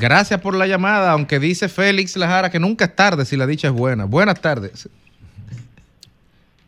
Gracias 0.00 0.40
por 0.40 0.56
la 0.56 0.66
llamada, 0.66 1.12
aunque 1.12 1.38
dice 1.38 1.68
Félix 1.68 2.16
Lajara 2.16 2.50
que 2.50 2.58
nunca 2.58 2.86
es 2.86 2.96
tarde 2.96 3.24
si 3.24 3.36
la 3.36 3.46
dicha 3.46 3.68
es 3.68 3.74
buena. 3.74 4.04
Buenas 4.06 4.40
tardes. 4.40 4.88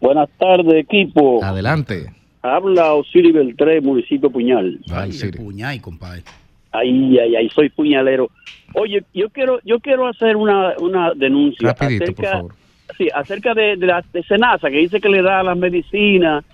Buenas 0.01 0.29
tardes, 0.39 0.75
equipo. 0.75 1.43
Adelante. 1.43 2.13
Habla 2.43 2.93
Osiris 2.95 3.35
Beltré, 3.35 3.81
municipio 3.81 4.31
Puñal. 4.31 4.79
Vale, 4.89 5.13
Siri. 5.13 5.37
Puñay, 5.37 5.81
compadre. 5.81 6.23
Ay, 6.73 7.19
ay, 7.19 7.37
ay, 7.37 7.49
soy 7.51 7.69
puñalero. 7.71 8.31
Oye, 8.75 9.03
yo 9.15 9.31
quiero, 9.31 9.61
yo 9.65 9.81
quiero 9.81 10.07
hacer 10.09 10.37
una, 10.37 10.75
una 10.79 11.13
denuncia 11.15 11.69
Rapidito, 11.69 12.05
por 12.07 12.13
acerca, 12.13 12.33
favor. 12.33 12.55
sí, 12.99 13.09
acerca 13.15 13.55
de, 13.55 13.77
de 13.77 13.87
la 13.87 14.05
de 14.13 14.23
Senasa, 14.25 14.69
que 14.71 14.79
dice 14.79 15.01
que 15.01 15.09
le 15.09 15.23
da 15.23 15.43
las 15.43 15.57
medicinas 15.57 16.45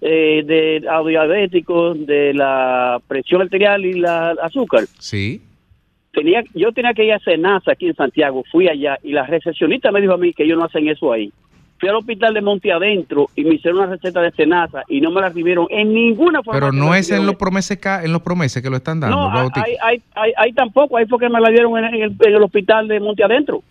eh, 0.00 0.42
de 0.44 0.88
a 0.88 1.02
diabéticos, 1.02 2.06
de 2.06 2.34
la 2.34 3.00
presión 3.06 3.42
arterial 3.42 3.84
y 3.84 3.94
la 3.94 4.30
azúcar. 4.42 4.84
Sí. 4.98 5.40
Tenía, 6.12 6.42
yo 6.54 6.72
tenía 6.72 6.94
que 6.94 7.04
ir 7.04 7.12
a 7.12 7.18
Senasa 7.20 7.72
aquí 7.72 7.86
en 7.86 7.94
Santiago, 7.94 8.42
fui 8.50 8.66
allá 8.66 8.98
y 9.04 9.12
la 9.12 9.26
recepcionista 9.26 9.92
me 9.92 10.00
dijo 10.00 10.14
a 10.14 10.18
mí 10.18 10.32
que 10.32 10.44
ellos 10.44 10.58
no 10.58 10.64
hacen 10.64 10.88
eso 10.88 11.12
ahí. 11.12 11.30
Fui 11.78 11.88
al 11.88 11.94
hospital 11.96 12.34
de 12.34 12.40
Monte 12.40 12.72
Adentro 12.72 13.28
y 13.36 13.44
me 13.44 13.54
hicieron 13.54 13.80
una 13.80 13.90
receta 13.90 14.20
de 14.20 14.30
Senasa 14.32 14.82
y 14.88 15.00
no 15.00 15.10
me 15.10 15.20
la 15.20 15.28
recibieron 15.28 15.66
en 15.70 15.92
ninguna 15.94 16.42
forma. 16.42 16.58
Pero 16.60 16.72
no 16.72 16.94
es 16.94 17.10
en 17.10 17.24
los 17.26 17.36
promeses 17.36 17.78
ca- 17.78 18.02
en 18.04 18.12
los 18.12 18.22
promeses 18.22 18.62
que 18.62 18.68
lo 18.70 18.76
están 18.76 19.00
dando. 19.00 19.16
No, 19.30 19.50
ahí, 19.54 19.76
ahí, 19.82 20.02
ahí, 20.14 20.32
ahí 20.36 20.52
tampoco, 20.52 20.96
ahí 20.96 21.06
fue 21.06 21.18
que 21.20 21.28
me 21.28 21.40
la 21.40 21.50
dieron 21.50 21.76
en 21.78 21.84
el, 21.94 22.02
en 22.20 22.34
el 22.34 22.42
hospital 22.42 22.88
de 22.88 22.98
Monte 23.00 23.22
Adentro. 23.24 23.62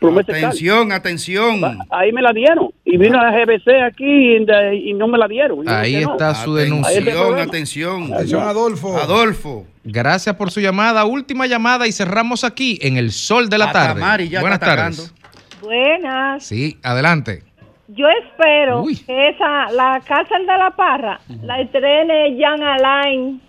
Cal. 0.00 0.18
Atención, 0.18 0.92
atención. 0.92 1.60
Ahí 1.90 2.10
me 2.10 2.20
la 2.22 2.32
dieron. 2.32 2.70
Y 2.84 2.96
vino 2.96 3.22
la 3.22 3.30
GBC 3.30 3.82
aquí 3.86 4.04
y, 4.36 4.44
de- 4.44 4.74
y 4.76 4.94
no 4.94 5.06
me 5.06 5.18
la 5.18 5.28
dieron. 5.28 5.58
Y 5.64 5.68
Ahí 5.68 6.04
no. 6.04 6.12
está 6.12 6.34
su 6.34 6.54
denuncia. 6.54 6.98
Atención, 7.42 8.12
Atención, 8.12 8.42
Adolfo. 8.42 8.96
Adolfo. 8.98 9.66
Gracias 9.84 10.34
por 10.36 10.50
su 10.50 10.60
llamada. 10.60 11.04
Última 11.04 11.46
llamada 11.46 11.86
y 11.86 11.92
cerramos 11.92 12.44
aquí 12.44 12.78
en 12.82 12.96
el 12.96 13.12
sol 13.12 13.48
de 13.48 13.58
la 13.58 13.66
Hasta 13.66 13.86
tarde. 13.88 14.00
Mari 14.00 14.28
ya 14.30 14.40
Buenas 14.40 14.60
está 14.60 14.74
tardes. 14.76 15.14
Buenas. 15.62 16.44
Sí, 16.44 16.78
adelante. 16.82 17.42
Yo 17.88 18.06
espero 18.08 18.84
que 19.06 19.28
esa, 19.28 19.70
la 19.72 20.00
cárcel 20.06 20.46
de 20.46 20.56
la 20.58 20.70
Parra 20.70 21.20
la 21.42 21.60
estrene 21.60 22.36
Jan 22.40 22.62
Alain. 22.62 23.40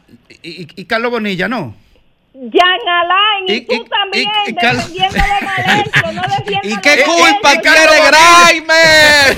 Y, 0.43 0.63
y- 0.63 0.67
y 0.75 0.85
Carlos 0.85 1.11
Bonilla, 1.11 1.47
¿no? 1.47 1.73
Jan 2.33 2.87
Alain, 2.87 3.45
y, 3.47 3.53
Y- 3.53 3.61
tú 3.65 3.85
también, 3.85 4.27
y- 4.47 4.49
y 4.49 4.55
Cal- 4.55 4.75
defendiendo 4.77 5.15
de 5.15 5.45
Malencio, 5.45 6.11
no 6.13 6.21
defiendas 6.37 6.65
¿Y 6.65 6.81
qué 6.81 7.03
culpa 7.05 7.61
tiene 7.61 7.77
Graimer? 8.07 9.37